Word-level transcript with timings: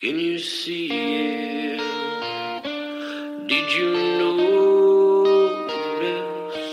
Can 0.00 0.18
you 0.18 0.38
see 0.38 0.86
it? 0.86 1.76
Did 3.46 3.70
you? 3.70 3.90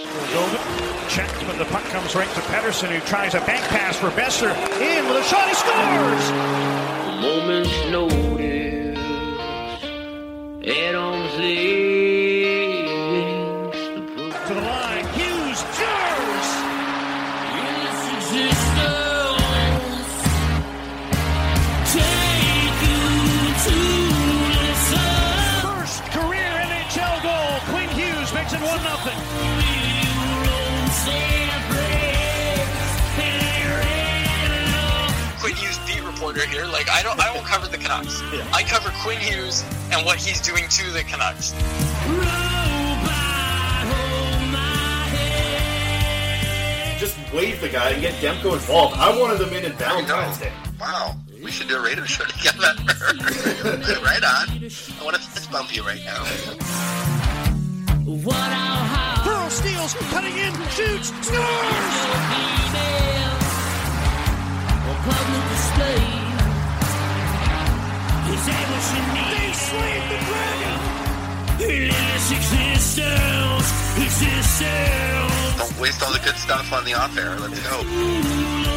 Moldova 0.08 0.78
but 1.46 1.58
the 1.58 1.66
puck 1.66 1.84
comes 1.92 2.16
right 2.16 2.30
to 2.30 2.40
Pettersson, 2.40 2.88
who 2.88 3.06
tries 3.06 3.36
a 3.36 3.42
bank 3.42 3.66
pass 3.66 3.98
for 3.98 4.12
Boeser. 4.12 4.56
In 4.80 5.08
with 5.10 5.18
a 5.18 5.24
shot, 5.24 5.50
he 5.50 5.56
scores! 5.56 6.30
A 7.10 7.20
moment's 7.22 7.92
notice. 7.92 8.98
At 10.66 10.96
reporter 36.38 36.56
here. 36.56 36.66
Like 36.66 36.90
I 36.90 37.04
don't 37.04 37.20
I 37.20 37.34
won't 37.34 37.46
cover 37.46 37.68
the 37.68 37.78
Canucks. 37.78 38.22
I 38.54 38.64
cover 38.64 38.90
Quinn 39.02 39.20
Hughes 39.20 39.64
and 39.92 40.06
what 40.06 40.18
he's 40.18 40.42
doing 40.42 40.68
to 40.68 40.92
the 40.92 41.04
Canucks. 41.04 41.52
Just 47.00 47.18
wave 47.34 47.62
the 47.62 47.70
guy 47.70 47.92
and 47.92 48.02
get 48.02 48.14
Demko 48.16 48.54
involved. 48.54 48.98
I 48.98 49.18
wanted 49.20 49.40
them 49.40 49.54
in 49.54 49.66
in 49.66 49.74
Valentine's 49.74 50.40
Day. 50.40 50.52
Wow. 50.80 51.16
We 51.44 51.52
should 51.52 51.68
do 51.68 51.78
a 51.78 51.82
radio 51.82 52.04
show 52.06 52.26
together. 52.26 52.74
right 54.04 54.24
on. 54.24 54.50
I 54.50 55.04
want 55.04 55.16
to 55.16 55.22
fist 55.22 55.52
bump 55.52 55.76
you 55.76 55.84
right 55.84 56.04
now. 56.04 56.24
Pearl 59.24 59.50
steals, 59.50 59.94
cutting 60.10 60.38
in, 60.38 60.54
shoots, 60.70 61.14
scores! 61.26 62.18
They 68.48 69.52
slayed 69.54 70.04
the 70.10 70.18
dragon! 70.26 70.80
Don't 75.58 75.80
waste 75.80 76.02
all 76.02 76.14
the 76.14 76.20
good 76.20 76.38
stuff 76.38 76.72
on 76.72 76.86
the 76.86 76.94
off 76.94 77.18
air. 77.18 77.36
Let's 77.40 77.60
go. 77.60 78.77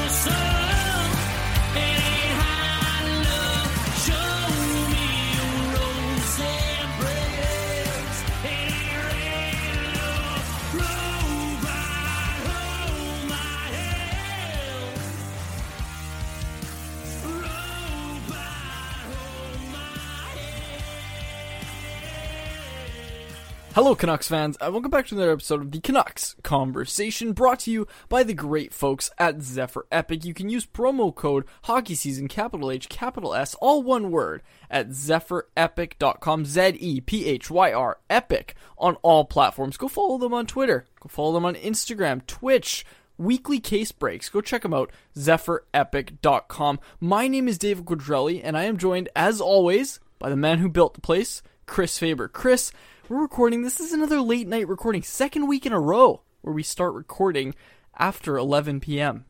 Hello, 23.72 23.94
Canucks 23.94 24.26
fans, 24.26 24.56
and 24.60 24.72
welcome 24.72 24.90
back 24.90 25.06
to 25.06 25.14
another 25.14 25.30
episode 25.30 25.60
of 25.60 25.70
the 25.70 25.78
Canucks 25.78 26.34
Conversation, 26.42 27.32
brought 27.32 27.60
to 27.60 27.70
you 27.70 27.86
by 28.08 28.24
the 28.24 28.34
great 28.34 28.74
folks 28.74 29.12
at 29.16 29.42
Zephyr 29.42 29.86
Epic. 29.92 30.24
You 30.24 30.34
can 30.34 30.48
use 30.48 30.66
promo 30.66 31.14
code 31.14 31.44
Hockey 31.62 31.94
Season, 31.94 32.26
capital 32.26 32.72
H, 32.72 32.88
capital 32.88 33.32
S, 33.32 33.54
all 33.60 33.80
one 33.84 34.10
word, 34.10 34.42
at 34.68 34.88
zephyrepic.com, 34.88 36.46
Z 36.46 36.78
E 36.80 37.00
P 37.00 37.26
H 37.26 37.48
Y 37.48 37.72
R, 37.72 37.98
Epic, 38.10 38.56
on 38.76 38.96
all 39.02 39.24
platforms. 39.24 39.76
Go 39.76 39.86
follow 39.86 40.18
them 40.18 40.34
on 40.34 40.46
Twitter, 40.46 40.86
go 40.98 41.08
follow 41.08 41.34
them 41.34 41.44
on 41.44 41.54
Instagram, 41.54 42.26
Twitch, 42.26 42.84
weekly 43.18 43.60
case 43.60 43.92
breaks. 43.92 44.28
Go 44.28 44.40
check 44.40 44.62
them 44.62 44.74
out, 44.74 44.90
zephyrepic.com. 45.16 46.80
My 46.98 47.28
name 47.28 47.46
is 47.46 47.56
David 47.56 47.84
Quadrelli, 47.84 48.40
and 48.42 48.58
I 48.58 48.64
am 48.64 48.78
joined, 48.78 49.10
as 49.14 49.40
always, 49.40 50.00
by 50.18 50.28
the 50.28 50.34
man 50.34 50.58
who 50.58 50.68
built 50.68 50.94
the 50.94 51.00
place, 51.00 51.40
Chris 51.70 52.00
Faber. 52.00 52.26
Chris, 52.26 52.72
we're 53.08 53.22
recording. 53.22 53.62
This 53.62 53.78
is 53.78 53.92
another 53.92 54.20
late 54.20 54.48
night 54.48 54.66
recording, 54.66 55.04
second 55.04 55.46
week 55.46 55.64
in 55.64 55.72
a 55.72 55.78
row 55.78 56.20
where 56.40 56.52
we 56.52 56.64
start 56.64 56.94
recording 56.94 57.54
after 57.96 58.36
11 58.36 58.80
p.m. 58.80 59.24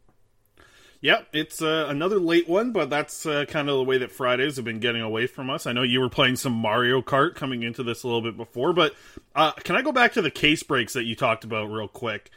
Yep, 1.03 1.29
it's 1.35 1.61
uh, 1.61 1.85
another 1.91 2.19
late 2.19 2.49
one, 2.49 2.73
but 2.73 2.89
that's 2.89 3.27
uh, 3.27 3.45
kind 3.45 3.69
of 3.69 3.77
the 3.77 3.85
way 3.85 3.99
that 3.99 4.11
Fridays 4.11 4.57
have 4.57 4.65
been 4.65 4.81
getting 4.81 5.03
away 5.03 5.27
from 5.27 5.51
us. 5.51 5.67
I 5.67 5.73
know 5.73 5.83
you 5.83 6.01
were 6.01 6.09
playing 6.09 6.37
some 6.37 6.55
Mario 6.55 7.03
Kart 7.03 7.35
coming 7.35 7.63
into 7.63 7.83
this 7.83 8.05
a 8.05 8.07
little 8.07 8.23
bit 8.23 8.39
before, 8.39 8.73
but 8.73 8.95
uh, 9.37 9.53
can 9.53 9.77
I 9.77 9.83
go 9.83 9.93
back 9.93 10.15
to 10.15 10.23
the 10.23 10.31
case 10.31 10.63
breaks 10.63 10.95
that 10.95 11.05
you 11.05 11.15
talked 11.15 11.45
about 11.45 11.71
real 11.71 11.89
quick? 11.89 12.31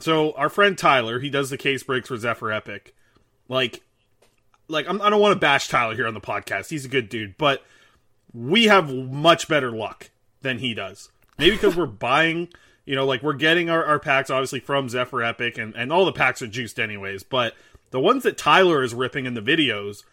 So 0.00 0.32
our 0.32 0.50
friend 0.50 0.76
Tyler, 0.76 1.18
he 1.18 1.30
does 1.30 1.48
the 1.48 1.56
case 1.56 1.82
breaks 1.82 2.08
for 2.08 2.18
Zephyr 2.18 2.52
Epic. 2.52 2.94
Like, 3.48 3.82
like 4.68 4.86
I'm, 4.86 5.00
I 5.00 5.08
don't 5.08 5.22
want 5.22 5.32
to 5.32 5.40
bash 5.40 5.68
Tyler 5.68 5.94
here 5.94 6.06
on 6.06 6.12
the 6.12 6.20
podcast. 6.20 6.68
He's 6.68 6.84
a 6.84 6.88
good 6.88 7.08
dude, 7.08 7.38
but 7.38 7.64
we 8.32 8.64
have 8.64 8.92
much 8.92 9.48
better 9.48 9.70
luck 9.70 10.10
than 10.42 10.58
he 10.58 10.74
does. 10.74 11.10
Maybe 11.38 11.56
because 11.56 11.76
we're 11.76 11.86
buying, 11.86 12.48
you 12.84 12.94
know, 12.94 13.06
like 13.06 13.22
we're 13.22 13.34
getting 13.34 13.70
our, 13.70 13.84
our 13.84 13.98
packs 13.98 14.30
obviously 14.30 14.60
from 14.60 14.88
Zephyr 14.88 15.22
Epic, 15.22 15.58
and, 15.58 15.74
and 15.74 15.92
all 15.92 16.04
the 16.04 16.12
packs 16.12 16.42
are 16.42 16.46
juiced 16.46 16.78
anyways. 16.78 17.22
But 17.22 17.54
the 17.90 18.00
ones 18.00 18.22
that 18.24 18.38
Tyler 18.38 18.82
is 18.82 18.94
ripping 18.94 19.26
in 19.26 19.34
the 19.34 19.40
videos, 19.40 20.04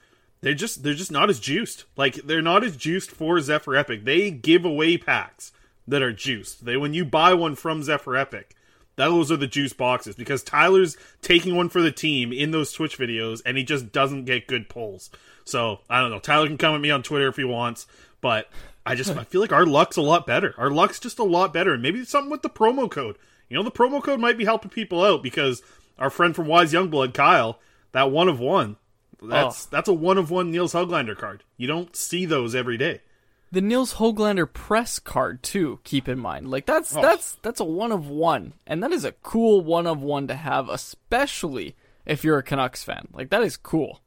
they're 0.41 0.53
just 0.53 0.83
they're 0.83 0.93
just 0.93 1.11
not 1.11 1.29
as 1.29 1.39
juiced. 1.39 1.85
Like 1.95 2.15
they're 2.15 2.41
not 2.41 2.63
as 2.63 2.77
juiced 2.77 3.11
for 3.11 3.39
Zephyr 3.39 3.75
Epic. 3.75 4.03
They 4.03 4.31
give 4.31 4.65
away 4.65 4.97
packs 4.97 5.51
that 5.87 6.01
are 6.01 6.13
juiced. 6.13 6.65
They 6.65 6.77
when 6.77 6.93
you 6.93 7.05
buy 7.05 7.33
one 7.33 7.55
from 7.55 7.83
Zephyr 7.83 8.15
Epic, 8.15 8.55
those 8.95 9.31
are 9.31 9.37
the 9.37 9.47
juice 9.47 9.73
boxes 9.73 10.15
because 10.15 10.43
Tyler's 10.43 10.97
taking 11.21 11.55
one 11.55 11.69
for 11.69 11.81
the 11.81 11.91
team 11.91 12.31
in 12.31 12.51
those 12.51 12.71
Twitch 12.71 12.97
videos 12.97 13.41
and 13.45 13.57
he 13.57 13.63
just 13.63 13.91
doesn't 13.91 14.25
get 14.25 14.47
good 14.47 14.69
pulls. 14.69 15.09
So 15.45 15.79
I 15.89 16.01
don't 16.01 16.11
know. 16.11 16.19
Tyler 16.19 16.47
can 16.47 16.57
come 16.57 16.75
at 16.75 16.81
me 16.81 16.91
on 16.91 17.03
Twitter 17.03 17.27
if 17.27 17.35
he 17.35 17.43
wants, 17.43 17.87
but 18.21 18.49
I 18.85 18.95
just 18.95 19.11
I 19.11 19.23
feel 19.23 19.41
like 19.41 19.51
our 19.51 19.65
luck's 19.65 19.97
a 19.97 20.01
lot 20.01 20.27
better. 20.27 20.53
Our 20.57 20.69
luck's 20.69 20.99
just 20.99 21.19
a 21.19 21.23
lot 21.23 21.53
better, 21.53 21.73
and 21.73 21.81
maybe 21.81 21.99
it's 21.99 22.11
something 22.11 22.31
with 22.31 22.41
the 22.41 22.49
promo 22.49 22.89
code. 22.89 23.17
You 23.49 23.57
know, 23.57 23.63
the 23.63 23.71
promo 23.71 24.01
code 24.01 24.19
might 24.19 24.37
be 24.37 24.45
helping 24.45 24.71
people 24.71 25.03
out 25.03 25.23
because 25.23 25.61
our 25.97 26.09
friend 26.09 26.35
from 26.35 26.47
Wise 26.47 26.73
Youngblood, 26.73 27.13
Kyle, 27.13 27.59
that 27.91 28.11
one 28.11 28.27
of 28.27 28.39
one, 28.39 28.77
that's 29.21 29.65
oh. 29.65 29.69
that's 29.71 29.89
a 29.89 29.93
one 29.93 30.17
of 30.17 30.31
one 30.31 30.51
Nils 30.51 30.73
Hoglander 30.73 31.17
card. 31.17 31.43
You 31.57 31.67
don't 31.67 31.95
see 31.95 32.25
those 32.25 32.55
every 32.55 32.77
day. 32.77 33.01
The 33.53 33.61
Nils 33.61 33.93
Hoglander 33.93 34.51
press 34.51 34.97
card 34.97 35.43
too. 35.43 35.79
Keep 35.83 36.09
in 36.09 36.17
mind, 36.17 36.49
like 36.49 36.65
that's 36.65 36.95
Oh. 36.97 37.03
that's 37.03 37.33
that's 37.43 37.59
a 37.59 37.63
one 37.63 37.91
of 37.91 38.07
one, 38.07 38.53
and 38.65 38.81
that 38.81 38.91
is 38.91 39.05
a 39.05 39.11
cool 39.11 39.61
one 39.61 39.85
of 39.85 40.01
one 40.01 40.25
to 40.27 40.33
have, 40.33 40.69
especially 40.69 41.75
if 42.03 42.23
you're 42.23 42.39
a 42.39 42.43
Canucks 42.43 42.83
fan. 42.83 43.09
Like 43.13 43.29
that 43.29 43.43
is 43.43 43.55
cool. 43.55 44.01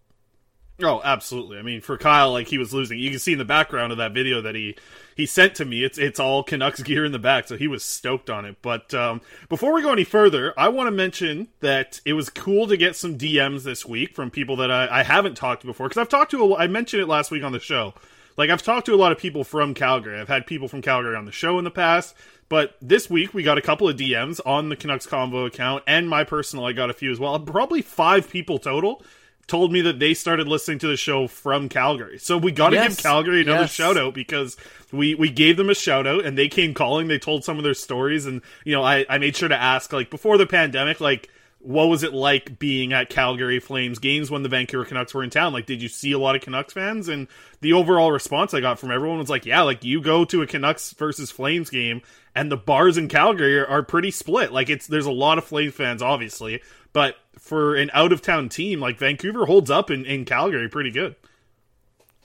Oh, 0.82 1.00
absolutely. 1.04 1.58
I 1.58 1.62
mean, 1.62 1.80
for 1.80 1.96
Kyle, 1.96 2.32
like 2.32 2.48
he 2.48 2.58
was 2.58 2.74
losing. 2.74 2.98
You 2.98 3.08
can 3.10 3.20
see 3.20 3.34
in 3.34 3.38
the 3.38 3.44
background 3.44 3.92
of 3.92 3.98
that 3.98 4.12
video 4.12 4.42
that 4.42 4.56
he 4.56 4.74
he 5.16 5.26
sent 5.26 5.54
to 5.54 5.64
me. 5.64 5.84
It's 5.84 5.96
it's 5.96 6.18
all 6.18 6.42
Canucks 6.42 6.82
gear 6.82 7.04
in 7.04 7.12
the 7.12 7.18
back, 7.20 7.46
so 7.46 7.56
he 7.56 7.68
was 7.68 7.84
stoked 7.84 8.28
on 8.28 8.44
it. 8.46 8.56
But 8.62 8.92
um, 8.94 9.20
before 9.48 9.72
we 9.72 9.80
go 9.80 9.92
any 9.92 10.02
further, 10.02 10.54
I 10.58 10.70
want 10.70 10.88
to 10.88 10.90
mention 10.90 11.46
that 11.60 12.00
it 12.04 12.14
was 12.14 12.30
cool 12.30 12.66
to 12.66 12.76
get 12.76 12.96
some 12.96 13.16
DMs 13.16 13.62
this 13.62 13.86
week 13.86 14.12
from 14.16 14.28
people 14.28 14.56
that 14.56 14.72
I, 14.72 14.88
I 14.90 15.02
haven't 15.04 15.36
talked 15.36 15.60
to 15.60 15.68
before 15.68 15.86
because 15.88 16.00
I've 16.00 16.08
talked 16.08 16.32
to. 16.32 16.42
A, 16.42 16.56
I 16.56 16.66
mentioned 16.66 17.00
it 17.00 17.06
last 17.06 17.30
week 17.30 17.44
on 17.44 17.52
the 17.52 17.60
show. 17.60 17.94
Like 18.36 18.50
I've 18.50 18.62
talked 18.62 18.86
to 18.86 18.94
a 18.94 18.96
lot 18.96 19.12
of 19.12 19.18
people 19.18 19.44
from 19.44 19.74
Calgary. 19.74 20.18
I've 20.20 20.28
had 20.28 20.46
people 20.46 20.68
from 20.68 20.82
Calgary 20.82 21.16
on 21.16 21.24
the 21.24 21.32
show 21.32 21.58
in 21.58 21.64
the 21.64 21.70
past. 21.70 22.14
But 22.48 22.76
this 22.80 23.10
week 23.10 23.34
we 23.34 23.42
got 23.42 23.58
a 23.58 23.62
couple 23.62 23.88
of 23.88 23.96
DMs 23.96 24.40
on 24.46 24.68
the 24.68 24.76
Canucks 24.76 25.06
Convo 25.06 25.46
account 25.46 25.82
and 25.86 26.08
my 26.08 26.22
personal. 26.22 26.64
I 26.64 26.72
got 26.72 26.90
a 26.90 26.94
few 26.94 27.10
as 27.10 27.18
well. 27.18 27.38
Probably 27.40 27.82
five 27.82 28.30
people 28.30 28.58
total 28.58 29.02
told 29.48 29.72
me 29.72 29.80
that 29.80 29.98
they 30.00 30.12
started 30.12 30.46
listening 30.48 30.78
to 30.80 30.88
the 30.88 30.96
show 30.96 31.26
from 31.28 31.68
Calgary. 31.68 32.18
So 32.18 32.36
we 32.36 32.50
got 32.52 32.70
to 32.70 32.76
Yes. 32.76 32.96
give 32.96 33.02
Calgary 33.04 33.40
another 33.42 33.60
Yes. 33.62 33.72
shout 33.74 33.96
out 33.96 34.12
because 34.14 34.56
we 34.92 35.14
we 35.14 35.28
gave 35.30 35.56
them 35.56 35.70
a 35.70 35.74
shout 35.74 36.06
out 36.06 36.24
and 36.24 36.36
they 36.36 36.48
came 36.48 36.74
calling. 36.74 37.08
They 37.08 37.18
told 37.18 37.44
some 37.44 37.56
of 37.58 37.64
their 37.64 37.74
stories 37.74 38.26
and 38.26 38.42
you 38.64 38.72
know 38.72 38.82
I 38.82 39.06
I 39.08 39.18
made 39.18 39.36
sure 39.36 39.48
to 39.48 39.60
ask 39.60 39.92
like 39.92 40.10
before 40.10 40.36
the 40.38 40.46
pandemic 40.46 41.00
like 41.00 41.28
what 41.60 41.88
was 41.88 42.02
it 42.02 42.12
like 42.14 42.58
being 42.58 42.92
at 42.92 43.08
Calgary 43.08 43.58
Flames 43.58 43.98
games 43.98 44.30
when 44.30 44.42
the 44.42 44.48
Vancouver 44.48 44.84
Canucks 44.84 45.12
were 45.12 45.24
in 45.24 45.30
town? 45.30 45.52
Like, 45.52 45.66
did 45.66 45.82
you 45.82 45.88
see 45.88 46.12
a 46.12 46.18
lot 46.18 46.36
of 46.36 46.42
Canucks 46.42 46.72
fans? 46.72 47.08
And 47.08 47.26
the 47.60 47.72
overall 47.72 48.12
response 48.12 48.54
I 48.54 48.60
got 48.60 48.78
from 48.78 48.90
everyone 48.92 49.18
was 49.18 49.30
like, 49.30 49.46
yeah, 49.46 49.62
like 49.62 49.82
you 49.82 50.00
go 50.00 50.24
to 50.26 50.42
a 50.42 50.46
Canucks 50.46 50.92
versus 50.92 51.30
Flames 51.30 51.70
game, 51.70 52.02
and 52.34 52.52
the 52.52 52.56
bars 52.56 52.98
in 52.98 53.08
Calgary 53.08 53.58
are, 53.58 53.82
pretty 53.82 54.10
split. 54.10 54.52
Like, 54.52 54.68
it's 54.68 54.86
there's 54.86 55.06
a 55.06 55.12
lot 55.12 55.38
of 55.38 55.44
Flames 55.44 55.74
fans, 55.74 56.02
obviously, 56.02 56.62
but 56.92 57.16
for 57.38 57.74
an 57.74 57.90
out 57.92 58.12
of 58.12 58.22
town 58.22 58.48
team, 58.48 58.80
like 58.80 58.98
Vancouver 58.98 59.46
holds 59.46 59.70
up 59.70 59.90
in, 59.90 60.04
in 60.04 60.24
Calgary 60.24 60.68
pretty 60.68 60.90
good. 60.90 61.16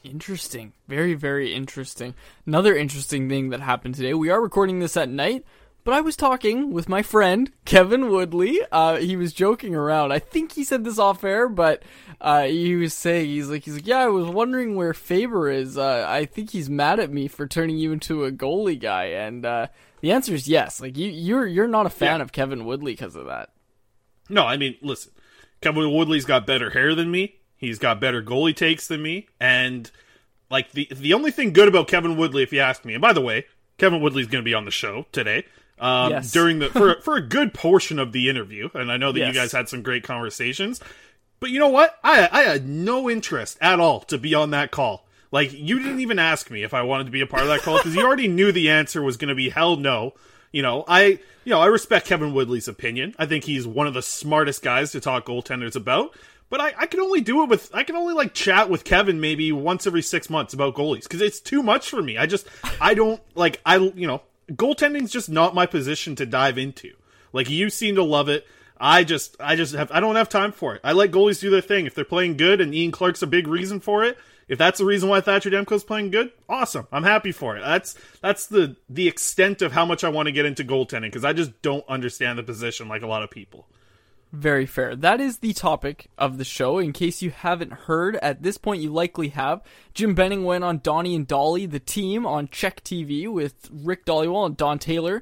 Interesting. 0.03 0.73
Very, 0.87 1.13
very 1.13 1.53
interesting. 1.53 2.15
Another 2.45 2.75
interesting 2.75 3.29
thing 3.29 3.49
that 3.49 3.59
happened 3.59 3.95
today. 3.95 4.13
We 4.13 4.29
are 4.29 4.41
recording 4.41 4.79
this 4.79 4.97
at 4.97 5.09
night, 5.09 5.45
but 5.83 5.93
I 5.93 6.01
was 6.01 6.15
talking 6.15 6.71
with 6.71 6.87
my 6.89 7.01
friend 7.01 7.51
Kevin 7.65 8.09
Woodley. 8.09 8.59
Uh, 8.71 8.97
he 8.97 9.15
was 9.15 9.33
joking 9.33 9.73
around. 9.75 10.11
I 10.11 10.19
think 10.19 10.53
he 10.53 10.63
said 10.63 10.83
this 10.83 10.99
off 10.99 11.23
air, 11.23 11.47
but 11.49 11.83
uh, 12.19 12.43
he 12.43 12.75
was 12.75 12.93
saying 12.93 13.27
he's 13.27 13.49
like 13.49 13.63
he's 13.63 13.75
like 13.75 13.87
yeah. 13.87 13.99
I 13.99 14.07
was 14.07 14.27
wondering 14.27 14.75
where 14.75 14.93
Faber 14.93 15.49
is. 15.49 15.77
Uh, 15.77 16.05
I 16.07 16.25
think 16.25 16.51
he's 16.51 16.69
mad 16.69 16.99
at 16.99 17.11
me 17.11 17.27
for 17.27 17.47
turning 17.47 17.77
you 17.77 17.91
into 17.91 18.25
a 18.25 18.31
goalie 18.31 18.79
guy, 18.79 19.05
and 19.05 19.45
uh, 19.45 19.67
the 20.01 20.11
answer 20.11 20.33
is 20.33 20.47
yes. 20.47 20.79
Like 20.81 20.97
you, 20.97 21.09
you're 21.09 21.47
you're 21.47 21.67
not 21.67 21.85
a 21.85 21.89
fan 21.89 22.17
Yeah. 22.19 22.23
of 22.23 22.31
Kevin 22.31 22.65
Woodley 22.65 22.93
because 22.93 23.15
of 23.15 23.25
that. 23.25 23.49
No, 24.29 24.45
I 24.45 24.57
mean, 24.57 24.77
listen, 24.81 25.11
Kevin 25.61 25.93
Woodley's 25.93 26.25
got 26.25 26.45
better 26.47 26.69
hair 26.69 26.95
than 26.95 27.11
me. 27.11 27.35
He's 27.57 27.79
got 27.79 27.99
better 27.99 28.23
goalie 28.23 28.55
takes 28.55 28.87
than 28.87 29.01
me, 29.01 29.27
and 29.39 29.89
like 30.49 30.71
the 30.71 30.87
the 30.95 31.13
only 31.13 31.31
thing 31.31 31.53
good 31.53 31.67
about 31.67 31.87
Kevin 31.87 32.17
Woodley, 32.17 32.43
if 32.43 32.51
you 32.53 32.59
ask 32.59 32.85
me, 32.85 32.93
and 32.93 33.01
by 33.01 33.13
the 33.13 33.21
way, 33.21 33.45
Kevin 33.77 34.01
Woodley's 34.01 34.27
going 34.27 34.43
to 34.43 34.47
be 34.49 34.53
on 34.53 34.65
the 34.65 34.71
show 34.71 35.05
today. 35.11 35.45
Um, 35.81 36.11
Yes. 36.11 36.31
during 36.31 36.59
the 36.59 36.69
for 36.69 37.01
for 37.01 37.15
a 37.17 37.21
good 37.21 37.53
portion 37.53 37.97
of 37.99 38.11
the 38.11 38.29
interview, 38.29 38.69
and 38.73 38.91
I 38.91 38.97
know 38.97 39.11
that 39.11 39.19
Yes. 39.19 39.33
you 39.33 39.39
guys 39.41 39.51
had 39.51 39.67
some 39.67 39.81
great 39.81 40.03
conversations. 40.03 40.79
But 41.39 41.49
you 41.49 41.59
know 41.59 41.69
what? 41.69 41.97
I 42.03 42.29
I 42.31 42.43
had 42.43 42.67
no 42.69 43.09
interest 43.09 43.57
at 43.61 43.79
all 43.79 44.01
to 44.01 44.17
be 44.17 44.35
on 44.35 44.51
that 44.51 44.69
call. 44.71 45.07
Like 45.31 45.51
you 45.53 45.79
didn't 45.79 46.01
even 46.01 46.19
ask 46.19 46.51
me 46.51 46.61
if 46.63 46.73
I 46.73 46.83
wanted 46.83 47.05
to 47.05 47.11
be 47.11 47.21
a 47.21 47.25
part 47.27 47.41
of 47.43 47.47
that 47.49 47.61
call 47.61 47.77
because 47.77 47.95
you 47.95 48.05
already 48.05 48.27
knew 48.27 48.51
the 48.51 48.69
answer 48.69 49.01
was 49.01 49.17
going 49.17 49.29
to 49.29 49.35
be 49.35 49.49
hell 49.49 49.75
no. 49.75 50.13
You 50.51 50.61
know, 50.61 50.83
I 50.87 51.03
you 51.45 51.49
know 51.51 51.59
I 51.61 51.65
respect 51.67 52.05
Kevin 52.05 52.33
Woodley's 52.33 52.67
opinion. 52.67 53.15
I 53.17 53.25
think 53.25 53.45
he's 53.45 53.65
one 53.65 53.87
of 53.87 53.93
the 53.95 54.01
smartest 54.03 54.61
guys 54.61 54.91
to 54.91 54.99
talk 54.99 55.25
goaltenders 55.25 55.75
about. 55.75 56.13
But 56.49 56.59
I, 56.59 56.73
I 56.79 56.85
can 56.85 56.99
only 56.99 57.21
do 57.21 57.41
it 57.43 57.49
with 57.49 57.71
I 57.73 57.83
can 57.83 57.95
only 57.95 58.13
like 58.13 58.33
chat 58.33 58.69
with 58.69 58.83
Kevin 58.83 59.21
maybe 59.21 59.51
once 59.53 59.87
every 59.87 60.01
six 60.01 60.29
months 60.29 60.53
about 60.53 60.75
goalies 60.75 61.03
because 61.03 61.21
it's 61.21 61.39
too 61.39 61.63
much 61.63 61.89
for 61.89 62.01
me. 62.03 62.17
I 62.17 62.25
just 62.25 62.45
I 62.81 62.93
don't 62.93 63.21
like 63.35 63.61
I 63.65 63.77
you 63.77 64.05
know 64.05 64.21
goaltending's 64.51 65.11
just 65.11 65.29
not 65.29 65.55
my 65.55 65.65
position 65.65 66.15
to 66.17 66.25
dive 66.25 66.57
into. 66.57 66.93
Like 67.33 67.49
you 67.49 67.69
seem 67.69 67.95
to 67.95 68.03
love 68.03 68.29
it. 68.29 68.45
I 68.77 69.03
just 69.03 69.35
I 69.39 69.55
just 69.55 69.75
have 69.75 69.91
I 69.91 69.99
don't 69.99 70.15
have 70.15 70.29
time 70.29 70.51
for 70.51 70.75
it. 70.75 70.81
I 70.83 70.93
let 70.93 71.11
goalies 71.11 71.39
do 71.39 71.49
their 71.49 71.61
thing. 71.61 71.85
If 71.85 71.95
they're 71.95 72.03
playing 72.03 72.37
good 72.37 72.59
and 72.59 72.73
Ian 72.73 72.91
Clark's 72.91 73.21
a 73.21 73.27
big 73.27 73.47
reason 73.47 73.79
for 73.79 74.03
it, 74.03 74.17
if 74.47 74.57
that's 74.57 74.79
the 74.79 74.85
reason 74.85 75.07
why 75.07 75.21
Thatcher 75.21 75.51
Demko's 75.51 75.83
playing 75.83 76.11
good, 76.11 76.31
awesome. 76.49 76.87
I'm 76.91 77.03
happy 77.03 77.31
for 77.31 77.55
it. 77.55 77.61
That's 77.61 77.95
that's 78.21 78.47
the 78.47 78.75
the 78.89 79.07
extent 79.07 79.61
of 79.61 79.71
how 79.71 79.85
much 79.85 80.03
I 80.03 80.09
want 80.09 80.27
to 80.27 80.31
get 80.31 80.45
into 80.45 80.63
goaltending 80.63 81.03
because 81.03 81.23
I 81.23 81.33
just 81.33 81.61
don't 81.61 81.87
understand 81.87 82.39
the 82.39 82.43
position 82.43 82.87
like 82.87 83.03
a 83.03 83.07
lot 83.07 83.23
of 83.23 83.29
people. 83.29 83.67
Very 84.31 84.65
fair. 84.65 84.95
That 84.95 85.19
is 85.19 85.39
the 85.39 85.51
topic 85.51 86.07
of 86.17 86.37
the 86.37 86.45
show. 86.45 86.79
In 86.79 86.93
case 86.93 87.21
you 87.21 87.31
haven't 87.31 87.73
heard, 87.73 88.15
at 88.17 88.41
this 88.41 88.57
point 88.57 88.81
you 88.81 88.91
likely 88.91 89.29
have. 89.29 89.61
Jim 89.93 90.15
Benning 90.15 90.45
went 90.45 90.63
on 90.63 90.79
Donnie 90.79 91.15
and 91.15 91.27
Dhali, 91.27 91.69
the 91.69 91.79
team, 91.79 92.25
on 92.25 92.47
CHEK 92.47 92.81
TV 92.83 93.27
with 93.27 93.69
Rick 93.71 94.05
Dhaliwal 94.05 94.45
and 94.45 94.57
Don 94.57 94.79
Taylor. 94.79 95.21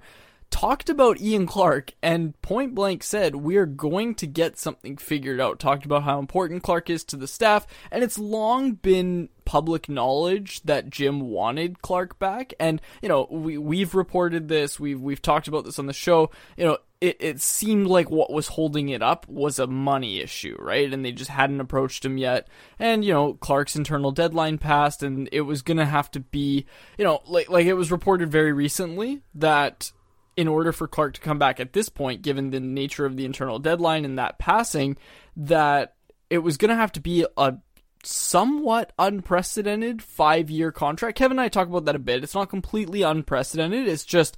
Talked 0.51 0.89
about 0.89 1.21
Ian 1.21 1.45
Clark 1.45 1.93
and 2.01 2.39
point 2.41 2.73
blank 2.73 3.03
said, 3.03 3.35
We're 3.35 3.67
going 3.67 4.15
to 4.15 4.27
get 4.27 4.57
something 4.57 4.97
figured 4.97 5.39
out. 5.39 5.59
Talked 5.59 5.85
about 5.85 6.03
how 6.03 6.19
important 6.19 6.63
Clark 6.63 6.89
is 6.89 7.03
to 7.05 7.17
the 7.17 7.27
staff, 7.27 7.67
and 7.91 8.03
it's 8.03 8.17
long 8.17 8.73
been 8.73 9.29
public 9.45 9.89
knowledge 9.89 10.61
that 10.63 10.89
Jim 10.89 11.21
wanted 11.21 11.81
Clark 11.81 12.19
back. 12.19 12.53
And, 12.59 12.81
you 13.01 13.09
know, 13.09 13.27
we, 13.29 13.57
we've 13.57 13.93
reported 13.93 14.47
this, 14.47 14.79
we've, 14.79 15.01
we've 15.01 15.21
talked 15.21 15.47
about 15.47 15.65
this 15.65 15.79
on 15.79 15.85
the 15.85 15.93
show. 15.93 16.31
You 16.57 16.65
know, 16.65 16.77
it, 17.01 17.17
it 17.19 17.41
seemed 17.41 17.87
like 17.87 18.11
what 18.11 18.31
was 18.31 18.47
holding 18.47 18.89
it 18.89 19.01
up 19.01 19.27
was 19.29 19.57
a 19.57 19.67
money 19.67 20.19
issue, 20.19 20.55
right? 20.59 20.91
And 20.91 21.03
they 21.03 21.13
just 21.13 21.29
hadn't 21.29 21.61
approached 21.61 22.03
him 22.03 22.17
yet. 22.17 22.47
And, 22.77 23.05
you 23.05 23.13
know, 23.13 23.35
Clark's 23.35 23.75
internal 23.75 24.11
deadline 24.11 24.57
passed 24.57 25.01
and 25.01 25.29
it 25.31 25.41
was 25.41 25.61
gonna 25.61 25.85
have 25.85 26.11
to 26.11 26.19
be, 26.19 26.65
you 26.97 27.05
know, 27.05 27.21
like, 27.25 27.49
like 27.49 27.65
it 27.65 27.73
was 27.73 27.91
reported 27.91 28.31
very 28.31 28.51
recently 28.51 29.21
that 29.35 29.91
in 30.35 30.47
order 30.47 30.73
for 30.73 30.87
Clark 30.87 31.13
to 31.15 31.21
come 31.21 31.39
back 31.39 31.59
at 31.59 31.73
this 31.73 31.87
point, 31.87 32.21
given 32.21 32.49
the 32.49 32.59
nature 32.59 33.05
of 33.05 33.15
the 33.15 33.25
internal 33.25 33.59
deadline 33.59 34.03
and 34.03 34.19
that 34.19 34.37
passing, 34.37 34.97
that 35.37 35.95
it 36.29 36.39
was 36.39 36.57
gonna 36.57 36.75
have 36.75 36.91
to 36.93 37.01
be 37.01 37.25
a 37.37 37.55
somewhat 38.03 38.91
unprecedented 38.99 40.01
five 40.01 40.49
year 40.49 40.71
contract. 40.73 41.17
Kevin 41.17 41.37
and 41.39 41.41
I 41.41 41.47
talk 41.47 41.67
about 41.69 41.85
that 41.85 41.95
a 41.95 41.99
bit. 41.99 42.23
It's 42.23 42.35
not 42.35 42.49
completely 42.49 43.03
unprecedented. 43.03 43.87
It's 43.87 44.05
just 44.05 44.35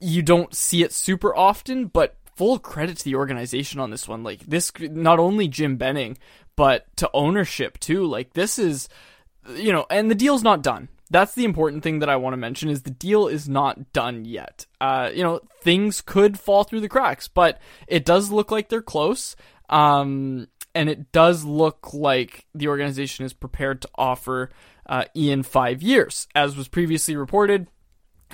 you 0.00 0.22
don't 0.22 0.54
see 0.54 0.82
it 0.82 0.92
super 0.92 1.34
often, 1.34 1.86
but 1.86 2.16
full 2.36 2.58
credit 2.58 2.96
to 2.98 3.04
the 3.04 3.16
organization 3.16 3.80
on 3.80 3.90
this 3.90 4.06
one. 4.06 4.22
Like 4.22 4.40
this, 4.46 4.72
not 4.78 5.18
only 5.18 5.48
Jim 5.48 5.76
Benning, 5.76 6.18
but 6.56 6.86
to 6.96 7.10
ownership 7.12 7.78
too. 7.78 8.04
Like 8.04 8.32
this 8.32 8.58
is, 8.58 8.88
you 9.54 9.72
know, 9.72 9.86
and 9.90 10.10
the 10.10 10.14
deal's 10.14 10.42
not 10.42 10.62
done. 10.62 10.88
That's 11.10 11.34
the 11.34 11.44
important 11.44 11.82
thing 11.82 12.00
that 12.00 12.10
I 12.10 12.16
want 12.16 12.34
to 12.34 12.38
mention 12.38 12.68
is 12.68 12.82
the 12.82 12.90
deal 12.90 13.28
is 13.28 13.48
not 13.48 13.92
done 13.92 14.24
yet. 14.24 14.66
Uh, 14.80 15.10
you 15.12 15.22
know, 15.22 15.40
things 15.62 16.00
could 16.02 16.38
fall 16.38 16.64
through 16.64 16.80
the 16.80 16.88
cracks, 16.88 17.28
but 17.28 17.60
it 17.86 18.04
does 18.04 18.30
look 18.30 18.50
like 18.50 18.68
they're 18.68 18.82
close. 18.82 19.34
Um, 19.70 20.48
and 20.74 20.88
it 20.88 21.10
does 21.12 21.44
look 21.44 21.94
like 21.94 22.46
the 22.54 22.68
organization 22.68 23.24
is 23.24 23.32
prepared 23.32 23.82
to 23.82 23.88
offer 23.96 24.50
uh, 24.86 25.04
Ian 25.16 25.42
five 25.42 25.82
years, 25.82 26.28
as 26.34 26.56
was 26.56 26.68
previously 26.68 27.16
reported 27.16 27.68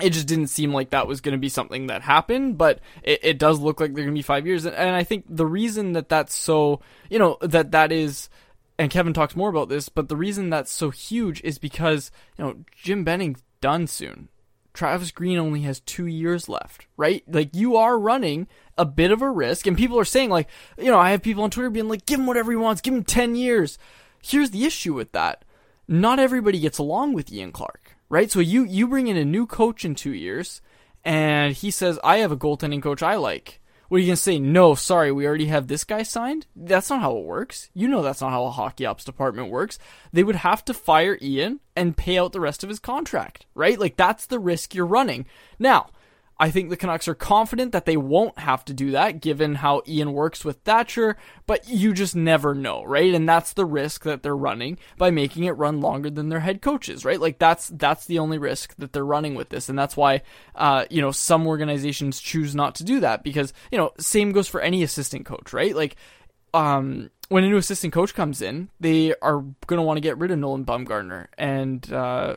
it 0.01 0.11
just 0.11 0.27
didn't 0.27 0.47
seem 0.47 0.73
like 0.73 0.89
that 0.89 1.07
was 1.07 1.21
going 1.21 1.33
to 1.33 1.39
be 1.39 1.49
something 1.49 1.87
that 1.87 2.01
happened, 2.01 2.57
but 2.57 2.79
it, 3.03 3.19
it 3.23 3.39
does 3.39 3.59
look 3.59 3.79
like 3.79 3.93
they're 3.93 4.03
going 4.03 4.15
to 4.15 4.19
be 4.19 4.21
five 4.21 4.45
years. 4.45 4.65
And, 4.65 4.75
and 4.75 4.95
I 4.95 5.03
think 5.03 5.25
the 5.29 5.45
reason 5.45 5.93
that 5.93 6.09
that's 6.09 6.35
so, 6.35 6.81
you 7.09 7.19
know, 7.19 7.37
that 7.41 7.71
that 7.71 7.91
is, 7.91 8.29
and 8.77 8.91
Kevin 8.91 9.13
talks 9.13 9.35
more 9.35 9.49
about 9.49 9.69
this, 9.69 9.87
but 9.87 10.09
the 10.09 10.17
reason 10.17 10.49
that's 10.49 10.71
so 10.71 10.89
huge 10.89 11.41
is 11.43 11.57
because, 11.57 12.11
you 12.37 12.43
know, 12.43 12.57
Jim 12.75 13.03
Benning's 13.03 13.41
done 13.61 13.87
soon. 13.87 14.27
Travis 14.73 15.11
Green 15.11 15.37
only 15.37 15.61
has 15.61 15.79
two 15.79 16.05
years 16.05 16.49
left, 16.49 16.85
right? 16.97 17.23
Like 17.27 17.55
you 17.55 17.77
are 17.77 17.97
running 17.97 18.47
a 18.77 18.85
bit 18.85 19.09
of 19.09 19.21
a 19.21 19.31
risk, 19.31 19.65
and 19.65 19.77
people 19.77 19.97
are 19.97 20.05
saying 20.05 20.29
like, 20.29 20.49
you 20.77 20.91
know, 20.91 20.99
I 20.99 21.11
have 21.11 21.23
people 21.23 21.43
on 21.43 21.49
Twitter 21.49 21.69
being 21.69 21.87
like, 21.87 22.05
give 22.05 22.19
him 22.19 22.27
whatever 22.27 22.51
he 22.51 22.57
wants, 22.57 22.81
give 22.81 22.93
him 22.93 23.05
ten 23.05 23.35
years. 23.35 23.79
here's 24.21 24.51
the 24.51 24.65
issue 24.65 24.93
with 24.93 25.13
that. 25.13 25.45
Not 25.87 26.19
everybody 26.19 26.59
gets 26.59 26.77
along 26.77 27.13
with 27.13 27.31
Ian 27.31 27.51
Clark, 27.51 27.84
right? 28.15 28.31
So 28.31 28.39
you 28.39 28.63
you 28.63 28.87
bring 28.87 29.07
in 29.07 29.17
a 29.17 29.25
new 29.25 29.45
coach 29.45 29.83
in 29.83 29.93
2 29.93 30.13
years 30.13 30.61
and 31.03 31.53
he 31.53 31.69
says, 31.69 31.99
"I 32.01 32.17
have 32.19 32.31
a 32.31 32.37
goaltending 32.37 32.81
coach 32.81 33.03
I 33.03 33.15
like." 33.15 33.59
What 33.89 33.97
are 33.97 34.03
you 34.03 34.13
to 34.13 34.15
say? 34.15 34.39
No, 34.39 34.73
sorry, 34.73 35.11
we 35.11 35.27
already 35.27 35.47
have 35.47 35.67
this 35.67 35.83
guy 35.83 36.01
signed? 36.01 36.47
That's 36.55 36.89
not 36.89 37.01
how 37.01 37.17
it 37.17 37.25
works. 37.25 37.69
You 37.73 37.89
know 37.89 38.01
that's 38.01 38.21
not 38.21 38.31
how 38.31 38.45
a 38.45 38.51
hockey 38.51 38.85
ops 38.85 39.03
department 39.03 39.51
works. 39.51 39.77
They 40.13 40.23
would 40.23 40.37
have 40.37 40.63
to 40.65 40.73
fire 40.73 41.19
Ian 41.21 41.59
and 41.75 41.97
pay 41.97 42.17
out 42.17 42.31
the 42.31 42.39
rest 42.39 42.63
of 42.63 42.69
his 42.69 42.79
contract, 42.79 43.45
right? 43.53 43.77
Like 43.77 43.97
that's 43.97 44.25
the 44.25 44.39
risk 44.39 44.73
you're 44.73 44.85
running. 44.85 45.25
Now, 45.59 45.89
I 46.37 46.51
think 46.51 46.69
the 46.69 46.77
Canucks 46.77 47.07
are 47.07 47.15
confident 47.15 47.71
that 47.71 47.85
they 47.85 47.95
won't 47.95 48.37
have 48.39 48.65
to 48.65 48.73
do 48.73 48.91
that 48.91 49.21
given 49.21 49.55
how 49.55 49.81
Ian 49.87 50.11
works 50.11 50.43
with 50.43 50.57
Thatcher, 50.57 51.15
but 51.47 51.69
you 51.69 51.93
just 51.93 52.15
never 52.15 52.53
know, 52.53 52.83
right? 52.83 53.13
And 53.13 53.27
that's 53.27 53.53
the 53.53 53.65
risk 53.65 54.03
that 54.03 54.21
they're 54.21 54.35
running 54.35 54.77
by 54.97 55.11
making 55.11 55.45
it 55.45 55.51
run 55.51 55.79
longer 55.79 56.09
than 56.09 56.27
their 56.27 56.41
head 56.41 56.61
coaches, 56.61 57.05
right? 57.05 57.19
Like 57.19 57.39
that's 57.39 57.67
that's 57.69 58.05
the 58.05 58.19
only 58.19 58.37
risk 58.37 58.75
that 58.77 58.91
they're 58.91 59.05
running 59.05 59.35
with 59.35 59.49
this, 59.49 59.69
and 59.69 59.79
that's 59.79 59.95
why 59.95 60.23
uh, 60.55 60.85
you 60.89 61.01
know 61.01 61.11
some 61.11 61.47
organizations 61.47 62.19
choose 62.19 62.53
not 62.53 62.75
to 62.75 62.83
do 62.83 62.99
that 62.99 63.23
because 63.23 63.53
you 63.71 63.77
know 63.77 63.93
same 63.97 64.33
goes 64.33 64.49
for 64.49 64.59
any 64.59 64.83
assistant 64.83 65.25
coach, 65.25 65.53
right? 65.53 65.75
Like 65.75 65.95
um, 66.53 67.11
when 67.29 67.43
a 67.43 67.49
new 67.49 67.57
assistant 67.57 67.93
coach 67.93 68.13
comes 68.13 68.41
in, 68.41 68.69
they 68.79 69.13
are 69.21 69.39
going 69.67 69.77
to 69.77 69.83
want 69.83 69.97
to 69.97 70.01
get 70.01 70.17
rid 70.17 70.31
of 70.31 70.39
Nolan 70.39 70.63
Baumgartner 70.63 71.29
and 71.37 71.91
uh, 71.91 72.35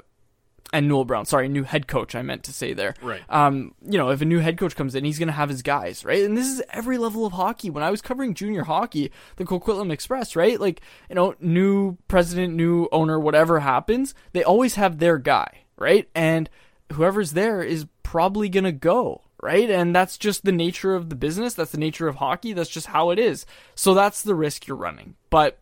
and 0.72 0.88
Newell 0.88 1.04
Brown. 1.04 1.26
Sorry, 1.26 1.48
new 1.48 1.64
head 1.64 1.86
coach. 1.86 2.14
I 2.14 2.22
meant 2.22 2.44
to 2.44 2.52
say 2.52 2.72
there. 2.72 2.94
Right. 3.02 3.22
Um, 3.28 3.74
you 3.82 3.98
know, 3.98 4.10
if 4.10 4.20
a 4.20 4.24
new 4.24 4.38
head 4.38 4.58
coach 4.58 4.76
comes 4.76 4.94
in, 4.94 5.04
he's 5.04 5.18
going 5.18 5.28
to 5.28 5.32
have 5.32 5.48
his 5.48 5.62
guys, 5.62 6.04
right? 6.04 6.24
And 6.24 6.36
this 6.36 6.46
is 6.46 6.62
every 6.70 6.98
level 6.98 7.24
of 7.24 7.32
hockey. 7.32 7.70
When 7.70 7.84
I 7.84 7.90
was 7.90 8.02
covering 8.02 8.34
junior 8.34 8.64
hockey, 8.64 9.10
the 9.36 9.44
Coquitlam 9.44 9.90
Express, 9.90 10.36
right? 10.36 10.60
Like, 10.60 10.80
you 11.08 11.14
know, 11.14 11.34
new 11.40 11.96
president, 12.08 12.54
new 12.54 12.88
owner, 12.92 13.18
whatever 13.18 13.60
happens, 13.60 14.14
they 14.32 14.44
always 14.44 14.74
have 14.74 14.98
their 14.98 15.18
guy, 15.18 15.64
right? 15.76 16.08
And 16.14 16.50
whoever's 16.92 17.32
there 17.32 17.62
is 17.62 17.86
probably 18.02 18.48
going 18.48 18.64
to 18.64 18.72
go, 18.72 19.22
right? 19.42 19.70
And 19.70 19.94
that's 19.94 20.18
just 20.18 20.44
the 20.44 20.52
nature 20.52 20.94
of 20.94 21.10
the 21.10 21.16
business. 21.16 21.54
That's 21.54 21.72
the 21.72 21.78
nature 21.78 22.08
of 22.08 22.16
hockey. 22.16 22.52
That's 22.52 22.70
just 22.70 22.86
how 22.86 23.10
it 23.10 23.18
is. 23.18 23.46
So 23.74 23.94
that's 23.94 24.22
the 24.22 24.34
risk 24.34 24.66
you're 24.66 24.76
running. 24.76 25.14
But 25.30 25.58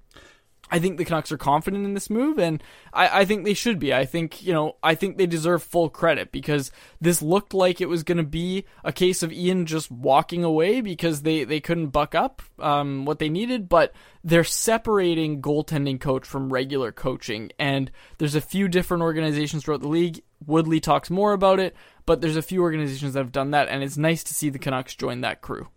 I 0.70 0.78
think 0.80 0.98
the 0.98 1.04
Canucks 1.04 1.30
are 1.30 1.38
confident 1.38 1.84
in 1.84 1.94
this 1.94 2.10
move, 2.10 2.38
and 2.38 2.62
I, 2.92 3.20
I, 3.20 3.24
think 3.24 3.44
they 3.44 3.54
should 3.54 3.78
be. 3.78 3.94
I 3.94 4.04
think, 4.04 4.42
you 4.42 4.52
know, 4.52 4.76
I 4.82 4.96
think 4.96 5.16
they 5.16 5.26
deserve 5.26 5.62
full 5.62 5.88
credit 5.88 6.32
because 6.32 6.72
this 7.00 7.22
looked 7.22 7.54
like 7.54 7.80
it 7.80 7.88
was 7.88 8.02
going 8.02 8.18
to 8.18 8.24
be 8.24 8.64
a 8.82 8.92
case 8.92 9.22
of 9.22 9.32
Ian 9.32 9.66
just 9.66 9.90
walking 9.90 10.42
away 10.42 10.80
because 10.80 11.22
they, 11.22 11.44
they 11.44 11.60
couldn't 11.60 11.88
buck 11.88 12.14
up 12.14 12.42
um, 12.58 13.04
what 13.04 13.20
they 13.20 13.28
needed, 13.28 13.68
but 13.68 13.92
they're 14.24 14.42
separating 14.42 15.40
goaltending 15.40 16.00
coach 16.00 16.26
from 16.26 16.52
regular 16.52 16.90
coaching, 16.90 17.52
and 17.58 17.90
there's 18.18 18.34
a 18.34 18.40
few 18.40 18.66
different 18.66 19.04
organizations 19.04 19.64
throughout 19.64 19.82
the 19.82 19.88
league. 19.88 20.22
Woodley 20.44 20.80
talks 20.80 21.10
more 21.10 21.32
about 21.32 21.60
it, 21.60 21.76
but 22.06 22.20
there's 22.20 22.36
a 22.36 22.42
few 22.42 22.62
organizations 22.62 23.14
that 23.14 23.20
have 23.20 23.32
done 23.32 23.52
that, 23.52 23.68
and 23.68 23.84
it's 23.84 23.96
nice 23.96 24.24
to 24.24 24.34
see 24.34 24.50
the 24.50 24.58
Canucks 24.58 24.96
join 24.96 25.20
that 25.20 25.42
crew. 25.42 25.68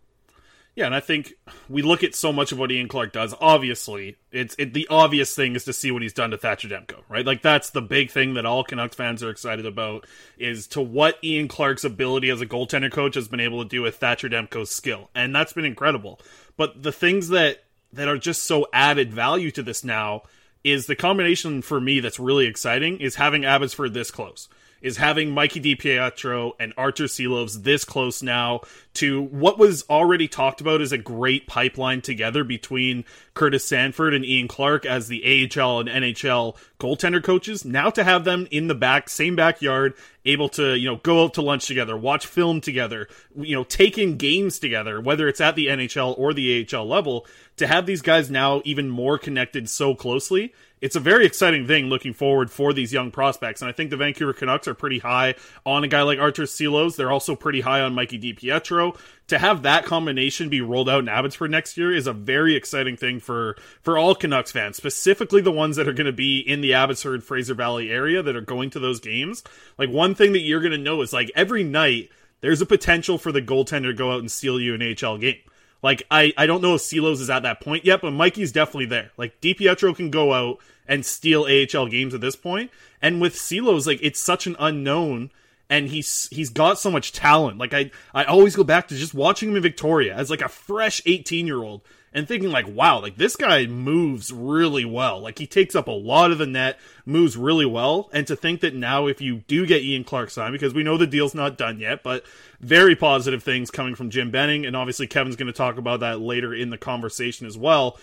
Yeah, 0.79 0.85
and 0.85 0.95
I 0.95 1.01
think 1.01 1.33
we 1.67 1.81
look 1.81 2.05
at 2.05 2.15
so 2.15 2.31
much 2.31 2.53
of 2.53 2.57
what 2.57 2.71
Ian 2.71 2.87
Clark 2.87 3.11
does. 3.11 3.35
Obviously, 3.41 4.15
it's 4.31 4.55
it, 4.57 4.73
the 4.73 4.87
obvious 4.89 5.35
thing 5.35 5.57
is 5.57 5.65
to 5.65 5.73
see 5.73 5.91
what 5.91 6.01
he's 6.01 6.13
done 6.13 6.31
to 6.31 6.37
Thatcher 6.37 6.69
Demko, 6.69 7.01
right? 7.09 7.25
Like 7.25 7.41
that's 7.41 7.71
the 7.71 7.81
big 7.81 8.11
thing 8.11 8.35
that 8.35 8.45
all 8.45 8.63
Canucks 8.63 8.95
fans 8.95 9.21
are 9.21 9.29
excited 9.29 9.65
about 9.65 10.07
is 10.37 10.67
to 10.67 10.81
what 10.81 11.21
Ian 11.21 11.49
Clark's 11.49 11.83
ability 11.83 12.29
as 12.29 12.39
a 12.39 12.45
goaltender 12.45 12.89
coach 12.89 13.15
has 13.15 13.27
been 13.27 13.41
able 13.41 13.61
to 13.61 13.67
do 13.67 13.81
with 13.81 13.97
Thatcher 13.97 14.29
Demko's 14.29 14.69
skill, 14.69 15.09
and 15.13 15.35
that's 15.35 15.51
been 15.51 15.65
incredible. 15.65 16.21
But 16.55 16.81
the 16.81 16.93
things 16.93 17.27
that 17.27 17.65
that 17.91 18.07
are 18.07 18.17
just 18.17 18.43
so 18.43 18.65
added 18.71 19.13
value 19.13 19.51
to 19.51 19.61
this 19.61 19.83
now 19.83 20.23
is 20.63 20.85
the 20.85 20.95
combination 20.95 21.61
for 21.61 21.81
me 21.81 21.99
that's 21.99 22.21
really 22.21 22.45
exciting 22.45 23.01
is 23.01 23.15
having 23.15 23.43
Abbotsford 23.43 23.93
this 23.93 24.11
close 24.11 24.47
is 24.81 24.97
having 24.97 25.31
Mikey 25.31 25.61
DiPietro 25.61 26.53
and 26.59 26.73
Artur 26.77 27.05
Silovs 27.05 27.63
this 27.63 27.85
close 27.85 28.23
now 28.23 28.61
to 28.95 29.21
what 29.21 29.57
was 29.57 29.85
already 29.89 30.27
talked 30.27 30.61
about 30.61 30.81
as 30.81 30.91
a 30.91 30.97
great 30.97 31.47
pipeline 31.47 32.01
together 32.01 32.43
between 32.43 33.05
Curtis 33.33 33.65
Sanford 33.65 34.13
and 34.13 34.25
Ian 34.25 34.47
Clark 34.47 34.85
as 34.85 35.07
the 35.07 35.23
AHL 35.23 35.81
and 35.81 35.89
NHL 35.89 36.57
goaltender 36.79 37.23
coaches. 37.23 37.63
Now 37.63 37.89
to 37.91 38.03
have 38.03 38.23
them 38.23 38.47
in 38.51 38.67
the 38.67 38.75
back, 38.75 39.09
same 39.09 39.35
backyard, 39.35 39.93
able 40.25 40.49
to, 40.49 40.75
you 40.77 40.89
know, 40.89 40.97
go 40.97 41.23
out 41.23 41.35
to 41.35 41.41
lunch 41.41 41.67
together, 41.67 41.95
watch 41.95 42.25
film 42.25 42.61
together, 42.61 43.07
you 43.37 43.55
know, 43.55 43.63
take 43.63 43.97
in 43.97 44.17
games 44.17 44.59
together, 44.59 44.99
whether 44.99 45.27
it's 45.27 45.41
at 45.41 45.55
the 45.55 45.67
NHL 45.67 46.17
or 46.17 46.33
the 46.33 46.67
AHL 46.73 46.87
level, 46.87 47.25
to 47.57 47.67
have 47.67 47.85
these 47.85 48.01
guys 48.01 48.29
now 48.29 48.61
even 48.65 48.89
more 48.89 49.17
connected 49.17 49.69
so 49.69 49.93
closely 49.95 50.53
it's 50.81 50.95
a 50.95 50.99
very 50.99 51.25
exciting 51.25 51.67
thing 51.67 51.85
looking 51.85 52.13
forward 52.13 52.49
for 52.49 52.73
these 52.73 52.93
young 52.93 53.11
prospects. 53.11 53.61
And 53.61 53.69
I 53.69 53.71
think 53.73 53.89
the 53.89 53.97
Vancouver 53.97 54.33
Canucks 54.33 54.67
are 54.67 54.73
pretty 54.73 54.99
high 54.99 55.35
on 55.65 55.83
a 55.83 55.87
guy 55.87 56.01
like 56.03 56.19
Artur 56.19 56.43
Silovs. 56.43 56.95
They're 56.95 57.11
also 57.11 57.35
pretty 57.35 57.61
high 57.61 57.81
on 57.81 57.93
Mikey 57.95 58.19
DiPietro. 58.19 58.97
To 59.27 59.37
have 59.37 59.61
that 59.63 59.85
combination 59.85 60.49
be 60.49 60.61
rolled 60.61 60.89
out 60.89 61.01
in 61.01 61.09
Abbotsford 61.09 61.51
next 61.51 61.77
year 61.77 61.93
is 61.93 62.07
a 62.07 62.13
very 62.13 62.55
exciting 62.55 62.97
thing 62.97 63.19
for, 63.19 63.57
for 63.81 63.97
all 63.97 64.15
Canucks 64.15 64.51
fans, 64.51 64.77
specifically 64.77 65.41
the 65.41 65.51
ones 65.51 65.75
that 65.75 65.87
are 65.87 65.93
going 65.93 66.07
to 66.07 66.13
be 66.13 66.39
in 66.39 66.61
the 66.61 66.73
Abbotsford 66.73 67.23
Fraser 67.23 67.53
Valley 67.53 67.91
area 67.91 68.23
that 68.23 68.35
are 68.35 68.41
going 68.41 68.69
to 68.71 68.79
those 68.79 68.99
games. 68.99 69.43
Like 69.77 69.89
one 69.89 70.15
thing 70.15 70.33
that 70.33 70.41
you're 70.41 70.61
going 70.61 70.71
to 70.71 70.77
know 70.77 71.01
is 71.01 71.13
like 71.13 71.31
every 71.35 71.63
night 71.63 72.09
there's 72.41 72.61
a 72.61 72.65
potential 72.65 73.17
for 73.17 73.31
the 73.31 73.41
goaltender 73.41 73.87
to 73.87 73.93
go 73.93 74.11
out 74.11 74.21
and 74.21 74.31
steal 74.31 74.59
you 74.59 74.73
an 74.73 74.81
AHL 74.81 75.17
game. 75.17 75.39
Like 75.81 76.03
I, 76.11 76.33
I 76.37 76.45
don't 76.45 76.61
know 76.61 76.75
if 76.75 76.81
Silovs 76.81 77.21
is 77.21 77.29
at 77.29 77.43
that 77.43 77.61
point 77.61 77.85
yet, 77.85 78.01
but 78.01 78.11
Mikey's 78.11 78.51
definitely 78.51 78.87
there. 78.87 79.11
Like 79.17 79.39
DiPietro 79.41 79.95
can 79.95 80.09
go 80.11 80.33
out 80.33 80.59
and 80.87 81.05
steal 81.05 81.45
AHL 81.45 81.87
games 81.87 82.13
at 82.13 82.21
this 82.21 82.35
point. 82.35 82.71
And 83.01 83.21
with 83.21 83.35
Silovs, 83.35 83.87
like 83.87 83.99
it's 84.01 84.19
such 84.19 84.47
an 84.47 84.55
unknown 84.59 85.31
and 85.69 85.87
he's 85.87 86.27
he's 86.31 86.49
got 86.49 86.79
so 86.79 86.91
much 86.91 87.13
talent. 87.13 87.57
Like 87.57 87.73
I 87.73 87.91
I 88.13 88.25
always 88.25 88.55
go 88.55 88.63
back 88.63 88.87
to 88.89 88.95
just 88.95 89.13
watching 89.13 89.49
him 89.49 89.55
in 89.55 89.61
Victoria 89.61 90.15
as 90.15 90.29
like 90.29 90.41
a 90.41 90.49
fresh 90.49 91.01
18 91.05 91.47
year 91.47 91.63
old 91.63 91.81
and 92.13 92.27
thinking 92.27 92.49
like, 92.49 92.67
wow, 92.67 92.99
like 92.99 93.17
this 93.17 93.35
guy 93.35 93.65
moves 93.65 94.31
really 94.31 94.85
well. 94.85 95.19
Like 95.19 95.39
he 95.39 95.47
takes 95.47 95.75
up 95.75 95.87
a 95.87 95.91
lot 95.91 96.31
of 96.31 96.37
the 96.37 96.47
net, 96.47 96.79
moves 97.05 97.37
really 97.37 97.65
well. 97.65 98.09
And 98.13 98.25
to 98.27 98.35
think 98.35 98.61
that 98.61 98.75
now 98.75 99.07
if 99.07 99.21
you 99.21 99.43
do 99.47 99.65
get 99.65 99.83
Ian 99.83 100.03
Clark 100.03 100.29
signed, 100.29 100.53
because 100.53 100.73
we 100.73 100.83
know 100.83 100.97
the 100.97 101.07
deal's 101.07 101.35
not 101.35 101.57
done 101.57 101.79
yet, 101.79 102.03
but 102.03 102.23
very 102.59 102.95
positive 102.95 103.43
things 103.43 103.71
coming 103.71 103.95
from 103.95 104.09
Jim 104.09 104.31
Benning, 104.31 104.65
and 104.65 104.75
obviously 104.75 105.07
Kevin's 105.07 105.35
going 105.35 105.47
to 105.47 105.53
talk 105.53 105.77
about 105.77 105.99
that 106.01 106.19
later 106.19 106.53
in 106.53 106.69
the 106.69 106.77
conversation 106.77 107.45
as 107.45 107.57
well. 107.57 107.97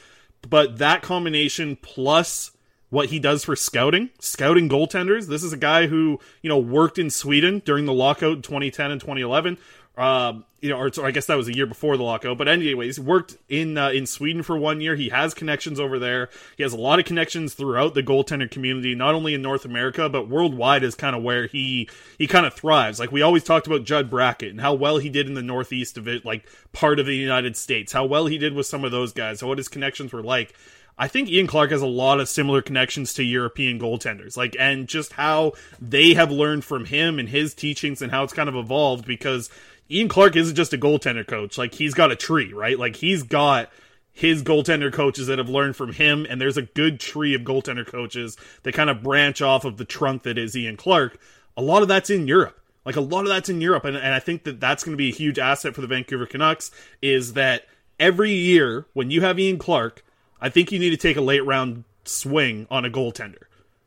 But 0.49 0.79
that 0.79 1.03
combination 1.03 1.77
plus 1.77 2.53
what 2.89 3.09
he 3.09 3.19
does 3.19 3.45
for 3.45 3.57
scouting, 3.57 4.11
scouting 4.21 4.69
goaltenders. 4.69 5.27
This 5.27 5.43
is 5.43 5.53
a 5.53 5.57
guy 5.57 5.87
who, 5.89 6.21
you 6.41 6.49
know, 6.49 6.59
worked 6.59 6.99
in 6.99 7.11
Sweden 7.11 7.61
during 7.65 7.85
the 7.85 7.93
lockout 7.93 8.37
in 8.37 8.43
2010 8.43 8.91
and 8.93 9.01
2011. 9.01 9.59
Uh, 9.97 10.41
you 10.61 10.69
know, 10.69 10.79
or, 10.79 10.91
or, 10.99 11.07
I 11.07 11.11
guess 11.11 11.27
that 11.27 11.37
was 11.37 11.49
a 11.49 11.55
year 11.55 11.65
before 11.65 11.97
the 11.97 12.03
lockout. 12.03 12.37
But 12.37 12.49
anyways, 12.49 13.01
worked 13.01 13.37
in 13.49 13.79
uh, 13.79 13.91
in 13.91 14.07
Sweden 14.07 14.43
for 14.43 14.59
one 14.59 14.81
year. 14.81 14.95
He 14.95 15.09
has 15.09 15.33
connections 15.33 15.81
over 15.81 15.99
there. 15.99 16.29
He 16.57 16.63
has 16.63 16.75
a 16.75 16.79
lot 16.79 16.99
of 16.99 17.07
connections 17.07 17.55
throughout 17.55 17.95
the 17.95 18.03
goaltender 18.03 18.51
community, 18.51 18.95
not 18.95 19.15
only 19.15 19.33
in 19.33 19.41
North 19.41 19.65
America 19.65 20.09
but 20.09 20.29
worldwide. 20.29 20.83
Is 20.83 20.95
kind 20.95 21.17
of 21.17 21.23
where 21.23 21.47
he 21.47 21.89
he 22.19 22.27
kind 22.27 22.45
of 22.45 22.53
thrives. 22.53 23.01
Like 23.01 23.13
we 23.13 23.23
always 23.23 23.45
talked 23.45 23.67
about 23.67 23.85
Judd 23.85 24.11
Brackett 24.11 24.51
and 24.51 24.61
how 24.61 24.75
well 24.75 24.99
he 24.99 25.09
did 25.09 25.29
in 25.29 25.35
the 25.35 25.43
Northeast 25.43 25.97
of 25.97 26.09
it, 26.09 26.25
like 26.25 26.47
part 26.73 26.99
of 26.99 27.07
the 27.07 27.17
United 27.17 27.57
States. 27.57 27.93
How 27.93 28.05
well 28.05 28.27
he 28.27 28.37
did 28.37 28.53
with 28.53 28.67
some 28.67 28.85
of 28.85 28.91
those 28.91 29.13
guys. 29.13 29.43
What 29.43 29.59
his 29.59 29.69
connections 29.69 30.13
were 30.13 30.23
like. 30.23 30.55
I 30.99 31.09
think 31.09 31.29
Ian 31.29 31.47
Clark 31.47 31.73
has 31.73 31.83
a 31.83 31.87
lot 31.87 32.21
of 32.21 32.29
similar 32.29 32.63
connections 32.63 33.13
to 33.15 33.23
European 33.23 33.79
goaltenders, 33.79 34.35
like, 34.35 34.57
and 34.59 34.89
just 34.89 35.13
how 35.13 35.53
they 35.79 36.15
have 36.15 36.31
learned 36.31 36.65
from 36.65 36.87
him 36.87 37.19
and 37.19 37.29
his 37.29 37.53
teachings 37.53 38.01
and 38.01 38.11
how 38.11 38.25
it's 38.25 38.33
kind 38.33 38.49
of 38.49 38.57
evolved 38.57 39.05
because 39.05 39.51
Ian 39.91 40.09
Clark 40.09 40.37
isn't 40.37 40.57
just 40.57 40.73
a 40.73 40.79
goaltender 40.79 41.27
coach. 41.27 41.59
Like, 41.59 41.75
he's 41.75 41.95
got 41.95 42.11
a 42.11 42.17
tree, 42.17 42.53
right? 42.53 42.79
Like, 42.79 42.97
he's 42.97 43.23
got 43.23 43.71
his 44.13 44.43
goaltender 44.43 44.93
coaches 44.93 45.27
that 45.29 45.39
have 45.39 45.49
learned 45.49 45.77
from 45.77 45.93
him, 45.93 46.27
and 46.29 46.41
there's 46.41 46.57
a 46.57 46.63
good 46.63 46.99
tree 46.99 47.35
of 47.35 47.43
goaltender 47.43 47.87
coaches 47.87 48.37
that 48.63 48.73
kind 48.73 48.91
of 48.91 49.03
branch 49.03 49.43
off 49.43 49.65
of 49.65 49.77
the 49.77 49.85
trunk 49.85 50.23
that 50.25 50.39
is 50.39 50.57
Ian 50.57 50.77
Clark. 50.77 51.19
A 51.57 51.63
lot 51.63 51.83
of 51.83 51.89
that's 51.89 52.11
in 52.11 52.27
Europe. 52.27 52.61
Like, 52.85 52.97
a 52.97 53.01
lot 53.01 53.23
of 53.23 53.29
that's 53.29 53.49
in 53.49 53.61
Europe, 53.61 53.85
and, 53.85 53.97
and 53.97 54.15
I 54.15 54.19
think 54.19 54.45
that 54.45 54.61
that's 54.61 54.85
going 54.85 54.93
to 54.93 54.97
be 54.97 55.11
a 55.11 55.15
huge 55.15 55.39
asset 55.39 55.75
for 55.75 55.81
the 55.81 55.87
Vancouver 55.87 56.27
Canucks 56.27 56.71
is 57.03 57.35
that 57.35 57.67
every 58.01 58.33
year 58.33 58.87
when 58.93 59.11
you 59.11 59.21
have 59.23 59.39
Ian 59.39 59.59
Clark, 59.59 60.05
I 60.41 60.49
think 60.51 60.73
you 60.73 60.79
need 60.79 60.91
to 60.91 60.97
take 60.97 61.17
a 61.17 61.21
late 61.21 61.45
round 61.45 61.85
swing 62.05 62.67
on 62.71 62.85
a 62.85 62.91
goaltender 62.91 63.45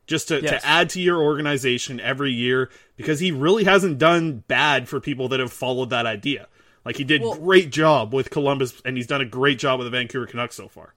just 0.09 0.27
to, 0.29 0.41
yes. 0.41 0.61
to 0.61 0.67
add 0.67 0.89
to 0.89 1.01
your 1.01 1.21
organization 1.21 1.99
every 1.99 2.33
year 2.33 2.69
because 2.97 3.19
he 3.19 3.31
really 3.31 3.63
hasn't 3.63 3.99
done 3.99 4.43
bad 4.47 4.89
for 4.89 4.99
people 4.99 5.29
that 5.29 5.39
have 5.39 5.53
followed 5.53 5.91
that 5.91 6.07
idea. 6.07 6.47
Like 6.83 6.97
he 6.97 7.03
did 7.03 7.21
well, 7.21 7.35
great 7.35 7.69
job 7.69 8.13
with 8.13 8.31
Columbus 8.31 8.81
and 8.83 8.97
he's 8.97 9.07
done 9.07 9.21
a 9.21 9.25
great 9.25 9.59
job 9.59 9.79
with 9.79 9.85
the 9.85 9.91
Vancouver 9.91 10.25
Canucks 10.25 10.55
so 10.55 10.67
far. 10.67 10.95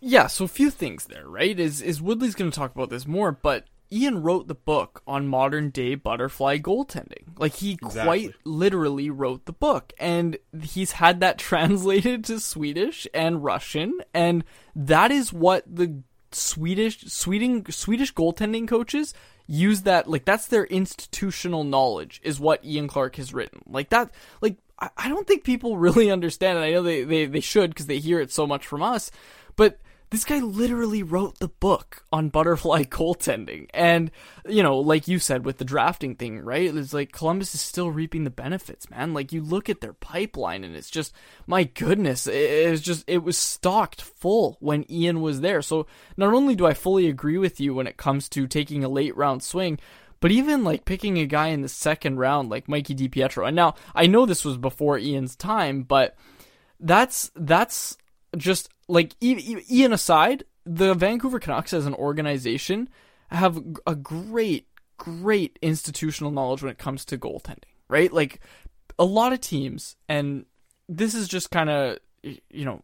Yeah, 0.00 0.26
so 0.26 0.44
a 0.44 0.48
few 0.48 0.70
things 0.70 1.06
there, 1.06 1.26
right? 1.26 1.58
Is 1.58 1.80
is 1.80 2.02
Woodley's 2.02 2.34
going 2.34 2.50
to 2.50 2.56
talk 2.56 2.74
about 2.74 2.90
this 2.90 3.06
more, 3.06 3.32
but 3.32 3.64
Ian 3.90 4.22
wrote 4.22 4.48
the 4.48 4.54
book 4.54 5.02
on 5.06 5.26
modern 5.26 5.70
day 5.70 5.94
butterfly 5.94 6.58
goaltending. 6.58 7.38
Like 7.38 7.54
he 7.54 7.72
exactly. 7.72 8.02
quite 8.02 8.34
literally 8.44 9.08
wrote 9.08 9.46
the 9.46 9.52
book 9.52 9.94
and 9.98 10.36
he's 10.60 10.92
had 10.92 11.20
that 11.20 11.38
translated 11.38 12.22
to 12.24 12.38
Swedish 12.38 13.06
and 13.14 13.42
Russian 13.42 14.00
and 14.12 14.44
that 14.74 15.10
is 15.10 15.32
what 15.32 15.64
the 15.66 16.02
Swedish 16.36 17.00
Sweden 17.06 17.70
Swedish 17.70 18.12
goaltending 18.12 18.68
coaches 18.68 19.14
use 19.46 19.82
that 19.82 20.08
like 20.08 20.24
that's 20.24 20.46
their 20.46 20.64
institutional 20.64 21.64
knowledge 21.64 22.20
is 22.22 22.40
what 22.40 22.64
Ian 22.64 22.88
Clark 22.88 23.16
has 23.16 23.32
written. 23.32 23.62
Like 23.66 23.90
that 23.90 24.10
like 24.40 24.56
I, 24.78 24.90
I 24.96 25.08
don't 25.08 25.26
think 25.26 25.44
people 25.44 25.78
really 25.78 26.10
understand 26.10 26.58
and 26.58 26.64
I 26.64 26.72
know 26.72 26.82
they 26.82 27.04
they, 27.04 27.26
they 27.26 27.40
should 27.40 27.70
because 27.70 27.86
they 27.86 27.98
hear 27.98 28.20
it 28.20 28.32
so 28.32 28.46
much 28.46 28.66
from 28.66 28.82
us, 28.82 29.10
but 29.56 29.78
this 30.10 30.24
guy 30.24 30.38
literally 30.38 31.02
wrote 31.02 31.38
the 31.38 31.48
book 31.48 32.04
on 32.12 32.28
butterfly 32.28 32.82
goaltending. 32.84 33.68
And, 33.74 34.10
you 34.48 34.62
know, 34.62 34.78
like 34.78 35.08
you 35.08 35.18
said 35.18 35.44
with 35.44 35.58
the 35.58 35.64
drafting 35.64 36.14
thing, 36.14 36.40
right? 36.40 36.74
It's 36.74 36.94
like 36.94 37.12
Columbus 37.12 37.54
is 37.54 37.60
still 37.60 37.90
reaping 37.90 38.24
the 38.24 38.30
benefits, 38.30 38.88
man. 38.88 39.14
Like 39.14 39.32
you 39.32 39.42
look 39.42 39.68
at 39.68 39.80
their 39.80 39.92
pipeline 39.92 40.64
and 40.64 40.76
it's 40.76 40.90
just, 40.90 41.12
my 41.46 41.64
goodness, 41.64 42.26
it, 42.26 42.70
was 42.70 42.80
just, 42.80 43.04
it 43.06 43.22
was 43.24 43.36
stocked 43.36 44.00
full 44.00 44.56
when 44.60 44.90
Ian 44.90 45.20
was 45.20 45.40
there. 45.40 45.62
So 45.62 45.86
not 46.16 46.32
only 46.32 46.54
do 46.54 46.66
I 46.66 46.74
fully 46.74 47.08
agree 47.08 47.38
with 47.38 47.60
you 47.60 47.74
when 47.74 47.86
it 47.86 47.96
comes 47.96 48.28
to 48.30 48.46
taking 48.46 48.84
a 48.84 48.88
late 48.88 49.16
round 49.16 49.42
swing, 49.42 49.78
but 50.20 50.30
even 50.30 50.64
like 50.64 50.84
picking 50.84 51.18
a 51.18 51.26
guy 51.26 51.48
in 51.48 51.62
the 51.62 51.68
second 51.68 52.18
round 52.18 52.48
like 52.48 52.68
Mikey 52.68 52.94
DiPietro. 52.94 53.46
And 53.46 53.56
now 53.56 53.74
I 53.94 54.06
know 54.06 54.24
this 54.24 54.44
was 54.44 54.56
before 54.56 54.98
Ian's 54.98 55.36
time, 55.36 55.82
but 55.82 56.16
that's 56.80 57.30
that's 57.34 57.96
just 58.36 58.68
like 58.88 59.14
Ian 59.22 59.92
aside, 59.92 60.44
the 60.64 60.94
Vancouver 60.94 61.38
Canucks 61.38 61.72
as 61.72 61.86
an 61.86 61.94
organization 61.94 62.88
have 63.30 63.62
a 63.86 63.94
great, 63.94 64.68
great 64.98 65.58
institutional 65.62 66.30
knowledge 66.30 66.62
when 66.62 66.70
it 66.70 66.78
comes 66.78 67.04
to 67.06 67.18
goaltending, 67.18 67.64
right? 67.88 68.12
Like 68.12 68.40
a 68.98 69.04
lot 69.04 69.32
of 69.32 69.40
teams, 69.40 69.96
and 70.08 70.46
this 70.88 71.14
is 71.14 71.28
just 71.28 71.50
kind 71.50 71.70
of, 71.70 71.98
you 72.22 72.64
know, 72.64 72.82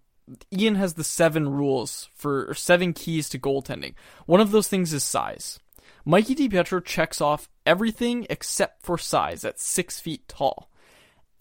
Ian 0.53 0.77
has 0.77 0.95
the 0.95 1.05
seven 1.05 1.49
rules 1.49 2.09
for 2.15 2.47
or 2.49 2.55
seven 2.55 2.93
keys 2.93 3.29
to 3.31 3.39
goaltending. 3.39 3.95
One 4.27 4.41
of 4.41 4.51
those 4.51 4.69
things 4.69 4.93
is 4.93 5.03
size. 5.03 5.59
Mikey 6.05 6.35
DiPietro 6.35 6.85
checks 6.85 7.21
off 7.21 7.49
everything 7.67 8.27
except 8.31 8.83
for 8.83 8.99
size 8.99 9.45
at 9.45 9.61
six 9.61 10.01
feet 10.01 10.27
tall. 10.29 10.71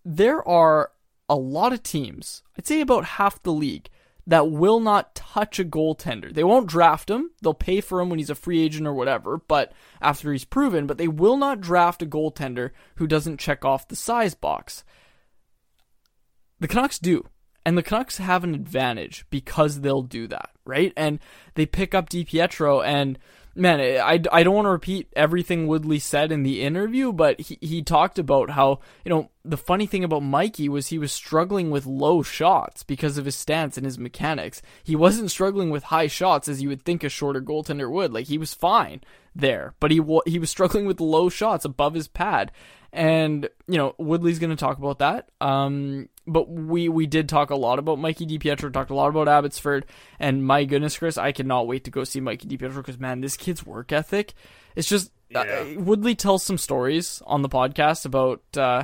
There 0.03 0.47
are 0.47 0.91
a 1.29 1.35
lot 1.35 1.73
of 1.73 1.83
teams, 1.83 2.43
I'd 2.57 2.67
say 2.67 2.81
about 2.81 3.05
half 3.05 3.41
the 3.41 3.53
league, 3.53 3.89
that 4.27 4.51
will 4.51 4.79
not 4.79 5.15
touch 5.15 5.59
a 5.59 5.65
goaltender. 5.65 6.33
They 6.33 6.43
won't 6.43 6.67
draft 6.67 7.09
him. 7.09 7.31
They'll 7.41 7.53
pay 7.53 7.81
for 7.81 7.99
him 7.99 8.09
when 8.09 8.19
he's 8.19 8.29
a 8.29 8.35
free 8.35 8.61
agent 8.61 8.87
or 8.87 8.93
whatever, 8.93 9.37
but 9.47 9.73
after 10.01 10.31
he's 10.31 10.45
proven, 10.45 10.87
but 10.87 10.97
they 10.97 11.07
will 11.07 11.37
not 11.37 11.61
draft 11.61 12.01
a 12.01 12.05
goaltender 12.05 12.71
who 12.95 13.07
doesn't 13.07 13.39
check 13.39 13.65
off 13.65 13.87
the 13.87 13.95
size 13.95 14.35
box. 14.35 14.83
The 16.59 16.67
Canucks 16.67 16.99
do. 16.99 17.25
And 17.65 17.77
the 17.77 17.83
Canucks 17.83 18.17
have 18.17 18.43
an 18.43 18.55
advantage 18.55 19.25
because 19.29 19.81
they'll 19.81 20.01
do 20.01 20.27
that, 20.27 20.49
right? 20.65 20.93
And 20.97 21.19
they 21.53 21.65
pick 21.65 21.93
up 21.93 22.09
DiPietro 22.09 22.83
and 22.83 23.19
man, 23.55 23.79
I, 23.79 24.21
I 24.31 24.43
don't 24.43 24.55
want 24.55 24.65
to 24.65 24.71
repeat 24.71 25.11
everything 25.15 25.67
Woodley 25.67 25.99
said 25.99 26.31
in 26.31 26.43
the 26.43 26.61
interview, 26.61 27.11
but 27.11 27.39
he, 27.39 27.57
he 27.61 27.81
talked 27.81 28.17
about 28.17 28.51
how, 28.51 28.79
you 29.03 29.09
know, 29.09 29.29
the 29.43 29.57
funny 29.57 29.85
thing 29.85 30.03
about 30.03 30.23
Mikey 30.23 30.69
was 30.69 30.87
he 30.87 30.97
was 30.97 31.11
struggling 31.11 31.71
with 31.71 31.85
low 31.85 32.21
shots 32.21 32.83
because 32.83 33.17
of 33.17 33.25
his 33.25 33.35
stance 33.35 33.77
and 33.77 33.85
his 33.85 33.97
mechanics. 33.97 34.61
He 34.83 34.95
wasn't 34.95 35.31
struggling 35.31 35.69
with 35.69 35.83
high 35.83 36.07
shots 36.07 36.47
as 36.47 36.61
you 36.61 36.69
would 36.69 36.83
think 36.83 37.03
a 37.03 37.09
shorter 37.09 37.41
goaltender 37.41 37.91
would. 37.91 38.13
Like 38.13 38.27
he 38.27 38.37
was 38.37 38.53
fine 38.53 39.01
there, 39.35 39.73
but 39.79 39.91
he 39.91 40.01
he 40.25 40.39
was 40.39 40.49
struggling 40.49 40.85
with 40.85 41.01
low 41.01 41.29
shots 41.29 41.65
above 41.65 41.93
his 41.93 42.07
pad. 42.07 42.51
And 42.93 43.49
you 43.67 43.77
know 43.77 43.95
Woodley's 43.97 44.39
going 44.39 44.49
to 44.49 44.55
talk 44.55 44.77
about 44.77 44.99
that. 44.99 45.29
Um, 45.39 46.09
but 46.27 46.49
we 46.49 46.89
we 46.89 47.05
did 47.07 47.27
talk 47.27 47.49
a 47.49 47.55
lot 47.55 47.79
about 47.79 47.99
Mikey 47.99 48.25
DiPietro, 48.25 48.71
talked 48.71 48.91
a 48.91 48.95
lot 48.95 49.09
about 49.09 49.27
Abbotsford, 49.27 49.85
and 50.19 50.45
my 50.45 50.65
goodness, 50.65 50.97
Chris, 50.97 51.17
I 51.17 51.31
cannot 51.31 51.67
wait 51.67 51.83
to 51.85 51.91
go 51.91 52.03
see 52.03 52.19
Mikey 52.19 52.47
DiPietro 52.47 52.77
because 52.77 52.99
man, 52.99 53.21
this 53.21 53.37
kid's 53.37 53.65
work 53.65 53.91
ethic, 53.91 54.33
it's 54.75 54.87
just 54.87 55.11
uh, 55.35 55.65
Woodley 55.77 56.15
tells 56.15 56.43
some 56.43 56.57
stories 56.57 57.21
on 57.25 57.41
the 57.41 57.49
podcast 57.49 58.05
about 58.05 58.41
uh, 58.55 58.83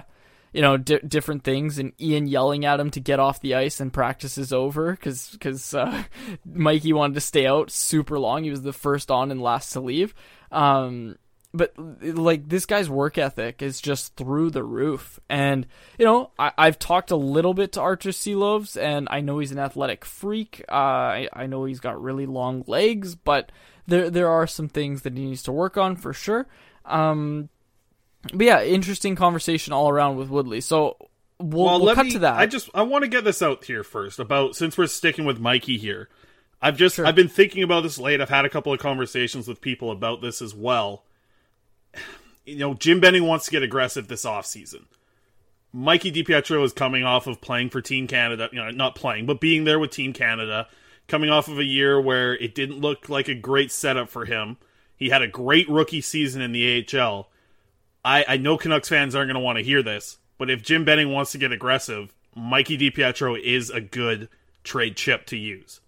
you 0.53 0.61
know 0.61 0.77
di- 0.77 0.99
different 0.99 1.43
things, 1.43 1.77
and 1.77 1.93
Ian 2.01 2.27
yelling 2.27 2.65
at 2.65 2.79
him 2.79 2.89
to 2.91 2.99
get 2.99 3.19
off 3.19 3.41
the 3.41 3.55
ice 3.55 3.79
and 3.79 3.93
practice 3.93 4.37
is 4.37 4.51
over 4.53 4.91
because 4.91 5.29
because 5.29 5.73
uh, 5.73 6.03
Mikey 6.45 6.93
wanted 6.93 7.15
to 7.15 7.21
stay 7.21 7.45
out 7.45 7.71
super 7.71 8.19
long. 8.19 8.43
He 8.43 8.49
was 8.49 8.61
the 8.63 8.73
first 8.73 9.11
on 9.11 9.31
and 9.31 9.41
last 9.41 9.73
to 9.73 9.79
leave. 9.79 10.13
Um, 10.51 11.17
but 11.53 11.73
like 11.77 12.49
this 12.49 12.65
guy's 12.65 12.89
work 12.89 13.17
ethic 13.17 13.61
is 13.61 13.81
just 13.81 14.15
through 14.15 14.51
the 14.51 14.63
roof. 14.63 15.19
And 15.29 15.65
you 15.97 16.05
know, 16.05 16.31
I, 16.37 16.51
have 16.57 16.79
talked 16.79 17.11
a 17.11 17.15
little 17.15 17.53
bit 17.53 17.73
to 17.73 17.81
Artur 17.81 18.09
Silovs, 18.09 18.79
and 18.79 19.07
I 19.09 19.21
know 19.21 19.39
he's 19.39 19.51
an 19.51 19.59
athletic 19.59 20.05
freak. 20.05 20.63
Uh, 20.69 20.73
I, 20.73 21.29
I 21.33 21.47
know 21.47 21.65
he's 21.65 21.79
got 21.79 22.01
really 22.01 22.25
long 22.25 22.63
legs, 22.67 23.15
but 23.15 23.51
there 23.87 24.09
there 24.09 24.29
are 24.29 24.47
some 24.47 24.67
things 24.67 25.01
that 25.03 25.17
he 25.17 25.25
needs 25.25 25.43
to 25.43 25.51
work 25.51 25.77
on 25.77 25.95
for 25.95 26.13
sure. 26.13 26.47
Um, 26.85 27.49
but 28.33 28.45
yeah, 28.45 28.63
interesting 28.63 29.15
conversation 29.15 29.73
all 29.73 29.89
around 29.89 30.17
with 30.17 30.29
Woodley. 30.29 30.61
So 30.61 30.97
we'll, 31.39 31.65
well, 31.65 31.81
we'll 31.81 31.95
cut 31.95 32.05
me, 32.05 32.11
to 32.13 32.19
that. 32.19 32.35
I 32.35 32.45
just 32.45 32.69
I 32.73 32.83
want 32.83 33.03
to 33.03 33.09
get 33.09 33.23
this 33.23 33.41
out 33.41 33.63
here 33.63 33.83
first 33.83 34.19
about 34.19 34.55
since 34.55 34.77
we're 34.77 34.87
sticking 34.87 35.25
with 35.25 35.39
Mikey 35.39 35.77
here. 35.77 36.09
I've 36.61 36.77
just 36.77 36.95
sure. 36.95 37.05
I've 37.05 37.15
been 37.15 37.29
thinking 37.29 37.63
about 37.63 37.83
this 37.83 37.99
late. 37.99 38.19
I've 38.19 38.29
had 38.29 38.45
a 38.45 38.49
couple 38.49 38.73
of 38.73 38.79
conversations 38.79 39.47
with 39.47 39.61
people 39.61 39.91
about 39.91 40.21
this 40.21 40.41
as 40.41 40.53
well 40.53 41.03
you 42.47 42.57
know, 42.57 42.73
Jim 42.73 42.99
Benning 42.99 43.27
wants 43.27 43.45
to 43.45 43.51
get 43.51 43.61
aggressive 43.61 44.07
this 44.07 44.25
offseason. 44.25 44.85
Mikey 45.73 46.11
DiPietro 46.11 46.63
is 46.63 46.71
coming 46.71 47.03
off 47.03 47.27
of 47.27 47.41
playing 47.41 47.69
for 47.69 47.81
Team 47.81 48.07
Canada, 48.07 48.49
you 48.51 48.57
know, 48.57 48.71
not 48.71 48.95
playing, 48.95 49.25
but 49.25 49.41
being 49.41 49.65
there 49.65 49.77
with 49.77 49.91
Team 49.91 50.13
Canada, 50.13 50.67
coming 51.07 51.29
off 51.29 51.49
of 51.49 51.59
a 51.59 51.63
year 51.63 51.99
where 51.99 52.35
it 52.35 52.55
didn't 52.55 52.79
look 52.79 53.09
like 53.09 53.27
a 53.27 53.35
great 53.35 53.71
setup 53.71 54.09
for 54.09 54.25
him. 54.25 54.57
He 54.95 55.09
had 55.09 55.21
a 55.21 55.27
great 55.27 55.69
rookie 55.69 56.01
season 56.01 56.41
in 56.41 56.53
the 56.53 56.87
AHL. 56.97 57.29
I, 58.03 58.25
I 58.27 58.37
know 58.37 58.57
Canucks 58.57 58.89
fans 58.89 59.13
aren't 59.13 59.27
going 59.27 59.39
to 59.39 59.45
want 59.45 59.57
to 59.57 59.63
hear 59.63 59.83
this, 59.83 60.17
but 60.37 60.49
if 60.49 60.63
Jim 60.63 60.85
Benning 60.85 61.11
wants 61.11 61.33
to 61.33 61.37
get 61.37 61.51
aggressive, 61.51 62.13
Mikey 62.33 62.77
DiPietro 62.77 63.39
is 63.39 63.69
a 63.69 63.81
good 63.81 64.29
trade 64.63 64.95
chip 64.95 65.25
to 65.27 65.37
use. 65.37 65.81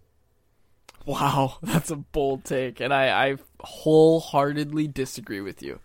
Wow, 1.06 1.58
that's 1.64 1.90
a 1.90 1.96
bold 1.96 2.44
take, 2.44 2.82
and 2.82 2.94
I, 2.94 3.30
I 3.30 3.38
wholeheartedly 3.62 4.90
disagree 4.90 5.42
with 5.42 5.64
you. 5.64 5.80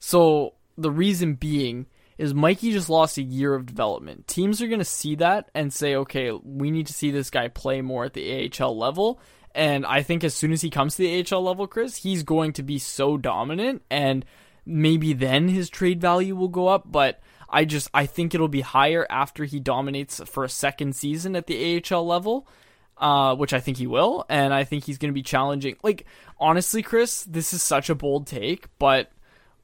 So 0.00 0.54
the 0.76 0.90
reason 0.90 1.34
being 1.34 1.86
is 2.18 2.34
Mikey 2.34 2.72
just 2.72 2.90
lost 2.90 3.16
a 3.16 3.22
year 3.22 3.54
of 3.54 3.66
development. 3.66 4.26
Teams 4.26 4.60
are 4.60 4.66
going 4.66 4.80
to 4.80 4.84
see 4.84 5.14
that 5.16 5.50
and 5.54 5.72
say, 5.72 5.94
okay, 5.94 6.32
we 6.32 6.70
need 6.70 6.86
to 6.88 6.92
see 6.92 7.10
this 7.10 7.30
guy 7.30 7.48
play 7.48 7.80
more 7.80 8.04
at 8.04 8.14
the 8.14 8.50
AHL 8.60 8.76
level. 8.76 9.20
And 9.54 9.86
I 9.86 10.02
think 10.02 10.24
as 10.24 10.34
soon 10.34 10.52
as 10.52 10.60
he 10.60 10.70
comes 10.70 10.96
to 10.96 11.02
the 11.02 11.34
AHL 11.34 11.42
level, 11.42 11.66
Chris, 11.66 11.96
he's 11.96 12.22
going 12.22 12.52
to 12.54 12.62
be 12.62 12.78
so 12.78 13.16
dominant 13.16 13.82
and 13.90 14.24
maybe 14.66 15.12
then 15.12 15.48
his 15.48 15.70
trade 15.70 16.00
value 16.00 16.36
will 16.36 16.48
go 16.48 16.68
up. 16.68 16.90
But 16.90 17.20
I 17.48 17.64
just, 17.64 17.88
I 17.92 18.06
think 18.06 18.34
it'll 18.34 18.48
be 18.48 18.60
higher 18.60 19.06
after 19.08 19.44
he 19.44 19.60
dominates 19.60 20.20
for 20.26 20.44
a 20.44 20.48
second 20.48 20.96
season 20.96 21.36
at 21.36 21.46
the 21.46 21.82
AHL 21.90 22.06
level. 22.06 22.48
Uh, 22.96 23.34
which 23.34 23.54
I 23.54 23.60
think 23.60 23.78
he 23.78 23.86
will, 23.86 24.26
and 24.28 24.52
I 24.52 24.64
think 24.64 24.84
he's 24.84 24.98
going 24.98 25.08
to 25.08 25.14
be 25.14 25.22
challenging. 25.22 25.74
Like, 25.82 26.04
honestly, 26.38 26.82
Chris, 26.82 27.24
this 27.24 27.54
is 27.54 27.62
such 27.62 27.88
a 27.88 27.94
bold 27.94 28.26
take, 28.26 28.66
but 28.78 29.10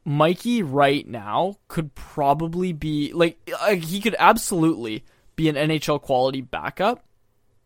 Mikey 0.06 0.62
right 0.62 1.06
now 1.06 1.56
could 1.66 1.92
probably 1.96 2.72
be 2.72 3.12
like 3.12 3.38
he 3.76 4.00
could 4.00 4.14
absolutely 4.20 5.04
be 5.34 5.48
an 5.48 5.56
NHL 5.56 6.00
quality 6.00 6.40
backup, 6.40 7.04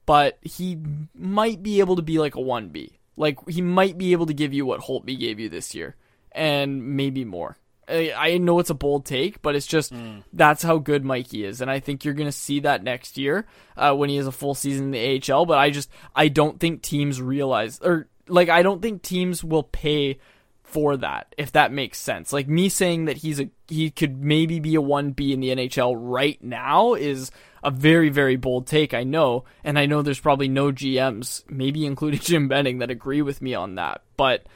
but 0.06 0.38
he 0.40 0.78
might 1.14 1.62
be 1.62 1.80
able 1.80 1.96
to 1.96 2.02
be 2.02 2.18
like 2.18 2.36
a 2.36 2.40
1B. 2.40 2.92
Like 3.14 3.46
he 3.46 3.60
might 3.60 3.98
be 3.98 4.12
able 4.12 4.24
to 4.24 4.32
give 4.32 4.54
you 4.54 4.64
what 4.64 4.80
Holtby 4.80 5.20
gave 5.20 5.38
you 5.38 5.50
this 5.50 5.74
year 5.74 5.96
and 6.32 6.96
maybe 6.96 7.26
more. 7.26 7.58
I, 7.86 8.14
I 8.16 8.38
know 8.38 8.58
it's 8.58 8.70
a 8.70 8.74
bold 8.74 9.04
take, 9.04 9.42
but 9.42 9.54
it's 9.54 9.66
just 9.66 9.92
mm. 9.92 10.22
that's 10.32 10.62
how 10.62 10.78
good 10.78 11.04
Mikey 11.04 11.44
is, 11.44 11.60
and 11.60 11.70
I 11.70 11.78
think 11.78 12.06
you're 12.06 12.14
gonna 12.14 12.32
see 12.32 12.60
that 12.60 12.82
next 12.82 13.18
year 13.18 13.46
uh, 13.76 13.94
when 13.94 14.08
he 14.08 14.16
has 14.16 14.26
a 14.26 14.32
full 14.32 14.54
season 14.54 14.94
in 14.94 15.20
the 15.20 15.34
AHL. 15.34 15.44
But 15.44 15.58
I 15.58 15.68
just 15.68 15.90
I 16.16 16.28
don't 16.28 16.58
think 16.58 16.80
teams 16.80 17.20
realize 17.20 17.80
or 17.82 18.08
like 18.28 18.48
I 18.48 18.62
don't 18.62 18.80
think 18.80 19.02
teams 19.02 19.44
will 19.44 19.64
pay 19.64 20.18
for 20.70 20.96
that, 20.98 21.34
if 21.36 21.52
that 21.52 21.72
makes 21.72 21.98
sense. 21.98 22.32
Like 22.32 22.48
me 22.48 22.68
saying 22.68 23.06
that 23.06 23.18
he's 23.18 23.40
a 23.40 23.50
he 23.68 23.90
could 23.90 24.22
maybe 24.22 24.60
be 24.60 24.74
a 24.74 24.80
1B 24.82 25.32
in 25.32 25.40
the 25.40 25.48
NHL 25.50 25.94
right 25.96 26.42
now 26.42 26.94
is 26.94 27.30
a 27.62 27.70
very 27.70 28.08
very 28.08 28.36
bold 28.36 28.66
take, 28.66 28.94
I 28.94 29.04
know, 29.04 29.44
and 29.64 29.78
I 29.78 29.86
know 29.86 30.02
there's 30.02 30.20
probably 30.20 30.48
no 30.48 30.72
GMs, 30.72 31.44
maybe 31.48 31.86
including 31.86 32.20
Jim 32.24 32.48
Benning 32.48 32.78
that 32.78 32.90
agree 32.90 33.22
with 33.22 33.42
me 33.42 33.54
on 33.54 33.76
that. 33.76 34.02
But 34.16 34.46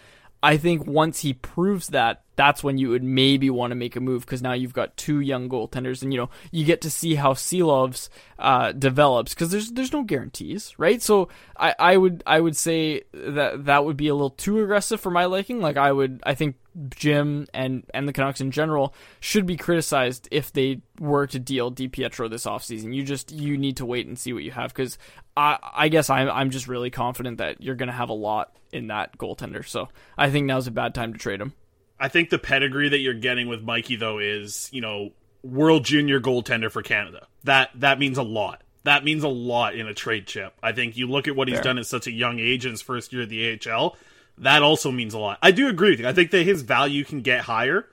I 0.45 0.59
think 0.59 0.87
once 0.87 1.21
he 1.21 1.33
proves 1.33 1.89
that, 1.89 2.23
that's 2.37 2.63
when 2.63 2.77
you 2.77 2.91
would 2.91 3.03
maybe 3.03 3.49
want 3.49 3.71
to 3.71 3.75
make 3.75 3.97
a 3.97 4.01
move 4.01 4.27
because 4.27 4.43
now 4.43 4.53
you've 4.53 4.75
got 4.75 4.95
two 4.95 5.21
young 5.21 5.49
goaltenders, 5.49 6.03
and 6.03 6.13
you 6.13 6.19
know 6.19 6.29
you 6.51 6.67
get 6.67 6.83
to 6.83 6.91
see 6.91 7.15
how 7.15 7.33
Silovs 7.33 8.11
uh, 8.39 8.73
develops 8.73 9.33
because 9.33 9.51
there's 9.51 9.73
there's 9.73 9.95
no 9.95 10.03
guarantees, 10.03 10.75
right? 10.77 11.01
So 11.01 11.31
I, 11.57 11.75
I 11.79 11.97
would 11.97 12.23
I 12.27 12.41
would 12.41 12.57
say 12.57 13.05
that 13.15 13.65
that 13.65 13.87
would 13.87 13.97
be 13.97 14.09
a 14.09 14.15
little 14.15 14.29
too 14.29 14.63
aggressive 14.63 15.01
for 15.01 15.11
my 15.11 15.25
liking. 15.25 15.63
Like 15.63 15.79
I 15.79 15.91
would 15.91 16.21
I 16.25 16.35
think 16.35 16.57
Jim 16.91 17.47
and 17.55 17.85
and 17.93 18.09
the 18.09 18.13
Canucks 18.13 18.41
in 18.41 18.51
general 18.51 18.95
should 19.21 19.47
be 19.47 19.57
criticized 19.57 20.29
if 20.31 20.53
they 20.53 20.81
were 20.99 21.27
to 21.29 21.39
deal 21.39 21.71
DiPietro 21.71 22.29
this 22.31 22.47
offseason. 22.47 22.95
You 22.95 23.03
just 23.03 23.33
you 23.33 23.57
need 23.57 23.77
to 23.79 23.87
wait 23.87 24.07
and 24.07 24.19
see 24.19 24.33
what 24.33 24.43
you 24.43 24.51
have 24.51 24.75
because 24.75 24.99
I 25.37 25.59
I 25.75 25.89
guess 25.89 26.11
I'm 26.11 26.29
I'm 26.29 26.51
just 26.51 26.69
really 26.69 26.91
confident 26.91 27.39
that 27.39 27.63
you're 27.63 27.75
going 27.75 27.89
to 27.89 27.93
have 27.95 28.09
a 28.09 28.15
lot 28.15 28.57
in 28.73 28.89
that 28.89 29.17
goaltender. 29.19 29.67
So 29.67 29.89
I 30.19 30.31
think 30.31 30.47
now's 30.47 30.67
a 30.67 30.73
bad 30.73 30.95
time 30.95 31.13
to 31.13 31.19
trade 31.19 31.41
him. 31.41 31.53
I 31.99 32.09
think 32.09 32.31
the 32.31 32.39
pedigree 32.39 32.89
that 32.89 32.99
you're 32.99 33.15
getting 33.15 33.49
with 33.49 33.63
Mikey 33.63 33.97
though 33.97 34.19
is, 34.19 34.69
you 34.73 34.81
know, 34.81 35.11
world 35.43 35.85
junior 35.85 36.21
goaltender 36.21 36.71
for 36.71 36.83
Canada. 36.83 37.29
That 37.45 37.71
that 37.77 37.99
means 37.99 38.19
a 38.19 38.23
lot. 38.23 38.63
That 38.85 39.03
means 39.03 39.25
a 39.25 39.29
lot 39.29 39.75
in 39.75 39.87
a 39.87 39.95
trade 39.95 40.27
chip. 40.27 40.55
I 40.63 40.73
think 40.73 40.97
you 40.97 41.07
look 41.07 41.27
at 41.27 41.35
what 41.35 41.49
he's 41.49 41.57
Fair. 41.57 41.65
done 41.65 41.79
at 41.79 41.87
such 41.87 42.07
a 42.07 42.13
young 42.13 42.39
age 42.39 42.67
in 42.67 42.73
his 42.73 42.83
first 42.83 43.13
year 43.13 43.23
at 43.23 43.29
the 43.31 43.59
AHL. 43.71 43.97
That 44.39 44.63
also 44.63 44.91
means 44.91 45.15
a 45.15 45.19
lot. 45.19 45.39
I 45.43 45.51
do 45.51 45.69
agree 45.69 45.91
with 45.91 46.01
you. 46.01 46.09
I 46.09 46.13
think 46.13 46.31
that 46.33 46.45
his 46.45 46.63
value 46.63 47.05
can 47.05 47.21
get 47.21 47.43
higher. 47.43 47.87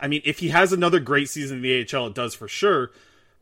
I 0.00 0.08
mean, 0.08 0.22
if 0.24 0.38
he 0.38 0.48
has 0.48 0.72
another 0.72 1.00
great 1.00 1.28
season 1.28 1.58
in 1.58 1.62
the 1.62 1.96
AHL, 1.96 2.08
it 2.08 2.14
does 2.14 2.34
for 2.34 2.48
sure. 2.48 2.90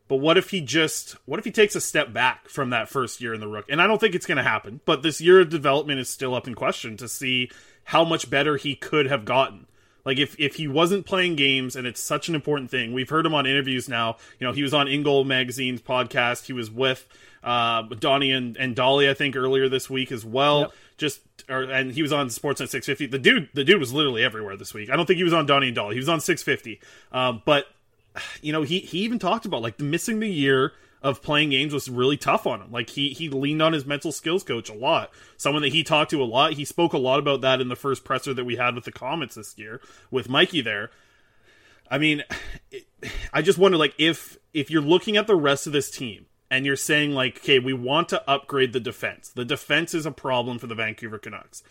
But 0.07 0.17
what 0.17 0.37
if 0.37 0.51
he 0.51 0.61
just 0.61 1.13
what 1.25 1.39
if 1.39 1.45
he 1.45 1.51
takes 1.51 1.75
a 1.75 1.81
step 1.81 2.13
back 2.13 2.47
from 2.47 2.69
that 2.69 2.89
first 2.89 3.21
year 3.21 3.33
in 3.33 3.39
the 3.39 3.47
rook? 3.47 3.65
And 3.69 3.81
I 3.81 3.87
don't 3.87 3.99
think 3.99 4.13
it's 4.13 4.27
going 4.27 4.37
to 4.37 4.43
happen. 4.43 4.81
But 4.85 5.01
this 5.01 5.19
year 5.19 5.41
of 5.41 5.49
development 5.49 5.99
is 5.99 6.09
still 6.09 6.35
up 6.35 6.47
in 6.47 6.53
question 6.53 6.97
to 6.97 7.07
see 7.07 7.49
how 7.85 8.03
much 8.03 8.29
better 8.29 8.57
he 8.57 8.75
could 8.75 9.07
have 9.07 9.25
gotten. 9.25 9.65
Like 10.05 10.19
if 10.19 10.39
if 10.39 10.55
he 10.55 10.67
wasn't 10.67 11.07
playing 11.07 11.35
games, 11.35 11.75
and 11.75 11.87
it's 11.87 11.99
such 11.99 12.29
an 12.29 12.35
important 12.35 12.69
thing. 12.69 12.93
We've 12.93 13.09
heard 13.09 13.25
him 13.25 13.33
on 13.33 13.47
interviews 13.47 13.89
now. 13.89 14.17
You 14.39 14.45
know, 14.45 14.53
he 14.53 14.61
was 14.61 14.73
on 14.73 14.85
InGoal 14.85 15.25
Magazine's 15.25 15.81
podcast. 15.81 16.45
He 16.45 16.53
was 16.53 16.69
with 16.69 17.07
uh, 17.45 17.83
Donnie 17.83 18.31
and, 18.31 18.57
and 18.57 18.75
Dhali, 18.75 19.07
I 19.07 19.13
think, 19.13 19.35
earlier 19.35 19.69
this 19.69 19.89
week 19.89 20.11
as 20.11 20.25
well. 20.25 20.61
Yep. 20.61 20.71
Just 20.97 21.21
or, 21.47 21.63
and 21.63 21.91
he 21.91 22.01
was 22.01 22.11
on 22.11 22.27
Sportsnet 22.27 22.69
650. 22.69 23.05
The 23.07 23.19
dude, 23.19 23.49
the 23.53 23.63
dude 23.63 23.79
was 23.79 23.93
literally 23.93 24.23
everywhere 24.23 24.57
this 24.57 24.73
week. 24.73 24.89
I 24.89 24.95
don't 24.95 25.05
think 25.05 25.17
he 25.17 25.23
was 25.23 25.33
on 25.33 25.45
Donnie 25.45 25.67
and 25.67 25.77
Dhali. 25.77 25.93
He 25.93 25.99
was 25.99 26.09
on 26.09 26.19
650. 26.19 26.81
Um, 27.11 27.43
but 27.45 27.67
you 28.41 28.51
know, 28.51 28.63
he 28.63 28.79
he 28.79 28.99
even 28.99 29.19
talked 29.19 29.45
about 29.45 29.61
like 29.61 29.79
missing 29.79 30.19
the 30.19 30.29
year 30.29 30.73
of 31.03 31.21
playing 31.21 31.51
games 31.51 31.71
was 31.71 31.87
really 31.87 32.17
tough 32.17 32.47
on 32.47 32.61
him. 32.61 32.71
Like 32.71 32.89
he 32.89 33.09
he 33.09 33.29
leaned 33.29 33.61
on 33.61 33.73
his 33.73 33.85
mental 33.85 34.11
skills 34.11 34.43
coach 34.43 34.69
a 34.69 34.73
lot. 34.73 35.11
Someone 35.37 35.61
that 35.61 35.71
he 35.71 35.83
talked 35.83 36.09
to 36.11 36.23
a 36.23 36.25
lot. 36.25 36.53
He 36.53 36.65
spoke 36.65 36.93
a 36.93 36.97
lot 36.97 37.19
about 37.19 37.41
that 37.41 37.61
in 37.61 37.67
the 37.67 37.75
first 37.75 38.03
presser 38.03 38.33
that 38.33 38.45
we 38.45 38.55
had 38.55 38.73
with 38.73 38.85
the 38.85 38.91
Comets 38.91 39.35
this 39.35 39.55
year 39.55 39.81
with 40.09 40.29
Mikey 40.29 40.61
there. 40.61 40.89
I 41.91 41.99
mean, 41.99 42.23
it, 42.71 42.85
I 43.31 43.43
just 43.43 43.59
wonder 43.59 43.77
like 43.77 43.93
if 43.99 44.37
if 44.53 44.71
you're 44.71 44.81
looking 44.81 45.15
at 45.15 45.27
the 45.27 45.35
rest 45.35 45.67
of 45.67 45.73
this 45.73 45.91
team 45.91 46.25
and 46.49 46.65
you're 46.65 46.75
saying 46.75 47.11
like, 47.11 47.37
okay, 47.37 47.59
we 47.59 47.73
want 47.73 48.09
to 48.09 48.29
upgrade 48.29 48.73
the 48.73 48.79
defense. 48.79 49.29
The 49.29 49.45
defense 49.45 49.93
is 49.93 50.05
a 50.05 50.11
problem 50.11 50.59
for 50.59 50.67
the 50.67 50.75
Vancouver 50.75 51.17
Canucks. 51.17 51.63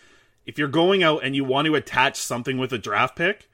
If 0.47 0.59
you're 0.59 0.69
going 0.69 1.03
out 1.03 1.25
and 1.25 1.35
you 1.35 1.45
want 1.45 1.67
to 1.67 1.75
attach 1.75 2.17
something 2.17 2.59
with 2.59 2.73
a 2.73 2.79
draft 2.79 3.17
pick, 3.17 3.49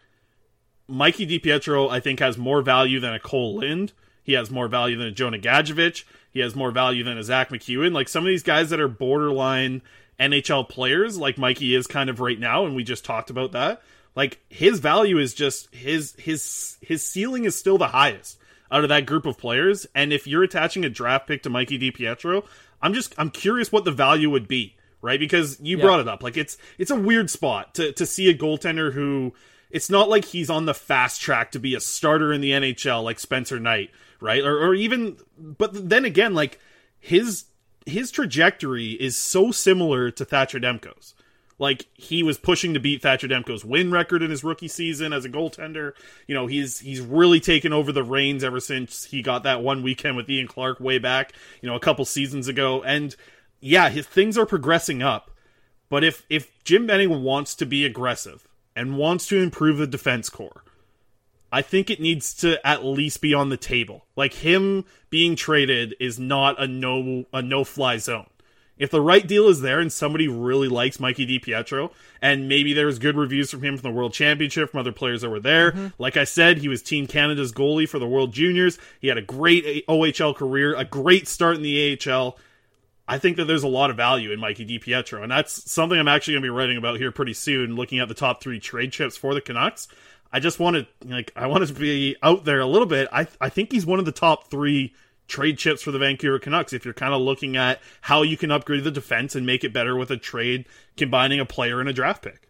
Mikey 0.89 1.27
DiPietro, 1.27 1.89
I 1.91 2.01
think, 2.01 2.19
has 2.19 2.37
more 2.37 2.63
value 2.63 2.99
than 2.99 3.15
a 3.15 3.21
Kole 3.21 3.61
Lind. 3.61 3.93
He 4.23 4.33
has 4.33 4.51
more 4.51 4.69
value 4.69 4.97
than 4.97 5.07
a 5.07 5.13
Jonah 5.13 5.39
Gadjovich. 5.39 6.05
He 6.31 6.41
has 6.41 6.57
more 6.57 6.71
value 6.71 7.05
than 7.05 7.19
a 7.19 7.23
Zack 7.23 7.51
MacEwen. 7.51 7.93
Like 7.93 8.09
some 8.09 8.25
of 8.25 8.29
these 8.29 8.43
guys 8.43 8.71
that 8.71 8.81
are 8.81 8.89
borderline 8.89 9.83
NHL 10.19 10.69
players, 10.69 11.17
like 11.17 11.39
Mikey 11.39 11.75
is 11.75 11.87
kind 11.87 12.11
of 12.11 12.21
right 12.21 12.39
now, 12.39 12.67
and 12.67 12.75
we 12.75 12.85
just 12.85 13.05
talked 13.05 13.31
about 13.31 13.53
that. 13.53 13.83
Like 14.17 14.41
his 14.49 14.81
value 14.81 15.19
is 15.19 15.35
just 15.35 15.73
his 15.75 16.15
his 16.19 16.77
his 16.81 17.05
ceiling 17.05 17.45
is 17.45 17.55
still 17.57 17.79
the 17.79 17.89
highest 17.89 18.39
out 18.71 18.83
of 18.85 18.89
that 18.89 19.07
group 19.07 19.27
of 19.27 19.37
players. 19.39 19.87
And 19.95 20.13
if 20.13 20.27
you're 20.27 20.43
attaching 20.43 20.85
a 20.85 20.91
draft 20.91 21.27
pick 21.27 21.43
to 21.43 21.51
Mikey 21.51 21.79
DiPietro, 21.79 22.45
I'm 22.83 22.95
just 22.95 23.15
I'm 23.19 23.31
curious 23.31 23.71
what 23.73 23.85
the 23.85 23.91
value 23.93 24.31
would 24.31 24.49
be, 24.49 24.77
right? 25.03 25.19
Because 25.21 25.59
you 25.61 25.77
Yeah. 25.79 25.85
brought 25.85 26.01
it 26.01 26.09
up. 26.09 26.23
Like 26.23 26.37
it's 26.37 26.57
it's 26.79 26.91
a 26.91 26.97
weird 26.97 27.31
spot 27.31 27.75
to 27.75 27.93
to 27.93 28.07
see 28.07 28.29
a 28.31 28.35
goaltender 28.35 28.93
who 28.93 29.35
it's 29.71 29.91
not 29.91 30.09
like 30.09 30.25
he's 30.25 30.51
on 30.51 30.67
the 30.67 30.75
fast 30.75 31.21
track 31.21 31.53
to 31.53 31.59
be 31.61 31.75
a 31.75 31.81
starter 31.81 32.33
in 32.33 32.41
the 32.41 32.51
NHL 32.53 33.03
like 33.05 33.19
Spencer 33.21 33.61
Knight, 33.61 33.91
right? 34.21 34.43
Or 34.45 34.57
or 34.59 34.75
even 34.75 35.17
but 35.39 35.89
then 35.89 36.05
again, 36.05 36.35
like 36.35 36.59
his 36.99 37.45
his 37.87 38.11
trajectory 38.11 38.91
is 38.93 39.17
so 39.17 39.51
similar 39.53 40.11
to 40.11 40.25
Thatcher 40.25 40.59
Demko's. 40.61 41.15
Like 41.61 41.87
he 41.93 42.23
was 42.23 42.39
pushing 42.39 42.73
to 42.73 42.81
beat 42.81 43.03
Thatcher 43.03 43.29
Demko's 43.29 43.67
win 43.67 43.93
record 43.93 44.23
in 44.23 44.31
his 44.31 44.43
rookie 44.43 44.67
season 44.67 45.13
as 45.13 45.27
a 45.27 45.29
goaltender. 45.29 45.93
You 46.27 46.35
know, 46.35 46.47
he's 46.47 46.81
he's 46.81 47.03
really 47.03 47.39
taken 47.39 47.73
over 47.73 47.93
the 47.93 48.03
reins 48.03 48.43
ever 48.43 48.61
since 48.61 49.05
he 49.05 49.21
got 49.21 49.43
that 49.43 49.63
one 49.63 49.83
weekend 49.83 50.17
with 50.17 50.29
Ian 50.31 50.49
Clark 50.49 50.81
way 50.81 50.99
back, 50.99 51.35
you 51.61 51.69
know, 51.69 51.77
a 51.77 51.81
couple 51.81 52.07
seasons 52.07 52.49
ago. 52.49 52.83
And 52.83 53.15
yeah, 53.61 53.91
his 53.91 54.07
things 54.07 54.39
are 54.39 54.47
progressing 54.47 55.03
up. 55.03 55.31
But 55.91 56.03
if 56.03 56.25
if 56.31 56.51
Jim 56.65 56.87
Benning 56.87 57.23
wants 57.23 57.55
to 57.57 57.67
be 57.67 57.85
aggressive 57.85 58.49
and 58.75 58.97
wants 58.97 59.27
to 59.27 59.37
improve 59.39 59.77
the 59.77 59.87
defense 59.87 60.31
core, 60.31 60.65
I 61.53 61.61
think 61.61 61.91
it 61.91 62.01
needs 62.01 62.33
to 62.37 62.65
at 62.67 62.87
least 62.87 63.21
be 63.21 63.35
on 63.35 63.51
the 63.51 63.59
table. 63.59 64.07
Like 64.17 64.33
him 64.33 64.87
being 65.11 65.37
traded 65.37 65.95
is 66.01 66.19
not 66.19 66.59
a 66.59 66.67
no 66.67 67.27
a 67.35 67.43
no 67.43 67.65
fly 67.65 67.99
zone. 67.99 68.31
If 68.81 68.91
the 68.91 69.03
right 69.03 69.27
deal 69.27 69.47
is 69.49 69.61
there 69.61 69.79
and 69.79 69.93
somebody 69.93 70.27
really 70.27 70.67
likes 70.67 70.99
Mikey 70.99 71.27
DiPietro, 71.27 71.93
and 72.23 72.49
maybe 72.49 72.73
there's 72.73 72.99
good 72.99 73.15
reviews 73.15 73.51
from 73.51 73.63
him 73.63 73.77
from 73.77 73.91
the 73.91 73.95
World 73.95 74.15
Championship, 74.15 74.71
from 74.71 74.81
other 74.81 74.91
players 74.91 75.21
that 75.21 75.29
were 75.29 75.39
there. 75.39 75.73
Mm-hmm. 75.73 75.87
Like 75.99 76.17
I 76.17 76.25
said, 76.25 76.59
he 76.59 76.69
was 76.69 76.83
Team 76.83 77.07
Canada's 77.07 77.53
goalie 77.53 77.87
for 77.87 77.99
the 77.99 78.09
World 78.09 78.33
Juniors. 78.33 78.79
He 78.99 79.09
had 79.09 79.19
a 79.19 79.23
great 79.23 79.87
OHL 79.87 80.35
career, 80.35 80.75
a 80.75 80.87
great 80.87 81.29
start 81.29 81.57
in 81.57 81.63
the 81.63 82.01
AHL. 82.09 82.39
I 83.07 83.19
think 83.19 83.37
that 83.37 83.45
there's 83.45 83.65
a 83.65 83.69
lot 83.69 83.91
of 83.91 83.97
value 83.97 84.33
in 84.33 84.41
Mikey 84.41 84.65
DiPietro, 84.65 85.23
and 85.23 85.31
that's 85.31 85.71
something 85.71 85.99
I'm 85.99 86.09
actually 86.09 86.35
going 86.35 86.43
to 86.43 86.47
be 86.47 86.51
writing 86.51 86.79
about 86.79 86.97
here 86.97 87.13
pretty 87.13 87.35
soon, 87.35 87.77
looking 87.77 87.99
at 87.99 88.09
the 88.09 88.15
top 88.15 88.43
three 88.43 88.61
trade 88.61 88.93
chips 88.93 89.17
for 89.17 89.35
the 89.35 89.43
Canucks. 89.43 89.89
I 90.33 90.41
just 90.41 90.59
want 90.59 90.77
to 90.77 90.87
like 91.07 91.33
I 91.37 91.49
want 91.49 91.67
to 91.67 91.75
be 91.75 92.17
out 92.23 92.47
there 92.47 92.61
a 92.61 92.67
little 92.67 92.87
bit. 92.87 93.09
I 93.13 93.27
I 93.41 93.51
think 93.51 93.73
he's 93.73 93.85
one 93.85 93.99
of 93.99 94.07
the 94.07 94.13
top 94.13 94.49
three 94.49 94.95
trade 95.31 95.57
chips 95.57 95.83
for 95.83 95.93
the 95.93 95.99
Vancouver 95.99 96.39
Canucks. 96.39 96.73
If 96.73 96.85
you're 96.85 96.93
kind 96.93 97.15
of 97.15 97.21
looking 97.23 97.57
at 97.57 97.81
how 98.03 98.23
you 98.23 98.37
can 98.37 98.51
upgrade 98.51 98.85
the 98.85 98.91
defense 98.91 99.35
and 99.35 99.47
make 99.47 99.65
it 99.65 99.73
better 99.73 99.97
with 99.97 100.11
a 100.11 100.17
trade 100.17 100.67
combining 100.97 101.41
a 101.41 101.47
player 101.47 101.81
and 101.81 101.89
a 101.89 101.93
draft 101.93 102.23
pick. 102.23 102.49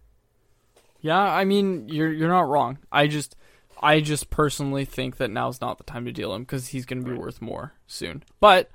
Yeah, 1.01 1.21
I 1.21 1.45
mean 1.45 1.88
you're 1.88 2.12
you're 2.12 2.29
not 2.29 2.49
wrong. 2.49 2.79
I 2.90 3.07
just 3.07 3.37
I 3.81 4.01
just 4.01 4.31
personally 4.31 4.85
think 4.85 5.16
that 5.16 5.31
now's 5.31 5.61
not 5.61 5.79
the 5.79 5.85
time 5.85 6.05
to 6.05 6.12
deal 6.12 6.35
him 6.35 6.43
because 6.43 6.69
he's 6.69 6.85
going 6.85 7.03
to 7.03 7.11
be 7.11 7.16
worth 7.16 7.40
more 7.40 7.75
soon. 7.87 8.23
But 8.38 8.71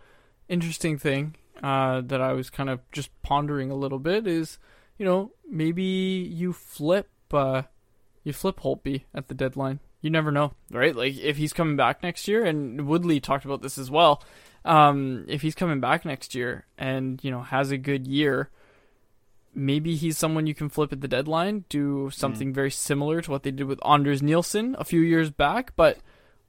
interesting 0.50 0.98
thing 0.98 1.36
uh, 1.62 2.02
that 2.02 2.22
I 2.22 2.34
was 2.34 2.50
kind 2.50 2.70
of 2.70 2.80
just 2.91 3.10
pondering 3.22 3.70
a 3.70 3.76
little 3.76 4.00
bit 4.00 4.26
is, 4.26 4.58
you 4.98 5.06
know, 5.06 5.32
maybe 5.50 5.84
you 5.84 6.54
flip 6.54 7.10
uh, 7.32 7.63
you 8.24 8.34
flip 8.34 8.62
Holtby 8.62 9.04
at 9.13 9.28
the 9.28 9.36
deadline. 9.36 9.80
You 10.06 10.12
never 10.12 10.32
know, 10.32 10.54
right? 10.70 10.96
Like 10.96 11.18
if 11.18 11.38
he's 11.38 11.52
coming 11.52 11.78
back 11.78 12.04
next 12.04 12.28
year, 12.28 12.46
and 12.46 12.86
Woodley 12.86 13.20
talked 13.20 13.44
about 13.44 13.63
this 13.63 13.80
as 13.80 13.89
well. 13.89 14.22
Um, 14.63 15.26
if 15.28 15.41
he's 15.41 15.56
coming 15.56 15.80
back 15.80 16.06
next 16.06 16.36
year 16.36 16.68
and 16.78 17.20
you 17.24 17.32
know 17.32 17.41
has 17.41 17.72
a 17.72 17.78
good 17.80 18.06
year, 18.06 18.52
maybe 19.56 19.96
he's 19.96 20.15
someone 20.15 20.46
you 20.46 20.54
can 20.54 20.70
flip 20.70 20.94
at 20.94 21.02
the 21.02 21.08
deadline, 21.08 21.65
do 21.70 22.12
something 22.13 22.54
very 22.54 22.70
similar 22.70 23.20
to 23.20 23.32
what 23.32 23.41
they 23.41 23.50
did 23.50 23.65
with 23.65 23.84
Anders 23.84 24.22
Nilsson 24.22 24.76
a 24.78 24.84
few 24.84 25.02
years 25.02 25.32
back. 25.32 25.76
But 25.76 25.98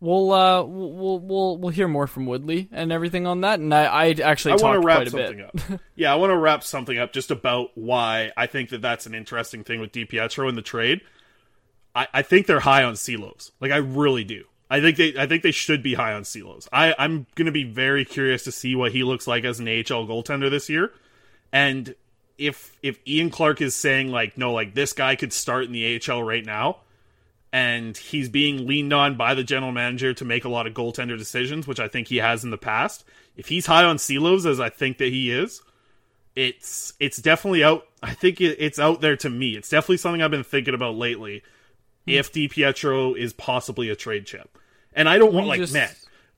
we'll 0.01 0.33
uh, 0.33 0.63
we'll 0.63 0.91
we'll 0.91 1.19
we'll, 1.21 1.57
we'll 1.57 1.73
hear 1.73 1.89
more 1.89 2.07
from 2.07 2.27
Woodley 2.27 2.69
and 2.73 2.93
everything 2.93 3.27
on 3.27 3.41
that. 3.41 3.59
And 3.59 3.73
I 3.73 3.85
I 3.85 4.09
actually 4.23 4.53
I 4.53 4.57
want 4.57 4.83
to 4.83 4.87
wrap 4.87 5.09
something 5.09 5.41
up. 5.41 5.81
yeah, 5.95 6.13
I 6.13 6.17
want 6.17 6.31
to 6.31 6.37
wrap 6.37 6.63
something 6.63 6.99
up 6.99 7.15
just 7.15 7.31
about 7.31 7.71
why 7.75 8.33
I 8.37 8.49
think 8.49 8.69
that 8.69 8.83
that's 8.83 9.07
an 9.07 9.15
interesting 9.15 9.65
thing 9.65 9.81
with 9.81 9.93
DiPietro 9.93 10.47
in 10.47 10.57
the 10.57 10.61
trade. 10.63 11.01
I, 11.97 12.09
I 12.13 12.23
think 12.23 12.47
they're 12.47 12.61
high 12.61 12.85
on 12.85 12.95
Silovs. 12.95 13.51
Like 13.61 13.73
I 13.73 13.79
really 13.79 14.23
do. 14.23 14.45
I 14.69 14.81
think 14.81 14.97
they 14.99 15.17
I 15.19 15.27
think 15.27 15.43
they 15.43 15.51
should 15.51 15.83
be 15.83 15.95
high 15.95 16.13
on 16.13 16.23
Silovs. 16.23 16.69
I 16.73 16.95
I'm 16.99 17.27
going 17.35 17.47
to 17.47 17.53
be 17.53 17.65
very 17.65 18.05
curious 18.05 18.45
to 18.45 18.53
see 18.53 18.77
what 18.77 18.93
he 18.93 19.03
looks 19.03 19.27
like 19.27 19.45
as 19.45 19.59
an 19.59 19.67
AHL 19.67 20.07
goaltender 20.07 20.51
this 20.51 20.69
year. 20.69 20.93
And 21.53 21.95
if 22.37 22.77
if 22.83 22.99
Ian 23.09 23.31
Clark 23.31 23.63
is 23.63 23.75
saying 23.75 24.11
like 24.11 24.37
no 24.37 24.53
like 24.53 24.75
this 24.75 24.93
guy 24.93 25.17
could 25.17 25.33
start 25.33 25.65
in 25.65 25.73
the 25.73 26.01
AHL 26.01 26.23
right 26.23 26.45
now 26.45 26.79
and 27.53 27.97
he's 27.97 28.29
being 28.29 28.67
leaned 28.67 28.93
on 28.93 29.17
by 29.17 29.33
the 29.33 29.45
general 29.45 29.73
manager 29.73 30.13
to 30.13 30.25
make 30.25 30.45
a 30.45 30.49
lot 30.49 30.67
of 30.67 30.75
goaltender 30.75 31.17
decisions, 31.17 31.67
which 31.67 31.81
I 31.81 31.89
think 31.89 32.09
he 32.09 32.17
has 32.17 32.45
in 32.45 32.51
the 32.51 32.59
past. 32.59 33.05
If 33.37 33.49
he's 33.49 33.65
high 33.65 33.85
on 33.85 33.97
Silovs 33.97 34.45
as 34.45 34.61
I 34.61 34.69
think 34.69 34.99
that 34.99 35.09
he 35.09 35.31
is, 35.31 35.63
it's 36.35 36.93
it's 37.01 37.17
definitely 37.17 37.65
out. 37.65 37.87
I 38.03 38.13
think 38.13 38.43
it, 38.43 38.57
it's 38.59 38.79
out 38.79 39.01
there 39.01 39.17
to 39.17 39.31
me. 39.31 39.57
It's 39.57 39.71
definitely 39.71 39.97
something 39.97 40.21
I've 40.21 40.31
been 40.31 40.45
thinking 40.45 40.75
about 40.75 40.97
lately. 40.97 41.43
If 42.07 42.33
DiPietro 42.33 43.17
is 43.17 43.33
possibly 43.33 43.89
a 43.91 43.97
trade 43.97 44.27
chip, 44.27 44.59
and 44.93 45.09
I 45.09 45.19
don't 45.19 45.33
want 45.35 45.47
like 45.47 45.61
just- 45.61 45.73
man, 45.73 45.91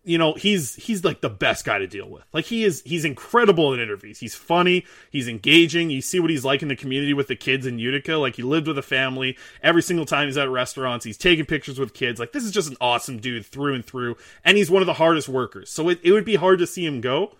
you 0.05 0.17
know 0.17 0.33
he's 0.33 0.75
he's 0.77 1.05
like 1.05 1.21
the 1.21 1.29
best 1.29 1.65
guy 1.67 1.79
to 1.79 1.87
deal 1.87 2.09
with. 2.09 2.25
Like 2.33 2.47
he 2.47 2.65
is 2.65 2.83
he's 2.87 3.05
incredible 3.05 3.75
in 3.75 3.81
interviews. 3.81 4.19
He's 4.19 4.35
funny. 4.35 4.87
He's 5.11 5.29
engaging. 5.29 5.91
You 5.91 6.01
see 6.01 6.21
what 6.21 6.31
he's 6.31 6.45
like 6.45 6.63
in 6.63 6.69
the 6.69 6.77
community 6.77 7.13
with 7.13 7.27
the 7.27 7.37
kids 7.37 7.67
in 7.67 7.79
Utica. 7.79 8.17
Like 8.17 8.37
he 8.37 8.43
lived 8.43 8.69
with 8.69 8.79
a 8.79 8.83
family. 8.83 9.37
Every 9.63 9.83
single 9.83 10.07
time 10.07 10.27
he's 10.29 10.39
at 10.39 10.49
restaurants, 10.49 11.05
he's 11.05 11.19
taking 11.19 11.45
pictures 11.45 11.79
with 11.79 11.93
kids. 11.93 12.19
Like 12.19 12.33
this 12.33 12.45
is 12.45 12.53
just 12.53 12.71
an 12.71 12.77
awesome 12.81 13.19
dude 13.19 13.45
through 13.45 13.75
and 13.75 13.85
through. 13.85 14.17
And 14.45 14.57
he's 14.57 14.71
one 14.71 14.81
of 14.83 14.87
the 14.87 14.95
hardest 14.95 15.29
workers. 15.29 15.69
So 15.71 15.91
it, 15.91 16.01
it 16.03 16.13
would 16.13 16.25
be 16.25 16.37
hard 16.37 16.61
to 16.61 16.67
see 16.67 16.87
him 16.87 17.03
go. 17.03 17.37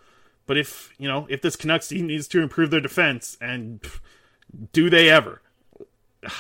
But 0.47 0.59
if 0.59 0.93
you 0.99 1.09
know 1.09 1.27
if 1.31 1.41
this 1.41 1.57
Canucks 1.57 1.89
team 1.89 2.07
needs 2.07 2.29
to 2.29 2.43
improve 2.43 2.71
their 2.71 2.81
defense, 2.81 3.39
and 3.41 3.81
pff, 3.81 4.01
do 4.73 4.91
they 4.91 5.09
ever? 5.09 5.41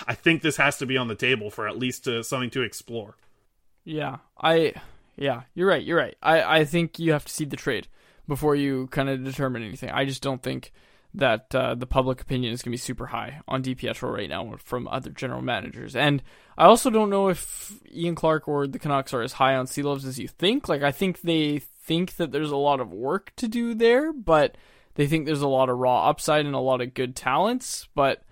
I 0.06 0.14
think 0.14 0.42
this 0.42 0.56
has 0.56 0.78
to 0.78 0.86
be 0.86 0.96
on 0.96 1.08
the 1.08 1.14
table 1.14 1.50
for 1.50 1.68
at 1.68 1.78
least 1.78 2.06
uh, 2.08 2.22
something 2.22 2.50
to 2.50 2.62
explore. 2.62 3.16
Yeah, 3.84 4.18
I 4.40 4.74
yeah, 5.16 5.42
you're 5.54 5.68
right. 5.68 5.82
You're 5.82 5.98
right. 5.98 6.16
I 6.22 6.60
I 6.60 6.64
think 6.64 6.98
you 6.98 7.12
have 7.12 7.24
to 7.24 7.32
see 7.32 7.44
the 7.44 7.56
trade 7.56 7.88
before 8.26 8.54
you 8.54 8.86
kind 8.88 9.08
of 9.08 9.24
determine 9.24 9.62
anything. 9.62 9.90
I 9.90 10.04
just 10.04 10.22
don't 10.22 10.42
think 10.42 10.72
that 11.14 11.54
uh, 11.54 11.74
the 11.74 11.86
public 11.86 12.20
opinion 12.20 12.52
is 12.52 12.60
going 12.60 12.70
to 12.70 12.74
be 12.74 12.76
super 12.76 13.06
high 13.06 13.40
on 13.48 13.62
DiPietro 13.62 14.12
right 14.12 14.28
now 14.28 14.54
from 14.58 14.86
other 14.86 15.10
general 15.10 15.40
managers. 15.40 15.96
And 15.96 16.22
I 16.56 16.66
also 16.66 16.90
don't 16.90 17.10
know 17.10 17.28
if 17.28 17.72
Ian 17.90 18.14
Clark 18.14 18.46
or 18.46 18.66
the 18.66 18.78
Canucks 18.78 19.14
are 19.14 19.22
as 19.22 19.32
high 19.32 19.54
on 19.54 19.66
Silovs 19.66 20.06
as 20.06 20.18
you 20.18 20.28
think. 20.28 20.68
Like 20.68 20.82
I 20.82 20.92
think 20.92 21.22
they 21.22 21.58
think 21.58 22.16
that 22.16 22.30
there's 22.30 22.50
a 22.50 22.56
lot 22.56 22.80
of 22.80 22.92
work 22.92 23.32
to 23.36 23.48
do 23.48 23.74
there, 23.74 24.12
but 24.12 24.56
they 24.94 25.06
think 25.06 25.24
there's 25.24 25.42
a 25.42 25.48
lot 25.48 25.70
of 25.70 25.78
raw 25.78 26.08
upside 26.08 26.44
and 26.44 26.54
a 26.54 26.60
lot 26.60 26.82
of 26.82 26.94
good 26.94 27.16
talents, 27.16 27.88
but 27.94 28.22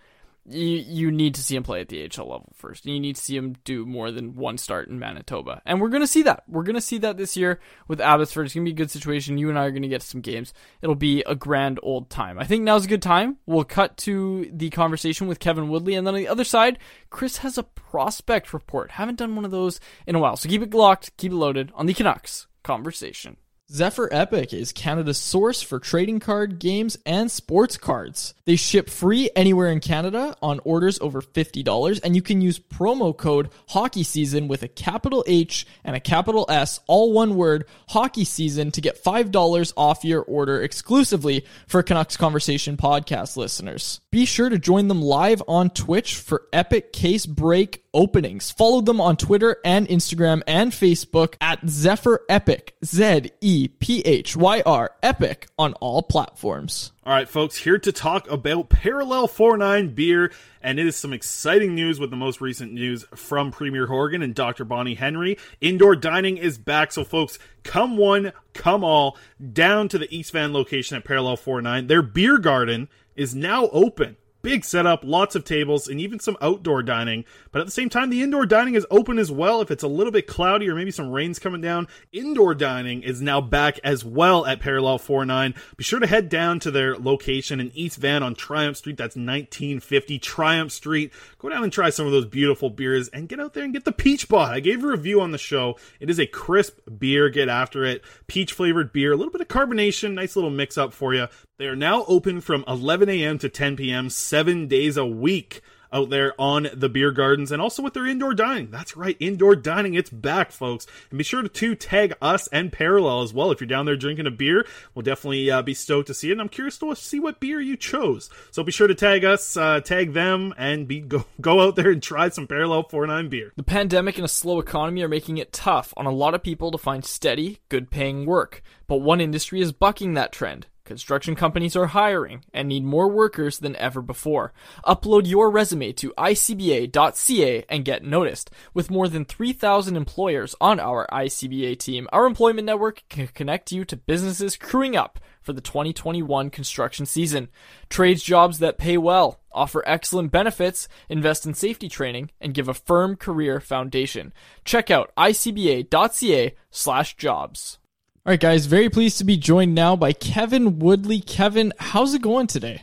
you 0.48 0.66
you 0.66 1.10
need 1.10 1.34
to 1.34 1.42
see 1.42 1.56
him 1.56 1.62
play 1.62 1.80
at 1.80 1.88
the 1.88 2.02
AHL 2.02 2.28
level 2.28 2.52
first. 2.54 2.86
You 2.86 3.00
need 3.00 3.16
to 3.16 3.22
see 3.22 3.36
him 3.36 3.56
do 3.64 3.84
more 3.84 4.10
than 4.10 4.34
one 4.36 4.58
start 4.58 4.88
in 4.88 4.98
Manitoba, 4.98 5.62
and 5.66 5.80
we're 5.80 5.88
gonna 5.88 6.06
see 6.06 6.22
that. 6.22 6.44
We're 6.48 6.62
gonna 6.62 6.80
see 6.80 6.98
that 6.98 7.16
this 7.16 7.36
year 7.36 7.60
with 7.88 8.00
Abbotsford. 8.00 8.46
It's 8.46 8.54
gonna 8.54 8.64
be 8.64 8.70
a 8.70 8.74
good 8.74 8.90
situation. 8.90 9.38
You 9.38 9.48
and 9.48 9.58
I 9.58 9.64
are 9.64 9.70
gonna 9.70 9.88
get 9.88 10.02
some 10.02 10.20
games. 10.20 10.52
It'll 10.82 10.94
be 10.94 11.22
a 11.26 11.34
grand 11.34 11.80
old 11.82 12.10
time. 12.10 12.38
I 12.38 12.44
think 12.44 12.62
now's 12.62 12.84
a 12.84 12.88
good 12.88 13.02
time. 13.02 13.38
We'll 13.46 13.64
cut 13.64 13.96
to 13.98 14.50
the 14.52 14.70
conversation 14.70 15.26
with 15.26 15.40
Kevin 15.40 15.68
Woodley, 15.68 15.94
and 15.94 16.06
then 16.06 16.14
on 16.14 16.20
the 16.20 16.28
other 16.28 16.44
side, 16.44 16.78
Chris 17.10 17.38
has 17.38 17.58
a 17.58 17.62
prospect 17.62 18.52
report. 18.52 18.92
Haven't 18.92 19.18
done 19.18 19.36
one 19.36 19.44
of 19.44 19.50
those 19.50 19.80
in 20.06 20.14
a 20.14 20.18
while, 20.18 20.36
so 20.36 20.48
keep 20.48 20.62
it 20.62 20.74
locked, 20.74 21.16
keep 21.16 21.32
it 21.32 21.36
loaded 21.36 21.72
on 21.74 21.86
the 21.86 21.94
Canucks 21.94 22.46
conversation. 22.62 23.36
Zephyr 23.72 24.08
Epic 24.12 24.52
is 24.52 24.70
Canada's 24.70 25.18
source 25.18 25.60
for 25.60 25.80
trading 25.80 26.20
card 26.20 26.60
games 26.60 26.96
and 27.04 27.28
sports 27.28 27.76
cards. 27.76 28.32
They 28.44 28.54
ship 28.54 28.88
free 28.88 29.28
anywhere 29.34 29.66
in 29.72 29.80
Canada 29.80 30.36
on 30.40 30.60
orders 30.62 31.00
over 31.00 31.20
$50, 31.20 32.00
and 32.04 32.14
you 32.14 32.22
can 32.22 32.40
use 32.40 32.60
promo 32.60 33.16
code 33.16 33.50
hockey 33.70 34.04
season 34.04 34.46
with 34.46 34.62
a 34.62 34.68
capital 34.68 35.24
H 35.26 35.66
and 35.82 35.96
a 35.96 36.00
capital 36.00 36.46
S, 36.48 36.78
all 36.86 37.12
one 37.12 37.34
word, 37.34 37.64
hockey 37.88 38.24
season, 38.24 38.70
to 38.70 38.80
get 38.80 39.02
$5 39.02 39.72
off 39.76 40.04
your 40.04 40.22
order 40.22 40.62
exclusively 40.62 41.44
for 41.66 41.82
Canucks 41.82 42.16
Conversation 42.16 42.76
podcast 42.76 43.36
listeners. 43.36 44.00
Be 44.12 44.26
sure 44.26 44.48
to 44.48 44.60
join 44.60 44.86
them 44.86 45.02
live 45.02 45.42
on 45.48 45.70
Twitch 45.70 46.14
for 46.14 46.44
epic 46.52 46.92
case 46.92 47.26
break 47.26 47.82
openings. 47.96 48.52
Follow 48.52 48.80
them 48.80 49.00
on 49.00 49.16
Twitter 49.16 49.56
and 49.64 49.88
Instagram 49.88 50.42
and 50.46 50.70
Facebook 50.70 51.34
at 51.40 51.66
Zephyr 51.68 52.20
Epic, 52.28 52.76
Z 52.84 53.30
E 53.40 53.68
P 53.68 54.02
H 54.02 54.36
Y 54.36 54.62
R, 54.64 54.92
Epic 55.02 55.48
on 55.58 55.72
all 55.74 56.02
platforms. 56.02 56.92
All 57.04 57.12
right, 57.12 57.28
folks, 57.28 57.56
here 57.56 57.78
to 57.78 57.92
talk 57.92 58.28
about 58.30 58.68
Parallel 58.68 59.28
49 59.28 59.94
beer, 59.94 60.32
and 60.60 60.78
it 60.78 60.86
is 60.86 60.96
some 60.96 61.12
exciting 61.12 61.74
news 61.74 61.98
with 61.98 62.10
the 62.10 62.16
most 62.16 62.40
recent 62.40 62.72
news 62.72 63.04
from 63.14 63.52
Premier 63.52 63.86
Horgan 63.86 64.22
and 64.22 64.34
Dr. 64.34 64.64
Bonnie 64.64 64.94
Henry. 64.94 65.38
Indoor 65.60 65.96
dining 65.96 66.36
is 66.36 66.58
back, 66.58 66.92
so 66.92 67.04
folks, 67.04 67.38
come 67.62 67.96
one, 67.96 68.32
come 68.54 68.82
all, 68.84 69.16
down 69.52 69.88
to 69.88 69.98
the 69.98 70.12
East 70.14 70.32
Van 70.32 70.52
location 70.52 70.96
at 70.96 71.04
Parallel 71.04 71.36
49. 71.36 71.86
Their 71.86 72.02
beer 72.02 72.38
garden 72.38 72.88
is 73.14 73.34
now 73.34 73.68
open. 73.68 74.16
Big 74.46 74.64
setup, 74.64 75.02
lots 75.02 75.34
of 75.34 75.42
tables, 75.42 75.88
and 75.88 76.00
even 76.00 76.20
some 76.20 76.36
outdoor 76.40 76.80
dining. 76.80 77.24
But 77.50 77.62
at 77.62 77.66
the 77.66 77.72
same 77.72 77.88
time, 77.88 78.10
the 78.10 78.22
indoor 78.22 78.46
dining 78.46 78.76
is 78.76 78.86
open 78.92 79.18
as 79.18 79.28
well. 79.28 79.60
If 79.60 79.72
it's 79.72 79.82
a 79.82 79.88
little 79.88 80.12
bit 80.12 80.28
cloudy 80.28 80.68
or 80.68 80.76
maybe 80.76 80.92
some 80.92 81.10
rain's 81.10 81.40
coming 81.40 81.60
down, 81.60 81.88
indoor 82.12 82.54
dining 82.54 83.02
is 83.02 83.20
now 83.20 83.40
back 83.40 83.80
as 83.82 84.04
well 84.04 84.46
at 84.46 84.60
Parallel 84.60 84.98
49. 84.98 85.52
Be 85.76 85.82
sure 85.82 85.98
to 85.98 86.06
head 86.06 86.28
down 86.28 86.60
to 86.60 86.70
their 86.70 86.96
location 86.96 87.58
in 87.58 87.72
East 87.74 87.98
Van 87.98 88.22
on 88.22 88.36
Triumph 88.36 88.76
Street. 88.76 88.96
That's 88.96 89.16
1950 89.16 90.20
Triumph 90.20 90.70
Street. 90.70 91.12
Go 91.38 91.48
down 91.48 91.64
and 91.64 91.72
try 91.72 91.90
some 91.90 92.06
of 92.06 92.12
those 92.12 92.26
beautiful 92.26 92.70
beers 92.70 93.08
and 93.08 93.28
get 93.28 93.40
out 93.40 93.52
there 93.52 93.64
and 93.64 93.72
get 93.72 93.84
the 93.84 93.90
Peach 93.90 94.28
Bot. 94.28 94.54
I 94.54 94.60
gave 94.60 94.84
a 94.84 94.86
review 94.86 95.20
on 95.20 95.32
the 95.32 95.38
show. 95.38 95.76
It 95.98 96.08
is 96.08 96.20
a 96.20 96.26
crisp 96.26 96.78
beer. 96.96 97.30
Get 97.30 97.48
after 97.48 97.84
it. 97.84 98.04
Peach 98.28 98.52
flavored 98.52 98.92
beer, 98.92 99.10
a 99.10 99.16
little 99.16 99.32
bit 99.32 99.40
of 99.40 99.48
carbonation, 99.48 100.12
nice 100.12 100.36
little 100.36 100.50
mix 100.50 100.78
up 100.78 100.92
for 100.92 101.14
you. 101.14 101.26
They 101.58 101.68
are 101.68 101.76
now 101.76 102.04
open 102.04 102.42
from 102.42 102.64
11 102.68 103.08
a.m. 103.08 103.38
to 103.38 103.48
10 103.48 103.76
p.m., 103.76 104.10
seven 104.10 104.66
days 104.66 104.98
a 104.98 105.06
week 105.06 105.62
out 105.90 106.10
there 106.10 106.38
on 106.38 106.68
the 106.74 106.90
beer 106.90 107.10
gardens 107.10 107.50
and 107.50 107.62
also 107.62 107.82
with 107.82 107.94
their 107.94 108.04
indoor 108.04 108.34
dining. 108.34 108.70
That's 108.70 108.94
right, 108.94 109.16
indoor 109.18 109.56
dining. 109.56 109.94
It's 109.94 110.10
back, 110.10 110.52
folks. 110.52 110.86
And 111.08 111.16
be 111.16 111.24
sure 111.24 111.40
to, 111.40 111.48
to 111.48 111.74
tag 111.74 112.12
us 112.20 112.46
and 112.48 112.70
Parallel 112.70 113.22
as 113.22 113.32
well. 113.32 113.50
If 113.50 113.62
you're 113.62 113.68
down 113.68 113.86
there 113.86 113.96
drinking 113.96 114.26
a 114.26 114.30
beer, 114.30 114.66
we'll 114.94 115.02
definitely 115.02 115.50
uh, 115.50 115.62
be 115.62 115.72
stoked 115.72 116.08
to 116.08 116.14
see 116.14 116.28
it. 116.28 116.32
And 116.32 116.42
I'm 116.42 116.50
curious 116.50 116.76
to 116.76 116.94
see 116.94 117.20
what 117.20 117.40
beer 117.40 117.58
you 117.58 117.78
chose. 117.78 118.28
So 118.50 118.62
be 118.62 118.70
sure 118.70 118.88
to 118.88 118.94
tag 118.94 119.24
us, 119.24 119.56
uh, 119.56 119.80
tag 119.80 120.12
them, 120.12 120.52
and 120.58 120.86
be 120.86 121.00
go, 121.00 121.24
go 121.40 121.62
out 121.62 121.76
there 121.76 121.90
and 121.90 122.02
try 122.02 122.28
some 122.28 122.46
Parallel 122.46 122.82
49 122.82 123.30
beer. 123.30 123.54
The 123.56 123.62
pandemic 123.62 124.16
and 124.16 124.26
a 124.26 124.28
slow 124.28 124.58
economy 124.58 125.00
are 125.00 125.08
making 125.08 125.38
it 125.38 125.54
tough 125.54 125.94
on 125.96 126.04
a 126.04 126.12
lot 126.12 126.34
of 126.34 126.42
people 126.42 126.70
to 126.72 126.76
find 126.76 127.02
steady, 127.02 127.60
good 127.70 127.90
paying 127.90 128.26
work. 128.26 128.62
But 128.86 128.98
one 128.98 129.22
industry 129.22 129.62
is 129.62 129.72
bucking 129.72 130.12
that 130.12 130.32
trend. 130.32 130.66
Construction 130.86 131.34
companies 131.34 131.74
are 131.74 131.88
hiring 131.88 132.44
and 132.54 132.68
need 132.68 132.84
more 132.84 133.08
workers 133.08 133.58
than 133.58 133.74
ever 133.74 134.00
before. 134.00 134.52
Upload 134.86 135.26
your 135.26 135.50
resume 135.50 135.92
to 135.94 136.14
icba.ca 136.16 137.64
and 137.68 137.84
get 137.84 138.04
noticed. 138.04 138.50
With 138.72 138.90
more 138.90 139.08
than 139.08 139.24
3,000 139.24 139.96
employers 139.96 140.54
on 140.60 140.78
our 140.78 141.08
ICBA 141.10 141.80
team, 141.80 142.06
our 142.12 142.24
employment 142.24 142.66
network 142.66 143.02
can 143.08 143.26
connect 143.26 143.72
you 143.72 143.84
to 143.84 143.96
businesses 143.96 144.56
crewing 144.56 144.96
up 144.96 145.18
for 145.42 145.52
the 145.52 145.60
2021 145.60 146.50
construction 146.50 147.04
season. 147.04 147.48
Trades 147.88 148.22
jobs 148.22 148.60
that 148.60 148.78
pay 148.78 148.96
well, 148.96 149.40
offer 149.50 149.82
excellent 149.86 150.30
benefits, 150.30 150.86
invest 151.08 151.46
in 151.46 151.54
safety 151.54 151.88
training, 151.88 152.30
and 152.40 152.54
give 152.54 152.68
a 152.68 152.74
firm 152.74 153.16
career 153.16 153.58
foundation. 153.58 154.32
Check 154.64 154.88
out 154.88 155.12
icba.ca 155.16 156.54
slash 156.70 157.16
jobs. 157.16 157.78
All 158.26 158.32
right, 158.32 158.40
guys, 158.40 158.66
very 158.66 158.90
pleased 158.90 159.18
to 159.18 159.24
be 159.24 159.36
joined 159.36 159.72
now 159.72 159.94
by 159.94 160.12
Kevin 160.12 160.80
Woodley. 160.80 161.20
Kevin, 161.20 161.72
how's 161.78 162.12
it 162.12 162.22
going 162.22 162.48
today? 162.48 162.82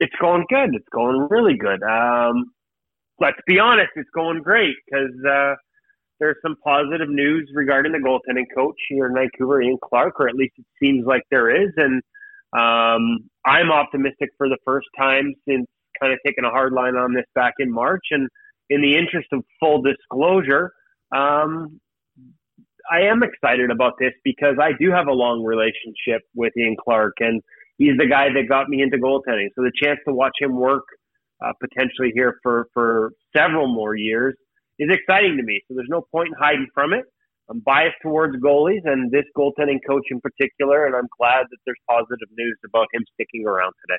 It's 0.00 0.12
going 0.20 0.44
good. 0.48 0.70
It's 0.74 0.88
going 0.92 1.28
really 1.30 1.56
good. 1.56 1.80
Um, 1.84 2.46
let's 3.20 3.38
be 3.46 3.60
honest, 3.60 3.90
it's 3.94 4.10
going 4.12 4.42
great 4.42 4.74
because 4.84 5.12
uh, 5.24 5.54
there's 6.18 6.34
some 6.42 6.56
positive 6.64 7.08
news 7.08 7.52
regarding 7.54 7.92
the 7.92 7.98
goaltending 7.98 8.46
coach 8.52 8.74
here 8.88 9.06
in 9.06 9.14
Vancouver, 9.14 9.62
Ian 9.62 9.78
Clark, 9.80 10.18
or 10.18 10.28
at 10.28 10.34
least 10.34 10.54
it 10.58 10.66
seems 10.82 11.06
like 11.06 11.22
there 11.30 11.48
is. 11.48 11.70
And 11.76 12.02
um, 12.52 13.30
I'm 13.46 13.70
optimistic 13.70 14.30
for 14.36 14.48
the 14.48 14.58
first 14.64 14.88
time 14.98 15.34
since 15.48 15.66
kind 16.00 16.12
of 16.12 16.18
taking 16.26 16.42
a 16.42 16.50
hard 16.50 16.72
line 16.72 16.96
on 16.96 17.14
this 17.14 17.26
back 17.36 17.54
in 17.60 17.72
March. 17.72 18.06
And 18.10 18.28
in 18.70 18.82
the 18.82 18.96
interest 18.96 19.28
of 19.30 19.44
full 19.60 19.82
disclosure, 19.82 20.72
um, 21.14 21.80
I 22.90 23.02
am 23.02 23.22
excited 23.22 23.70
about 23.70 23.94
this 23.98 24.12
because 24.24 24.56
I 24.60 24.72
do 24.78 24.90
have 24.90 25.06
a 25.06 25.12
long 25.12 25.44
relationship 25.44 26.22
with 26.34 26.52
Ian 26.56 26.76
Clark, 26.82 27.14
and 27.20 27.42
he's 27.78 27.96
the 27.98 28.06
guy 28.06 28.28
that 28.32 28.48
got 28.48 28.68
me 28.68 28.82
into 28.82 28.98
goaltending. 28.98 29.48
So 29.56 29.62
the 29.62 29.72
chance 29.82 29.98
to 30.06 30.14
watch 30.14 30.36
him 30.40 30.56
work 30.56 30.84
uh, 31.44 31.52
potentially 31.60 32.12
here 32.14 32.38
for 32.42 32.66
for 32.74 33.12
several 33.36 33.66
more 33.66 33.96
years 33.96 34.34
is 34.78 34.88
exciting 34.90 35.36
to 35.36 35.42
me. 35.42 35.60
So 35.68 35.74
there's 35.74 35.90
no 35.90 36.02
point 36.12 36.28
in 36.28 36.34
hiding 36.38 36.68
from 36.74 36.92
it. 36.92 37.04
I'm 37.50 37.60
biased 37.60 37.96
towards 38.02 38.36
goalies 38.36 38.82
and 38.84 39.10
this 39.10 39.24
goaltending 39.36 39.80
coach 39.86 40.04
in 40.10 40.20
particular, 40.20 40.86
and 40.86 40.94
I'm 40.94 41.08
glad 41.18 41.46
that 41.50 41.58
there's 41.66 41.80
positive 41.88 42.28
news 42.36 42.56
about 42.64 42.86
him 42.92 43.02
sticking 43.14 43.46
around 43.46 43.72
today. 43.82 43.98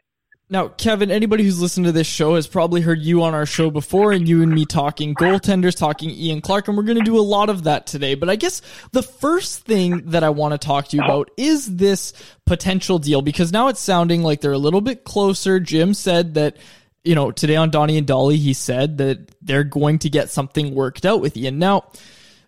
Now, 0.51 0.67
Kevin, 0.67 1.11
anybody 1.11 1.45
who's 1.45 1.61
listened 1.61 1.85
to 1.85 1.93
this 1.93 2.07
show 2.07 2.35
has 2.35 2.45
probably 2.45 2.81
heard 2.81 2.99
you 2.99 3.23
on 3.23 3.33
our 3.33 3.45
show 3.45 3.71
before 3.71 4.11
and 4.11 4.27
you 4.27 4.43
and 4.43 4.51
me 4.51 4.65
talking 4.65 5.15
goaltenders, 5.15 5.77
talking 5.77 6.09
Ian 6.09 6.41
Clark, 6.41 6.67
and 6.67 6.75
we're 6.75 6.83
going 6.83 6.97
to 6.97 7.05
do 7.05 7.17
a 7.17 7.21
lot 7.21 7.49
of 7.49 7.63
that 7.63 7.87
today. 7.87 8.15
But 8.15 8.29
I 8.29 8.35
guess 8.35 8.61
the 8.91 9.01
first 9.01 9.61
thing 9.61 10.09
that 10.09 10.25
I 10.25 10.29
want 10.31 10.51
to 10.51 10.57
talk 10.57 10.89
to 10.89 10.97
you 10.97 11.03
about 11.03 11.31
is 11.37 11.77
this 11.77 12.11
potential 12.45 12.99
deal 12.99 13.21
because 13.21 13.53
now 13.53 13.69
it's 13.69 13.79
sounding 13.79 14.23
like 14.23 14.41
they're 14.41 14.51
a 14.51 14.57
little 14.57 14.81
bit 14.81 15.05
closer. 15.05 15.57
Jim 15.61 15.93
said 15.93 16.33
that, 16.33 16.57
you 17.05 17.15
know, 17.15 17.31
today 17.31 17.55
on 17.55 17.69
Donnie 17.69 17.97
and 17.97 18.05
Dhali, 18.05 18.35
he 18.35 18.51
said 18.51 18.97
that 18.97 19.33
they're 19.41 19.63
going 19.63 19.99
to 19.99 20.09
get 20.09 20.31
something 20.31 20.75
worked 20.75 21.05
out 21.05 21.21
with 21.21 21.37
Ian. 21.37 21.59
Now, 21.59 21.85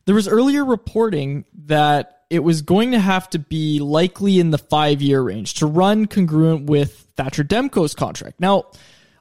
there 0.03 0.15
was 0.15 0.27
earlier 0.27 0.65
reporting 0.65 1.45
that 1.67 2.22
it 2.33 2.43
was 2.43 2.63
going 2.63 2.93
to 2.93 2.99
have 2.99 3.29
to 3.29 3.37
be 3.37 3.77
likely 3.79 4.39
in 4.39 4.49
the 4.49 4.57
five 4.57 5.03
year 5.03 5.21
range 5.21 5.53
to 5.55 5.67
run 5.67 6.07
congruent 6.07 6.65
with 6.65 7.07
Thatcher 7.15 7.43
Demko's 7.43 7.93
contract. 7.93 8.39
Now, 8.39 8.71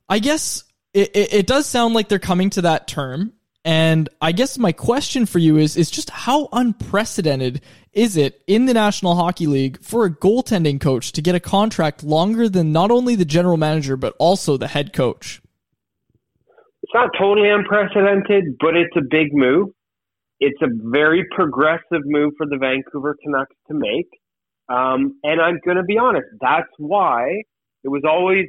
I 0.09 0.19
guess 0.19 0.65
it, 0.95 1.11
it, 1.15 1.35
it, 1.35 1.47
does 1.47 1.67
sound 1.67 1.93
like 1.93 2.09
they're 2.09 2.19
coming 2.19 2.49
to 2.51 2.63
that 2.63 2.89
term. 2.89 3.35
And 3.67 4.09
I 4.23 4.33
guess 4.33 4.57
my 4.57 4.73
question 4.73 5.27
for 5.27 5.39
you 5.39 5.59
is, 5.59 5.77
is 5.77 5.91
just 5.91 6.09
how 6.09 6.49
unprecedented 6.53 7.61
is 7.93 8.17
it 8.17 8.43
in 8.47 8.65
the 8.65 8.73
National 8.73 9.15
Hockey 9.15 9.47
League 9.47 9.83
for 9.83 10.07
a 10.07 10.11
goaltending 10.11 10.81
coach 10.81 11.13
to 11.13 11.21
get 11.21 11.35
a 11.35 11.41
contract 11.41 12.03
longer 12.03 12.49
than 12.49 12.73
not 12.73 12.91
only 12.91 13.15
the 13.15 13.27
general 13.27 13.59
manager, 13.59 13.99
but 13.99 14.17
also 14.19 14.57
the 14.57 14.69
head 14.69 14.95
coach? 14.95 15.43
It's 16.83 16.95
not 16.95 17.11
totally 17.19 17.51
unprecedented, 17.51 18.57
but 18.59 18.75
it's 18.75 18.97
a 18.97 19.03
big 19.03 19.35
move. 19.35 19.69
It's 20.45 20.61
a 20.61 20.67
very 20.91 21.25
progressive 21.31 22.03
move 22.05 22.33
for 22.37 22.47
the 22.49 22.59
Vancouver 22.59 23.17
Canucks 23.23 23.55
to 23.69 23.75
make. 23.75 24.09
Um, 24.69 25.21
and 25.23 25.41
I'm 25.41 25.61
going 25.65 25.77
to 25.77 25.85
be 25.85 25.99
honest, 25.99 26.27
that's 26.41 26.69
why 26.79 27.43
it 27.85 27.89
was 27.89 28.03
always 28.05 28.47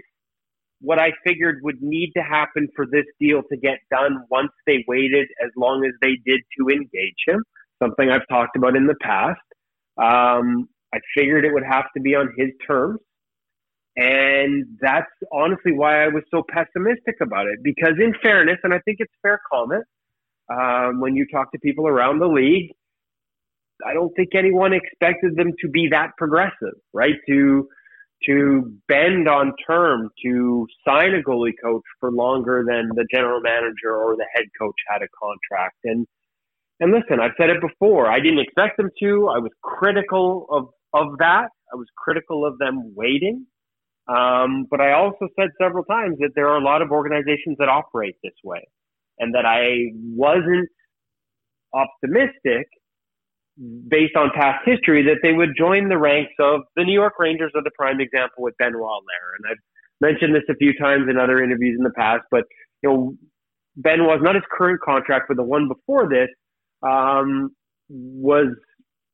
what 0.81 0.97
I 0.97 1.11
figured 1.23 1.59
would 1.61 1.83
need 1.83 2.13
to 2.17 2.23
happen 2.23 2.67
for 2.75 2.87
this 2.87 3.05
deal 3.19 3.43
to 3.43 3.57
get 3.57 3.77
done 3.91 4.25
once 4.31 4.49
they 4.65 4.83
waited 4.87 5.27
as 5.39 5.51
long 5.55 5.85
as 5.85 5.91
they 6.01 6.17
did 6.25 6.41
to 6.57 6.69
engage 6.69 7.21
him, 7.27 7.43
something 7.79 8.09
I've 8.09 8.27
talked 8.27 8.57
about 8.57 8.75
in 8.75 8.87
the 8.87 8.95
past. 8.99 9.39
Um, 9.97 10.67
I 10.95 10.97
figured 11.15 11.45
it 11.45 11.53
would 11.53 11.63
have 11.63 11.85
to 11.95 12.01
be 12.01 12.15
on 12.15 12.33
his 12.35 12.49
terms. 12.65 13.01
And 13.95 14.65
that's 14.81 15.11
honestly 15.31 15.73
why 15.73 16.03
I 16.03 16.07
was 16.07 16.23
so 16.31 16.43
pessimistic 16.49 17.17
about 17.21 17.45
it. 17.45 17.59
Because, 17.63 17.93
in 17.99 18.15
fairness, 18.23 18.57
and 18.63 18.73
I 18.73 18.79
think 18.79 18.97
it's 18.99 19.13
fair 19.21 19.39
comment, 19.51 19.83
um, 20.51 20.99
when 20.99 21.15
you 21.15 21.25
talk 21.31 21.51
to 21.51 21.59
people 21.59 21.87
around 21.87 22.19
the 22.19 22.27
league, 22.27 22.71
I 23.85 23.93
don't 23.93 24.13
think 24.15 24.29
anyone 24.35 24.73
expected 24.73 25.35
them 25.35 25.51
to 25.61 25.69
be 25.69 25.89
that 25.91 26.11
progressive, 26.17 26.75
right? 26.93 27.15
To 27.27 27.67
to 28.25 28.71
bend 28.87 29.27
on 29.27 29.53
term 29.67 30.09
to 30.23 30.65
sign 30.87 31.13
a 31.13 31.21
goalie 31.21 31.51
coach 31.61 31.83
for 31.99 32.09
longer 32.09 32.63
than 32.65 32.89
the 32.95 33.05
general 33.13 33.41
manager 33.41 33.93
or 33.93 34.15
the 34.15 34.25
head 34.33 34.45
coach 34.57 34.75
had 34.87 35.01
a 35.01 35.07
contract. 35.19 35.77
And 35.83 36.07
and 36.79 36.91
listen, 36.91 37.19
I've 37.19 37.31
said 37.37 37.49
it 37.49 37.61
before. 37.61 38.09
I 38.09 38.19
didn't 38.19 38.39
expect 38.39 38.77
them 38.77 38.89
to. 39.01 39.29
I 39.29 39.39
was 39.39 39.51
critical 39.61 40.47
of 40.49 40.69
of 40.93 41.17
that. 41.19 41.49
I 41.71 41.75
was 41.75 41.87
critical 41.97 42.45
of 42.45 42.57
them 42.59 42.93
waiting. 42.95 43.47
Um, 44.07 44.67
but 44.69 44.81
I 44.81 44.93
also 44.93 45.29
said 45.39 45.49
several 45.61 45.85
times 45.85 46.17
that 46.19 46.31
there 46.35 46.49
are 46.49 46.57
a 46.57 46.63
lot 46.63 46.81
of 46.81 46.91
organizations 46.91 47.57
that 47.59 47.69
operate 47.69 48.15
this 48.21 48.33
way, 48.43 48.67
and 49.19 49.33
that 49.35 49.45
I 49.45 49.91
wasn't 49.93 50.69
optimistic 51.73 52.67
based 53.87 54.15
on 54.15 54.31
past 54.35 54.65
history 54.65 55.03
that 55.03 55.19
they 55.21 55.33
would 55.33 55.51
join 55.57 55.89
the 55.89 55.97
ranks 55.97 56.33
of 56.39 56.61
the 56.75 56.83
New 56.83 56.93
York 56.93 57.13
Rangers 57.19 57.51
are 57.55 57.63
the 57.63 57.71
prime 57.77 57.99
example 57.99 58.43
with 58.43 58.55
Benoit 58.57 58.81
Allaire. 58.81 59.31
And 59.37 59.51
I've 59.51 59.63
mentioned 60.01 60.33
this 60.35 60.43
a 60.49 60.55
few 60.55 60.73
times 60.79 61.05
in 61.09 61.17
other 61.17 61.43
interviews 61.43 61.75
in 61.77 61.83
the 61.83 61.93
past, 61.95 62.23
but 62.31 62.43
you 62.81 62.89
know, 62.89 63.13
Benoit's 63.75 64.23
not 64.23 64.35
his 64.35 64.43
current 64.51 64.79
contract, 64.81 65.25
but 65.27 65.37
the 65.37 65.43
one 65.43 65.67
before 65.67 66.09
this 66.09 66.29
um, 66.81 67.51
was 67.89 68.47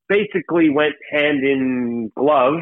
basically 0.08 0.70
went 0.70 0.96
hand 1.12 1.44
in 1.44 2.12
glove 2.16 2.60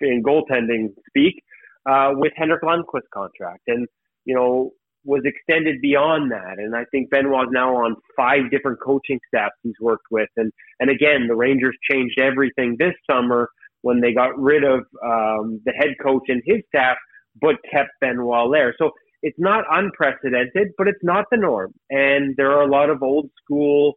in 0.00 0.22
goaltending 0.22 0.88
speak 1.08 1.42
uh, 1.88 2.10
with 2.12 2.32
Henrik 2.36 2.62
Lundqvist's 2.62 3.08
contract, 3.12 3.62
and 3.66 3.86
you 4.24 4.34
know 4.34 4.70
was 5.08 5.22
extended 5.24 5.80
beyond 5.80 6.30
that. 6.30 6.58
And 6.58 6.76
I 6.76 6.84
think 6.90 7.08
Benoit's 7.08 7.50
now 7.50 7.74
on 7.76 7.96
five 8.14 8.50
different 8.50 8.78
coaching 8.84 9.18
staffs 9.26 9.54
he's 9.62 9.72
worked 9.80 10.04
with. 10.10 10.28
And, 10.36 10.52
and 10.80 10.90
again, 10.90 11.26
the 11.26 11.34
Rangers 11.34 11.74
changed 11.90 12.20
everything 12.20 12.76
this 12.78 12.92
summer 13.10 13.48
when 13.80 14.02
they 14.02 14.12
got 14.12 14.38
rid 14.38 14.64
of 14.64 14.80
um, 15.02 15.62
the 15.64 15.72
head 15.72 15.94
coach 16.02 16.24
and 16.28 16.42
his 16.44 16.58
staff, 16.68 16.98
but 17.40 17.56
kept 17.72 17.88
Benoit 18.02 18.52
there. 18.52 18.74
So 18.78 18.90
it's 19.22 19.38
not 19.38 19.64
unprecedented, 19.70 20.68
but 20.76 20.86
it's 20.86 21.02
not 21.02 21.24
the 21.30 21.38
norm. 21.38 21.72
And 21.88 22.34
there 22.36 22.52
are 22.52 22.62
a 22.62 22.70
lot 22.70 22.90
of 22.90 23.02
old 23.02 23.30
school, 23.42 23.94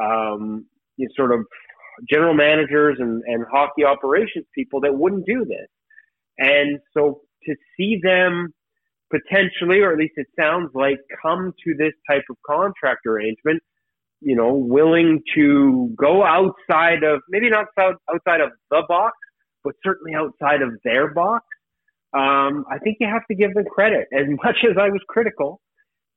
um, 0.00 0.66
you 0.98 1.06
know, 1.06 1.12
sort 1.16 1.32
of 1.32 1.46
general 2.10 2.34
managers 2.34 2.98
and, 3.00 3.22
and 3.26 3.46
hockey 3.50 3.84
operations 3.84 4.44
people 4.54 4.82
that 4.82 4.94
wouldn't 4.94 5.24
do 5.24 5.46
this. 5.46 5.68
And 6.36 6.80
so 6.94 7.22
to 7.44 7.54
see 7.76 7.98
them 8.02 8.52
potentially, 9.10 9.80
or 9.80 9.92
at 9.92 9.98
least 9.98 10.14
it 10.16 10.26
sounds 10.38 10.70
like, 10.74 10.98
come 11.22 11.52
to 11.64 11.74
this 11.76 11.92
type 12.08 12.22
of 12.30 12.36
contract 12.46 13.06
arrangement, 13.06 13.62
you 14.20 14.36
know, 14.36 14.52
willing 14.52 15.22
to 15.34 15.94
go 15.98 16.24
outside 16.24 17.02
of 17.02 17.20
maybe 17.28 17.50
not 17.50 17.66
outside 17.78 18.40
of 18.40 18.50
the 18.70 18.82
box, 18.88 19.16
but 19.64 19.74
certainly 19.84 20.14
outside 20.14 20.62
of 20.62 20.70
their 20.84 21.12
box. 21.12 21.44
Um, 22.12 22.64
I 22.70 22.78
think 22.82 22.98
you 23.00 23.08
have 23.08 23.26
to 23.28 23.34
give 23.34 23.54
them 23.54 23.64
credit. 23.64 24.08
As 24.12 24.26
much 24.44 24.56
as 24.64 24.76
I 24.78 24.88
was 24.88 25.00
critical 25.08 25.60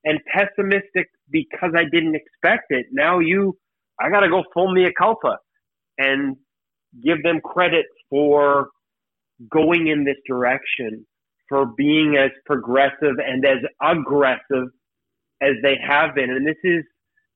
and 0.04 0.20
pessimistic 0.32 1.08
because 1.30 1.72
I 1.76 1.84
didn't 1.92 2.16
expect 2.16 2.66
it, 2.70 2.88
now 2.92 3.20
you, 3.20 3.58
I 4.00 4.10
got 4.10 4.22
to 4.22 4.30
go 4.30 4.44
full 4.54 4.74
mea 4.74 4.92
culpa 4.98 5.38
and 5.98 6.36
give 7.04 7.24
them 7.24 7.40
credit 7.44 7.86
for 8.10 8.70
going 9.50 9.88
in 9.88 10.04
this 10.04 10.18
direction 10.28 11.06
for 11.50 11.66
being 11.66 12.18
as 12.18 12.32
progressive 12.46 13.16
and 13.26 13.46
as 13.46 13.60
aggressive 13.82 14.70
as 15.42 15.52
they 15.62 15.76
have 15.86 16.16
been. 16.16 16.30
And 16.30 16.48
this 16.48 16.58
is 16.64 16.84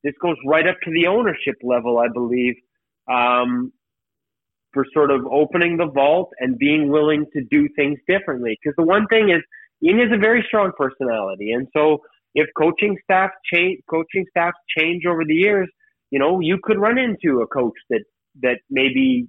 this 0.03 0.13
goes 0.21 0.37
right 0.45 0.67
up 0.67 0.77
to 0.83 0.91
the 0.91 1.07
ownership 1.07 1.55
level, 1.63 1.99
I 1.99 2.07
believe, 2.13 2.55
um, 3.11 3.73
for 4.71 4.85
sort 4.93 5.11
of 5.11 5.25
opening 5.25 5.77
the 5.77 5.87
vault 5.87 6.29
and 6.39 6.57
being 6.57 6.89
willing 6.89 7.25
to 7.33 7.43
do 7.49 7.67
things 7.75 7.99
differently. 8.07 8.57
Because 8.61 8.75
the 8.77 8.85
one 8.85 9.07
thing 9.07 9.29
is, 9.29 9.41
Ian 9.83 9.99
is 9.99 10.11
a 10.13 10.17
very 10.17 10.43
strong 10.47 10.71
personality, 10.77 11.51
and 11.51 11.67
so 11.75 11.99
if 12.33 12.47
coaching 12.57 12.97
staff 13.03 13.31
change, 13.51 13.79
coaching 13.89 14.25
staffs 14.29 14.57
change 14.77 15.05
over 15.05 15.25
the 15.25 15.33
years, 15.33 15.67
you 16.11 16.19
know, 16.19 16.39
you 16.39 16.57
could 16.61 16.79
run 16.79 16.97
into 16.97 17.41
a 17.41 17.47
coach 17.47 17.73
that 17.89 18.03
that 18.41 18.59
maybe 18.69 19.27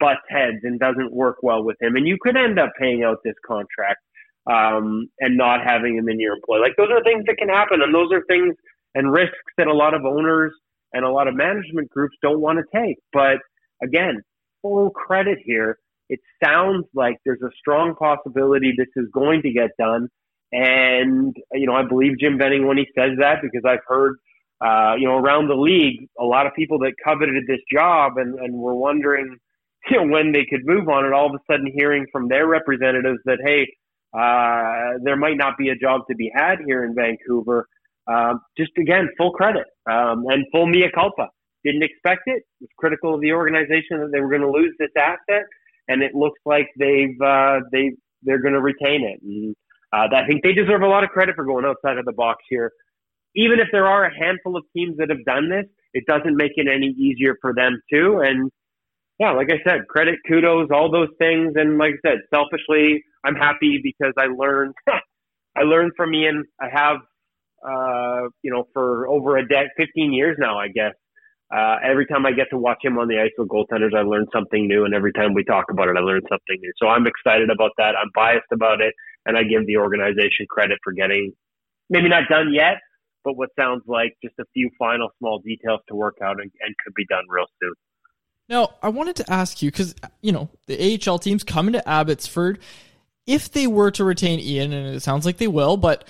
butts 0.00 0.20
heads 0.28 0.58
and 0.64 0.80
doesn't 0.80 1.12
work 1.12 1.36
well 1.42 1.62
with 1.62 1.80
him, 1.80 1.96
and 1.96 2.06
you 2.06 2.16
could 2.20 2.36
end 2.36 2.58
up 2.58 2.70
paying 2.78 3.04
out 3.04 3.18
this 3.24 3.34
contract 3.46 4.00
um, 4.46 5.08
and 5.20 5.36
not 5.36 5.60
having 5.64 5.96
him 5.96 6.08
in 6.08 6.20
your 6.20 6.34
employ. 6.36 6.60
Like 6.60 6.76
those 6.76 6.90
are 6.90 7.02
things 7.02 7.24
that 7.26 7.36
can 7.38 7.48
happen, 7.48 7.82
and 7.82 7.94
those 7.94 8.12
are 8.12 8.22
things 8.28 8.54
and 8.94 9.12
risks 9.12 9.36
that 9.58 9.66
a 9.66 9.74
lot 9.74 9.94
of 9.94 10.04
owners 10.04 10.52
and 10.92 11.04
a 11.04 11.10
lot 11.10 11.28
of 11.28 11.34
management 11.34 11.90
groups 11.90 12.16
don't 12.22 12.40
want 12.40 12.58
to 12.58 12.78
take. 12.78 12.96
But 13.12 13.38
again, 13.82 14.22
full 14.62 14.90
credit 14.90 15.38
here. 15.44 15.78
It 16.08 16.20
sounds 16.42 16.86
like 16.94 17.16
there's 17.24 17.42
a 17.42 17.50
strong 17.58 17.94
possibility 17.96 18.72
this 18.76 18.88
is 18.96 19.08
going 19.12 19.42
to 19.42 19.50
get 19.50 19.70
done. 19.78 20.08
And, 20.52 21.36
you 21.52 21.66
know, 21.66 21.74
I 21.74 21.82
believe 21.82 22.18
Jim 22.18 22.38
Benning 22.38 22.66
when 22.66 22.76
he 22.76 22.86
says 22.96 23.18
that 23.18 23.42
because 23.42 23.64
I've 23.66 23.84
heard, 23.86 24.16
uh, 24.64 24.94
you 24.96 25.06
know, 25.06 25.16
around 25.16 25.48
the 25.48 25.56
league, 25.56 26.08
a 26.18 26.24
lot 26.24 26.46
of 26.46 26.54
people 26.54 26.78
that 26.80 26.92
coveted 27.04 27.44
this 27.46 27.60
job 27.70 28.16
and, 28.16 28.38
and 28.38 28.54
were 28.54 28.74
wondering, 28.74 29.36
you 29.90 29.96
know, 29.98 30.12
when 30.12 30.32
they 30.32 30.46
could 30.48 30.64
move 30.64 30.88
on 30.88 31.04
it, 31.04 31.12
all 31.12 31.26
of 31.26 31.34
a 31.34 31.52
sudden 31.52 31.70
hearing 31.74 32.06
from 32.12 32.28
their 32.28 32.46
representatives 32.46 33.18
that, 33.24 33.38
hey, 33.44 33.66
uh, 34.16 34.98
there 35.02 35.16
might 35.16 35.36
not 35.36 35.58
be 35.58 35.68
a 35.68 35.76
job 35.76 36.02
to 36.08 36.16
be 36.16 36.30
had 36.34 36.58
here 36.66 36.84
in 36.84 36.94
Vancouver. 36.94 37.66
Um, 38.06 38.40
just 38.56 38.70
again, 38.78 39.08
full 39.18 39.32
credit 39.32 39.66
um, 39.90 40.24
and 40.28 40.46
full 40.52 40.66
mea 40.66 40.88
culpa. 40.94 41.28
Didn't 41.64 41.82
expect 41.82 42.22
it. 42.26 42.44
Was 42.60 42.70
critical 42.78 43.14
of 43.14 43.20
the 43.20 43.32
organization 43.32 43.98
that 44.00 44.10
they 44.12 44.20
were 44.20 44.28
going 44.28 44.42
to 44.42 44.50
lose 44.50 44.72
this 44.78 44.90
asset, 44.96 45.42
and 45.88 46.02
it 46.02 46.14
looks 46.14 46.38
like 46.46 46.68
they've 46.78 47.20
uh, 47.20 47.60
they 47.72 47.92
they're 48.22 48.40
going 48.40 48.54
to 48.54 48.60
retain 48.60 49.02
it. 49.04 49.20
And 49.22 49.54
uh, 49.92 50.14
I 50.14 50.26
think 50.26 50.42
they 50.42 50.52
deserve 50.52 50.82
a 50.82 50.86
lot 50.86 51.04
of 51.04 51.10
credit 51.10 51.34
for 51.34 51.44
going 51.44 51.64
outside 51.64 51.98
of 51.98 52.04
the 52.04 52.12
box 52.12 52.44
here. 52.48 52.70
Even 53.34 53.58
if 53.58 53.68
there 53.72 53.86
are 53.86 54.04
a 54.04 54.18
handful 54.18 54.56
of 54.56 54.64
teams 54.74 54.96
that 54.98 55.10
have 55.10 55.24
done 55.24 55.50
this, 55.50 55.66
it 55.92 56.04
doesn't 56.06 56.36
make 56.36 56.52
it 56.56 56.68
any 56.72 56.88
easier 56.88 57.36
for 57.40 57.52
them 57.52 57.80
too. 57.90 58.20
And 58.24 58.50
yeah, 59.18 59.32
like 59.32 59.48
I 59.50 59.58
said, 59.68 59.88
credit, 59.88 60.16
kudos, 60.28 60.68
all 60.70 60.90
those 60.90 61.08
things. 61.18 61.52
And 61.56 61.78
like 61.78 61.94
I 62.04 62.10
said, 62.10 62.18
selfishly, 62.32 63.02
I'm 63.26 63.34
happy 63.34 63.80
because 63.82 64.12
I 64.16 64.26
learned, 64.26 64.74
I 65.56 65.62
learned 65.62 65.92
from 65.96 66.14
Ian. 66.14 66.44
I 66.60 66.68
have, 66.72 66.96
uh, 67.66 68.28
you 68.42 68.52
know, 68.52 68.64
for 68.72 69.08
over 69.08 69.36
a 69.36 69.46
decade, 69.46 69.70
15 69.76 70.12
years 70.12 70.36
now, 70.38 70.58
I 70.58 70.68
guess. 70.68 70.92
Uh, 71.54 71.76
every 71.84 72.06
time 72.06 72.26
I 72.26 72.32
get 72.32 72.48
to 72.50 72.58
watch 72.58 72.78
him 72.82 72.98
on 72.98 73.06
the 73.06 73.20
ice 73.20 73.30
with 73.38 73.48
goaltenders, 73.48 73.94
I 73.96 74.02
learn 74.02 74.26
something 74.32 74.66
new. 74.66 74.84
And 74.84 74.94
every 74.94 75.12
time 75.12 75.32
we 75.32 75.44
talk 75.44 75.66
about 75.70 75.88
it, 75.88 75.96
I 75.96 76.00
learn 76.00 76.22
something 76.28 76.58
new. 76.60 76.72
So 76.76 76.88
I'm 76.88 77.06
excited 77.06 77.50
about 77.50 77.70
that. 77.78 77.94
I'm 77.96 78.10
biased 78.14 78.50
about 78.52 78.80
it. 78.80 78.94
And 79.26 79.36
I 79.36 79.42
give 79.42 79.66
the 79.66 79.76
organization 79.76 80.46
credit 80.48 80.78
for 80.82 80.92
getting, 80.92 81.32
maybe 81.88 82.08
not 82.08 82.24
done 82.28 82.52
yet, 82.52 82.78
but 83.24 83.36
what 83.36 83.50
sounds 83.58 83.82
like 83.86 84.14
just 84.22 84.34
a 84.40 84.44
few 84.54 84.70
final 84.78 85.08
small 85.18 85.40
details 85.40 85.80
to 85.88 85.94
work 85.94 86.16
out 86.22 86.40
and, 86.40 86.50
and 86.60 86.74
could 86.84 86.94
be 86.94 87.06
done 87.06 87.24
real 87.28 87.46
soon. 87.60 87.74
Now, 88.48 88.74
I 88.82 88.88
wanted 88.88 89.16
to 89.16 89.32
ask 89.32 89.62
you 89.62 89.70
because 89.70 89.94
you 90.22 90.30
know 90.30 90.48
the 90.66 91.00
AHL 91.08 91.18
teams 91.18 91.42
coming 91.42 91.72
to 91.72 91.88
Abbotsford. 91.88 92.60
If 93.26 93.50
they 93.50 93.66
were 93.66 93.90
to 93.92 94.04
retain 94.04 94.38
Ian, 94.38 94.72
and 94.72 94.94
it 94.94 95.02
sounds 95.02 95.26
like 95.26 95.38
they 95.38 95.48
will, 95.48 95.76
but 95.76 96.06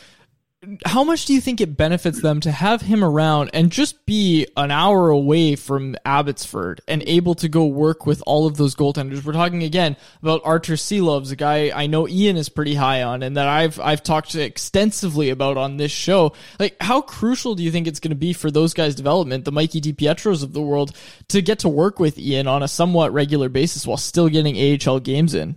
how 0.84 1.04
much 1.04 1.26
do 1.26 1.34
you 1.34 1.40
think 1.40 1.60
it 1.60 1.76
benefits 1.76 2.20
them 2.20 2.40
to 2.40 2.50
have 2.50 2.80
him 2.80 3.04
around 3.04 3.50
and 3.52 3.70
just 3.70 4.04
be 4.06 4.46
an 4.56 4.70
hour 4.70 5.10
away 5.10 5.54
from 5.54 5.96
Abbotsford 6.04 6.80
and 6.88 7.02
able 7.06 7.34
to 7.36 7.48
go 7.48 7.66
work 7.66 8.06
with 8.06 8.22
all 8.26 8.46
of 8.46 8.56
those 8.56 8.74
goaltenders? 8.74 9.22
We're 9.22 9.32
talking 9.32 9.62
again 9.62 9.96
about 10.22 10.40
Artur 10.44 10.74
Silovs, 10.74 11.30
a 11.30 11.36
guy 11.36 11.70
I 11.74 11.86
know 11.86 12.08
Ian 12.08 12.36
is 12.36 12.48
pretty 12.48 12.74
high 12.74 13.02
on 13.02 13.22
and 13.22 13.36
that 13.36 13.46
I've 13.46 13.78
I've 13.78 14.02
talked 14.02 14.34
extensively 14.34 15.30
about 15.30 15.56
on 15.56 15.76
this 15.76 15.92
show. 15.92 16.32
Like, 16.58 16.76
how 16.80 17.00
crucial 17.00 17.54
do 17.54 17.62
you 17.62 17.70
think 17.70 17.86
it's 17.86 18.00
going 18.00 18.10
to 18.10 18.16
be 18.16 18.32
for 18.32 18.50
those 18.50 18.74
guys' 18.74 18.94
development, 18.94 19.44
the 19.44 19.52
Mikey 19.52 19.80
DiPietros 19.80 20.42
of 20.42 20.52
the 20.52 20.62
world, 20.62 20.96
to 21.28 21.42
get 21.42 21.60
to 21.60 21.68
work 21.68 22.00
with 22.00 22.18
Ian 22.18 22.48
on 22.48 22.62
a 22.62 22.68
somewhat 22.68 23.12
regular 23.12 23.48
basis 23.48 23.86
while 23.86 23.98
still 23.98 24.28
getting 24.28 24.56
AHL 24.56 25.00
games 25.00 25.34
in? 25.34 25.56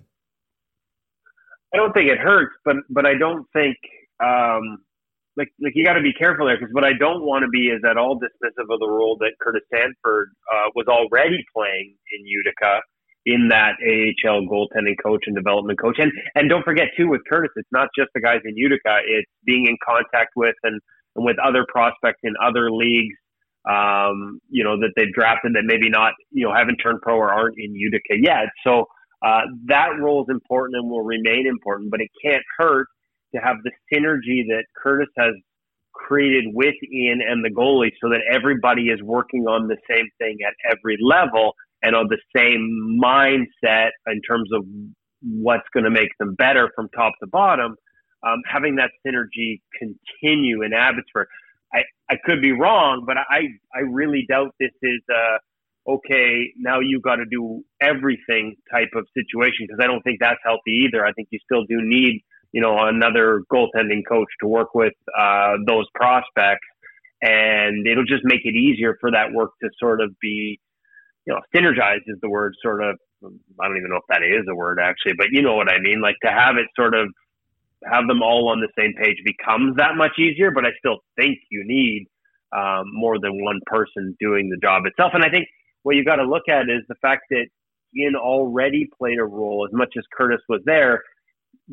I 1.73 1.77
don't 1.77 1.93
think 1.93 2.09
it 2.09 2.19
hurts, 2.19 2.55
but 2.65 2.77
but 2.89 3.05
I 3.05 3.15
don't 3.15 3.45
think. 3.53 3.77
Um 4.23 4.79
like 5.37 5.49
like 5.61 5.73
you 5.75 5.85
got 5.85 5.93
to 5.95 6.01
be 6.01 6.13
careful 6.13 6.45
there 6.47 6.57
because 6.57 6.73
what 6.73 6.85
I 6.85 6.93
don't 6.99 7.23
want 7.23 7.43
to 7.43 7.49
be 7.49 7.67
is 7.69 7.81
at 7.89 7.97
all 7.97 8.19
dismissive 8.19 8.69
of 8.69 8.79
the 8.79 8.89
role 8.89 9.17
that 9.21 9.33
Curtis 9.41 9.63
Sanford 9.73 10.29
uh, 10.53 10.69
was 10.75 10.87
already 10.87 11.43
playing 11.55 11.95
in 12.19 12.27
Utica. 12.27 12.81
in 13.25 13.49
that 13.49 13.73
AHL 13.81 14.43
goaltending 14.47 14.95
coach 15.03 15.23
and 15.27 15.35
development 15.35 15.79
coach. 15.79 15.97
And 15.99 16.11
and 16.35 16.49
don't 16.49 16.63
forget 16.65 16.87
too 16.97 17.09
with 17.09 17.21
Curtis, 17.29 17.51
it's 17.55 17.69
not 17.71 17.89
just 17.97 18.09
the 18.15 18.21
guys 18.21 18.41
in 18.45 18.57
Utica; 18.57 18.99
it's 19.05 19.31
being 19.45 19.67
in 19.67 19.77
contact 19.85 20.31
with 20.35 20.55
and, 20.63 20.81
and 21.15 21.25
with 21.25 21.37
other 21.39 21.65
prospects 21.71 22.19
in 22.23 22.33
other 22.43 22.71
leagues. 22.71 23.15
Um, 23.69 24.41
you 24.49 24.63
know 24.63 24.77
that 24.79 24.91
they've 24.97 25.13
drafted 25.13 25.53
that 25.55 25.63
maybe 25.65 25.89
not 25.89 26.13
you 26.31 26.47
know 26.47 26.53
haven't 26.53 26.77
turned 26.77 27.01
pro 27.01 27.15
or 27.15 27.31
aren't 27.31 27.57
in 27.59 27.75
Utica 27.75 28.15
yet. 28.21 28.47
So 28.65 28.87
uh, 29.21 29.41
that 29.65 29.89
role 29.99 30.23
is 30.23 30.27
important 30.29 30.77
and 30.77 30.89
will 30.89 31.03
remain 31.03 31.45
important, 31.47 31.91
but 31.91 32.01
it 32.01 32.09
can't 32.23 32.43
hurt 32.57 32.87
to 33.35 33.41
have 33.41 33.57
the 33.63 33.71
synergy 33.93 34.47
that 34.47 34.63
Curtis 34.81 35.09
has 35.17 35.33
created 35.93 36.45
with 36.53 36.75
Ian 36.93 37.19
and 37.27 37.43
the 37.43 37.49
goalie 37.49 37.91
so 38.01 38.09
that 38.09 38.21
everybody 38.31 38.83
is 38.83 39.01
working 39.03 39.47
on 39.47 39.67
the 39.67 39.77
same 39.89 40.07
thing 40.17 40.37
at 40.47 40.53
every 40.71 40.97
level 41.01 41.53
and 41.83 41.95
on 41.95 42.07
the 42.07 42.17
same 42.35 42.99
mindset 43.01 43.89
in 44.07 44.21
terms 44.21 44.49
of 44.53 44.63
what's 45.21 45.67
going 45.73 45.83
to 45.83 45.89
make 45.89 46.09
them 46.19 46.35
better 46.35 46.71
from 46.75 46.89
top 46.95 47.13
to 47.21 47.27
bottom. 47.27 47.75
Um, 48.25 48.41
having 48.49 48.75
that 48.75 48.91
synergy 49.05 49.61
continue 49.77 50.63
in 50.63 50.73
Abbotsford. 50.73 51.27
I, 51.73 51.79
I 52.09 52.15
could 52.25 52.41
be 52.41 52.51
wrong, 52.51 53.03
but 53.05 53.17
I, 53.17 53.47
I 53.73 53.79
really 53.89 54.25
doubt 54.27 54.55
this 54.59 54.71
is 54.81 55.01
uh, 55.13 55.37
okay. 55.87 56.53
Now 56.57 56.79
you 56.79 57.01
got 57.01 57.17
to 57.17 57.25
do 57.29 57.63
everything 57.81 58.55
type 58.71 58.89
of 58.95 59.05
situation 59.13 59.67
because 59.67 59.79
I 59.81 59.87
don't 59.87 60.01
think 60.01 60.19
that's 60.19 60.39
healthy 60.43 60.87
either. 60.87 61.05
I 61.05 61.11
think 61.13 61.29
you 61.31 61.39
still 61.45 61.63
do 61.65 61.77
need 61.81 62.21
you 62.51 62.61
know, 62.61 62.77
another 62.79 63.43
goaltending 63.51 64.01
coach 64.07 64.27
to 64.41 64.47
work 64.47 64.73
with 64.73 64.93
uh, 65.17 65.53
those 65.67 65.85
prospects, 65.93 66.67
and 67.21 67.85
it'll 67.87 68.05
just 68.05 68.23
make 68.23 68.41
it 68.43 68.55
easier 68.55 68.97
for 68.99 69.11
that 69.11 69.31
work 69.33 69.51
to 69.61 69.69
sort 69.79 70.01
of 70.01 70.11
be, 70.19 70.59
you 71.25 71.33
know, 71.33 71.39
synergized 71.55 72.07
is 72.07 72.17
the 72.21 72.29
word. 72.29 72.53
Sort 72.63 72.83
of, 72.83 72.97
I 73.23 73.67
don't 73.67 73.77
even 73.77 73.89
know 73.89 73.97
if 73.97 74.07
that 74.09 74.23
is 74.23 74.45
a 74.49 74.55
word 74.55 74.79
actually, 74.81 75.13
but 75.17 75.27
you 75.31 75.41
know 75.41 75.55
what 75.55 75.71
I 75.71 75.79
mean. 75.79 76.01
Like 76.01 76.15
to 76.23 76.31
have 76.31 76.55
it 76.57 76.67
sort 76.75 76.95
of 76.95 77.09
have 77.85 78.07
them 78.07 78.21
all 78.21 78.49
on 78.49 78.59
the 78.59 78.69
same 78.77 78.93
page 79.01 79.17
becomes 79.23 79.75
that 79.77 79.95
much 79.95 80.17
easier. 80.17 80.51
But 80.51 80.65
I 80.65 80.69
still 80.79 80.97
think 81.17 81.37
you 81.51 81.63
need 81.65 82.07
um, 82.55 82.85
more 82.93 83.19
than 83.19 83.43
one 83.43 83.59
person 83.67 84.15
doing 84.19 84.49
the 84.49 84.57
job 84.65 84.83
itself. 84.85 85.11
And 85.13 85.23
I 85.23 85.29
think 85.29 85.47
what 85.83 85.95
you 85.95 86.03
got 86.03 86.17
to 86.17 86.23
look 86.23 86.43
at 86.49 86.63
is 86.63 86.83
the 86.87 86.95
fact 87.01 87.23
that 87.29 87.45
Ian 87.97 88.15
already 88.15 88.89
played 88.97 89.19
a 89.19 89.25
role 89.25 89.67
as 89.67 89.75
much 89.75 89.93
as 89.97 90.03
Curtis 90.15 90.41
was 90.47 90.61
there 90.65 91.01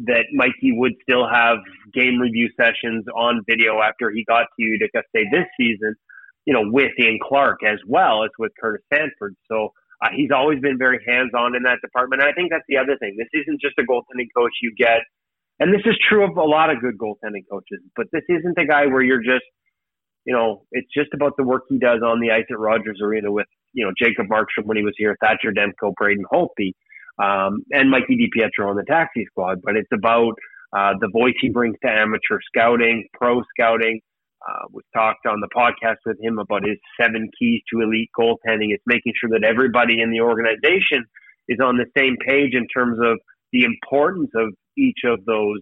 that 0.07 0.25
Mikey 0.33 0.73
would 0.73 0.93
still 1.03 1.27
have 1.29 1.59
game 1.95 2.19
review 2.21 2.49
sessions 2.57 3.05
on 3.15 3.43
video 3.49 3.81
after 3.81 4.11
he 4.11 4.25
got 4.25 4.47
to 4.59 4.63
Utica 4.63 5.03
say 5.15 5.25
this 5.31 5.47
season, 5.59 5.95
you 6.45 6.53
know, 6.53 6.63
with 6.65 6.93
Ian 7.01 7.19
Clark 7.23 7.61
as 7.65 7.79
well 7.87 8.25
as 8.25 8.31
with 8.39 8.53
Curtis 8.61 8.83
Sanford. 8.93 9.37
So 9.51 9.73
uh, 10.03 10.09
he's 10.15 10.31
always 10.35 10.61
been 10.61 10.77
very 10.77 11.01
hands 11.07 11.31
on 11.35 11.57
in 11.57 11.63
that 11.63 11.79
department. 11.83 12.21
And 12.21 12.31
I 12.31 12.35
think 12.35 12.51
that's 12.51 12.65
the 12.69 12.77
other 12.77 12.97
thing. 12.99 13.17
This 13.19 13.29
isn't 13.33 13.61
just 13.61 13.79
a 13.79 13.83
goaltending 13.83 14.29
coach 14.37 14.53
you 14.63 14.75
get, 14.77 15.01
and 15.59 15.73
this 15.73 15.81
is 15.87 15.97
true 16.09 16.25
of 16.25 16.37
a 16.37 16.45
lot 16.45 16.69
of 16.71 16.81
good 16.81 16.99
goaltending 16.99 17.45
coaches, 17.51 17.81
but 17.97 18.07
this 18.13 18.23
isn't 18.29 18.59
a 18.59 18.67
guy 18.67 18.87
where 18.87 19.03
you're 19.03 19.23
just, 19.23 19.45
you 20.27 20.35
know, 20.35 20.65
it's 20.73 20.89
just 20.95 21.15
about 21.15 21.33
the 21.39 21.45
work 21.45 21.63
he 21.69 21.79
does 21.79 22.03
on 22.05 22.21
the 22.21 22.31
ice 22.31 22.45
at 22.51 22.59
Rogers 22.59 23.01
Arena 23.03 23.33
with, 23.33 23.47
you 23.77 23.85
know, 23.85 23.93
Jacob 23.97 24.27
Markstrom 24.27 24.65
when 24.65 24.77
he 24.77 24.83
was 24.83 24.95
here, 24.97 25.17
Thatcher 25.21 25.53
Demko, 25.53 25.95
Braden 25.95 26.25
Holtby 26.33 26.73
um, 27.23 27.63
and 27.71 27.91
Mikey 27.91 28.17
DiPietro 28.17 28.71
on 28.71 28.77
the 28.77 28.85
taxi 28.89 29.25
squad. 29.27 29.61
But 29.63 29.77
it's 29.77 29.93
about 29.93 30.33
uh, 30.77 30.95
the 31.01 31.11
voice 31.13 31.35
he 31.41 31.51
brings 31.51 31.77
to 31.85 31.91
amateur 31.91 32.39
scouting, 32.49 33.07
pro 33.13 33.43
scouting. 33.55 34.01
Uh, 34.47 34.65
we've 34.73 34.85
talked 34.95 35.27
on 35.27 35.41
the 35.41 35.49
podcast 35.55 35.97
with 36.07 36.19
him 36.21 36.39
about 36.39 36.63
his 36.65 36.79
seven 37.01 37.29
keys 37.39 37.61
to 37.73 37.81
elite 37.81 38.11
goaltending. 38.19 38.73
It's 38.73 38.83
making 38.87 39.13
sure 39.21 39.31
that 39.31 39.45
everybody 39.45 40.01
in 40.01 40.11
the 40.11 40.21
organization 40.21 41.05
is 41.49 41.59
on 41.63 41.77
the 41.77 41.87
same 41.97 42.17
page 42.25 42.55
in 42.55 42.67
terms 42.69 42.99
of 43.03 43.19
the 43.53 43.65
importance 43.65 44.31
of 44.35 44.55
each 44.77 45.01
of 45.05 45.25
those 45.27 45.61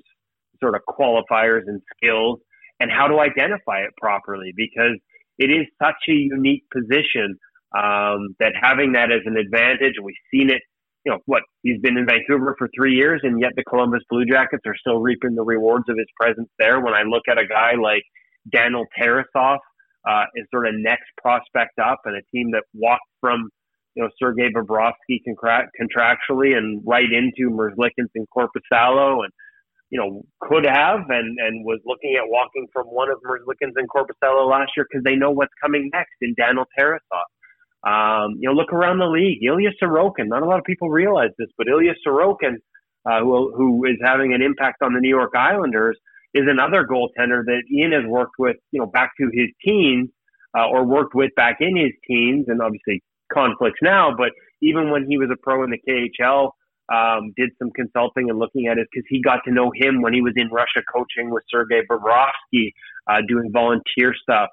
sort 0.60 0.74
of 0.74 0.82
qualifiers 0.88 1.62
and 1.66 1.80
skills 1.96 2.40
and 2.80 2.90
how 2.90 3.06
to 3.06 3.20
identify 3.20 3.80
it 3.80 3.90
properly 4.00 4.52
because 4.56 4.98
it 5.38 5.50
is 5.50 5.66
such 5.82 5.96
a 6.08 6.12
unique 6.12 6.64
position 6.72 7.36
um, 7.76 8.34
that 8.40 8.52
having 8.60 8.92
that 8.92 9.10
as 9.10 9.22
an 9.26 9.36
advantage, 9.36 9.94
we've 10.02 10.14
seen 10.32 10.50
it 10.50 10.62
you 11.04 11.12
know 11.12 11.18
what 11.26 11.42
he's 11.62 11.80
been 11.80 11.98
in 11.98 12.06
Vancouver 12.06 12.54
for 12.58 12.68
three 12.74 12.94
years, 12.94 13.20
and 13.24 13.40
yet 13.40 13.52
the 13.56 13.64
Columbus 13.64 14.00
Blue 14.08 14.24
Jackets 14.24 14.62
are 14.66 14.76
still 14.76 15.00
reaping 15.00 15.34
the 15.34 15.44
rewards 15.44 15.84
of 15.88 15.96
his 15.98 16.06
presence 16.18 16.48
there. 16.58 16.80
When 16.80 16.94
I 16.94 17.02
look 17.02 17.22
at 17.28 17.38
a 17.38 17.46
guy 17.46 17.72
like 17.80 18.02
Daniel 18.50 18.84
Tarasov, 18.98 19.58
uh, 20.08 20.24
is 20.34 20.46
sort 20.50 20.66
of 20.66 20.74
next 20.76 21.08
prospect 21.20 21.78
up, 21.78 22.00
and 22.04 22.16
a 22.16 22.22
team 22.34 22.50
that 22.52 22.64
walked 22.72 23.08
from 23.20 23.50
you 23.94 24.02
know 24.02 24.08
Sergei 24.18 24.50
Bobrovsky 24.50 25.20
contractually 25.26 26.56
and 26.56 26.82
right 26.86 27.10
into 27.10 27.50
Merzlikins 27.50 28.10
and 28.14 28.26
Korpisalo, 28.36 29.24
and 29.24 29.32
you 29.90 29.98
know 29.98 30.22
could 30.40 30.64
have 30.64 31.00
and 31.08 31.38
and 31.38 31.64
was 31.64 31.80
looking 31.84 32.16
at 32.16 32.28
walking 32.28 32.66
from 32.72 32.86
one 32.86 33.10
of 33.10 33.18
Merzlikins 33.22 33.72
and 33.76 33.88
Korpisalo 33.88 34.48
last 34.48 34.72
year 34.76 34.86
because 34.90 35.04
they 35.04 35.16
know 35.16 35.30
what's 35.30 35.54
coming 35.62 35.90
next 35.92 36.16
in 36.22 36.34
Daniel 36.38 36.64
Tarasov. 36.78 37.28
Um, 37.86 38.36
you 38.40 38.48
know, 38.48 38.54
look 38.54 38.72
around 38.72 38.98
the 38.98 39.06
league. 39.06 39.42
Ilya 39.42 39.70
Sorokin. 39.82 40.28
Not 40.28 40.42
a 40.42 40.46
lot 40.46 40.58
of 40.58 40.64
people 40.64 40.88
realize 40.88 41.30
this, 41.38 41.48
but 41.58 41.68
Ilya 41.68 41.94
Sorokin, 42.06 42.56
uh, 43.04 43.20
who 43.20 43.52
who 43.54 43.84
is 43.84 43.96
having 44.02 44.32
an 44.32 44.42
impact 44.42 44.82
on 44.82 44.94
the 44.94 45.00
New 45.00 45.08
York 45.08 45.32
Islanders, 45.36 45.98
is 46.32 46.44
another 46.48 46.86
goaltender 46.86 47.44
that 47.44 47.62
Ian 47.70 47.92
has 47.92 48.04
worked 48.06 48.36
with. 48.38 48.56
You 48.72 48.80
know, 48.80 48.86
back 48.86 49.12
to 49.20 49.30
his 49.32 49.48
teens, 49.64 50.08
uh, 50.56 50.68
or 50.68 50.84
worked 50.84 51.14
with 51.14 51.34
back 51.36 51.58
in 51.60 51.76
his 51.76 51.92
teens, 52.08 52.46
and 52.48 52.62
obviously 52.62 53.02
conflicts 53.32 53.80
now. 53.82 54.14
But 54.16 54.30
even 54.62 54.90
when 54.90 55.06
he 55.08 55.18
was 55.18 55.28
a 55.32 55.36
pro 55.42 55.62
in 55.64 55.70
the 55.70 55.78
KHL, 55.86 56.50
um, 56.92 57.32
did 57.36 57.50
some 57.58 57.70
consulting 57.72 58.30
and 58.30 58.38
looking 58.38 58.66
at 58.66 58.78
it 58.78 58.88
because 58.92 59.06
he 59.08 59.20
got 59.22 59.40
to 59.46 59.52
know 59.52 59.72
him 59.74 60.02
when 60.02 60.12
he 60.12 60.20
was 60.20 60.34
in 60.36 60.48
Russia 60.48 60.82
coaching 60.92 61.30
with 61.30 61.42
Sergei 61.50 61.82
Bobrovsky, 61.90 62.72
uh, 63.08 63.20
doing 63.26 63.50
volunteer 63.52 64.14
stuff. 64.20 64.48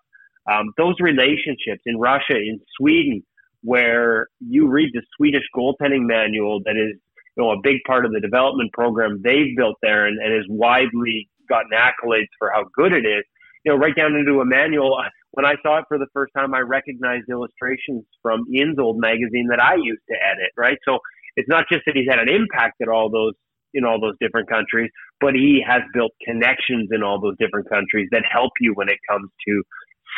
Um, 0.50 0.72
those 0.78 0.96
relationships 1.00 1.82
in 1.86 1.98
Russia, 1.98 2.36
in 2.36 2.60
Sweden, 2.78 3.24
where 3.64 4.28
you 4.40 4.68
read 4.68 4.90
the 4.94 5.02
Swedish 5.16 5.44
goaltending 5.56 6.08
manual 6.08 6.62
that 6.66 6.76
is 6.76 6.98
you 7.38 7.44
know 7.44 7.52
a 7.52 7.58
big 7.62 7.78
part 7.86 8.06
of 8.06 8.12
the 8.12 8.20
development 8.20 8.72
program 8.74 9.22
they've 9.24 9.56
built 9.56 9.76
there 9.82 10.08
and, 10.08 10.20
and 10.20 10.34
is 10.34 10.46
widely 10.50 11.30
gotten 11.48 11.72
accolades 11.72 12.32
for 12.40 12.52
how 12.54 12.66
good 12.76 12.94
it 12.94 13.06
is. 13.06 13.24
You 13.64 13.72
know, 13.72 13.78
right 13.78 13.96
down 13.96 14.16
into 14.16 14.42
a 14.42 14.46
manual. 14.46 14.98
When 15.32 15.46
I 15.46 15.54
saw 15.62 15.78
it 15.78 15.86
for 15.88 15.98
the 15.98 16.08
first 16.14 16.34
time, 16.36 16.54
I 16.54 16.60
recognized 16.60 17.30
illustrations 17.30 18.04
from 18.22 18.46
Ian's 18.54 18.80
old 18.80 19.00
magazine 19.00 19.48
that 19.52 19.62
I 19.62 19.76
used 19.76 20.02
to 20.10 20.16
edit. 20.16 20.52
Right, 20.58 20.78
so 20.84 21.00
it's 21.36 21.48
not 21.48 21.66
just 21.72 21.84
that 21.86 21.96
he's 21.96 22.10
had 22.10 22.20
an 22.20 22.30
impact 22.30 22.82
at 22.82 22.88
all 22.88 23.10
those 23.10 23.34
in 23.74 23.86
all 23.86 24.02
those 24.02 24.16
different 24.20 24.50
countries, 24.50 24.90
but 25.22 25.34
he 25.34 25.64
has 25.66 25.82
built 25.94 26.12
connections 26.26 26.90
in 26.92 27.04
all 27.04 27.22
those 27.22 27.36
different 27.40 27.70
countries 27.70 28.10
that 28.12 28.24
help 28.30 28.52
you 28.60 28.74
when 28.74 28.90
it 28.90 28.98
comes 29.10 29.30
to 29.48 29.64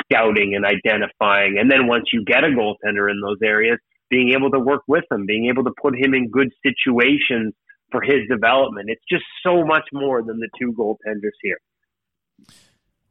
scouting 0.01 0.55
and 0.55 0.65
identifying. 0.65 1.57
And 1.59 1.69
then 1.71 1.87
once 1.87 2.05
you 2.11 2.23
get 2.25 2.43
a 2.43 2.47
goaltender 2.47 3.09
in 3.09 3.21
those 3.21 3.37
areas, 3.43 3.79
being 4.09 4.33
able 4.35 4.51
to 4.51 4.59
work 4.59 4.81
with 4.87 5.03
him, 5.11 5.25
being 5.25 5.49
able 5.49 5.63
to 5.63 5.71
put 5.81 5.97
him 5.97 6.13
in 6.13 6.29
good 6.29 6.49
situations 6.65 7.53
for 7.91 8.01
his 8.01 8.27
development. 8.29 8.89
It's 8.89 9.03
just 9.09 9.23
so 9.45 9.65
much 9.65 9.87
more 9.93 10.21
than 10.21 10.39
the 10.39 10.49
two 10.59 10.73
goaltenders 10.73 11.37
here. 11.41 11.57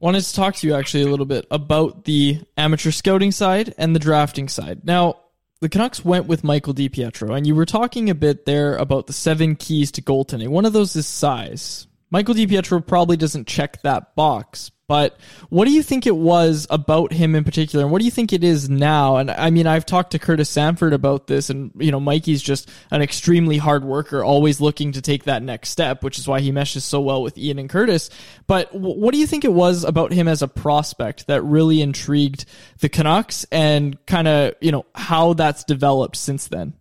Wanted 0.01 0.23
to 0.23 0.35
talk 0.35 0.57
to 0.57 0.67
you 0.67 0.75
actually 0.75 1.05
a 1.05 1.09
little 1.09 1.27
bit 1.27 1.47
about 1.51 2.05
the 2.05 2.41
amateur 2.57 2.91
scouting 2.91 3.31
side 3.31 3.73
and 3.79 3.95
the 3.95 4.01
drafting 4.01 4.49
side. 4.49 4.85
Now, 4.85 5.21
the 5.61 5.69
Canucks 5.69 6.05
went 6.05 6.27
with 6.27 6.43
Michael 6.43 6.75
DiPietro, 6.75 7.37
and 7.37 7.47
you 7.47 7.55
were 7.55 7.65
talking 7.65 8.11
a 8.11 8.15
bit 8.17 8.45
there 8.45 8.75
about 8.77 9.07
the 9.07 9.13
seven 9.13 9.55
keys 9.55 9.93
to 9.93 10.03
goaltending. 10.03 10.49
One 10.49 10.65
of 10.65 10.73
those 10.73 10.97
is 10.97 11.07
size. 11.07 11.87
Michael 12.13 12.35
DiPietro 12.35 12.87
probably 12.87 13.17
doesn't 13.17 13.47
check 13.47 13.81
that 13.81 14.15
box, 14.15 14.71
but 14.87 15.19
what 15.49 15.65
do 15.65 15.71
you 15.71 15.83
think 15.83 16.07
it 16.07 16.15
was 16.15 16.67
about 16.69 17.11
him 17.11 17.35
in 17.35 17.43
particular, 17.43 17.87
and 17.87 17.91
what 17.91 18.01
do 18.01 18.05
you 18.05 18.11
think 18.11 18.35
it 18.35 18.45
is 18.45 18.69
now? 18.69 19.17
And 19.17 19.31
I 19.31 19.49
mean, 19.49 19.67
I've 19.67 19.87
talked 19.87 20.11
to 20.11 20.19
Curtis 20.19 20.51
Sanford 20.51 20.93
about 20.93 21.27
this, 21.27 21.49
and 21.49 21.73
you 21.79 21.91
know, 21.91 22.01
Mikey's 22.01 22.43
just 22.43 22.71
an 22.91 23.01
extremely 23.01 23.57
hard 23.57 23.83
worker, 23.83 24.23
always 24.23 24.61
looking 24.61 24.93
to 24.93 25.01
take 25.01 25.25
that 25.25 25.43
next 25.43 25.71
step, 25.71 26.05
which 26.05 26.19
is 26.19 26.29
why 26.29 26.41
he 26.41 26.53
meshes 26.53 26.85
so 26.85 27.01
well 27.01 27.23
with 27.23 27.39
Ian 27.39 27.59
and 27.59 27.71
Curtis. 27.71 28.11
But 28.47 28.75
what 28.75 29.15
do 29.15 29.19
you 29.19 29.27
think 29.27 29.47
it 29.47 29.55
was 29.55 29.83
about 29.83 30.13
him 30.13 30.29
as 30.29 30.43
a 30.43 30.49
prospect 30.49 31.29
that 31.29 31.41
really 31.41 31.81
intrigued 31.81 32.45
the 32.81 32.91
Canucks, 32.91 33.47
and 33.51 34.05
kind 34.05 34.29
of 34.29 34.53
you 34.61 34.71
know 34.71 34.85
how 34.95 35.33
that's 35.33 35.65
developed 35.65 36.17
since 36.17 36.49
then? 36.49 36.75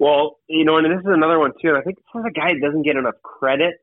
Well, 0.00 0.40
you 0.48 0.64
know, 0.64 0.78
and 0.78 0.86
this 0.86 0.98
is 0.98 1.06
another 1.06 1.38
one 1.38 1.52
too. 1.62 1.76
I 1.76 1.82
think 1.82 1.98
this 1.98 2.20
is 2.20 2.26
a 2.26 2.32
guy 2.32 2.54
that 2.54 2.60
doesn't 2.60 2.82
get 2.82 2.96
enough 2.96 3.22
credit 3.22 3.74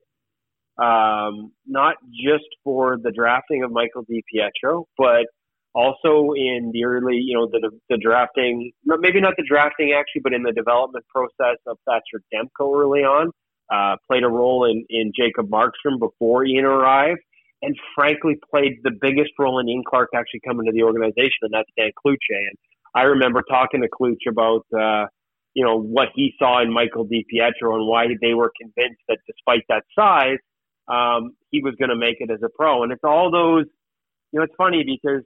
um, 0.80 1.52
not 1.66 1.96
just 2.14 2.46
for 2.64 2.98
the 3.02 3.12
drafting 3.12 3.64
of 3.64 3.72
Michael 3.72 4.06
DiPietro, 4.06 4.86
but 4.98 5.26
also 5.74 6.34
in 6.36 6.72
the 6.74 6.86
early, 6.86 7.18
you 7.18 7.36
know, 7.36 7.48
the 7.48 7.72
the 7.90 7.98
drafting, 7.98 8.72
maybe 8.86 9.22
not 9.22 9.34
the 9.38 9.46
drafting 9.48 9.94
actually, 9.98 10.22
but 10.24 10.34
in 10.34 10.44
the 10.44 10.52
development 10.52 11.06
process 11.14 11.58
of 11.68 11.78
Thatcher 11.86 12.22
Demko 12.34 12.80
early 12.80 13.02
on, 13.02 13.32
uh, 13.72 13.96
played 14.10 14.24
a 14.24 14.30
role 14.30 14.66
in 14.66 14.86
in 14.90 15.12
Jacob 15.16 15.50
Markstrom 15.50 16.00
before 16.00 16.46
Ian 16.46 16.66
arrived, 16.66 17.22
and 17.62 17.76
frankly 17.96 18.38
played 18.50 18.78
the 18.84 18.92
biggest 19.02 19.32
role 19.40 19.60
in 19.60 19.68
Ian 19.68 19.84
Clark 19.88 20.10
actually 20.16 20.42
coming 20.48 20.66
to 20.68 20.72
the 20.72 20.84
organization, 20.84 21.42
and 21.44 21.54
that's 21.54 21.70
Dan 21.78 21.92
Cloutier. 22.06 22.18
And 22.50 22.58
I 22.96 23.04
remember 23.04 23.44
talking 23.50 23.82
to 23.82 23.90
Cloutier 23.90 24.32
about. 24.32 24.66
Uh, 24.76 25.08
you 25.54 25.66
know, 25.66 25.82
what 25.82 26.10
he 26.14 26.34
saw 26.38 26.62
in 26.62 26.72
Michael 26.72 27.08
DiPietro 27.08 27.74
and 27.74 27.88
why 27.88 28.06
they 28.22 28.36
were 28.36 28.52
convinced 28.62 29.02
that 29.08 29.18
despite 29.26 29.64
that 29.70 29.86
size, 29.98 30.38
um, 30.88 31.32
he 31.52 31.62
was 31.62 31.76
going 31.80 31.90
to 31.90 31.96
make 31.96 32.18
it 32.20 32.32
as 32.32 32.40
a 32.44 32.50
pro. 32.50 32.84
And 32.84 32.92
it's 32.92 33.04
all 33.04 33.32
those, 33.32 33.66
you 34.32 34.40
know, 34.40 34.44
it's 34.44 34.56
funny 34.58 34.84
because 34.84 35.24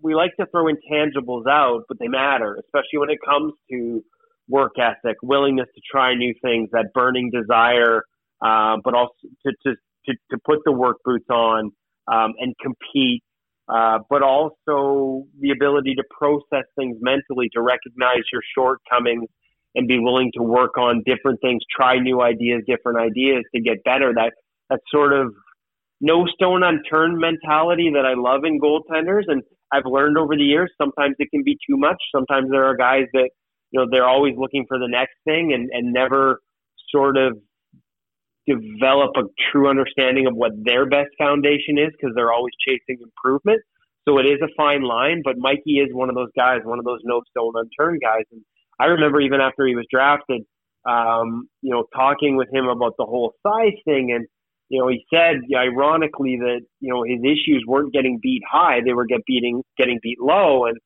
we 0.00 0.14
like 0.14 0.32
to 0.38 0.46
throw 0.46 0.64
intangibles 0.64 1.46
out, 1.48 1.82
but 1.88 1.98
they 1.98 2.08
matter, 2.08 2.58
especially 2.64 2.98
when 2.98 3.10
it 3.10 3.18
comes 3.24 3.52
to 3.70 4.02
work 4.48 4.72
ethic, 4.78 5.16
willingness 5.22 5.66
to 5.74 5.80
try 5.90 6.14
new 6.14 6.34
things, 6.42 6.68
that 6.72 6.86
burning 6.94 7.30
desire, 7.30 8.02
uh, 8.44 8.76
but 8.84 8.94
also 8.94 9.14
to, 9.44 9.52
to, 9.64 9.74
to, 10.06 10.14
to 10.30 10.38
put 10.44 10.58
the 10.64 10.72
work 10.72 10.98
boots 11.04 11.28
on 11.30 11.72
um, 12.12 12.34
and 12.38 12.54
compete, 12.62 13.22
uh, 13.68 13.98
but 14.08 14.22
also 14.22 15.24
the 15.40 15.50
ability 15.50 15.94
to 15.94 16.04
process 16.16 16.64
things 16.78 16.96
mentally, 17.00 17.48
to 17.52 17.60
recognize 17.60 18.22
your 18.32 18.42
shortcomings 18.56 19.28
and 19.74 19.88
be 19.88 19.98
willing 19.98 20.30
to 20.34 20.42
work 20.42 20.78
on 20.78 21.02
different 21.04 21.40
things, 21.40 21.62
try 21.74 21.98
new 21.98 22.22
ideas, 22.22 22.62
different 22.66 22.98
ideas 22.98 23.42
to 23.54 23.60
get 23.60 23.82
better. 23.84 24.12
That 24.14 24.32
that 24.70 24.80
sort 24.90 25.12
of 25.12 25.32
no 26.00 26.26
stone 26.26 26.62
unturned 26.62 27.18
mentality 27.18 27.90
that 27.94 28.04
I 28.04 28.14
love 28.14 28.44
in 28.44 28.60
goaltenders. 28.60 29.24
And 29.28 29.42
I've 29.72 29.86
learned 29.86 30.18
over 30.18 30.36
the 30.36 30.44
years, 30.44 30.70
sometimes 30.80 31.16
it 31.18 31.28
can 31.30 31.42
be 31.42 31.54
too 31.68 31.76
much. 31.76 31.96
Sometimes 32.14 32.50
there 32.50 32.64
are 32.64 32.76
guys 32.76 33.06
that, 33.12 33.30
you 33.70 33.80
know, 33.80 33.86
they're 33.90 34.06
always 34.06 34.34
looking 34.36 34.64
for 34.68 34.78
the 34.78 34.88
next 34.88 35.14
thing 35.24 35.52
and, 35.52 35.70
and 35.72 35.92
never 35.92 36.40
sort 36.90 37.16
of 37.16 37.38
develop 38.46 39.10
a 39.16 39.22
true 39.50 39.68
understanding 39.68 40.26
of 40.26 40.34
what 40.34 40.52
their 40.62 40.86
best 40.86 41.10
foundation 41.18 41.78
is 41.78 41.90
because 41.98 42.14
they're 42.14 42.32
always 42.32 42.52
chasing 42.66 43.02
improvement. 43.02 43.60
So 44.08 44.18
it 44.18 44.26
is 44.26 44.38
a 44.40 44.48
fine 44.56 44.82
line, 44.82 45.22
but 45.24 45.34
Mikey 45.36 45.78
is 45.80 45.88
one 45.92 46.08
of 46.08 46.14
those 46.14 46.30
guys, 46.36 46.60
one 46.62 46.78
of 46.78 46.84
those 46.84 47.00
no 47.02 47.22
stone 47.30 47.54
unturned 47.56 48.00
guys. 48.00 48.22
And 48.30 48.42
I 48.78 48.86
remember 48.86 49.20
even 49.20 49.40
after 49.40 49.66
he 49.66 49.74
was 49.74 49.86
drafted, 49.90 50.42
um, 50.88 51.48
you 51.60 51.72
know, 51.72 51.84
talking 51.92 52.36
with 52.36 52.48
him 52.52 52.66
about 52.66 52.92
the 52.98 53.04
whole 53.04 53.34
size 53.44 53.74
thing 53.84 54.12
and, 54.14 54.26
you 54.68 54.80
know, 54.80 54.88
he 54.88 55.04
said 55.12 55.36
ironically 55.56 56.38
that, 56.40 56.60
you 56.80 56.92
know, 56.92 57.02
his 57.04 57.20
issues 57.22 57.64
weren't 57.66 57.92
getting 57.92 58.18
beat 58.22 58.42
high, 58.50 58.80
they 58.84 58.92
were 58.92 59.06
get 59.06 59.20
beating 59.26 59.62
getting 59.78 59.98
beat 60.02 60.18
low 60.20 60.66
and 60.66 60.76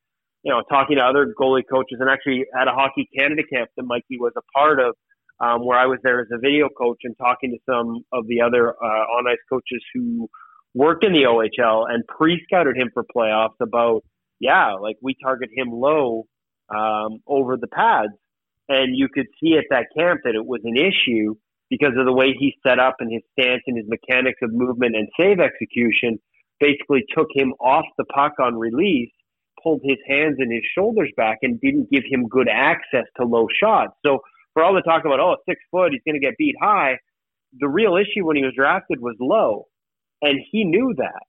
you 0.43 0.51
know, 0.51 0.61
talking 0.69 0.97
to 0.97 1.03
other 1.03 1.33
goalie 1.39 1.63
coaches 1.69 1.97
and 1.99 2.09
actually 2.09 2.45
at 2.59 2.67
a 2.67 2.71
hockey 2.71 3.07
Canada 3.17 3.43
camp 3.51 3.69
that 3.77 3.83
Mikey 3.83 4.17
was 4.17 4.33
a 4.35 4.41
part 4.57 4.79
of, 4.79 4.95
um, 5.39 5.65
where 5.65 5.77
I 5.77 5.85
was 5.85 5.99
there 6.03 6.19
as 6.21 6.27
a 6.31 6.39
video 6.39 6.67
coach 6.69 6.99
and 7.03 7.15
talking 7.17 7.51
to 7.51 7.57
some 7.71 8.03
of 8.11 8.27
the 8.27 8.41
other 8.41 8.69
uh, 8.69 9.03
on 9.17 9.27
ice 9.27 9.37
coaches 9.49 9.83
who 9.93 10.27
worked 10.73 11.03
in 11.03 11.13
the 11.13 11.23
OHL 11.23 11.85
and 11.89 12.03
pre 12.07 12.41
scouted 12.43 12.75
him 12.75 12.89
for 12.93 13.03
playoffs 13.15 13.59
about, 13.59 14.03
yeah, 14.39 14.73
like 14.73 14.97
we 15.01 15.15
target 15.21 15.49
him 15.55 15.69
low 15.71 16.25
um, 16.69 17.19
over 17.27 17.57
the 17.57 17.67
pads. 17.67 18.13
And 18.69 18.95
you 18.97 19.09
could 19.13 19.27
see 19.41 19.57
at 19.57 19.65
that 19.69 19.87
camp 19.97 20.21
that 20.23 20.35
it 20.35 20.45
was 20.45 20.61
an 20.63 20.77
issue 20.77 21.35
because 21.71 21.95
of 21.97 22.05
the 22.05 22.13
way 22.13 22.35
he 22.37 22.53
set 22.67 22.79
up 22.79 22.97
and 22.99 23.09
his 23.11 23.23
stance 23.31 23.63
and 23.65 23.77
his 23.77 23.87
mechanics 23.87 24.39
of 24.43 24.51
movement 24.51 24.93
and 24.93 25.07
save 25.17 25.39
execution 25.39 26.19
basically 26.59 27.03
took 27.17 27.27
him 27.33 27.53
off 27.61 27.85
the 27.97 28.03
puck 28.13 28.33
on 28.39 28.59
release, 28.59 29.09
pulled 29.63 29.79
his 29.81 29.97
hands 30.05 30.35
and 30.37 30.51
his 30.51 30.61
shoulders 30.77 31.09
back, 31.15 31.37
and 31.41 31.61
didn't 31.61 31.89
give 31.89 32.03
him 32.11 32.27
good 32.27 32.49
access 32.51 33.05
to 33.15 33.25
low 33.25 33.47
shots. 33.63 33.93
So 34.05 34.19
for 34.53 34.63
all 34.63 34.75
the 34.75 34.81
talk 34.81 35.05
about, 35.05 35.21
oh, 35.21 35.37
six 35.47 35.61
foot, 35.71 35.93
he's 35.93 36.01
going 36.05 36.19
to 36.19 36.25
get 36.25 36.37
beat 36.37 36.55
high, 36.61 36.97
the 37.57 37.69
real 37.69 37.95
issue 37.95 38.25
when 38.25 38.35
he 38.35 38.43
was 38.43 38.53
drafted 38.55 38.99
was 38.99 39.15
low. 39.19 39.67
And 40.21 40.39
he 40.51 40.65
knew 40.65 40.93
that. 40.97 41.23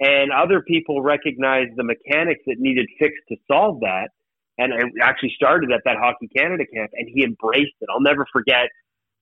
And 0.00 0.32
other 0.32 0.62
people 0.66 1.02
recognized 1.02 1.72
the 1.76 1.84
mechanics 1.84 2.40
that 2.46 2.56
needed 2.58 2.88
fixed 2.98 3.22
to 3.28 3.36
solve 3.46 3.80
that. 3.80 4.08
And 4.56 4.72
it 4.72 4.84
actually 5.02 5.32
started 5.36 5.70
at 5.70 5.82
that 5.84 5.96
Hockey 5.98 6.28
Canada 6.34 6.64
camp, 6.74 6.90
and 6.94 7.08
he 7.12 7.24
embraced 7.24 7.76
it. 7.80 7.88
I'll 7.92 8.00
never 8.00 8.26
forget, 8.32 8.68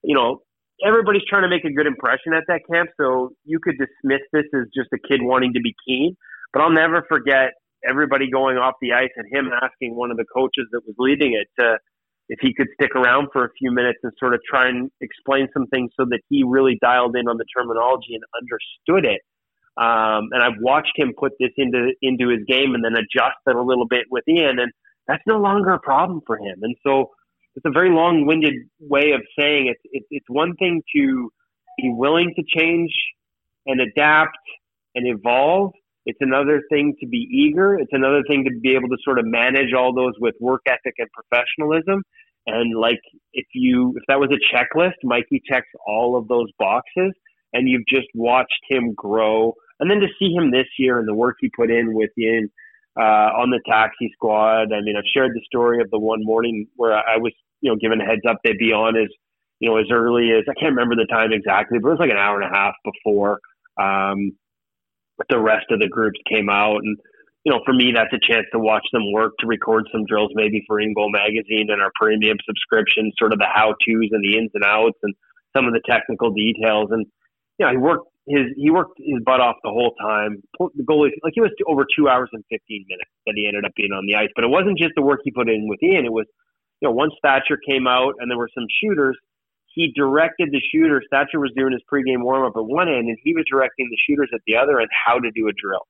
you 0.03 0.15
know, 0.15 0.41
everybody's 0.85 1.25
trying 1.29 1.43
to 1.43 1.49
make 1.49 1.65
a 1.65 1.73
good 1.73 1.87
impression 1.87 2.33
at 2.35 2.45
that 2.49 2.63
camp, 2.71 2.91
so 3.01 3.31
you 3.45 3.59
could 3.59 3.77
dismiss 3.79 4.21
this 4.33 4.45
as 4.55 4.67
just 4.75 4.89
a 4.93 4.99
kid 4.99 5.21
wanting 5.23 5.53
to 5.55 5.61
be 5.61 5.75
keen. 5.87 6.17
But 6.53 6.63
I'll 6.63 6.73
never 6.73 7.05
forget 7.09 7.53
everybody 7.89 8.31
going 8.31 8.57
off 8.59 8.75
the 8.81 8.93
ice 8.93 9.11
and 9.17 9.27
him 9.33 9.51
asking 9.63 9.97
one 9.97 10.11
of 10.11 10.17
the 10.17 10.27
coaches 10.35 10.67
that 10.73 10.83
was 10.87 10.95
leading 10.99 11.33
it 11.33 11.49
to 11.61 11.79
if 12.29 12.39
he 12.41 12.55
could 12.55 12.69
stick 12.75 12.95
around 12.95 13.29
for 13.33 13.45
a 13.45 13.51
few 13.59 13.73
minutes 13.73 13.99
and 14.03 14.13
sort 14.19 14.35
of 14.35 14.41
try 14.49 14.69
and 14.69 14.91
explain 15.01 15.49
some 15.53 15.67
things 15.67 15.91
so 15.99 16.07
that 16.09 16.21
he 16.29 16.45
really 16.47 16.79
dialed 16.81 17.17
in 17.17 17.27
on 17.27 17.37
the 17.39 17.45
terminology 17.57 18.15
and 18.15 18.23
understood 18.41 19.05
it. 19.05 19.21
Um, 19.77 20.29
and 20.33 20.43
I've 20.43 20.61
watched 20.61 20.93
him 20.97 21.13
put 21.19 21.33
this 21.41 21.51
into 21.57 21.93
into 22.03 22.29
his 22.29 22.41
game 22.47 22.75
and 22.75 22.85
then 22.85 22.95
adjust 22.95 23.39
it 23.47 23.57
a 23.57 23.63
little 23.63 23.87
bit 23.87 24.07
with 24.11 24.25
Ian, 24.29 24.59
and 24.59 24.73
that's 25.07 25.23
no 25.27 25.39
longer 25.39 25.71
a 25.71 25.81
problem 25.81 26.21
for 26.27 26.37
him. 26.37 26.59
And 26.63 26.77
so 26.87 27.11
it's 27.57 27.67
a 27.67 27.71
very 27.71 27.91
long-winded 27.91 28.55
way 28.79 29.13
of 29.13 29.23
saying 29.39 29.69
it's 29.69 29.81
it, 29.85 30.05
it's 30.11 30.27
one 30.29 30.55
thing 30.57 30.83
to 30.97 31.31
be 31.77 31.93
willing 31.95 32.33
to 32.37 32.43
change 32.59 32.91
and 33.67 33.81
adapt 33.81 34.39
and 34.95 35.07
evolve. 35.07 35.73
It's 36.07 36.19
another 36.21 36.63
thing 36.71 36.95
to 37.01 37.07
be 37.07 37.19
eager. 37.19 37.75
It's 37.79 37.93
another 37.93 38.23
thing 38.27 38.45
to 38.45 38.61
be 38.61 38.75
able 38.75 38.89
to 38.89 38.97
sort 39.05 39.19
of 39.19 39.27
manage 39.27 39.73
all 39.77 39.95
those 39.95 40.15
with 40.19 40.35
work 40.41 40.63
ethic 40.67 40.95
and 40.99 41.09
professionalism. 41.13 42.03
And 42.47 42.79
like 42.79 43.01
if 43.33 43.47
you 43.55 43.95
if 43.97 44.03
that 44.09 44.19
was 44.19 44.31
a 44.31 44.57
checklist, 44.57 44.95
Mikey 45.05 45.43
checks 45.49 45.69
all 45.87 46.17
of 46.17 46.27
those 46.29 46.49
boxes 46.59 47.13
and 47.53 47.69
you've 47.69 47.87
just 47.89 48.09
watched 48.15 48.63
him 48.69 48.95
grow. 48.95 49.55
And 49.79 49.91
then 49.91 50.01
to 50.01 50.09
see 50.19 50.33
him 50.33 50.51
this 50.51 50.67
year 50.79 50.99
and 50.99 51.09
the 51.09 51.15
work 51.15 51.37
he 51.41 51.51
put 51.55 51.71
in 51.71 51.95
within 51.95 52.51
uh, 52.99 53.31
on 53.37 53.51
the 53.51 53.61
taxi 53.69 54.11
squad. 54.13 54.73
I 54.73 54.81
mean, 54.81 54.97
I've 54.97 55.05
shared 55.15 55.33
the 55.35 55.43
story 55.45 55.81
of 55.81 55.91
the 55.91 55.99
one 55.99 56.25
morning 56.25 56.67
where 56.77 56.93
I 56.93 57.17
was, 57.19 57.33
you 57.61 57.71
know, 57.71 57.77
given 57.77 58.01
a 58.01 58.05
heads 58.05 58.23
up 58.29 58.39
they'd 58.43 58.59
be 58.59 58.73
on 58.73 58.97
as, 58.97 59.09
you 59.61 59.69
know, 59.69 59.77
as 59.77 59.87
early 59.93 60.31
as 60.31 60.45
I 60.49 60.55
can't 60.59 60.75
remember 60.75 60.97
the 60.97 61.07
time 61.11 61.33
exactly, 61.33 61.79
but 61.79 61.89
it 61.89 61.93
was 61.93 62.01
like 62.01 62.11
an 62.11 62.17
hour 62.17 62.41
and 62.41 62.51
a 62.51 62.57
half 62.57 62.75
before 62.85 63.41
um, 63.81 64.33
the 65.29 65.39
rest 65.39 65.67
of 65.71 65.81
the 65.81 65.89
groups 65.89 66.19
came 66.29 66.49
out. 66.49 66.79
And, 66.83 66.97
you 67.45 67.53
know, 67.53 67.61
for 67.65 67.73
me, 67.73 67.93
that's 67.95 68.13
a 68.13 68.33
chance 68.33 68.47
to 68.53 68.59
watch 68.59 68.87
them 68.93 69.13
work, 69.13 69.33
to 69.41 69.47
record 69.47 69.87
some 69.93 70.05
drills 70.07 70.31
maybe 70.35 70.65
for 70.67 70.81
InGoal 70.81 71.11
Magazine 71.13 71.69
and 71.71 71.81
our 71.81 71.93
premium 71.95 72.39
subscription, 72.45 73.13
sort 73.19 73.33
of 73.33 73.39
the 73.39 73.47
how 73.53 73.69
tos 73.69 74.11
and 74.11 74.25
the 74.25 74.37
ins 74.37 74.51
and 74.55 74.65
outs 74.65 74.99
and 75.03 75.15
some 75.57 75.67
of 75.67 75.73
the 75.73 75.81
technical 75.89 76.31
details. 76.31 76.89
And, 76.91 77.07
you 77.59 77.67
know, 77.67 77.73
he 77.73 77.79
worked 77.79 78.10
his 78.27 78.53
he 78.57 78.71
worked 78.71 78.99
his 78.99 79.23
butt 79.25 79.41
off 79.41 79.57
the 79.63 79.71
whole 79.71 79.95
time. 80.01 80.43
The 80.59 80.85
goalie 80.85 81.11
like 81.23 81.33
he 81.35 81.41
was 81.41 81.51
over 81.67 81.87
two 81.97 82.09
hours 82.09 82.29
and 82.33 82.45
fifteen 82.51 82.85
minutes 82.89 83.11
that 83.27 83.35
he 83.37 83.47
ended 83.47 83.65
up 83.65 83.73
being 83.77 83.93
on 83.93 84.07
the 84.07 84.17
ice. 84.17 84.29
But 84.35 84.45
it 84.45 84.51
wasn't 84.51 84.79
just 84.79 84.93
the 84.97 85.03
work 85.03 85.21
he 85.25 85.31
put 85.31 85.49
in 85.49 85.69
with 85.69 85.83
Ian. 85.83 86.05
It 86.05 86.13
was 86.13 86.27
you 86.81 86.89
know 86.89 86.93
once 86.93 87.13
Thatcher 87.23 87.59
came 87.69 87.87
out 87.87 88.15
and 88.19 88.31
there 88.31 88.39
were 88.39 88.51
some 88.55 88.67
shooters, 88.83 89.17
he 89.73 89.93
directed 89.95 90.51
the 90.53 90.61
shooters. 90.73 91.07
Thatcher 91.11 91.41
was 91.41 91.53
doing 91.57 91.73
his 91.73 91.83
pregame 91.91 92.23
warm 92.23 92.47
up 92.47 92.57
at 92.57 92.65
one 92.65 92.89
end, 92.89 93.09
and 93.09 93.19
he 93.23 93.33
was 93.35 93.45
directing 93.51 93.89
the 93.89 93.99
shooters 94.07 94.31
at 94.35 94.41
the 94.47 94.57
other 94.57 94.81
end 94.81 94.91
how 94.93 95.19
to 95.19 95.31
do 95.31 95.49
a 95.49 95.53
drill. 95.53 95.87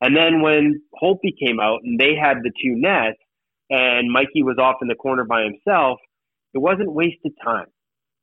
And 0.00 0.16
then 0.16 0.42
when 0.42 0.82
Holtby 1.00 1.38
came 1.38 1.60
out 1.60 1.80
and 1.84 1.98
they 1.98 2.14
had 2.14 2.38
the 2.42 2.50
two 2.50 2.74
nets, 2.74 3.18
and 3.70 4.10
Mikey 4.10 4.42
was 4.42 4.58
off 4.58 4.76
in 4.82 4.88
the 4.88 4.94
corner 4.94 5.24
by 5.24 5.44
himself, 5.44 5.98
it 6.54 6.58
wasn't 6.58 6.92
wasted 6.92 7.32
time 7.42 7.66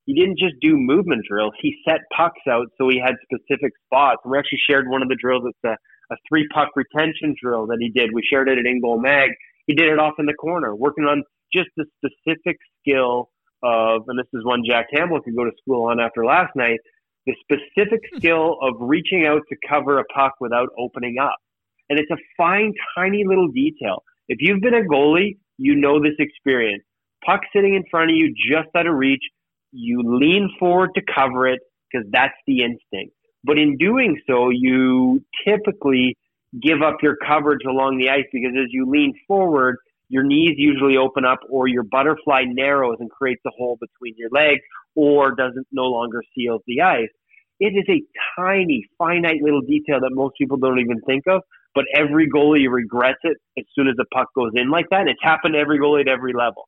he 0.10 0.16
didn't 0.16 0.40
just 0.40 0.56
do 0.60 0.76
movement 0.76 1.22
drills. 1.30 1.54
He 1.62 1.78
set 1.88 2.00
pucks 2.18 2.42
out 2.50 2.66
so 2.80 2.90
he 2.90 3.00
had 3.00 3.14
specific 3.22 3.74
spots. 3.86 4.18
We 4.26 4.40
actually 4.40 4.62
shared 4.68 4.90
one 4.90 5.04
of 5.04 5.08
the 5.08 5.18
drills. 5.22 5.44
It's 5.46 5.60
a, 5.64 5.78
a 6.12 6.18
three 6.28 6.48
puck 6.52 6.70
retention 6.76 7.36
drill 7.40 7.68
that 7.68 7.78
he 7.80 7.92
did. 7.92 8.10
We 8.12 8.24
shared 8.28 8.50
it 8.50 8.58
at 8.58 8.66
InGoal 8.66 9.00
Mag. 9.00 9.30
He 9.68 9.76
did 9.76 9.88
it 9.88 10.00
off 10.00 10.16
in 10.18 10.26
the 10.26 10.34
corner, 10.34 10.76
working 10.76 11.04
on 11.04 11.22
just 11.54 11.70
the 11.78 11.86
specific 11.98 12.58
skill 12.82 13.30
of, 13.62 14.02
and 14.08 14.18
this 14.18 14.26
is 14.34 14.44
one 14.44 14.64
Jack 14.68 14.88
Campbell 14.92 15.22
could 15.22 15.36
go 15.36 15.46
to 15.46 15.52
school 15.62 15.92
on 15.92 16.00
after 16.00 16.26
last 16.26 16.56
night, 16.56 16.80
the 17.28 17.36
specific 17.44 18.00
hmm. 18.12 18.18
skill 18.18 18.58
of 18.64 18.78
reaching 18.80 19.28
out 19.28 19.42
to 19.50 19.56
cover 19.70 20.00
a 20.00 20.04
puck 20.06 20.34
without 20.40 20.70
opening 20.80 21.18
up. 21.22 21.38
And 21.90 22.00
it's 22.00 22.10
a 22.10 22.18
fine, 22.36 22.74
tiny 22.98 23.26
little 23.28 23.50
detail. 23.50 24.02
If 24.28 24.40
you've 24.42 24.62
been 24.62 24.74
a 24.74 24.82
goalie, 24.82 25.38
you 25.60 25.76
know 25.76 26.02
this 26.02 26.18
experience. 26.18 26.84
Puck 27.24 27.42
sitting 27.54 27.76
in 27.76 27.84
front 27.92 28.10
of 28.10 28.18
you, 28.18 28.34
just 28.34 28.70
out 28.76 28.88
of 28.88 28.96
reach 28.96 29.24
you 29.72 30.02
lean 30.04 30.50
forward 30.60 30.92
to 30.96 31.02
cover 31.02 31.48
it 31.48 31.60
because 31.92 32.08
that's 32.12 32.34
the 32.48 32.62
instinct. 32.64 33.16
But 33.44 33.58
in 33.58 33.78
doing 33.78 34.20
so, 34.28 34.50
you 34.50 35.24
typically 35.48 36.18
give 36.62 36.82
up 36.82 36.98
your 37.02 37.16
coverage 37.26 37.62
along 37.68 37.98
the 37.98 38.10
ice 38.10 38.26
because 38.34 38.52
as 38.60 38.68
you 38.72 38.90
lean 38.90 39.14
forward, 39.28 39.78
your 40.10 40.24
knees 40.24 40.56
usually 40.58 40.98
open 40.98 41.24
up 41.24 41.40
or 41.50 41.68
your 41.68 41.84
butterfly 41.84 42.44
narrows 42.48 42.98
and 43.00 43.10
creates 43.12 43.42
a 43.46 43.52
hole 43.58 43.78
between 43.80 44.16
your 44.18 44.30
legs 44.32 44.62
or 44.96 45.36
doesn't 45.36 45.68
no 45.72 45.84
longer 45.84 46.22
seals 46.36 46.62
the 46.66 46.82
ice. 46.82 47.10
It 47.60 47.74
is 47.76 47.86
a 47.90 48.02
tiny, 48.40 48.86
finite 48.98 49.42
little 49.42 49.62
detail 49.62 50.00
that 50.02 50.12
most 50.12 50.34
people 50.38 50.58
don't 50.58 50.80
even 50.80 51.02
think 51.02 51.26
of, 51.28 51.42
but 51.76 51.86
every 51.94 52.28
goalie 52.30 52.72
regrets 52.72 53.20
it 53.24 53.38
as 53.58 53.66
soon 53.76 53.88
as 53.88 53.96
the 53.98 54.06
puck 54.14 54.30
goes 54.36 54.52
in 54.56 54.72
like 54.72 54.86
that. 54.90 55.02
And 55.02 55.10
it's 55.10 55.20
happened 55.22 55.54
to 55.54 55.60
every 55.60 55.80
goalie 55.80 56.02
at 56.02 56.08
every 56.08 56.34
level 56.34 56.68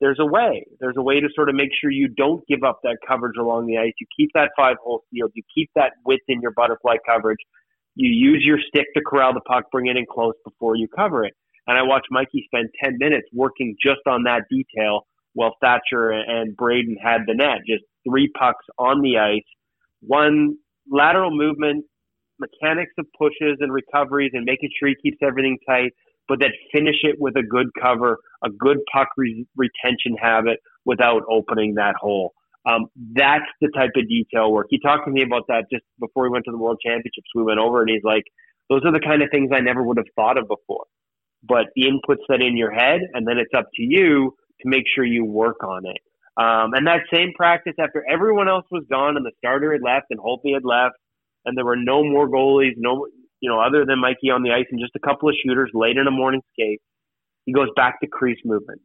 there's 0.00 0.18
a 0.20 0.26
way. 0.26 0.66
There's 0.80 0.96
a 0.98 1.02
way 1.02 1.20
to 1.20 1.28
sort 1.34 1.48
of 1.48 1.54
make 1.54 1.70
sure 1.80 1.90
you 1.90 2.08
don't 2.08 2.46
give 2.46 2.62
up 2.64 2.80
that 2.82 2.98
coverage 3.06 3.36
along 3.38 3.66
the 3.66 3.78
ice. 3.78 3.92
You 4.00 4.06
keep 4.16 4.30
that 4.34 4.50
five 4.56 4.76
hole 4.82 5.02
sealed. 5.12 5.32
You 5.34 5.42
keep 5.54 5.70
that 5.74 5.92
width 6.04 6.24
in 6.28 6.40
your 6.40 6.52
butterfly 6.52 6.96
coverage. 7.06 7.38
You 7.94 8.10
use 8.10 8.42
your 8.44 8.58
stick 8.68 8.86
to 8.94 9.02
corral 9.06 9.32
the 9.32 9.40
puck, 9.40 9.64
bring 9.72 9.86
it 9.86 9.96
in 9.96 10.04
close 10.10 10.34
before 10.44 10.76
you 10.76 10.86
cover 10.94 11.24
it. 11.24 11.32
And 11.66 11.78
I 11.78 11.82
watched 11.82 12.08
Mikey 12.10 12.44
spend 12.46 12.68
10 12.82 12.96
minutes 12.98 13.26
working 13.32 13.74
just 13.82 14.00
on 14.06 14.24
that 14.24 14.42
detail 14.50 15.06
while 15.32 15.54
Thatcher 15.60 16.10
and 16.10 16.56
Braden 16.56 16.96
had 17.02 17.22
the 17.26 17.34
net. 17.34 17.58
Just 17.66 17.84
three 18.08 18.30
pucks 18.38 18.64
on 18.78 19.00
the 19.00 19.18
ice, 19.18 19.44
one 20.00 20.56
lateral 20.90 21.30
movement, 21.30 21.84
mechanics 22.38 22.92
of 22.98 23.06
pushes 23.18 23.58
and 23.60 23.72
recoveries, 23.72 24.30
and 24.34 24.44
making 24.44 24.70
sure 24.78 24.88
he 24.88 24.94
keeps 25.02 25.18
everything 25.22 25.58
tight, 25.66 25.92
but 26.28 26.40
then 26.40 26.50
finish 26.72 26.96
it 27.02 27.16
with 27.18 27.36
a 27.36 27.42
good 27.42 27.68
cover, 27.80 28.18
a 28.44 28.50
good 28.50 28.78
puck 28.92 29.08
re- 29.16 29.46
retention 29.56 30.16
habit 30.20 30.58
without 30.84 31.22
opening 31.30 31.74
that 31.74 31.94
hole. 31.96 32.32
Um, 32.68 32.86
that's 33.14 33.46
the 33.60 33.70
type 33.76 33.90
of 33.96 34.08
detail 34.08 34.52
work. 34.52 34.66
He 34.70 34.80
talked 34.80 35.06
to 35.06 35.12
me 35.12 35.22
about 35.22 35.44
that 35.48 35.66
just 35.72 35.84
before 36.00 36.24
we 36.24 36.30
went 36.30 36.44
to 36.46 36.50
the 36.50 36.58
World 36.58 36.80
Championships. 36.84 37.28
We 37.34 37.44
went 37.44 37.60
over, 37.60 37.80
and 37.80 37.90
he's 37.90 38.02
like, 38.02 38.24
"Those 38.68 38.82
are 38.84 38.92
the 38.92 39.00
kind 39.00 39.22
of 39.22 39.28
things 39.30 39.50
I 39.52 39.60
never 39.60 39.82
would 39.82 39.98
have 39.98 40.10
thought 40.16 40.36
of 40.36 40.48
before." 40.48 40.86
But 41.42 41.66
the 41.76 41.84
inputs 41.84 42.24
that 42.28 42.42
in 42.42 42.56
your 42.56 42.72
head, 42.72 43.02
and 43.14 43.26
then 43.26 43.38
it's 43.38 43.54
up 43.56 43.66
to 43.74 43.82
you 43.82 44.34
to 44.62 44.68
make 44.68 44.84
sure 44.92 45.04
you 45.04 45.24
work 45.24 45.62
on 45.62 45.86
it. 45.86 45.98
Um, 46.36 46.74
and 46.74 46.86
that 46.86 47.00
same 47.12 47.32
practice 47.34 47.74
after 47.80 48.04
everyone 48.10 48.48
else 48.48 48.66
was 48.70 48.84
gone 48.90 49.16
and 49.16 49.24
the 49.24 49.32
starter 49.38 49.72
had 49.72 49.80
left 49.82 50.06
and 50.10 50.20
Holtby 50.20 50.52
had 50.52 50.64
left, 50.64 50.96
and 51.44 51.56
there 51.56 51.64
were 51.64 51.76
no 51.76 52.04
more 52.04 52.28
goalies, 52.28 52.74
no, 52.76 53.06
you 53.40 53.50
know, 53.50 53.60
other 53.60 53.84
than 53.86 54.00
Mikey 54.00 54.30
on 54.30 54.42
the 54.42 54.52
ice 54.52 54.66
and 54.70 54.80
just 54.80 54.96
a 54.96 55.06
couple 55.06 55.28
of 55.28 55.34
shooters 55.44 55.70
late 55.74 55.96
in 55.96 56.06
a 56.06 56.10
morning 56.10 56.42
skate. 56.52 56.80
He 57.44 57.52
goes 57.52 57.68
back 57.76 58.00
to 58.00 58.06
crease 58.06 58.40
movement. 58.44 58.80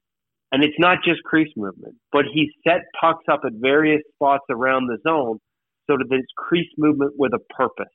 And 0.51 0.63
it's 0.63 0.77
not 0.77 0.97
just 1.03 1.23
crease 1.23 1.51
movement, 1.55 1.95
but 2.11 2.25
he 2.31 2.51
set 2.67 2.81
pucks 2.99 3.23
up 3.31 3.41
at 3.45 3.53
various 3.55 4.01
spots 4.13 4.43
around 4.49 4.87
the 4.87 4.97
zone 5.07 5.39
so 5.89 5.97
that 5.97 6.07
it's 6.11 6.27
crease 6.37 6.69
movement 6.77 7.13
with 7.17 7.31
a 7.33 7.39
purpose. 7.53 7.91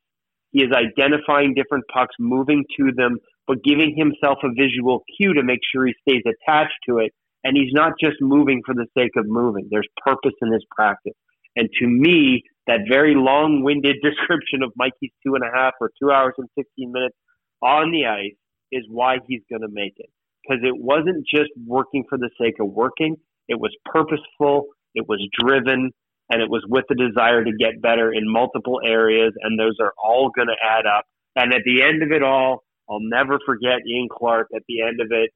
He 0.53 0.63
is 0.63 0.73
identifying 0.73 1.55
different 1.55 1.85
pucks, 1.93 2.15
moving 2.19 2.65
to 2.79 2.93
them, 2.97 3.19
but 3.47 3.63
giving 3.63 3.95
himself 3.95 4.39
a 4.43 4.49
visual 4.57 5.03
cue 5.17 5.35
to 5.35 5.43
make 5.43 5.61
sure 5.71 5.87
he 5.87 5.95
stays 6.09 6.23
attached 6.25 6.79
to 6.89 6.99
it. 6.99 7.13
And 7.45 7.57
he's 7.57 7.73
not 7.73 7.93
just 8.03 8.17
moving 8.21 8.63
for 8.65 8.75
the 8.75 8.87
sake 8.97 9.13
of 9.17 9.27
moving. 9.29 9.69
There's 9.71 9.87
purpose 10.05 10.35
in 10.41 10.53
his 10.53 10.65
practice. 10.75 11.13
And 11.55 11.69
to 11.79 11.87
me, 11.87 12.43
that 12.67 12.81
very 12.89 13.14
long 13.14 13.62
winded 13.62 13.97
description 14.03 14.62
of 14.62 14.73
Mikey's 14.77 15.12
two 15.25 15.35
and 15.35 15.45
a 15.45 15.57
half 15.57 15.75
or 15.81 15.91
two 16.01 16.11
hours 16.11 16.35
and 16.39 16.49
15 16.57 16.93
minutes 16.93 17.17
on 17.62 17.91
the 17.91 18.07
ice 18.07 18.37
is 18.73 18.85
why 18.89 19.19
he's 19.29 19.43
going 19.51 19.62
to 19.62 19.69
make 19.71 19.95
it 19.97 20.11
because 20.43 20.62
it 20.62 20.75
wasn't 20.77 21.27
just 21.27 21.51
working 21.67 22.05
for 22.09 22.19
the 22.19 22.31
sake 22.41 22.55
of 22.61 22.69
working. 22.69 23.17
It 23.49 23.59
was 23.59 23.75
purposeful, 23.85 24.67
it 24.95 25.07
was 25.09 25.27
driven, 25.39 25.93
and 26.31 26.43
it 26.43 26.51
was 26.51 26.64
with 26.69 26.85
the 26.89 26.95
desire 26.95 27.45
to 27.45 27.53
get 27.59 27.81
better 27.81 28.12
in 28.12 28.31
multiple 28.31 28.81
areas. 28.85 29.33
And 29.43 29.59
those 29.59 29.77
are 29.81 29.93
all 30.03 30.31
going 30.35 30.49
to 30.49 30.57
add 30.62 30.87
up. 30.87 31.05
And 31.37 31.53
at 31.53 31.62
the 31.64 31.83
end 31.83 32.03
of 32.03 32.11
it 32.11 32.23
all, 32.23 32.64
I'll 32.89 33.01
never 33.01 33.39
forget 33.45 33.87
Ian 33.87 34.09
Clark 34.11 34.49
at 34.55 34.62
the 34.69 34.83
end 34.83 35.01
of 35.01 35.09
it 35.11 35.31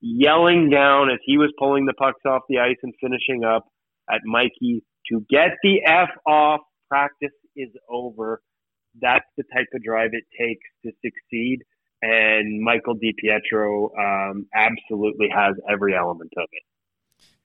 yelling 0.00 0.70
down 0.70 1.10
as 1.10 1.18
he 1.24 1.38
was 1.38 1.52
pulling 1.58 1.86
the 1.86 1.94
pucks 1.94 2.20
off 2.26 2.42
the 2.48 2.58
ice 2.58 2.76
and 2.82 2.92
finishing 3.00 3.44
up 3.44 3.64
at 4.10 4.20
Mikey 4.24 4.82
to 5.10 5.24
get 5.30 5.50
the 5.62 5.82
F 5.84 6.10
off. 6.26 6.60
Practice 6.88 7.34
is 7.54 7.70
over. 7.88 8.42
That's 9.00 9.26
the 9.36 9.44
type 9.52 9.66
of 9.74 9.82
drive 9.82 10.10
it 10.12 10.24
takes 10.38 10.66
to 10.84 10.92
succeed 11.04 11.62
and 12.02 12.60
Michael 12.62 12.94
DiPietro 12.94 13.88
um, 13.98 14.46
absolutely 14.54 15.28
has 15.34 15.54
every 15.70 15.94
element 15.94 16.32
of 16.36 16.46
it. 16.52 16.62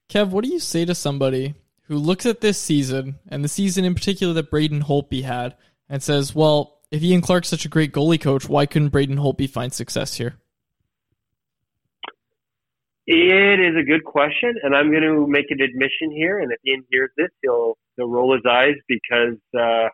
Kev, 0.09 0.29
what 0.29 0.43
do 0.43 0.51
you 0.51 0.59
say 0.59 0.85
to 0.85 0.95
somebody 0.95 1.55
who 1.83 1.97
looks 1.97 2.25
at 2.25 2.41
this 2.41 2.57
season 2.57 3.19
and 3.29 3.43
the 3.43 3.49
season 3.49 3.85
in 3.85 3.95
particular 3.95 4.33
that 4.33 4.51
Braden 4.51 4.83
Holtby 4.83 5.23
had 5.23 5.55
and 5.89 6.03
says, 6.03 6.35
well, 6.35 6.79
if 6.91 7.01
Ian 7.01 7.21
Clark's 7.21 7.47
such 7.47 7.65
a 7.65 7.69
great 7.69 7.93
goalie 7.93 8.19
coach, 8.19 8.49
why 8.49 8.65
couldn't 8.65 8.89
Braden 8.89 9.17
Holtby 9.17 9.49
find 9.49 9.71
success 9.71 10.15
here? 10.15 10.35
It 13.07 13.59
is 13.59 13.75
a 13.79 13.85
good 13.85 14.05
question, 14.05 14.55
and 14.63 14.75
I'm 14.75 14.91
going 14.91 15.03
to 15.03 15.27
make 15.27 15.47
an 15.49 15.61
admission 15.61 16.11
here. 16.11 16.39
And 16.39 16.51
if 16.51 16.59
Ian 16.67 16.83
hears 16.89 17.11
this, 17.17 17.29
he'll 17.43 17.75
he'll 17.97 18.09
roll 18.09 18.33
his 18.33 18.43
eyes 18.49 18.75
because 18.87 19.37
uh, 19.59 19.89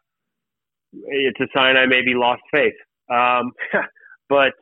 it's 0.93 1.39
a 1.39 1.47
sign 1.55 1.77
I 1.77 1.85
maybe 1.87 2.13
lost 2.15 2.41
faith. 2.51 2.75
Um, 3.11 3.51
But 4.29 4.53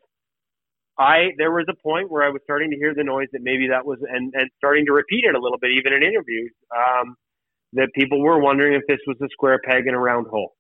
I 1.00 1.30
there 1.38 1.52
was 1.52 1.66
a 1.70 1.76
point 1.84 2.12
where 2.12 2.24
I 2.24 2.30
was 2.30 2.42
starting 2.44 2.72
to 2.72 2.78
hear 2.78 2.94
the 2.96 3.04
noise 3.04 3.28
that 3.34 3.42
maybe 3.44 3.68
that 3.70 3.86
was 3.86 4.00
and 4.10 4.34
and 4.36 4.50
starting 4.58 4.86
to 4.88 4.94
repeat 4.94 5.26
it 5.26 5.36
a 5.36 5.40
little 5.40 5.60
bit 5.60 5.72
even 5.72 5.94
in 5.94 6.04
interviews 6.04 6.54
um, 6.76 7.16
that 7.74 7.90
people 7.96 8.22
were 8.22 8.40
wondering 8.40 8.76
if 8.76 8.84
this 8.88 9.00
was 9.08 9.18
a 9.22 9.28
square 9.32 9.60
peg 9.66 9.88
in 9.88 9.96
a 9.96 10.00
round 10.00 10.28
hole. 10.30 10.54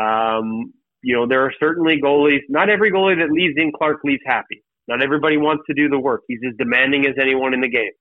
Um, 0.00 0.74
you 1.02 1.16
know, 1.16 1.28
there 1.28 1.42
are 1.44 1.52
certainly 1.60 2.00
goalies. 2.02 2.42
Not 2.50 2.70
every 2.70 2.92
goalie 2.92 3.18
that 3.20 3.32
leaves 3.32 3.54
Ian 3.58 3.72
Clark 3.76 3.98
leaves 4.04 4.22
happy. 4.26 4.62
Not 4.88 5.02
everybody 5.02 5.36
wants 5.36 5.64
to 5.68 5.74
do 5.74 5.88
the 5.88 5.98
work. 5.98 6.22
He's 6.28 6.40
as 6.46 6.54
demanding 6.58 7.06
as 7.06 7.14
anyone 7.20 7.54
in 7.54 7.60
the 7.60 7.68
game, 7.68 7.92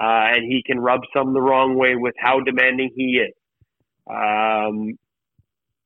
uh, 0.00 0.34
and 0.34 0.44
he 0.44 0.62
can 0.64 0.78
rub 0.80 1.00
some 1.14 1.34
the 1.34 1.40
wrong 1.40 1.76
way 1.76 1.96
with 1.96 2.14
how 2.18 2.40
demanding 2.40 2.90
he 2.96 3.20
is. 3.20 3.34
Um, 4.08 4.98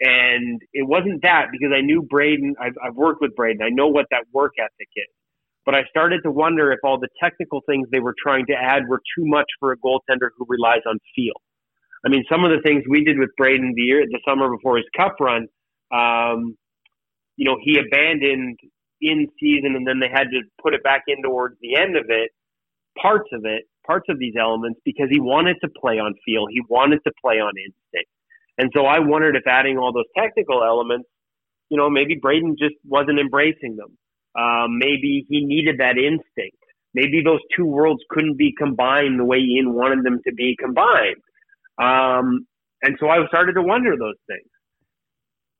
and 0.00 0.60
it 0.72 0.86
wasn't 0.86 1.22
that 1.22 1.46
because 1.52 1.72
I 1.76 1.80
knew 1.80 2.02
Braden, 2.02 2.54
I've, 2.60 2.74
I've 2.84 2.94
worked 2.94 3.20
with 3.20 3.34
Braden, 3.34 3.62
I 3.62 3.70
know 3.70 3.88
what 3.88 4.06
that 4.10 4.24
work 4.32 4.52
ethic 4.58 4.88
is. 4.96 5.06
But 5.64 5.74
I 5.74 5.84
started 5.88 6.20
to 6.24 6.30
wonder 6.30 6.72
if 6.72 6.80
all 6.84 6.98
the 7.00 7.08
technical 7.22 7.62
things 7.66 7.88
they 7.90 8.00
were 8.00 8.14
trying 8.22 8.44
to 8.46 8.52
add 8.52 8.82
were 8.86 9.00
too 9.16 9.24
much 9.24 9.46
for 9.58 9.72
a 9.72 9.76
goaltender 9.78 10.28
who 10.36 10.44
relies 10.48 10.82
on 10.86 10.98
feel. 11.16 11.40
I 12.04 12.10
mean, 12.10 12.24
some 12.30 12.44
of 12.44 12.50
the 12.50 12.60
things 12.62 12.84
we 12.88 13.02
did 13.02 13.18
with 13.18 13.30
Braden 13.38 13.72
the 13.74 13.82
year, 13.82 14.04
the 14.06 14.20
summer 14.28 14.54
before 14.54 14.76
his 14.76 14.84
cup 14.94 15.16
run, 15.20 15.46
um, 15.90 16.56
you 17.36 17.46
know, 17.46 17.56
he 17.62 17.78
abandoned 17.78 18.58
in 19.00 19.28
season 19.40 19.76
and 19.76 19.86
then 19.86 20.00
they 20.00 20.08
had 20.08 20.30
to 20.30 20.42
put 20.62 20.74
it 20.74 20.82
back 20.82 21.02
in 21.08 21.22
towards 21.22 21.56
the 21.60 21.76
end 21.76 21.96
of 21.96 22.06
it, 22.08 22.30
parts 23.00 23.28
of 23.32 23.44
it, 23.44 23.64
parts 23.86 24.06
of 24.08 24.18
these 24.18 24.34
elements 24.38 24.80
because 24.84 25.08
he 25.10 25.20
wanted 25.20 25.56
to 25.62 25.68
play 25.80 25.98
on 25.98 26.14
feel. 26.24 26.46
He 26.50 26.62
wanted 26.68 27.00
to 27.04 27.12
play 27.20 27.36
on 27.36 27.52
instinct. 27.56 28.10
And 28.56 28.70
so 28.74 28.86
I 28.86 29.00
wondered 29.00 29.36
if 29.36 29.46
adding 29.46 29.78
all 29.78 29.92
those 29.92 30.08
technical 30.16 30.62
elements, 30.62 31.08
you 31.70 31.76
know, 31.76 31.90
maybe 31.90 32.14
Braden 32.20 32.56
just 32.58 32.76
wasn't 32.84 33.18
embracing 33.18 33.76
them. 33.76 33.98
Um, 34.36 34.78
maybe 34.78 35.26
he 35.28 35.44
needed 35.44 35.78
that 35.78 35.96
instinct. 35.96 36.58
Maybe 36.94 37.22
those 37.24 37.40
two 37.56 37.66
worlds 37.66 38.02
couldn't 38.10 38.38
be 38.38 38.54
combined 38.56 39.18
the 39.18 39.24
way 39.24 39.38
Ian 39.38 39.74
wanted 39.74 40.04
them 40.04 40.20
to 40.26 40.32
be 40.32 40.56
combined. 40.58 41.22
Um, 41.78 42.46
and 42.82 42.96
so 43.00 43.08
I 43.08 43.26
started 43.26 43.54
to 43.54 43.62
wonder 43.62 43.96
those 43.98 44.18
things. 44.28 44.48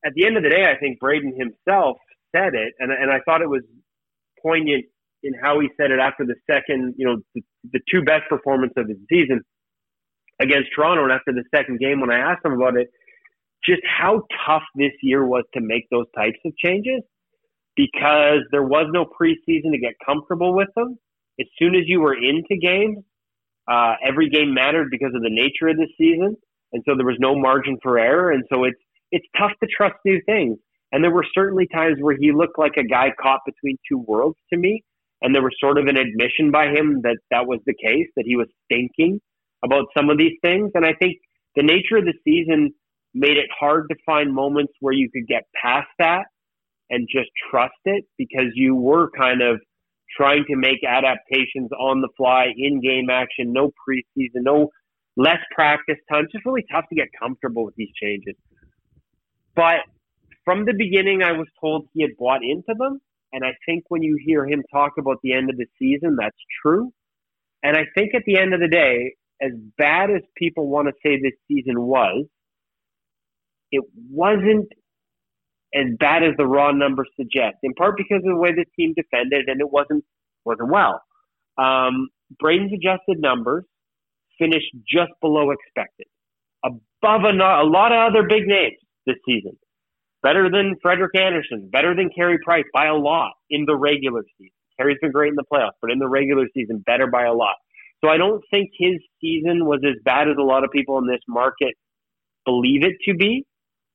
At 0.04 0.12
the 0.14 0.26
end 0.26 0.36
of 0.36 0.42
the 0.42 0.50
day, 0.50 0.64
I 0.64 0.78
think 0.78 1.00
Braden 1.00 1.34
himself 1.36 1.96
said 2.34 2.54
it, 2.54 2.74
and, 2.78 2.90
and 2.90 3.10
I 3.10 3.20
thought 3.24 3.42
it 3.42 3.48
was 3.48 3.62
poignant 4.42 4.84
in 5.22 5.32
how 5.40 5.60
he 5.60 5.68
said 5.80 5.90
it 5.90 5.98
after 5.98 6.24
the 6.24 6.34
second, 6.50 6.94
you 6.98 7.06
know, 7.06 7.16
the, 7.34 7.42
the 7.72 7.80
two 7.90 8.02
best 8.02 8.22
performances 8.28 8.74
of 8.76 8.88
his 8.88 8.98
season 9.08 9.40
against 10.40 10.68
Toronto. 10.74 11.04
And 11.04 11.12
after 11.12 11.32
the 11.32 11.44
second 11.54 11.80
game, 11.80 12.00
when 12.00 12.10
I 12.10 12.18
asked 12.18 12.44
him 12.44 12.52
about 12.52 12.76
it, 12.76 12.88
just 13.64 13.80
how 13.86 14.22
tough 14.46 14.62
this 14.74 14.92
year 15.02 15.26
was 15.26 15.44
to 15.54 15.60
make 15.60 15.84
those 15.90 16.06
types 16.14 16.38
of 16.44 16.52
changes 16.58 17.00
because 17.76 18.40
there 18.52 18.62
was 18.62 18.86
no 18.92 19.04
preseason 19.06 19.72
to 19.72 19.78
get 19.78 19.94
comfortable 20.04 20.54
with 20.54 20.68
them. 20.76 20.98
As 21.40 21.46
soon 21.58 21.74
as 21.74 21.82
you 21.86 22.00
were 22.00 22.14
into 22.14 22.56
games, 22.60 22.98
uh, 23.66 23.94
every 24.06 24.28
game 24.28 24.54
mattered 24.54 24.88
because 24.90 25.12
of 25.14 25.22
the 25.22 25.30
nature 25.30 25.68
of 25.68 25.76
the 25.76 25.88
season, 25.98 26.36
and 26.72 26.82
so 26.86 26.94
there 26.96 27.06
was 27.06 27.16
no 27.18 27.34
margin 27.34 27.78
for 27.82 27.98
error. 27.98 28.30
And 28.30 28.44
so 28.52 28.64
it's 28.64 28.78
it's 29.10 29.26
tough 29.38 29.52
to 29.62 29.68
trust 29.68 29.94
new 30.04 30.20
things. 30.26 30.58
And 30.92 31.02
there 31.02 31.10
were 31.10 31.26
certainly 31.34 31.66
times 31.72 31.96
where 32.00 32.16
he 32.18 32.32
looked 32.32 32.58
like 32.58 32.76
a 32.76 32.84
guy 32.84 33.12
caught 33.20 33.40
between 33.46 33.78
two 33.88 33.98
worlds 33.98 34.38
to 34.52 34.58
me, 34.58 34.84
and 35.22 35.34
there 35.34 35.42
was 35.42 35.54
sort 35.58 35.78
of 35.78 35.86
an 35.86 35.96
admission 35.96 36.50
by 36.50 36.66
him 36.66 37.00
that 37.02 37.18
that 37.30 37.46
was 37.46 37.60
the 37.66 37.74
case, 37.74 38.08
that 38.16 38.24
he 38.26 38.36
was 38.36 38.48
thinking 38.68 39.20
about 39.64 39.86
some 39.96 40.10
of 40.10 40.18
these 40.18 40.38
things. 40.42 40.70
And 40.74 40.84
I 40.84 40.92
think 40.92 41.16
the 41.56 41.62
nature 41.62 41.96
of 41.96 42.04
the 42.04 42.14
season 42.24 42.72
made 43.14 43.36
it 43.36 43.48
hard 43.58 43.88
to 43.88 43.96
find 44.04 44.34
moments 44.34 44.72
where 44.80 44.92
you 44.92 45.08
could 45.10 45.26
get 45.26 45.42
past 45.60 45.88
that 45.98 46.24
and 46.90 47.08
just 47.10 47.30
trust 47.50 47.72
it 47.84 48.04
because 48.18 48.52
you 48.54 48.74
were 48.74 49.10
kind 49.16 49.40
of 49.40 49.60
trying 50.16 50.44
to 50.48 50.56
make 50.56 50.84
adaptations 50.86 51.70
on 51.78 52.00
the 52.00 52.08
fly 52.16 52.46
in 52.56 52.80
game 52.80 53.08
action, 53.10 53.52
no 53.52 53.70
preseason, 53.88 54.42
no 54.42 54.68
less 55.16 55.38
practice 55.54 55.96
time. 56.10 56.24
It's 56.24 56.32
just 56.32 56.44
really 56.44 56.64
tough 56.70 56.84
to 56.90 56.94
get 56.94 57.08
comfortable 57.18 57.64
with 57.64 57.74
these 57.76 57.90
changes. 58.00 58.34
But 59.54 59.80
from 60.44 60.64
the 60.64 60.74
beginning, 60.76 61.22
I 61.22 61.32
was 61.32 61.46
told 61.60 61.88
he 61.92 62.02
had 62.02 62.16
bought 62.18 62.42
into 62.42 62.74
them. 62.78 63.00
And 63.32 63.44
I 63.44 63.52
think 63.66 63.84
when 63.88 64.02
you 64.02 64.16
hear 64.24 64.46
him 64.46 64.62
talk 64.72 64.92
about 64.98 65.18
the 65.22 65.32
end 65.32 65.50
of 65.50 65.56
the 65.56 65.66
season, 65.78 66.16
that's 66.20 66.36
true. 66.62 66.92
And 67.62 67.76
I 67.76 67.84
think 67.94 68.14
at 68.14 68.22
the 68.26 68.38
end 68.38 68.54
of 68.54 68.60
the 68.60 68.68
day, 68.68 69.14
as 69.42 69.50
bad 69.76 70.10
as 70.10 70.22
people 70.36 70.68
want 70.68 70.88
to 70.88 70.94
say 71.02 71.20
this 71.20 71.32
season 71.48 71.80
was, 71.80 72.26
it 73.72 73.82
wasn't 74.08 74.68
as 75.74 75.86
bad 75.98 76.22
as 76.22 76.30
the 76.38 76.46
raw 76.46 76.70
numbers 76.70 77.08
suggest. 77.16 77.56
In 77.64 77.74
part 77.74 77.96
because 77.96 78.18
of 78.18 78.24
the 78.24 78.36
way 78.36 78.52
the 78.52 78.66
team 78.78 78.94
defended, 78.96 79.48
and 79.48 79.60
it 79.60 79.70
wasn't 79.70 80.04
wasn't 80.44 80.70
well. 80.70 81.02
Um, 81.58 82.08
Braden's 82.40 82.72
adjusted 82.72 83.18
numbers 83.18 83.64
finished 84.38 84.70
just 84.86 85.10
below 85.20 85.50
expected, 85.50 86.06
above 86.64 87.22
a, 87.24 87.32
a 87.32 87.66
lot 87.66 87.92
of 87.92 88.12
other 88.12 88.28
big 88.28 88.46
names 88.46 88.76
this 89.06 89.16
season. 89.26 89.56
Better 90.24 90.50
than 90.50 90.74
Frederik 90.82 91.14
Andersen, 91.14 91.68
better 91.70 91.94
than 91.94 92.08
Carey 92.08 92.38
Price 92.42 92.64
by 92.72 92.86
a 92.86 92.94
lot 92.94 93.32
in 93.50 93.66
the 93.66 93.76
regular 93.76 94.22
season. 94.38 94.50
Carey's 94.78 94.98
been 95.00 95.12
great 95.12 95.28
in 95.28 95.36
the 95.36 95.44
playoffs, 95.52 95.78
but 95.82 95.92
in 95.92 95.98
the 95.98 96.08
regular 96.08 96.46
season, 96.54 96.82
better 96.84 97.06
by 97.06 97.24
a 97.24 97.32
lot. 97.32 97.54
So 98.02 98.10
I 98.10 98.16
don't 98.16 98.42
think 98.50 98.70
his 98.76 98.96
season 99.20 99.66
was 99.66 99.80
as 99.84 99.96
bad 100.02 100.28
as 100.28 100.36
a 100.38 100.42
lot 100.42 100.64
of 100.64 100.70
people 100.72 100.98
in 100.98 101.06
this 101.06 101.20
market 101.28 101.74
believe 102.46 102.84
it 102.84 102.94
to 103.08 103.14
be. 103.14 103.44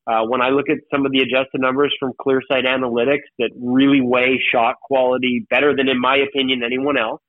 Uh, 0.07 0.23
when 0.25 0.41
I 0.41 0.49
look 0.49 0.69
at 0.69 0.77
some 0.91 1.05
of 1.05 1.11
the 1.11 1.19
adjusted 1.19 1.61
numbers 1.61 1.93
from 1.99 2.13
Clearsight 2.19 2.65
Analytics 2.65 3.27
that 3.39 3.49
really 3.59 4.01
weigh 4.01 4.41
shot 4.51 4.75
quality 4.83 5.45
better 5.49 5.75
than, 5.75 5.89
in 5.89 5.99
my 5.99 6.17
opinion, 6.17 6.61
anyone 6.63 6.97
else, 6.97 7.21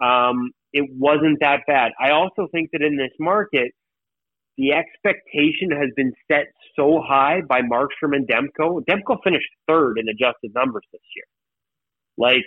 um, 0.00 0.50
it 0.72 0.88
wasn't 0.90 1.38
that 1.40 1.60
bad. 1.66 1.92
I 2.00 2.10
also 2.10 2.48
think 2.52 2.70
that 2.72 2.82
in 2.82 2.96
this 2.96 3.10
market, 3.18 3.72
the 4.62 4.70
expectation 4.70 5.72
has 5.72 5.90
been 5.96 6.12
set 6.30 6.46
so 6.76 7.02
high 7.04 7.40
by 7.48 7.62
Markstrom 7.62 8.14
and 8.14 8.28
Demko. 8.28 8.80
Demko 8.88 9.16
finished 9.24 9.48
third 9.66 9.98
in 9.98 10.08
adjusted 10.08 10.52
numbers 10.54 10.84
this 10.92 11.02
year. 11.16 11.24
Like, 12.16 12.46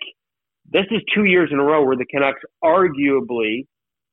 this 0.71 0.85
is 0.91 1.01
two 1.13 1.25
years 1.25 1.49
in 1.51 1.59
a 1.59 1.63
row 1.63 1.83
where 1.83 1.97
the 1.97 2.05
Canucks 2.05 2.39
arguably 2.63 3.67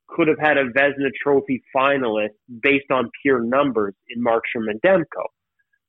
could 0.08 0.26
have 0.26 0.40
had 0.40 0.58
a 0.58 0.64
Vezina 0.64 1.10
Trophy 1.22 1.62
finalist 1.74 2.34
based 2.60 2.90
on 2.90 3.08
pure 3.22 3.40
numbers 3.40 3.94
in 4.10 4.20
Markstrom 4.20 4.68
and 4.68 4.82
Demko. 4.82 5.24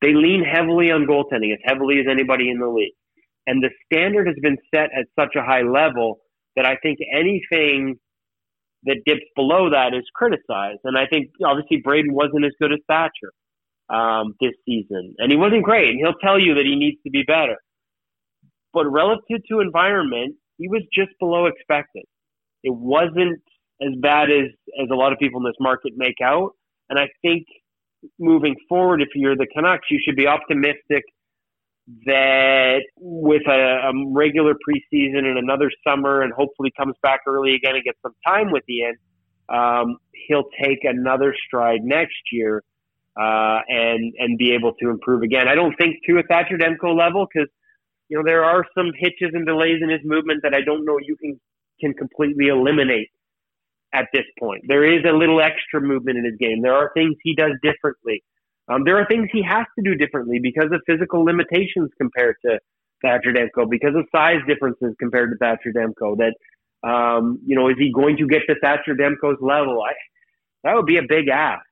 They 0.04 0.14
lean 0.14 0.44
heavily 0.44 0.92
on 0.92 1.08
goaltending, 1.08 1.52
as 1.52 1.60
heavily 1.66 2.00
as 2.00 2.06
anybody 2.08 2.52
in 2.52 2.60
the 2.60 2.68
league. 2.68 2.94
And 3.48 3.64
the 3.64 3.72
standard 3.86 4.28
has 4.28 4.38
been 4.40 4.58
set 4.74 4.90
at 4.96 5.08
such 5.20 5.36
a 5.36 5.44
high 5.44 5.64
level 5.64 6.20
that 6.56 6.68
I 6.68 6.76
think 6.84 7.00
anything 7.12 7.98
that 8.86 9.02
dips 9.06 9.26
below 9.36 9.70
that 9.70 9.94
is 9.94 10.04
criticized. 10.14 10.80
And 10.84 10.98
I 10.98 11.06
think 11.08 11.30
obviously 11.46 11.78
Braden 11.84 12.14
wasn't 12.14 12.46
as 12.46 12.52
good 12.60 12.74
as 12.74 12.80
Thatcher 12.88 13.32
um, 13.90 14.34
this 14.42 14.54
season, 14.66 15.16
and 15.18 15.32
he 15.32 15.38
wasn't 15.38 15.64
great. 15.64 15.90
And 15.90 16.00
he'll 16.00 16.20
tell 16.22 16.40
you 16.40 16.56
that 16.56 16.66
he 16.66 16.76
needs 16.76 16.98
to 17.04 17.10
be 17.10 17.24
better. 17.24 17.58
But 18.74 18.86
relative 18.92 19.40
to 19.50 19.60
environment, 19.60 20.36
he 20.58 20.68
was 20.68 20.82
just 20.94 21.12
below 21.20 21.46
expected. 21.46 22.04
It 22.64 22.74
wasn't 22.74 23.42
as 23.82 23.94
bad 24.02 24.32
as 24.32 24.50
as 24.82 24.88
a 24.92 24.96
lot 24.96 25.12
of 25.14 25.20
people 25.20 25.40
in 25.42 25.46
this 25.46 25.60
market 25.60 25.94
make 25.96 26.22
out. 26.24 26.52
And 26.90 27.00
I 27.00 27.08
think 27.22 27.46
moving 28.20 28.56
forward, 28.68 29.02
if 29.02 29.10
you're 29.16 29.36
the 29.36 29.48
Canucks, 29.54 29.88
you 29.90 30.00
should 30.04 30.16
be 30.16 30.28
optimistic 30.28 31.04
that 32.06 32.82
with 32.98 33.42
a, 33.48 33.52
a 33.52 33.92
regular 34.12 34.54
preseason 34.54 35.26
and 35.26 35.38
another 35.38 35.70
summer, 35.86 36.22
and 36.22 36.34
hopefully 36.34 36.72
comes 36.78 36.96
back 37.02 37.22
early 37.28 37.56
again 37.56 37.76
and 37.76 37.84
gets 37.84 38.00
some 38.02 38.16
time 38.26 38.52
with 38.52 38.64
Ian, 38.70 38.96
um, 39.50 39.98
he'll 40.28 40.50
take 40.62 40.80
another 40.84 41.36
stride 41.46 41.82
next 41.84 42.32
year 42.32 42.64
uh, 43.20 43.60
and 43.68 44.14
and 44.18 44.38
be 44.38 44.54
able 44.54 44.74
to 44.82 44.90
improve 44.90 45.22
again. 45.22 45.48
I 45.48 45.56
don't 45.56 45.76
think 45.76 45.98
to 46.08 46.18
a 46.18 46.24
Thatcher 46.24 46.58
Demko 46.58 46.98
level 46.98 47.28
because 47.32 47.50
you 48.10 48.18
know 48.18 48.24
there 48.26 48.44
are 48.44 48.66
some 48.76 48.92
hitches 48.98 49.32
and 49.34 49.46
delays 49.46 49.82
in 49.82 49.90
his 49.90 50.02
movement 50.04 50.42
that 50.44 50.54
I 50.54 50.62
don't 50.62 50.86
know 50.86 50.98
you 51.02 51.16
can 51.18 51.40
can 51.80 51.94
completely 51.94 52.48
eliminate 52.48 53.10
at 53.94 54.08
this 54.14 54.26
point. 54.40 54.64
There 54.68 54.84
is 54.84 55.04
a 55.06 55.16
little 55.16 55.42
extra 55.42 55.82
movement 55.82 56.18
in 56.18 56.26
his 56.26 56.36
game. 56.40 56.62
There 56.62 56.74
are 56.74 56.92
things 56.96 57.16
he 57.22 57.36
does 57.36 57.52
differently. 57.62 58.24
Um, 58.70 58.84
there 58.86 58.98
are 58.98 59.06
things 59.08 59.30
he 59.32 59.44
has 59.44 59.66
to 59.78 59.84
do 59.84 59.96
differently 59.96 60.40
because 60.42 60.72
of 60.72 60.82
physical 60.86 61.24
limitations 61.24 61.90
compared 62.00 62.36
to 62.46 62.60
Thatcher 63.02 63.34
Demko, 63.34 63.70
because 63.70 63.96
of 63.96 64.06
size 64.16 64.40
differences 64.48 64.96
compared 65.00 65.32
to 65.32 65.38
Thatcher 65.38 65.74
Demko. 65.76 66.18
That 66.18 66.34
um, 66.88 67.40
you 67.46 67.56
know, 67.56 67.70
is 67.70 67.76
he 67.78 67.92
going 67.92 68.18
to 68.18 68.28
get 68.28 68.42
to 68.50 68.56
Thatcher 68.62 68.96
Demko's 68.96 69.42
level? 69.42 69.82
I, 69.82 69.94
that 70.64 70.76
would 70.76 70.86
be 70.86 70.98
a 70.98 71.04
big 71.08 71.28
ask, 71.30 71.66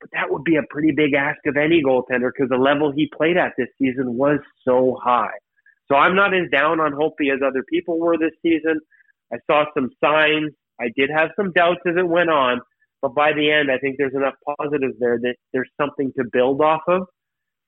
but 0.00 0.10
that 0.12 0.30
would 0.30 0.44
be 0.44 0.56
a 0.56 0.62
pretty 0.70 0.92
big 0.92 1.14
ask 1.14 1.38
of 1.46 1.56
any 1.56 1.82
goaltender 1.82 2.30
because 2.34 2.48
the 2.50 2.56
level 2.56 2.92
he 2.92 3.10
played 3.16 3.36
at 3.36 3.52
this 3.56 3.68
season 3.78 4.16
was 4.16 4.38
so 4.66 4.98
high. 5.02 5.36
So 5.90 5.96
I'm 5.96 6.14
not 6.14 6.34
as 6.34 6.50
down 6.52 6.80
on 6.80 6.92
Holtby 6.92 7.32
as 7.32 7.40
other 7.44 7.62
people 7.68 7.98
were 7.98 8.18
this 8.18 8.32
season. 8.42 8.80
I 9.32 9.38
saw 9.46 9.64
some 9.74 9.90
signs. 10.02 10.52
I 10.80 10.90
did 10.96 11.10
have 11.10 11.30
some 11.34 11.52
doubts 11.52 11.80
as 11.86 11.96
it 11.96 12.06
went 12.06 12.30
on, 12.30 12.60
but 13.02 13.14
by 13.14 13.32
the 13.32 13.50
end, 13.50 13.70
I 13.70 13.78
think 13.78 13.96
there's 13.98 14.14
enough 14.14 14.34
positives 14.58 14.94
there 14.98 15.18
that 15.18 15.34
there's 15.52 15.70
something 15.80 16.12
to 16.18 16.24
build 16.32 16.60
off 16.60 16.82
of. 16.88 17.02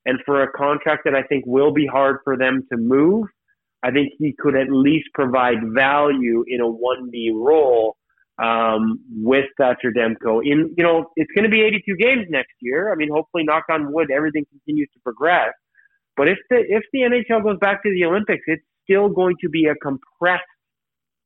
And 0.05 0.19
for 0.25 0.41
a 0.41 0.51
contract 0.51 1.03
that 1.05 1.15
I 1.15 1.23
think 1.23 1.45
will 1.45 1.71
be 1.71 1.85
hard 1.85 2.17
for 2.23 2.37
them 2.37 2.65
to 2.71 2.77
move, 2.77 3.27
I 3.83 3.91
think 3.91 4.13
he 4.17 4.35
could 4.37 4.55
at 4.55 4.67
least 4.69 5.07
provide 5.13 5.57
value 5.73 6.43
in 6.47 6.59
a 6.59 6.65
1B 6.65 7.33
role 7.33 7.95
um, 8.41 8.99
with 9.11 9.45
Thatcher 9.57 9.91
Demko. 9.95 10.41
In 10.43 10.73
you 10.77 10.83
know, 10.83 11.11
it's 11.15 11.31
going 11.35 11.43
to 11.43 11.49
be 11.49 11.61
82 11.61 11.95
games 11.97 12.25
next 12.29 12.53
year. 12.61 12.91
I 12.91 12.95
mean, 12.95 13.09
hopefully, 13.11 13.43
knock 13.43 13.65
on 13.69 13.91
wood, 13.93 14.09
everything 14.11 14.45
continues 14.49 14.89
to 14.93 14.99
progress. 15.03 15.53
But 16.17 16.27
if 16.27 16.37
the 16.49 16.57
if 16.57 16.83
the 16.91 16.99
NHL 17.01 17.43
goes 17.43 17.57
back 17.59 17.83
to 17.83 17.89
the 17.91 18.05
Olympics, 18.05 18.43
it's 18.47 18.63
still 18.83 19.09
going 19.09 19.35
to 19.41 19.49
be 19.49 19.65
a 19.65 19.75
compressed 19.75 20.43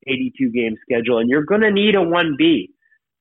82 0.06 0.50
game 0.50 0.76
schedule, 0.82 1.18
and 1.18 1.28
you're 1.28 1.44
going 1.44 1.62
to 1.62 1.70
need 1.70 1.96
a 1.96 1.98
1B. 1.98 2.68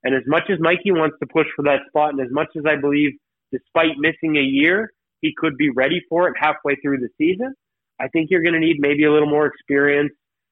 And 0.05 0.13
as 0.15 0.21
much 0.27 0.43
as 0.49 0.59
Mikey 0.59 0.91
wants 0.91 1.17
to 1.19 1.25
push 1.25 1.47
for 1.55 1.63
that 1.63 1.79
spot, 1.89 2.11
and 2.11 2.21
as 2.21 2.31
much 2.31 2.49
as 2.55 2.63
I 2.65 2.79
believe, 2.79 3.13
despite 3.51 3.97
missing 3.97 4.37
a 4.37 4.45
year, 4.45 4.91
he 5.21 5.33
could 5.35 5.57
be 5.57 5.71
ready 5.71 5.99
for 6.07 6.27
it 6.27 6.35
halfway 6.39 6.75
through 6.75 6.99
the 6.99 7.09
season, 7.17 7.55
I 7.99 8.07
think 8.09 8.29
you're 8.29 8.43
going 8.43 8.53
to 8.53 8.59
need 8.59 8.77
maybe 8.79 9.05
a 9.05 9.11
little 9.11 9.29
more 9.29 9.47
experience 9.47 10.11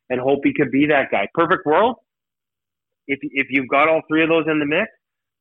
and 0.10 0.20
hope 0.20 0.40
he 0.44 0.54
could 0.54 0.72
be 0.72 0.88
that 0.88 1.12
guy. 1.12 1.28
Perfect 1.36 1.68
world. 1.68 1.98
If, 3.08 3.20
if 3.22 3.48
you've 3.52 3.68
got 3.68 3.90
all 3.90 4.02
three 4.08 4.24
of 4.24 4.30
those 4.30 4.46
in 4.48 4.60
the 4.60 4.66
mix, 4.66 4.90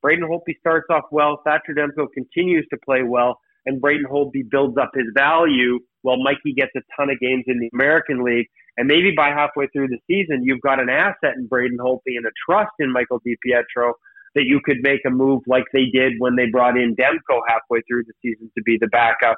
Braden 0.03 0.29
Holtby 0.29 0.59
starts 0.61 0.87
off 0.91 1.05
well, 1.11 1.41
Thatcher 1.45 1.75
Demko 1.75 2.09
continues 2.13 2.67
to 2.71 2.79
play 2.85 3.03
well, 3.03 3.39
and 3.65 3.81
Braden 3.81 4.07
Holtby 4.11 4.51
builds 4.51 4.77
up 4.77 4.91
his 4.95 5.07
value 5.15 5.79
while 6.03 6.23
Mikey 6.23 6.53
gets 6.55 6.73
a 6.77 6.81
ton 6.99 7.09
of 7.09 7.19
games 7.19 7.45
in 7.47 7.61
the 7.61 7.71
American 7.73 8.25
League. 8.25 8.49
And 8.77 8.89
maybe 8.89 9.12
by 9.14 9.29
halfway 9.29 9.66
through 9.68 9.89
the 9.89 9.99
season, 10.07 10.45
you've 10.45 10.61
got 10.61 10.81
an 10.81 10.89
asset 10.89 11.35
in 11.37 11.47
Braden 11.47 11.79
Holtby 11.79 12.16
and 12.16 12.27
a 12.27 12.31
trust 12.49 12.73
in 12.79 12.91
Michael 12.91 13.20
DiPietro 13.20 13.93
that 14.35 14.45
you 14.45 14.61
could 14.64 14.79
make 14.83 15.01
a 15.07 15.11
move 15.11 15.43
like 15.47 15.64
they 15.73 15.87
did 15.93 16.14
when 16.18 16.37
they 16.37 16.47
brought 16.47 16.77
in 16.79 16.97
Demko 16.97 17.41
halfway 17.47 17.83
through 17.83 18.05
the 18.05 18.12
season 18.23 18.51
to 18.57 18.62
be 18.62 18.79
the 18.81 18.87
backup 18.87 19.37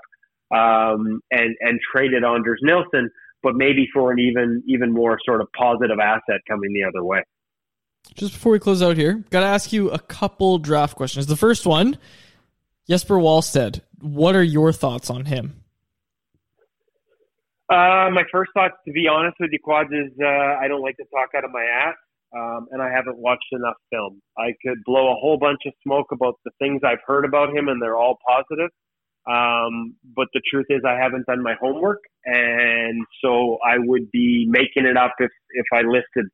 um, 0.55 1.21
and 1.31 1.57
and 1.61 1.81
traded 1.93 2.25
Anders 2.25 2.61
Nilsson, 2.63 3.11
but 3.43 3.55
maybe 3.57 3.89
for 3.93 4.13
an 4.13 4.19
even 4.21 4.63
even 4.67 4.93
more 4.93 5.19
sort 5.25 5.41
of 5.41 5.49
positive 5.53 5.99
asset 5.99 6.41
coming 6.49 6.73
the 6.73 6.85
other 6.85 7.05
way. 7.05 7.23
Just 8.15 8.35
before 8.35 8.53
we 8.53 8.59
close 8.59 8.83
out 8.83 8.97
here, 8.97 9.25
got 9.31 9.41
to 9.41 9.47
ask 9.47 9.73
you 9.73 9.91
a 9.91 9.99
couple 9.99 10.59
draft 10.59 10.95
questions. 10.95 11.27
The 11.27 11.37
first 11.37 11.67
one, 11.67 11.99
Jesper 12.89 13.17
Wallstedt. 13.17 13.81
What 14.01 14.37
are 14.37 14.43
your 14.43 14.73
thoughts 14.73 15.09
on 15.09 15.25
him? 15.25 15.64
Uh, 17.71 18.11
my 18.13 18.23
first 18.31 18.51
thoughts, 18.53 18.75
to 18.87 18.93
be 18.93 19.09
honest 19.09 19.37
with 19.41 19.51
you, 19.53 19.59
Quads, 19.63 19.91
is 19.91 20.13
uh, 20.23 20.27
I 20.61 20.69
don't 20.69 20.83
like 20.83 20.97
to 20.99 21.05
talk 21.05 21.31
out 21.35 21.45
of 21.45 21.51
my 21.51 21.65
ass, 21.65 21.95
um, 22.37 22.67
and 22.71 22.83
I 22.83 22.91
haven't 22.91 23.17
watched 23.17 23.47
enough 23.53 23.77
film. 23.91 24.21
I 24.37 24.53
could 24.65 24.85
blow 24.85 25.13
a 25.13 25.15
whole 25.15 25.39
bunch 25.39 25.61
of 25.67 25.73
smoke 25.83 26.09
about 26.13 26.35
the 26.45 26.51
things 26.59 26.83
I've 26.85 27.03
heard 27.07 27.25
about 27.25 27.57
him, 27.57 27.69
and 27.69 27.81
they're 27.81 27.97
all 27.97 28.19
positive. 28.27 28.71
Um, 29.27 29.97
but 30.15 30.29
the 30.35 30.43
truth 30.51 30.67
is, 30.69 30.83
I 30.87 31.01
haven't 31.01 31.25
done 31.27 31.43
my 31.43 31.55
homework, 31.59 32.01
and 32.27 33.07
so 33.23 33.57
I 33.67 33.79
would 33.79 34.11
be 34.11 34.47
making 34.49 34.85
it 34.85 34.99
up 34.99 35.15
if 35.19 35.31
if 35.51 35.67
I 35.73 35.81
listed. 35.81 36.27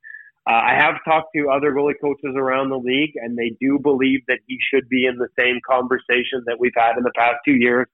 Uh, 0.49 0.55
I 0.55 0.74
have 0.74 0.97
talked 1.05 1.28
to 1.37 1.51
other 1.51 1.70
goalie 1.70 1.95
coaches 2.01 2.35
around 2.35 2.70
the 2.70 2.78
league, 2.78 3.12
and 3.14 3.39
they 3.39 3.55
do 3.61 3.78
believe 3.81 4.20
that 4.26 4.41
he 4.49 4.59
should 4.72 4.89
be 4.89 5.07
in 5.07 5.16
the 5.18 5.28
same 5.39 5.61
conversation 5.68 6.43
that 6.47 6.59
we've 6.59 6.72
had 6.76 6.97
in 6.97 7.05
the 7.05 7.12
past 7.14 7.37
two 7.45 7.55
years 7.55 7.87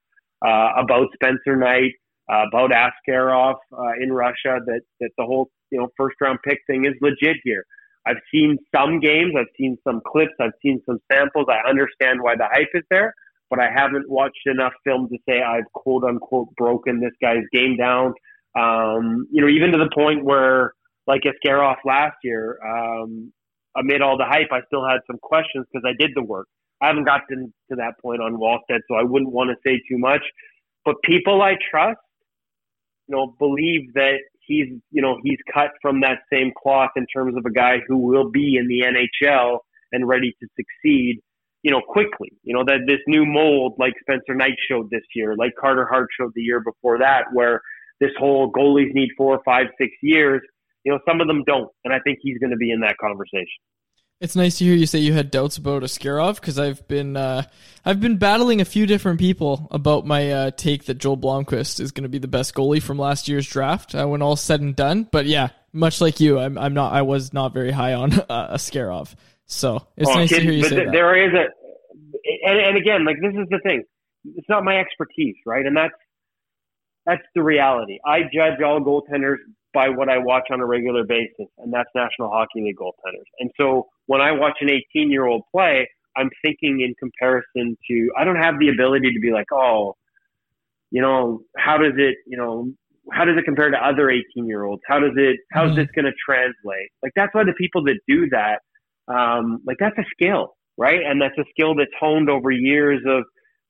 uh, 0.46 0.70
about 0.78 1.08
Spencer 1.14 1.56
Knight, 1.56 1.92
uh, 2.32 2.44
about 2.48 2.70
Askarov 2.70 3.56
uh, 3.72 4.02
in 4.02 4.12
Russia. 4.12 4.58
That 4.64 4.80
that 5.00 5.10
the 5.18 5.24
whole 5.24 5.50
you 5.70 5.78
know 5.78 5.88
first 5.96 6.16
round 6.20 6.38
pick 6.44 6.58
thing 6.66 6.84
is 6.84 6.94
legit 7.00 7.36
here. 7.44 7.64
I've 8.06 8.22
seen 8.32 8.56
some 8.74 9.00
games, 9.00 9.34
I've 9.36 9.52
seen 9.58 9.76
some 9.82 10.00
clips, 10.06 10.32
I've 10.40 10.52
seen 10.62 10.80
some 10.86 10.98
samples. 11.10 11.46
I 11.48 11.68
understand 11.68 12.22
why 12.22 12.36
the 12.36 12.46
hype 12.52 12.70
is 12.74 12.84
there 12.88 13.12
but 13.50 13.60
I 13.60 13.70
haven't 13.74 14.08
watched 14.08 14.46
enough 14.46 14.72
film 14.84 15.08
to 15.08 15.18
say 15.28 15.40
I've 15.42 15.70
quote 15.72 16.04
unquote 16.04 16.48
broken 16.56 17.00
this 17.00 17.12
guy's 17.20 17.44
game 17.52 17.76
down. 17.76 18.14
Um, 18.58 19.26
you 19.30 19.42
know, 19.42 19.48
even 19.48 19.72
to 19.72 19.78
the 19.78 19.90
point 19.94 20.24
where, 20.24 20.72
like 21.06 21.22
Askarov 21.22 21.76
last 21.84 22.16
year, 22.24 22.58
um, 22.66 23.32
amid 23.76 24.02
all 24.02 24.16
the 24.16 24.24
hype, 24.24 24.48
I 24.50 24.60
still 24.66 24.86
had 24.86 25.00
some 25.06 25.18
questions 25.22 25.66
because 25.70 25.84
I 25.86 25.94
did 25.98 26.12
the 26.14 26.22
work. 26.22 26.48
I 26.80 26.88
haven't 26.88 27.04
gotten 27.04 27.52
to 27.70 27.76
that 27.76 27.94
point 28.02 28.20
on 28.20 28.36
Wallstedt, 28.36 28.80
so 28.88 28.96
I 28.96 29.02
wouldn't 29.02 29.32
want 29.32 29.50
to 29.50 29.56
say 29.64 29.80
too 29.88 29.98
much. 29.98 30.22
But 30.84 30.96
people 31.04 31.42
I 31.42 31.56
trust, 31.70 31.98
you 33.08 33.16
know, 33.16 33.34
believe 33.38 33.92
that 33.94 34.18
he's, 34.40 34.66
you 34.90 35.02
know, 35.02 35.16
he's 35.22 35.38
cut 35.52 35.70
from 35.82 36.00
that 36.00 36.18
same 36.32 36.52
cloth 36.60 36.90
in 36.96 37.06
terms 37.06 37.36
of 37.36 37.44
a 37.46 37.52
guy 37.52 37.78
who 37.86 37.98
will 37.98 38.30
be 38.30 38.56
in 38.56 38.68
the 38.68 38.82
NHL 38.82 39.58
and 39.92 40.08
ready 40.08 40.34
to 40.40 40.48
succeed 40.56 41.20
you 41.66 41.72
know, 41.72 41.80
quickly. 41.80 42.30
You 42.44 42.54
know, 42.54 42.62
that 42.64 42.86
this 42.86 43.00
new 43.08 43.26
mold 43.26 43.74
like 43.76 43.94
Spencer 44.00 44.36
Knight 44.36 44.54
showed 44.70 44.88
this 44.88 45.02
year, 45.16 45.34
like 45.36 45.50
Carter 45.60 45.84
Hart 45.84 46.06
showed 46.16 46.30
the 46.36 46.42
year 46.42 46.60
before 46.60 46.96
that, 47.00 47.24
where 47.32 47.60
this 47.98 48.12
whole 48.18 48.52
goalies 48.52 48.94
need 48.94 49.08
four, 49.16 49.40
five, 49.44 49.66
six 49.76 49.90
years. 50.00 50.40
You 50.84 50.92
know, 50.92 51.00
some 51.08 51.20
of 51.20 51.26
them 51.26 51.42
don't, 51.44 51.68
and 51.84 51.92
I 51.92 51.98
think 51.98 52.18
he's 52.22 52.38
going 52.38 52.52
to 52.52 52.56
be 52.56 52.70
in 52.70 52.82
that 52.82 52.96
conversation. 52.98 53.58
It's 54.18 54.34
nice 54.34 54.56
to 54.58 54.64
hear 54.64 54.74
you 54.74 54.86
say 54.86 55.00
you 55.00 55.12
had 55.12 55.30
doubts 55.30 55.58
about 55.58 55.82
Askarov 55.82 56.36
because 56.36 56.58
I've 56.58 56.86
been 56.88 57.18
uh, 57.18 57.42
I've 57.84 58.00
been 58.00 58.16
battling 58.16 58.62
a 58.62 58.64
few 58.64 58.86
different 58.86 59.18
people 59.20 59.68
about 59.70 60.06
my 60.06 60.30
uh, 60.32 60.50
take 60.52 60.86
that 60.86 60.94
Joel 60.96 61.18
Blomqvist 61.18 61.80
is 61.80 61.92
going 61.92 62.04
to 62.04 62.08
be 62.08 62.16
the 62.18 62.26
best 62.26 62.54
goalie 62.54 62.82
from 62.82 62.98
last 62.98 63.28
year's 63.28 63.46
draft 63.46 63.94
uh, 63.94 64.06
when 64.06 64.22
all 64.22 64.36
said 64.36 64.62
and 64.62 64.74
done. 64.74 65.06
But 65.12 65.26
yeah, 65.26 65.48
much 65.74 66.00
like 66.00 66.18
you, 66.18 66.38
I'm 66.38 66.56
I'm 66.56 66.72
not 66.72 66.94
I 66.94 67.02
was 67.02 67.34
not 67.34 67.52
very 67.52 67.70
high 67.72 67.92
on 67.92 68.14
uh, 68.30 68.54
Askarov. 68.54 69.14
So 69.44 69.86
it's 69.98 70.08
Oh, 70.08 70.14
nice 70.14 70.30
to 70.30 70.40
hear 70.40 70.50
you 70.52 70.62
but 70.62 70.70
say 70.70 70.76
th- 70.76 70.86
that. 70.86 70.92
there 70.92 71.28
is 71.28 71.34
a, 71.34 72.48
and, 72.48 72.58
and 72.58 72.76
again, 72.78 73.04
like 73.04 73.16
this 73.20 73.34
is 73.34 73.46
the 73.50 73.60
thing. 73.62 73.82
It's 74.34 74.48
not 74.48 74.64
my 74.64 74.78
expertise, 74.78 75.36
right? 75.44 75.66
And 75.66 75.76
that's 75.76 75.92
that's 77.04 77.22
the 77.34 77.42
reality. 77.42 77.98
I 78.04 78.20
judge 78.22 78.62
all 78.64 78.80
goaltenders 78.80 79.36
by 79.76 79.88
what 79.90 80.08
I 80.08 80.18
watch 80.18 80.46
on 80.50 80.60
a 80.60 80.66
regular 80.66 81.04
basis, 81.04 81.48
and 81.58 81.72
that's 81.72 81.90
National 81.94 82.30
Hockey 82.30 82.62
League 82.66 82.78
goaltenders. 82.78 83.28
And 83.40 83.50
so 83.60 83.86
when 84.06 84.20
I 84.22 84.32
watch 84.32 84.56
an 84.62 84.70
18 84.70 85.10
year 85.10 85.26
old 85.26 85.42
play, 85.54 85.86
I'm 86.16 86.30
thinking 86.44 86.80
in 86.80 86.94
comparison 86.98 87.76
to. 87.88 88.08
I 88.18 88.24
don't 88.24 88.36
have 88.46 88.58
the 88.58 88.70
ability 88.70 89.12
to 89.12 89.20
be 89.20 89.32
like, 89.32 89.46
oh, 89.52 89.94
you 90.90 91.02
know, 91.02 91.40
how 91.58 91.76
does 91.76 91.92
it, 91.98 92.16
you 92.26 92.38
know, 92.38 92.68
how 93.12 93.24
does 93.24 93.36
it 93.36 93.44
compare 93.44 93.70
to 93.70 93.76
other 93.76 94.08
18 94.10 94.46
year 94.46 94.64
olds? 94.64 94.82
How 94.88 94.98
does 94.98 95.12
it, 95.16 95.36
how's 95.52 95.72
Mhm. 95.72 95.76
this 95.76 95.88
going 95.94 96.06
to 96.06 96.12
translate? 96.28 96.88
Like 97.02 97.12
that's 97.14 97.34
why 97.34 97.44
the 97.44 97.52
people 97.54 97.82
that 97.84 97.98
do 98.08 98.28
that, 98.30 98.60
um, 99.08 99.60
like 99.66 99.76
that's 99.78 99.98
a 99.98 100.04
skill, 100.12 100.54
right? 100.78 101.00
And 101.04 101.20
that's 101.20 101.36
a 101.38 101.44
skill 101.50 101.74
that's 101.74 101.92
honed 102.00 102.30
over 102.30 102.50
years 102.50 103.02
of, 103.06 103.24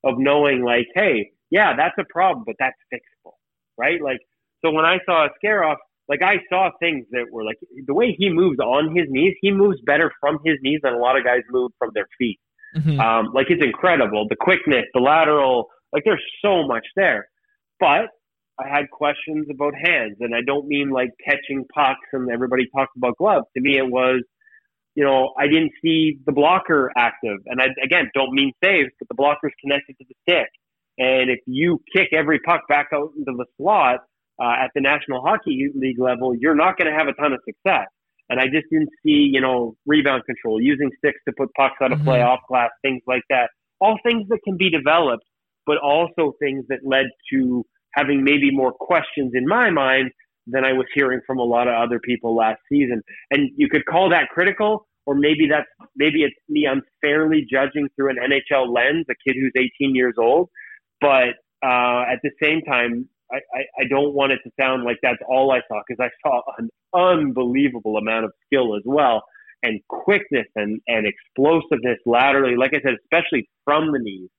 of 0.09 0.17
knowing 0.17 0.63
like, 0.63 0.87
hey, 0.95 1.31
yeah, 1.51 1.75
that's 1.75 1.95
a 1.99 2.05
problem, 2.09 2.43
but 2.45 2.55
that's 2.59 2.77
fixable, 2.93 3.33
right? 3.77 4.01
Like, 4.01 4.19
so 4.63 4.71
when 4.71 4.85
I 4.85 4.97
saw 5.05 5.27
Askarov, 5.27 5.75
like 6.09 6.21
I 6.21 6.37
saw 6.49 6.69
things 6.79 7.05
that 7.11 7.25
were 7.31 7.43
like 7.43 7.57
the 7.85 7.93
way 7.93 8.15
he 8.17 8.29
moves 8.29 8.59
on 8.59 8.95
his 8.95 9.05
knees, 9.09 9.35
he 9.41 9.51
moves 9.51 9.77
better 9.85 10.11
from 10.19 10.39
his 10.45 10.55
knees 10.61 10.79
than 10.83 10.93
a 10.93 10.97
lot 10.97 11.17
of 11.17 11.23
guys 11.23 11.41
move 11.49 11.71
from 11.77 11.91
their 11.93 12.07
feet. 12.17 12.39
Mhm. 12.75 12.99
Um, 12.99 13.31
like 13.33 13.47
it's 13.49 13.63
incredible. 13.63 14.27
The 14.29 14.35
quickness, 14.35 14.85
the 14.93 14.99
lateral, 15.01 15.67
like 15.93 16.03
there's 16.05 16.23
so 16.41 16.65
much 16.67 16.85
there. 16.95 17.27
But 17.79 18.09
I 18.59 18.67
had 18.67 18.89
questions 18.91 19.47
about 19.51 19.73
hands, 19.75 20.17
and 20.19 20.35
I 20.35 20.41
don't 20.45 20.67
mean 20.67 20.89
like 20.89 21.09
catching 21.25 21.65
pucks 21.73 22.07
and 22.13 22.29
everybody 22.31 22.67
talks 22.75 22.91
about 22.97 23.15
gloves. 23.17 23.45
To 23.55 23.61
me, 23.61 23.77
it 23.77 23.89
was, 23.89 24.23
you 24.95 25.03
know, 25.03 25.33
I 25.37 25.47
didn't 25.47 25.71
see 25.83 26.17
the 26.25 26.31
blocker 26.31 26.91
active, 26.97 27.37
and 27.45 27.61
I 27.61 27.67
again 27.83 28.09
don't 28.13 28.33
mean 28.33 28.51
saves, 28.63 28.89
but 28.99 29.07
the 29.09 29.15
blocker's 29.15 29.53
connected 29.61 29.95
to 29.99 30.05
the 30.07 30.15
stick. 30.27 30.49
And 30.97 31.29
if 31.29 31.39
you 31.45 31.79
kick 31.95 32.09
every 32.13 32.39
puck 32.39 32.61
back 32.67 32.87
out 32.93 33.11
into 33.17 33.31
the 33.37 33.45
slot 33.57 33.99
uh, 34.41 34.63
at 34.63 34.71
the 34.75 34.81
National 34.81 35.21
Hockey 35.21 35.69
League 35.75 35.99
level, 35.99 36.33
you're 36.35 36.55
not 36.55 36.77
going 36.77 36.91
to 36.91 36.97
have 36.97 37.07
a 37.07 37.13
ton 37.13 37.33
of 37.33 37.39
success. 37.45 37.87
And 38.29 38.39
I 38.39 38.45
just 38.45 38.65
didn't 38.71 38.89
see, 39.03 39.29
you 39.31 39.39
know, 39.39 39.75
rebound 39.85 40.23
control, 40.25 40.61
using 40.61 40.89
sticks 40.97 41.19
to 41.27 41.33
put 41.37 41.49
pucks 41.55 41.75
out 41.81 41.91
of 41.93 41.99
play, 42.03 42.19
Mhm. 42.19 42.27
off 42.27 42.39
glass, 42.49 42.69
things 42.81 43.01
like 43.07 43.23
that. 43.29 43.49
All 43.79 43.97
things 44.03 44.27
that 44.29 44.39
can 44.43 44.57
be 44.57 44.69
developed, 44.69 45.23
but 45.65 45.77
also 45.77 46.33
things 46.39 46.65
that 46.67 46.79
led 46.83 47.05
to 47.31 47.63
having 47.93 48.23
maybe 48.23 48.51
more 48.51 48.73
questions 48.73 49.31
in 49.33 49.47
my 49.47 49.69
mind 49.69 50.11
than 50.45 50.63
I 50.65 50.73
was 50.73 50.85
hearing 50.93 51.21
from 51.25 51.39
a 51.39 51.43
lot 51.43 51.67
of 51.67 51.75
other 51.75 51.99
people 51.99 52.35
last 52.35 52.59
season. 52.69 53.01
And 53.31 53.49
you 53.55 53.69
could 53.69 53.85
call 53.85 54.09
that 54.09 54.29
critical, 54.29 54.87
or 55.05 55.15
maybe 55.15 55.47
that's 55.47 55.67
maybe 55.95 56.23
it's 56.23 56.35
me 56.49 56.65
unfairly 56.65 57.45
judging 57.49 57.87
through 57.95 58.09
an 58.11 58.17
NHL 58.17 58.71
lens, 58.73 59.05
a 59.09 59.15
kid 59.25 59.35
who's 59.39 59.53
18 59.55 59.95
years 59.95 60.15
old. 60.17 60.49
But 60.99 61.35
uh, 61.63 62.03
at 62.11 62.19
the 62.23 62.31
same 62.41 62.61
time, 62.61 63.07
I, 63.31 63.37
I, 63.37 63.61
I 63.81 63.87
don't 63.89 64.13
want 64.13 64.31
it 64.31 64.39
to 64.43 64.51
sound 64.59 64.83
like 64.83 64.97
that's 65.01 65.21
all 65.27 65.51
I 65.51 65.59
saw 65.67 65.81
because 65.87 66.03
I 66.03 66.09
saw 66.27 66.41
an 66.57 66.69
unbelievable 66.93 67.97
amount 67.97 68.25
of 68.25 68.31
skill 68.45 68.75
as 68.75 68.83
well 68.85 69.23
and 69.63 69.79
quickness 69.89 70.47
and, 70.55 70.79
and 70.87 71.07
explosiveness 71.07 71.99
laterally, 72.05 72.55
like 72.55 72.71
I 72.73 72.81
said, 72.81 72.93
especially 73.03 73.49
from 73.65 73.91
the 73.91 73.99
knees, 73.99 74.29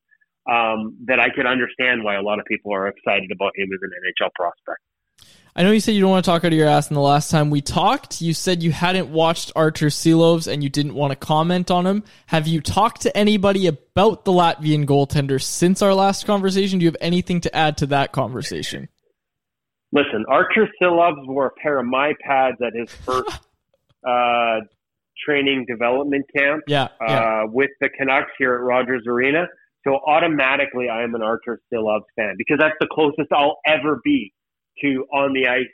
um, 0.50 0.96
that 1.06 1.20
I 1.20 1.28
could 1.28 1.46
understand 1.46 2.04
why 2.04 2.14
a 2.14 2.22
lot 2.22 2.38
of 2.38 2.46
people 2.46 2.72
are 2.72 2.88
excited 2.88 3.30
about 3.30 3.52
him 3.56 3.68
as 3.72 3.80
an 3.82 3.90
NHL 3.90 4.30
prospect. 4.34 4.80
I 5.58 5.64
know 5.64 5.72
you 5.72 5.80
said 5.80 5.96
you 5.96 6.00
don't 6.02 6.10
want 6.10 6.24
to 6.24 6.30
talk 6.30 6.44
out 6.44 6.52
of 6.52 6.56
your 6.56 6.68
ass. 6.68 6.86
And 6.86 6.96
the 6.96 7.00
last 7.00 7.32
time 7.32 7.50
we 7.50 7.60
talked, 7.60 8.20
you 8.20 8.32
said 8.32 8.62
you 8.62 8.70
hadn't 8.70 9.08
watched 9.08 9.50
Artur 9.56 9.86
Silovs 9.86 10.46
and 10.46 10.62
you 10.62 10.68
didn't 10.68 10.94
want 10.94 11.10
to 11.10 11.16
comment 11.16 11.68
on 11.68 11.84
him. 11.84 12.04
Have 12.26 12.46
you 12.46 12.60
talked 12.60 13.00
to 13.02 13.16
anybody 13.16 13.66
about 13.66 14.24
the 14.24 14.30
Latvian 14.30 14.86
goaltender 14.86 15.42
since 15.42 15.82
our 15.82 15.94
last 15.94 16.26
conversation? 16.26 16.78
Do 16.78 16.84
you 16.84 16.88
have 16.90 16.96
anything 17.00 17.40
to 17.40 17.56
add 17.56 17.76
to 17.78 17.86
that 17.86 18.12
conversation? 18.12 18.88
Listen, 19.90 20.24
Artur 20.28 20.68
Silovs 20.80 21.26
wore 21.26 21.46
a 21.46 21.60
pair 21.60 21.80
of 21.80 21.86
my 21.86 22.12
pads 22.24 22.58
at 22.64 22.74
his 22.74 22.92
first 23.04 23.40
uh, 24.08 24.60
training 25.26 25.66
development 25.66 26.24
camp 26.36 26.62
Yeah, 26.68 26.86
yeah. 27.00 27.42
uh, 27.42 27.46
with 27.48 27.70
the 27.80 27.88
Canucks 27.88 28.30
here 28.38 28.54
at 28.54 28.60
Rogers 28.60 29.02
Arena. 29.08 29.48
So 29.82 29.98
automatically, 30.06 30.88
I 30.88 31.02
am 31.02 31.16
an 31.16 31.22
Artur 31.22 31.60
Silovs 31.72 32.02
fan 32.14 32.36
because 32.38 32.58
that's 32.60 32.76
the 32.78 32.86
closest 32.92 33.32
I'll 33.32 33.58
ever 33.66 34.00
be 34.04 34.32
to 34.82 35.04
on 35.12 35.32
the 35.32 35.48
ice 35.48 35.66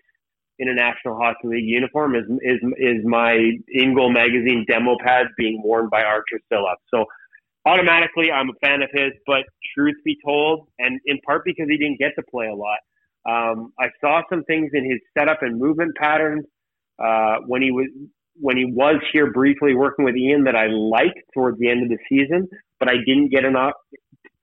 International 0.60 1.16
Hockey 1.16 1.48
League 1.48 1.66
uniform. 1.66 2.14
Is 2.14 2.24
is 2.42 2.60
is 2.78 3.04
my 3.04 3.52
InGoal 3.76 4.12
magazine 4.12 4.64
demo 4.68 4.96
pads 5.02 5.28
being 5.36 5.60
worn 5.64 5.88
by 5.90 6.02
Artur 6.02 6.40
Silovs. 6.52 6.76
So 6.92 7.04
automatically, 7.66 8.30
I'm 8.30 8.50
a 8.50 8.66
fan 8.66 8.82
of 8.82 8.90
his. 8.92 9.12
But 9.26 9.44
truth 9.76 9.96
be 10.04 10.16
told, 10.24 10.68
and 10.78 11.00
in 11.06 11.18
part 11.26 11.42
because 11.44 11.66
he 11.68 11.76
didn't 11.76 11.98
get 11.98 12.12
to 12.16 12.22
play 12.30 12.46
a 12.46 12.54
lot, 12.54 12.78
um, 13.26 13.72
I 13.78 13.88
saw 14.00 14.22
some 14.30 14.44
things 14.44 14.70
in 14.74 14.84
his 14.88 15.00
setup 15.16 15.42
and 15.42 15.58
movement 15.58 15.96
patterns 15.96 16.44
uh, 17.02 17.36
when 17.46 17.62
he 17.62 17.70
was 17.70 17.88
when 18.36 18.56
he 18.56 18.64
was 18.64 18.96
here 19.12 19.32
briefly 19.32 19.74
working 19.74 20.04
with 20.04 20.16
Ian 20.16 20.44
that 20.44 20.56
I 20.56 20.66
liked 20.66 21.20
towards 21.32 21.58
the 21.58 21.70
end 21.70 21.84
of 21.84 21.88
the 21.88 21.98
season, 22.08 22.48
but 22.80 22.88
I 22.88 22.96
didn't 23.06 23.30
get 23.30 23.44
enough 23.44 23.74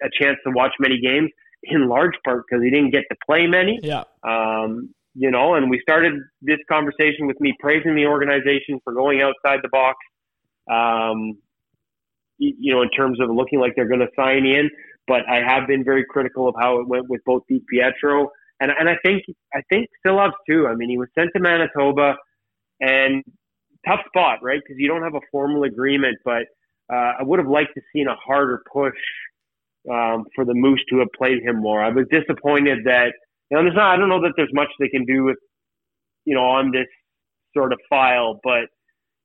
a 0.01 0.09
chance 0.19 0.37
to 0.45 0.51
watch 0.53 0.71
many 0.79 0.99
games 0.99 1.29
in 1.63 1.87
large 1.87 2.15
part 2.23 2.43
because 2.47 2.63
he 2.63 2.69
didn't 2.69 2.91
get 2.91 3.03
to 3.11 3.17
play 3.25 3.47
many. 3.47 3.79
Yeah. 3.81 4.03
Um, 4.27 4.93
you 5.13 5.29
know, 5.29 5.55
and 5.55 5.69
we 5.69 5.79
started 5.81 6.13
this 6.41 6.59
conversation 6.69 7.27
with 7.27 7.39
me 7.41 7.53
praising 7.59 7.95
the 7.95 8.05
organization 8.05 8.79
for 8.83 8.93
going 8.93 9.21
outside 9.21 9.59
the 9.61 9.69
box. 9.69 9.97
Um, 10.71 11.37
you 12.37 12.73
know, 12.73 12.81
in 12.81 12.89
terms 12.89 13.19
of 13.19 13.29
looking 13.29 13.59
like 13.59 13.73
they're 13.75 13.87
going 13.87 13.99
to 13.99 14.09
sign 14.15 14.45
Ian, 14.45 14.69
but 15.05 15.21
I 15.29 15.43
have 15.45 15.67
been 15.67 15.83
very 15.83 16.03
critical 16.09 16.47
of 16.47 16.55
how 16.59 16.79
it 16.79 16.87
went 16.87 17.07
with 17.07 17.21
both 17.25 17.43
DiPietro 17.51 18.27
and 18.61 18.71
and 18.79 18.87
I 18.87 18.95
think 19.03 19.23
I 19.53 19.61
think 19.69 19.89
Silovs 20.05 20.33
too. 20.47 20.67
I 20.67 20.75
mean, 20.75 20.89
he 20.89 20.97
was 20.97 21.09
sent 21.17 21.31
to 21.35 21.41
Manitoba, 21.41 22.15
and 22.79 23.23
tough 23.85 24.01
spot, 24.07 24.39
right? 24.41 24.61
Because 24.63 24.77
you 24.79 24.87
don't 24.87 25.01
have 25.01 25.15
a 25.15 25.25
formal 25.31 25.63
agreement, 25.63 26.17
but 26.23 26.43
uh, 26.93 27.13
I 27.19 27.23
would 27.23 27.39
have 27.39 27.49
liked 27.49 27.71
to 27.75 27.81
seen 27.91 28.07
a 28.07 28.15
harder 28.15 28.61
push 28.71 28.93
um, 29.89 30.25
for 30.35 30.45
the 30.45 30.53
Moose 30.53 30.83
to 30.89 30.99
have 30.99 31.09
played 31.17 31.41
him 31.43 31.59
more. 31.61 31.83
I 31.83 31.89
was 31.89 32.05
disappointed 32.11 32.79
that 32.85 33.13
you 33.49 33.57
know, 33.57 33.63
there's 33.63 33.75
not. 33.75 33.93
I 33.93 33.97
don't 33.97 34.09
know 34.09 34.21
that 34.21 34.33
there's 34.37 34.53
much 34.53 34.69
they 34.79 34.87
can 34.87 35.05
do 35.05 35.23
with 35.23 35.37
you 36.25 36.35
know 36.35 36.43
on 36.43 36.71
this 36.71 36.87
sort 37.55 37.73
of 37.73 37.79
file, 37.89 38.39
but 38.43 38.67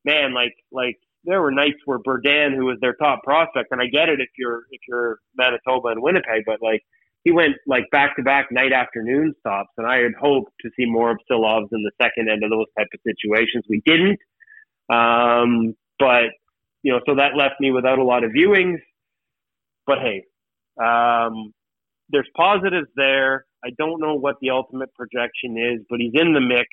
man, 0.05 0.35
like 0.35 0.55
like 0.73 0.97
there 1.25 1.43
were 1.43 1.51
nights 1.51 1.79
where 1.85 1.99
Berdin, 1.99 2.55
who 2.55 2.65
was 2.65 2.79
their 2.81 2.95
top 2.95 3.23
prospect, 3.23 3.69
and 3.71 3.81
I 3.81 3.87
get 3.87 4.09
it 4.09 4.21
if 4.21 4.29
you're 4.39 4.63
if 4.71 4.81
you're 4.89 5.19
Manitoba 5.37 5.89
and 5.89 6.03
Winnipeg, 6.03 6.45
but 6.47 6.63
like 6.63 6.83
he 7.25 7.33
went 7.33 7.57
like 7.67 7.85
back 7.91 8.17
to 8.17 8.23
back 8.23 8.47
night 8.51 8.73
afternoon 8.73 9.35
stops, 9.41 9.71
and 9.77 9.87
I 9.87 9.99
had 9.99 10.13
hoped 10.21 10.53
to 10.63 10.71
see 10.77 10.87
more 10.87 11.11
of 11.11 11.19
Silovs 11.31 11.69
in 11.73 11.83
the 11.83 11.93
second 12.01 12.31
end 12.31 12.45
of 12.45 12.51
those 12.51 12.67
type 12.79 12.89
of 12.95 13.01
situations. 13.05 13.65
We 13.69 13.83
didn't, 13.85 14.19
um, 14.89 15.75
but 15.99 16.31
you 16.83 16.93
know, 16.93 17.01
so 17.07 17.17
that 17.17 17.37
left 17.37 17.57
me 17.61 17.73
without 17.73 17.99
a 17.99 18.05
lot 18.05 18.23
of 18.23 18.31
viewings. 18.31 18.79
But 19.87 19.99
hey, 19.99 20.25
um, 20.83 21.53
there's 22.09 22.29
positives 22.37 22.89
there. 22.97 23.47
I 23.65 23.71
don't 23.79 24.01
know 24.01 24.15
what 24.15 24.37
the 24.41 24.51
ultimate 24.51 24.95
projection 24.95 25.57
is, 25.59 25.85
but 25.91 26.01
he's 26.01 26.13
in 26.15 26.33
the 26.33 26.41
mix, 26.41 26.69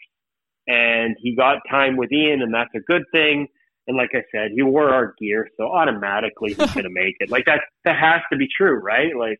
and 0.68 1.16
he 1.20 1.36
got 1.36 1.58
time 1.70 1.98
with 1.98 2.12
Ian, 2.12 2.42
and 2.42 2.54
that's 2.54 2.74
a 2.76 2.80
good 2.80 3.04
thing. 3.12 3.48
And 3.88 3.98
like 3.98 4.12
I 4.14 4.24
said, 4.32 4.52
he 4.56 4.62
wore 4.62 4.94
our 4.94 5.14
gear, 5.20 5.50
so 5.58 5.72
automatically 5.72 6.54
he's 6.54 6.72
going 6.74 6.86
to 6.86 6.90
make 6.90 7.16
it. 7.20 7.30
Like 7.30 7.46
that, 7.46 7.62
that 7.86 7.98
has 8.00 8.22
to 8.32 8.38
be 8.38 8.48
true, 8.58 8.76
right? 8.76 9.16
Like 9.18 9.40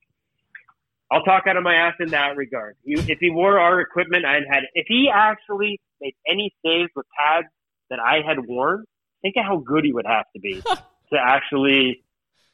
I'll 1.14 1.24
talk 1.24 1.44
out 1.48 1.58
of 1.58 1.64
my 1.64 1.76
ass 1.76 1.94
in 2.00 2.10
that 2.10 2.36
regard. 2.36 2.76
He, 2.84 2.94
if 2.94 3.20
he 3.20 3.30
wore 3.30 3.60
our 3.60 3.80
equipment, 3.80 4.26
I'd 4.26 4.44
had. 4.50 4.64
If 4.74 4.86
he 4.88 5.10
actually 5.14 5.80
made 6.02 6.16
any 6.28 6.52
saves 6.66 6.90
with 6.96 7.06
pads 7.18 7.48
that 7.92 8.00
I 8.00 8.22
had 8.28 8.38
worn, 8.48 8.84
think 9.22 9.36
of 9.38 9.46
how 9.46 9.58
good 9.58 9.86
he 9.86 9.94
would 9.94 10.08
have 10.08 10.26
to 10.34 10.40
be 10.40 10.62
to 11.14 11.20
actually 11.20 12.04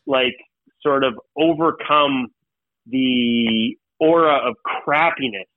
like 0.06 0.36
sort 0.82 1.04
of 1.04 1.14
overcome 1.38 2.28
the 2.88 3.78
aura 4.00 4.38
of 4.38 4.56
crappiness 4.66 5.48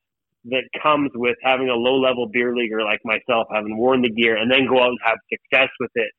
that 0.46 0.64
comes 0.82 1.10
with 1.14 1.36
having 1.42 1.68
a 1.68 1.74
low 1.74 1.96
level 2.00 2.26
beer 2.26 2.54
leaguer 2.54 2.82
like 2.82 3.00
myself, 3.04 3.46
having 3.52 3.76
worn 3.78 4.02
the 4.02 4.10
gear 4.10 4.36
and 4.36 4.50
then 4.50 4.66
go 4.66 4.82
out 4.82 4.88
and 4.88 4.98
have 5.04 5.18
success 5.30 5.68
with 5.78 5.90
it 5.94 6.10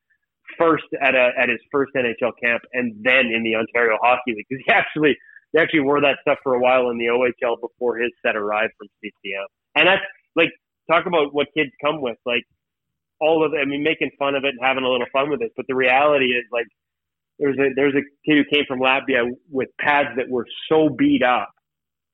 first 0.58 0.86
at 1.02 1.16
a 1.16 1.32
at 1.38 1.50
his 1.50 1.60
first 1.72 1.92
NHL 1.96 2.32
camp 2.42 2.62
and 2.74 2.94
then 3.04 3.28
in 3.28 3.44
the 3.44 3.56
Ontario 3.56 3.98
Hockey 4.02 4.34
League 4.36 4.46
because 4.50 4.64
he 4.66 4.72
actually 4.72 5.18
he 5.52 5.60
actually 5.60 5.82
wore 5.82 6.02
that 6.02 6.18
stuff 6.22 6.40
for 6.44 6.56
a 6.56 6.60
while 6.60 6.90
in 6.90 6.98
the 6.98 7.06
OHL 7.06 7.60
before 7.62 7.98
his 7.98 8.12
set 8.26 8.36
arrived 8.36 8.74
from 8.78 8.88
CCM. 9.02 9.48
And 9.76 9.88
that's 9.88 10.02
like 10.36 10.50
talk 10.90 11.06
about 11.06 11.34
what 11.34 11.48
kids 11.56 11.72
come 11.84 12.02
with, 12.02 12.18
like 12.26 12.44
all 13.20 13.46
of 13.46 13.54
I 13.54 13.66
mean 13.66 13.84
making 13.84 14.12
fun 14.18 14.36
of 14.36 14.44
it 14.44 14.56
and 14.58 14.60
having 14.62 14.84
a 14.84 14.90
little 14.90 15.08
fun 15.12 15.30
with 15.30 15.42
it. 15.42 15.52
But 15.56 15.66
the 15.68 15.76
reality 15.76 16.28
is 16.28 16.44
like 16.52 16.68
there's 17.44 17.58
a 17.58 17.74
there's 17.76 17.94
a 17.94 18.04
kid 18.26 18.38
who 18.38 18.44
came 18.56 18.64
from 18.68 18.80
Latvia 18.80 19.30
with 19.52 19.68
pads 19.80 20.10
that 20.16 20.30
were 20.30 20.46
so 20.70 20.88
beat 20.90 21.24
up 21.24 21.50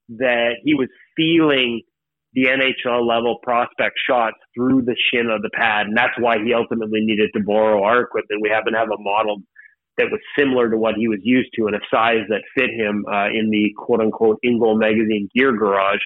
that 0.09 0.55
he 0.63 0.73
was 0.73 0.87
feeling 1.15 1.81
the 2.33 2.45
NHL 2.45 3.07
level 3.07 3.37
prospect 3.43 3.95
shots 4.07 4.37
through 4.55 4.81
the 4.81 4.95
shin 5.11 5.29
of 5.29 5.43
the 5.43 5.49
pad, 5.53 5.85
and 5.85 5.95
that's 5.95 6.17
why 6.19 6.37
he 6.43 6.53
ultimately 6.53 7.01
needed 7.01 7.29
to 7.35 7.43
borrow 7.43 7.83
our 7.83 8.01
equipment. 8.01 8.41
We 8.41 8.49
happen 8.49 8.73
to 8.73 8.79
have 8.79 8.89
a 8.89 9.01
model 9.01 9.37
that 9.97 10.07
was 10.09 10.19
similar 10.37 10.69
to 10.69 10.77
what 10.77 10.95
he 10.95 11.07
was 11.07 11.19
used 11.21 11.49
to 11.57 11.67
and 11.67 11.75
a 11.75 11.79
size 11.93 12.25
that 12.29 12.41
fit 12.57 12.71
him 12.71 13.05
uh, 13.11 13.27
in 13.27 13.51
the 13.51 13.69
quote 13.77 14.01
unquote 14.01 14.39
InGoal 14.43 14.79
magazine 14.79 15.29
gear 15.35 15.51
garage. 15.55 15.99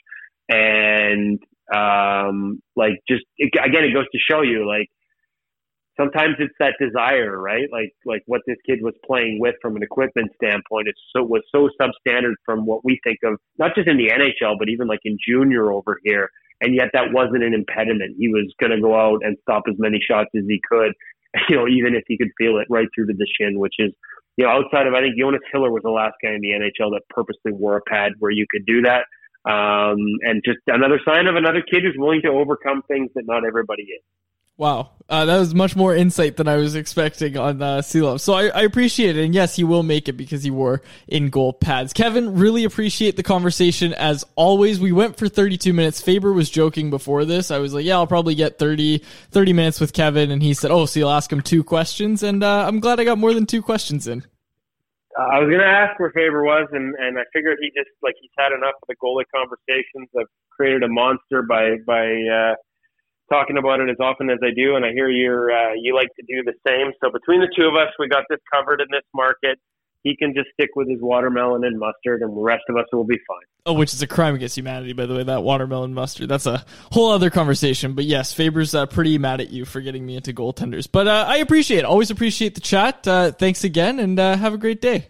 And 0.50 1.40
um, 1.74 2.62
like 2.76 3.00
just 3.08 3.24
again, 3.40 3.86
it 3.86 3.94
goes 3.94 4.10
to 4.12 4.20
show 4.30 4.42
you 4.42 4.68
like 4.68 4.90
sometimes 5.98 6.36
it's 6.40 6.54
that 6.60 6.74
desire, 6.80 7.40
right? 7.40 7.68
Like 7.72 7.94
like 8.06 8.24
what 8.26 8.42
this 8.48 8.58
kid 8.66 8.80
was 8.82 8.94
playing 9.06 9.40
with 9.40 9.56
from 9.62 9.76
an 9.76 9.84
equipment 9.84 10.32
standpoint, 10.36 10.88
it 10.88 10.96
so 11.16 11.24
was 11.24 11.42
so 11.52 11.70
substandard 11.80 12.34
from 12.46 12.66
what 12.66 12.84
we 12.84 13.00
think 13.04 13.20
of, 13.24 13.40
not 13.58 13.76
just 13.76 13.88
in 13.88 13.98
the 13.98 14.10
NHL, 14.10 14.56
but 14.58 14.70
even 14.70 14.88
like 14.88 15.02
in 15.06 15.18
junior 15.26 15.72
over 15.72 16.00
here. 16.04 16.30
And 16.62 16.76
yet 16.76 16.90
that 16.94 17.12
wasn't 17.12 17.44
an 17.44 17.54
impediment. 17.54 18.16
He 18.18 18.30
was 18.30 18.54
going 18.60 18.72
to 18.72 18.80
go 18.80 18.96
out 18.96 19.20
and 19.24 19.38
stop 19.42 19.64
as 19.68 19.76
many 19.78 20.00
shots 20.00 20.30
as 20.36 20.44
he 20.48 20.62
could, 20.70 20.94
you 21.50 21.56
know, 21.56 21.68
even 21.68 21.96
if 21.96 22.04
he 22.08 22.18
could 22.18 22.32
feel 22.38 22.58
it 22.58 22.68
right 22.70 22.88
through 22.96 23.08
to 23.08 23.14
the 23.14 23.28
shin, 23.38 23.60
which 23.60 23.76
is, 23.80 23.92
you 24.38 24.46
know, 24.46 24.52
outside 24.52 24.88
of 24.88 24.94
I 24.94 25.02
think 25.02 25.18
Jonas 25.20 25.42
Hiller 25.52 25.72
was 25.72 25.84
the 25.84 25.92
last 25.92 26.16
guy 26.24 26.34
in 26.34 26.42
the 26.42 26.52
NHL 26.52 26.92
that 26.92 27.02
purposely 27.10 27.52
wore 27.52 27.78
a 27.78 27.82
pad 27.82 28.14
where 28.20 28.32
you 28.32 28.46
could 28.50 28.66
do 28.66 28.82
that. 28.84 29.06
Um, 29.46 29.98
and 30.22 30.42
just 30.46 30.60
another 30.68 31.02
sign 31.06 31.28
of 31.28 31.36
another 31.36 31.62
kid 31.62 31.84
who's 31.84 31.96
willing 31.98 32.22
to 32.22 32.30
overcome 32.30 32.82
things 32.88 33.12
that 33.16 33.26
not 33.28 33.46
everybody 33.46 33.84
is. 33.84 34.02
Wow, 34.56 34.92
uh, 35.10 35.26
that 35.26 35.40
was 35.40 35.56
much 35.56 35.76
more 35.76 35.96
insight 35.96 36.38
than 36.38 36.48
I 36.48 36.58
was 36.58 36.76
expecting 36.76 37.38
on 37.38 37.60
uh, 37.60 37.82
Love. 37.96 38.22
So 38.22 38.34
I, 38.34 38.50
I 38.50 38.62
appreciate 38.62 39.18
it, 39.18 39.26
and 39.26 39.34
yes, 39.34 39.56
he 39.56 39.64
will 39.64 39.82
make 39.82 40.08
it 40.08 40.14
because 40.14 40.44
he 40.44 40.52
wore 40.52 40.84
in 41.08 41.32
goal 41.32 41.54
pads. 41.54 41.92
Kevin, 41.92 42.36
really 42.36 42.64
appreciate 42.64 43.16
the 43.16 43.24
conversation 43.24 43.94
as 43.94 44.24
always. 44.36 44.80
We 44.80 44.92
went 44.92 45.18
for 45.18 45.28
32 45.28 45.74
minutes. 45.74 46.02
Faber 46.02 46.32
was 46.32 46.52
joking 46.52 46.92
before 46.92 47.26
this. 47.26 47.50
I 47.50 47.58
was 47.58 47.74
like, 47.74 47.84
yeah, 47.84 47.96
I'll 47.96 48.06
probably 48.06 48.36
get 48.36 48.60
30, 48.60 49.00
30 49.32 49.54
minutes 49.54 49.80
with 49.80 49.92
Kevin, 49.92 50.30
and 50.30 50.44
he 50.44 50.54
said, 50.54 50.70
oh, 50.70 50.86
so 50.86 51.00
you'll 51.00 51.10
ask 51.10 51.34
him 51.34 51.42
two 51.42 51.64
questions, 51.64 52.22
and 52.22 52.44
uh, 52.44 52.68
I'm 52.68 52.80
glad 52.80 53.00
I 53.00 53.06
got 53.06 53.18
more 53.18 53.34
than 53.34 53.48
two 53.48 53.64
questions 53.64 54.08
in. 54.08 54.24
I 55.18 55.40
was 55.40 55.50
going 55.50 55.62
to 55.62 55.66
ask 55.66 56.00
where 56.00 56.12
Faber 56.12 56.44
was, 56.44 56.68
and, 56.72 56.96
and 56.96 57.18
I 57.18 57.24
figured 57.34 57.58
he 57.62 57.70
just 57.70 57.90
like 58.02 58.16
he's 58.20 58.32
had 58.38 58.52
enough 58.52 58.74
of 58.82 58.88
the 58.88 58.96
goalie 58.96 59.26
conversations. 59.34 60.10
I've 60.18 60.30
created 60.50 60.84
a 60.84 60.88
monster 60.90 61.44
by 61.44 61.78
by 61.86 62.06
uh, 62.06 62.56
talking 63.30 63.58
about 63.58 63.80
it 63.80 63.90
as 63.90 63.98
often 64.00 64.30
as 64.30 64.40
I 64.44 64.52
do, 64.56 64.76
and 64.76 64.86
I 64.86 64.92
hear 64.92 65.10
you're 65.10 65.52
uh, 65.52 65.74
you 65.76 65.96
like 65.96 66.10
to 66.16 66.24
do 66.28 66.44
the 66.44 66.54
same. 66.68 66.92
So 67.04 67.12
between 67.12 67.42
the 67.42 67.50
two 67.58 67.68
of 67.68 67.76
us, 67.76 67.90
we 68.00 68.08
got 68.08 68.24
this 68.30 68.40
covered 68.54 68.82
in 68.82 68.88
this 68.92 69.06
market. 69.14 69.60
He 70.04 70.18
can 70.18 70.34
just 70.34 70.50
stick 70.54 70.72
with 70.76 70.90
his 70.90 71.00
watermelon 71.02 71.64
and 71.64 71.80
mustard, 71.80 72.22
and 72.22 72.36
the 72.36 72.42
rest 72.42 72.64
of 72.68 72.76
us 72.76 72.86
will 72.92 73.06
be 73.06 73.18
fine. 73.26 73.48
Oh, 73.66 73.74
which 73.74 73.94
is 73.94 74.02
a 74.02 74.08
crime 74.08 74.36
against 74.36 74.58
humanity, 74.58 74.92
by 74.92 75.06
the 75.06 75.16
way. 75.16 75.24
That 75.24 75.44
watermelon 75.44 75.94
mustard. 75.94 76.28
That's 76.28 76.46
a 76.46 76.66
whole 76.92 77.12
other 77.12 77.30
conversation. 77.30 77.94
But 77.94 78.04
yes, 78.04 78.34
Faber's 78.34 78.76
uh, 78.76 78.86
pretty 78.86 79.18
mad 79.18 79.40
at 79.40 79.50
you 79.50 79.64
for 79.64 79.80
getting 79.80 80.06
me 80.06 80.18
into 80.18 80.34
goaltenders. 80.34 80.90
But 80.92 81.08
uh, 81.08 81.26
I 81.28 81.38
appreciate 81.38 81.80
it. 81.80 81.86
Always 81.86 82.12
appreciate 82.12 82.56
the 82.56 82.62
chat. 82.62 83.08
Uh, 83.08 83.32
thanks 83.32 83.64
again, 83.64 84.00
and 84.00 84.20
uh, 84.20 84.36
have 84.36 84.54
a 84.54 84.58
great 84.58 84.82
day. 84.82 85.08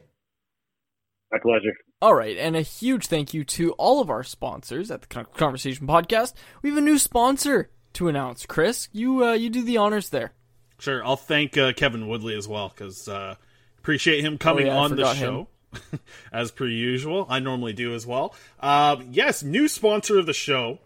My 1.32 1.39
pleasure. 1.39 1.74
All 1.99 2.14
right, 2.14 2.38
and 2.38 2.55
a 2.55 2.61
huge 2.61 3.07
thank 3.07 3.34
you 3.34 3.43
to 3.45 3.72
all 3.74 3.99
of 3.99 4.11
our 4.11 4.24
sponsors 4.24 4.91
at 4.91 5.01
the 5.01 5.07
Conversation 5.07 5.88
Podcast. 5.88 6.34
We 6.61 6.70
have 6.70 6.78
a 6.78 6.82
new 6.82 6.99
sponsor 6.99 7.72
to 7.93 8.07
announce. 8.07 8.45
Chris, 8.45 8.89
you 8.91 9.23
uh, 9.23 9.33
you 9.33 9.49
do 9.49 9.63
the 9.63 9.77
honors 9.77 10.09
there. 10.09 10.31
Sure, 10.79 11.05
I'll 11.05 11.15
thank 11.15 11.57
uh, 11.57 11.73
Kevin 11.73 12.07
Woodley 12.07 12.35
as 12.35 12.47
well 12.47 12.69
because 12.69 13.07
uh, 13.07 13.35
appreciate 13.79 14.23
him 14.23 14.37
coming 14.37 14.67
oh, 14.67 14.73
yeah, 14.73 14.77
on 14.77 14.95
the 14.95 15.13
show. 15.13 15.47
as 16.31 16.51
per 16.51 16.67
usual, 16.67 17.25
I 17.29 17.39
normally 17.39 17.73
do 17.73 17.95
as 17.95 18.05
well. 18.05 18.35
Um, 18.59 19.07
yes, 19.11 19.41
new 19.41 19.67
sponsor 19.67 20.19
of 20.19 20.27
the 20.27 20.33
show. 20.33 20.77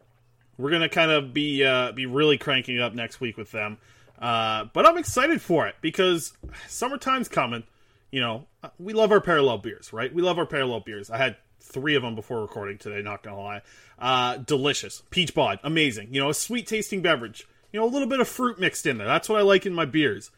We're 0.57 0.71
gonna 0.71 0.89
kind 0.89 1.11
of 1.11 1.33
be 1.33 1.63
uh, 1.63 1.91
be 1.91 2.05
really 2.05 2.37
cranking 2.37 2.79
up 2.79 2.93
next 2.93 3.19
week 3.19 3.37
with 3.37 3.51
them, 3.51 3.77
uh, 4.19 4.65
but 4.73 4.85
I'm 4.85 4.97
excited 4.97 5.41
for 5.41 5.67
it 5.67 5.75
because 5.81 6.33
summertime's 6.67 7.27
coming. 7.27 7.63
You 8.11 8.21
know, 8.21 8.47
we 8.79 8.93
love 8.93 9.11
our 9.11 9.19
parallel 9.19 9.57
beers, 9.57 9.91
right? 9.91 10.13
We 10.13 10.21
love 10.21 10.39
our 10.39 10.45
parallel 10.45 10.79
beers. 10.79 11.09
I 11.09 11.17
had 11.17 11.37
three 11.67 11.95
of 11.95 12.03
them 12.03 12.15
before 12.15 12.41
recording 12.41 12.77
today. 12.77 13.01
Not 13.01 13.23
gonna 13.23 13.39
lie, 13.39 13.61
uh, 13.99 14.37
delicious 14.37 15.03
peach 15.09 15.33
bod, 15.33 15.59
amazing. 15.63 16.13
You 16.13 16.21
know, 16.21 16.29
a 16.29 16.33
sweet 16.33 16.67
tasting 16.67 17.01
beverage. 17.01 17.47
You 17.71 17.79
know, 17.79 17.85
a 17.85 17.89
little 17.89 18.07
bit 18.07 18.19
of 18.19 18.27
fruit 18.27 18.59
mixed 18.59 18.85
in 18.85 18.97
there. 18.97 19.07
That's 19.07 19.29
what 19.29 19.39
I 19.39 19.43
like 19.43 19.65
in 19.65 19.73
my 19.73 19.85
beers. 19.85 20.31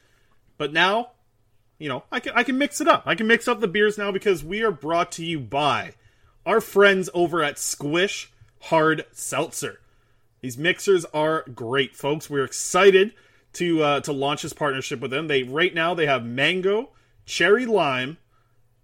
But 0.57 0.73
now, 0.73 1.11
you 1.77 1.87
know, 1.87 2.03
I 2.11 2.19
can 2.19 2.33
I 2.35 2.43
can 2.43 2.57
mix 2.57 2.81
it 2.81 2.87
up. 2.87 3.03
I 3.05 3.15
can 3.15 3.27
mix 3.27 3.47
up 3.47 3.59
the 3.59 3.67
beers 3.67 3.97
now 3.97 4.11
because 4.11 4.43
we 4.43 4.61
are 4.61 4.71
brought 4.71 5.11
to 5.13 5.25
you 5.25 5.39
by 5.39 5.93
our 6.45 6.59
friends 6.59 7.09
over 7.13 7.43
at 7.43 7.57
Squish 7.57 8.31
Hard 8.63 9.05
Seltzer. 9.11 9.79
These 10.41 10.57
mixers 10.57 11.05
are 11.13 11.43
great, 11.53 11.95
folks. 11.95 12.29
We're 12.29 12.43
excited 12.43 13.13
to 13.53 13.83
uh, 13.83 13.99
to 14.01 14.11
launch 14.11 14.41
this 14.41 14.53
partnership 14.53 14.99
with 14.99 15.11
them. 15.11 15.27
They 15.27 15.43
right 15.43 15.73
now 15.73 15.93
they 15.93 16.05
have 16.05 16.25
mango, 16.25 16.89
cherry 17.25 17.65
lime, 17.65 18.17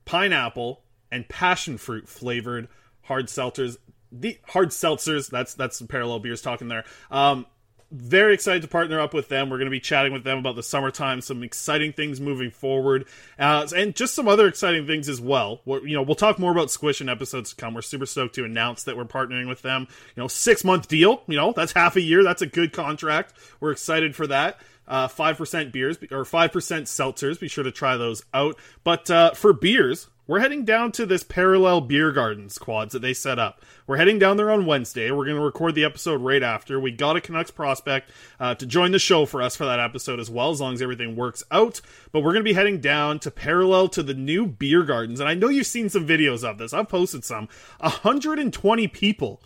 pineapple, 0.05 0.81
and 1.15 1.27
passion 1.27 1.77
fruit 1.77 2.07
flavored 2.07 2.67
hard 3.03 3.27
seltzers. 3.27 3.77
The 4.11 4.37
hard 4.47 4.69
seltzers. 4.69 5.29
That's 5.29 5.53
that's 5.55 5.77
some 5.77 5.87
parallel 5.87 6.19
beers 6.19 6.41
talking 6.41 6.67
there. 6.67 6.83
Um, 7.09 7.45
very 7.91 8.33
excited 8.33 8.61
to 8.63 8.67
partner 8.67 8.99
up 8.99 9.13
with 9.13 9.29
them. 9.29 9.49
We're 9.49 9.57
going 9.57 9.67
to 9.67 9.71
be 9.71 9.79
chatting 9.79 10.11
with 10.11 10.23
them 10.23 10.39
about 10.39 10.55
the 10.55 10.63
summertime, 10.63 11.21
some 11.21 11.43
exciting 11.43 11.93
things 11.93 12.19
moving 12.19 12.51
forward, 12.51 13.05
uh, 13.39 13.67
and 13.75 13.95
just 13.95 14.15
some 14.15 14.27
other 14.27 14.47
exciting 14.47 14.87
things 14.87 15.07
as 15.07 15.21
well. 15.21 15.61
We're, 15.65 15.85
you 15.85 15.95
know, 15.95 16.01
we'll 16.01 16.15
talk 16.15 16.37
more 16.37 16.51
about 16.51 16.71
Squish 16.71 16.99
in 16.99 17.07
episodes 17.07 17.51
to 17.51 17.55
come. 17.55 17.73
We're 17.73 17.83
super 17.83 18.05
stoked 18.05 18.35
to 18.35 18.43
announce 18.43 18.83
that 18.83 18.97
we're 18.97 19.05
partnering 19.05 19.47
with 19.47 19.61
them. 19.61 19.87
You 20.15 20.23
know, 20.23 20.27
six 20.27 20.63
month 20.63 20.87
deal. 20.87 21.23
You 21.27 21.37
know, 21.37 21.53
that's 21.53 21.71
half 21.71 21.95
a 21.95 22.01
year. 22.01 22.23
That's 22.23 22.41
a 22.41 22.47
good 22.47 22.73
contract. 22.73 23.33
We're 23.59 23.71
excited 23.71 24.15
for 24.15 24.27
that. 24.27 24.59
Uh, 24.87 25.07
five 25.07 25.37
percent 25.37 25.71
beers 25.71 25.97
or 26.11 26.25
five 26.25 26.51
percent 26.51 26.87
seltzers. 26.87 27.39
Be 27.39 27.47
sure 27.47 27.63
to 27.63 27.71
try 27.71 27.97
those 27.97 28.23
out. 28.33 28.57
But 28.83 29.09
uh, 29.09 29.31
for 29.31 29.53
beers, 29.53 30.07
we're 30.27 30.39
heading 30.39 30.65
down 30.65 30.91
to 30.93 31.05
this 31.05 31.23
parallel 31.23 31.81
beer 31.81 32.11
gardens 32.11 32.57
quads 32.57 32.93
that 32.93 33.01
they 33.01 33.13
set 33.13 33.37
up. 33.37 33.61
We're 33.85 33.97
heading 33.97 34.17
down 34.17 34.37
there 34.37 34.49
on 34.49 34.65
Wednesday. 34.65 35.11
We're 35.11 35.25
going 35.25 35.37
to 35.37 35.43
record 35.43 35.75
the 35.75 35.83
episode 35.83 36.21
right 36.21 36.41
after. 36.41 36.79
We 36.79 36.91
got 36.91 37.15
a 37.15 37.21
Canucks 37.21 37.51
prospect 37.51 38.09
uh, 38.39 38.55
to 38.55 38.65
join 38.65 38.91
the 38.91 38.99
show 38.99 39.27
for 39.27 39.41
us 39.41 39.55
for 39.55 39.65
that 39.65 39.79
episode 39.79 40.19
as 40.19 40.29
well, 40.29 40.49
as 40.49 40.59
long 40.59 40.73
as 40.73 40.81
everything 40.81 41.15
works 41.15 41.43
out. 41.51 41.79
But 42.11 42.21
we're 42.21 42.33
going 42.33 42.43
to 42.43 42.49
be 42.49 42.53
heading 42.53 42.81
down 42.81 43.19
to 43.19 43.29
parallel 43.29 43.87
to 43.89 44.01
the 44.01 44.15
new 44.15 44.47
beer 44.47 44.83
gardens. 44.83 45.19
And 45.19 45.29
I 45.29 45.35
know 45.35 45.49
you've 45.49 45.67
seen 45.67 45.89
some 45.89 46.07
videos 46.07 46.43
of 46.43 46.57
this. 46.57 46.73
I've 46.73 46.89
posted 46.89 47.23
some. 47.23 47.47
120 47.79 48.87
people. 48.87 49.41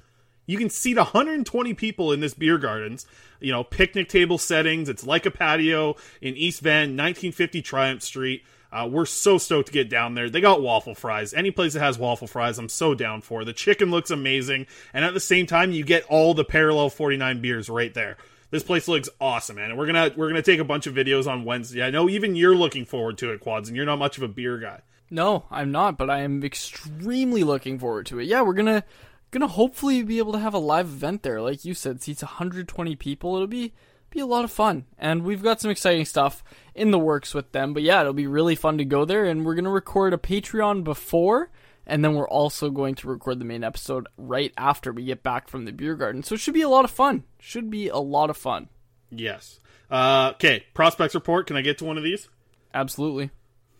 You 0.45 0.57
can 0.57 0.69
seat 0.69 0.97
120 0.97 1.73
people 1.73 2.13
in 2.13 2.21
this 2.21 2.33
beer 2.33 2.57
gardens. 2.57 3.05
You 3.41 3.51
know, 3.51 3.65
picnic 3.65 4.07
table 4.07 4.37
settings. 4.37 4.87
It's 4.87 5.05
like 5.05 5.25
a 5.25 5.31
patio 5.31 5.95
in 6.21 6.37
East 6.37 6.61
Van, 6.61 6.95
1950 6.95 7.61
Triumph 7.61 8.01
Street. 8.01 8.43
Uh, 8.71 8.87
we're 8.89 9.05
so 9.05 9.37
stoked 9.37 9.67
to 9.67 9.73
get 9.73 9.89
down 9.89 10.13
there. 10.13 10.29
They 10.29 10.41
got 10.41 10.61
waffle 10.61 10.93
fries. 10.93 11.33
Any 11.33 11.51
place 11.51 11.73
that 11.73 11.79
has 11.79 11.97
waffle 11.97 12.27
fries, 12.27 12.59
I'm 12.59 12.69
so 12.69 12.93
down 12.93 13.21
for. 13.21 13.43
The 13.43 13.53
chicken 13.53 13.89
looks 13.89 14.11
amazing, 14.11 14.67
and 14.93 15.03
at 15.03 15.13
the 15.13 15.19
same 15.19 15.47
time, 15.47 15.71
you 15.71 15.83
get 15.83 16.05
all 16.05 16.33
the 16.33 16.45
parallel 16.45 16.89
49 16.89 17.41
beers 17.41 17.69
right 17.69 17.93
there. 17.93 18.17
This 18.51 18.63
place 18.63 18.87
looks 18.87 19.09
awesome, 19.21 19.57
man. 19.57 19.71
And 19.71 19.79
we're 19.79 19.85
gonna 19.85 20.11
we're 20.15 20.27
gonna 20.27 20.41
take 20.41 20.59
a 20.59 20.63
bunch 20.63 20.87
of 20.87 20.95
videos 20.95 21.27
on 21.27 21.45
Wednesday. 21.45 21.83
I 21.83 21.91
know 21.91 22.09
even 22.09 22.35
you're 22.35 22.55
looking 22.55 22.85
forward 22.85 23.17
to 23.19 23.31
it, 23.31 23.39
Quads, 23.39 23.69
and 23.69 23.75
you're 23.75 23.85
not 23.85 23.99
much 23.99 24.17
of 24.17 24.23
a 24.23 24.27
beer 24.27 24.57
guy. 24.57 24.81
No, 25.11 25.45
I'm 25.49 25.71
not, 25.71 25.97
but 25.97 26.09
I 26.09 26.19
am 26.19 26.43
extremely 26.43 27.43
looking 27.43 27.79
forward 27.79 28.05
to 28.07 28.19
it. 28.19 28.25
Yeah, 28.25 28.41
we're 28.41 28.53
gonna 28.53 28.83
gonna 29.31 29.47
hopefully 29.47 30.03
be 30.03 30.17
able 30.17 30.33
to 30.33 30.39
have 30.39 30.53
a 30.53 30.59
live 30.59 30.87
event 30.87 31.23
there, 31.23 31.41
like 31.41 31.63
you 31.63 31.73
said, 31.73 32.01
seats 32.01 32.23
120 32.23 32.95
people. 32.95 33.35
It'll 33.35 33.47
be 33.47 33.73
be 34.09 34.19
a 34.19 34.25
lot 34.25 34.43
of 34.43 34.51
fun. 34.51 34.85
And 34.97 35.23
we've 35.23 35.43
got 35.43 35.61
some 35.61 35.71
exciting 35.71 36.05
stuff 36.05 36.43
in 36.75 36.91
the 36.91 36.99
works 36.99 37.33
with 37.33 37.51
them. 37.51 37.73
But 37.73 37.83
yeah, 37.83 38.01
it'll 38.01 38.13
be 38.13 38.27
really 38.27 38.55
fun 38.55 38.77
to 38.77 38.85
go 38.85 39.05
there. 39.05 39.25
And 39.25 39.45
we're 39.45 39.55
going 39.55 39.65
to 39.65 39.69
record 39.69 40.13
a 40.13 40.17
Patreon 40.17 40.83
before. 40.83 41.49
And 41.85 42.05
then 42.05 42.15
we're 42.15 42.29
also 42.29 42.69
going 42.69 42.95
to 42.95 43.07
record 43.07 43.39
the 43.39 43.45
main 43.45 43.63
episode 43.63 44.07
right 44.17 44.53
after 44.57 44.91
we 44.91 45.05
get 45.05 45.23
back 45.23 45.47
from 45.47 45.65
the 45.65 45.71
beer 45.71 45.95
garden. 45.95 46.21
So 46.23 46.35
it 46.35 46.39
should 46.39 46.53
be 46.53 46.61
a 46.61 46.69
lot 46.69 46.85
of 46.85 46.91
fun. 46.91 47.23
Should 47.39 47.69
be 47.71 47.89
a 47.89 47.97
lot 47.97 48.29
of 48.29 48.37
fun. 48.37 48.69
Yes. 49.09 49.59
Uh, 49.89 50.31
okay, 50.35 50.65
prospects 50.73 51.15
report. 51.15 51.47
Can 51.47 51.57
I 51.57 51.61
get 51.61 51.79
to 51.79 51.85
one 51.85 51.97
of 51.97 52.03
these? 52.03 52.29
Absolutely. 52.73 53.31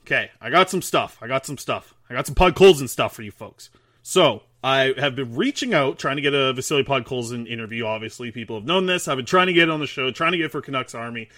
Okay, 0.02 0.32
I 0.42 0.50
got 0.50 0.72
some 0.72 0.82
stuff. 0.82 1.20
I 1.22 1.28
got 1.28 1.46
some 1.46 1.58
stuff. 1.58 1.94
I 2.10 2.16
got 2.16 2.26
some 2.26 2.34
Podkolzin 2.34 2.90
stuff 2.90 3.14
for 3.14 3.22
you 3.22 3.32
folks. 3.32 3.70
So, 4.02 4.42
I 4.64 4.93
have 4.97 5.16
been 5.16 5.36
reaching 5.36 5.74
out, 5.74 5.99
trying 5.99 6.18
to 6.18 6.22
get 6.22 6.34
a 6.34 6.51
Vasily 6.53 6.84
Podkolzin 6.84 7.47
interview. 7.47 7.86
Obviously, 7.86 8.32
people 8.32 8.57
have 8.57 8.66
known 8.66 8.88
this. 8.88 9.07
I've 9.07 9.18
been 9.18 9.26
trying 9.26 9.47
to 9.47 9.53
get 9.53 9.70
on 9.70 9.80
the 9.80 9.88
show, 9.88 10.12
trying 10.12 10.34
to 10.34 10.38
get 10.38 10.51
for 10.51 10.62
Canucks 10.62 10.93
Army. 10.93 11.30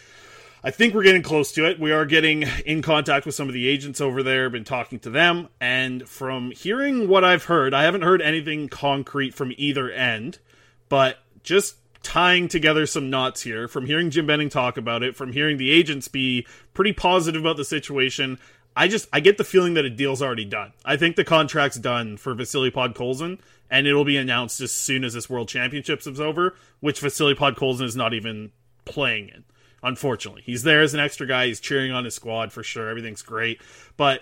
I 0.63 0.69
think 0.69 0.93
we're 0.93 1.03
getting 1.03 1.23
close 1.23 1.51
to 1.53 1.67
it. 1.67 1.79
We 1.79 1.91
are 1.91 2.05
getting 2.05 2.43
in 2.65 2.81
contact 2.81 3.25
with 3.25 3.33
some 3.33 3.47
of 3.47 3.53
the 3.53 3.67
agents 3.67 3.99
over 3.99 4.21
there, 4.21 4.49
been 4.49 4.63
talking 4.63 4.99
to 4.99 5.09
them, 5.09 5.49
and 5.59 6.07
from 6.07 6.51
hearing 6.51 7.07
what 7.07 7.23
I've 7.23 7.45
heard, 7.45 7.73
I 7.73 7.83
haven't 7.83 8.03
heard 8.03 8.21
anything 8.21 8.69
concrete 8.69 9.33
from 9.33 9.53
either 9.57 9.89
end, 9.89 10.37
but 10.87 11.17
just 11.41 11.77
tying 12.03 12.47
together 12.47 12.85
some 12.85 13.09
knots 13.09 13.41
here, 13.41 13.67
from 13.67 13.87
hearing 13.87 14.11
Jim 14.11 14.27
Benning 14.27 14.49
talk 14.49 14.77
about 14.77 15.01
it, 15.01 15.15
from 15.15 15.33
hearing 15.33 15.57
the 15.57 15.71
agents 15.71 16.07
be 16.07 16.45
pretty 16.75 16.93
positive 16.93 17.41
about 17.41 17.57
the 17.57 17.65
situation, 17.65 18.37
I 18.75 18.87
just 18.87 19.07
I 19.11 19.19
get 19.19 19.37
the 19.37 19.43
feeling 19.43 19.73
that 19.73 19.85
a 19.85 19.89
deal's 19.89 20.21
already 20.21 20.45
done. 20.45 20.73
I 20.85 20.97
think 20.97 21.15
the 21.15 21.23
contract's 21.23 21.77
done 21.77 22.17
for 22.17 22.33
Vasily 22.33 22.71
Podkolzin, 22.71 23.39
and 23.69 23.87
it'll 23.87 24.05
be 24.05 24.17
announced 24.17 24.61
as 24.61 24.71
soon 24.71 25.03
as 25.03 25.13
this 25.13 25.29
World 25.29 25.49
Championships 25.49 26.07
is 26.07 26.21
over, 26.21 26.55
which 26.79 26.99
Vasily 27.01 27.35
Podkolzin 27.35 27.83
is 27.83 27.95
not 27.95 28.13
even 28.13 28.51
playing 28.85 29.29
in. 29.29 29.43
Unfortunately, 29.83 30.43
he's 30.45 30.63
there 30.63 30.81
as 30.81 30.93
an 30.93 30.99
extra 30.99 31.27
guy. 31.27 31.47
He's 31.47 31.59
cheering 31.59 31.91
on 31.91 32.05
his 32.05 32.15
squad 32.15 32.53
for 32.53 32.63
sure. 32.63 32.89
Everything's 32.89 33.23
great, 33.23 33.59
but 33.97 34.21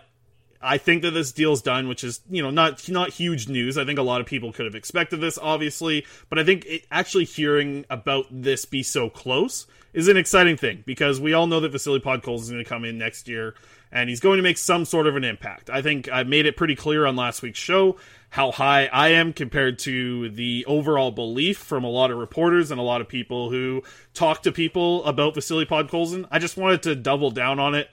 I 0.61 0.77
think 0.77 1.03
that 1.03 1.11
this 1.11 1.31
deal's 1.31 1.61
done, 1.61 1.87
which 1.87 2.03
is 2.03 2.21
you 2.29 2.41
know 2.41 2.49
not 2.49 2.87
not 2.89 3.11
huge 3.11 3.47
news. 3.47 3.77
I 3.77 3.85
think 3.85 3.99
a 3.99 4.03
lot 4.03 4.19
of 4.19 4.27
people 4.27 4.51
could 4.51 4.65
have 4.65 4.75
expected 4.75 5.21
this, 5.21 5.37
obviously, 5.37 6.05
but 6.29 6.39
I 6.39 6.43
think 6.43 6.65
it, 6.65 6.85
actually 6.89 7.25
hearing 7.25 7.85
about 7.89 8.25
this 8.31 8.65
be 8.65 8.83
so 8.83 9.09
close 9.09 9.67
is 9.93 10.07
an 10.07 10.17
exciting 10.17 10.57
thing 10.57 10.83
because 10.85 11.19
we 11.19 11.33
all 11.33 11.47
know 11.47 11.59
that 11.59 11.71
Vasily 11.71 11.99
Podkolzin 11.99 12.41
is 12.41 12.51
going 12.51 12.63
to 12.63 12.69
come 12.69 12.85
in 12.85 12.97
next 12.97 13.27
year 13.27 13.55
and 13.91 14.09
he's 14.09 14.19
going 14.19 14.37
to 14.37 14.43
make 14.43 14.57
some 14.57 14.85
sort 14.85 15.07
of 15.07 15.15
an 15.15 15.23
impact. 15.23 15.69
I 15.69 15.81
think 15.81 16.09
I 16.11 16.23
made 16.23 16.45
it 16.45 16.57
pretty 16.57 16.75
clear 16.75 17.05
on 17.05 17.15
last 17.15 17.41
week's 17.41 17.59
show 17.59 17.97
how 18.31 18.51
high 18.51 18.85
I 18.85 19.09
am 19.09 19.33
compared 19.33 19.79
to 19.79 20.29
the 20.29 20.63
overall 20.67 21.11
belief 21.11 21.57
from 21.57 21.83
a 21.83 21.89
lot 21.89 22.11
of 22.11 22.17
reporters 22.17 22.69
and 22.69 22.79
a 22.79 22.83
lot 22.83 23.01
of 23.01 23.07
people 23.07 23.49
who 23.49 23.81
talk 24.13 24.43
to 24.43 24.51
people 24.51 25.03
about 25.05 25.33
Vasily 25.33 25.65
Podkolzin. 25.65 26.27
I 26.29 26.37
just 26.37 26.55
wanted 26.55 26.83
to 26.83 26.95
double 26.95 27.31
down 27.31 27.59
on 27.59 27.73
it. 27.73 27.89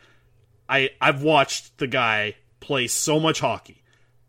I 0.68 0.90
I've 1.00 1.22
watched 1.22 1.78
the 1.78 1.86
guy 1.86 2.36
play 2.60 2.86
so 2.86 3.18
much 3.18 3.40
hockey 3.40 3.82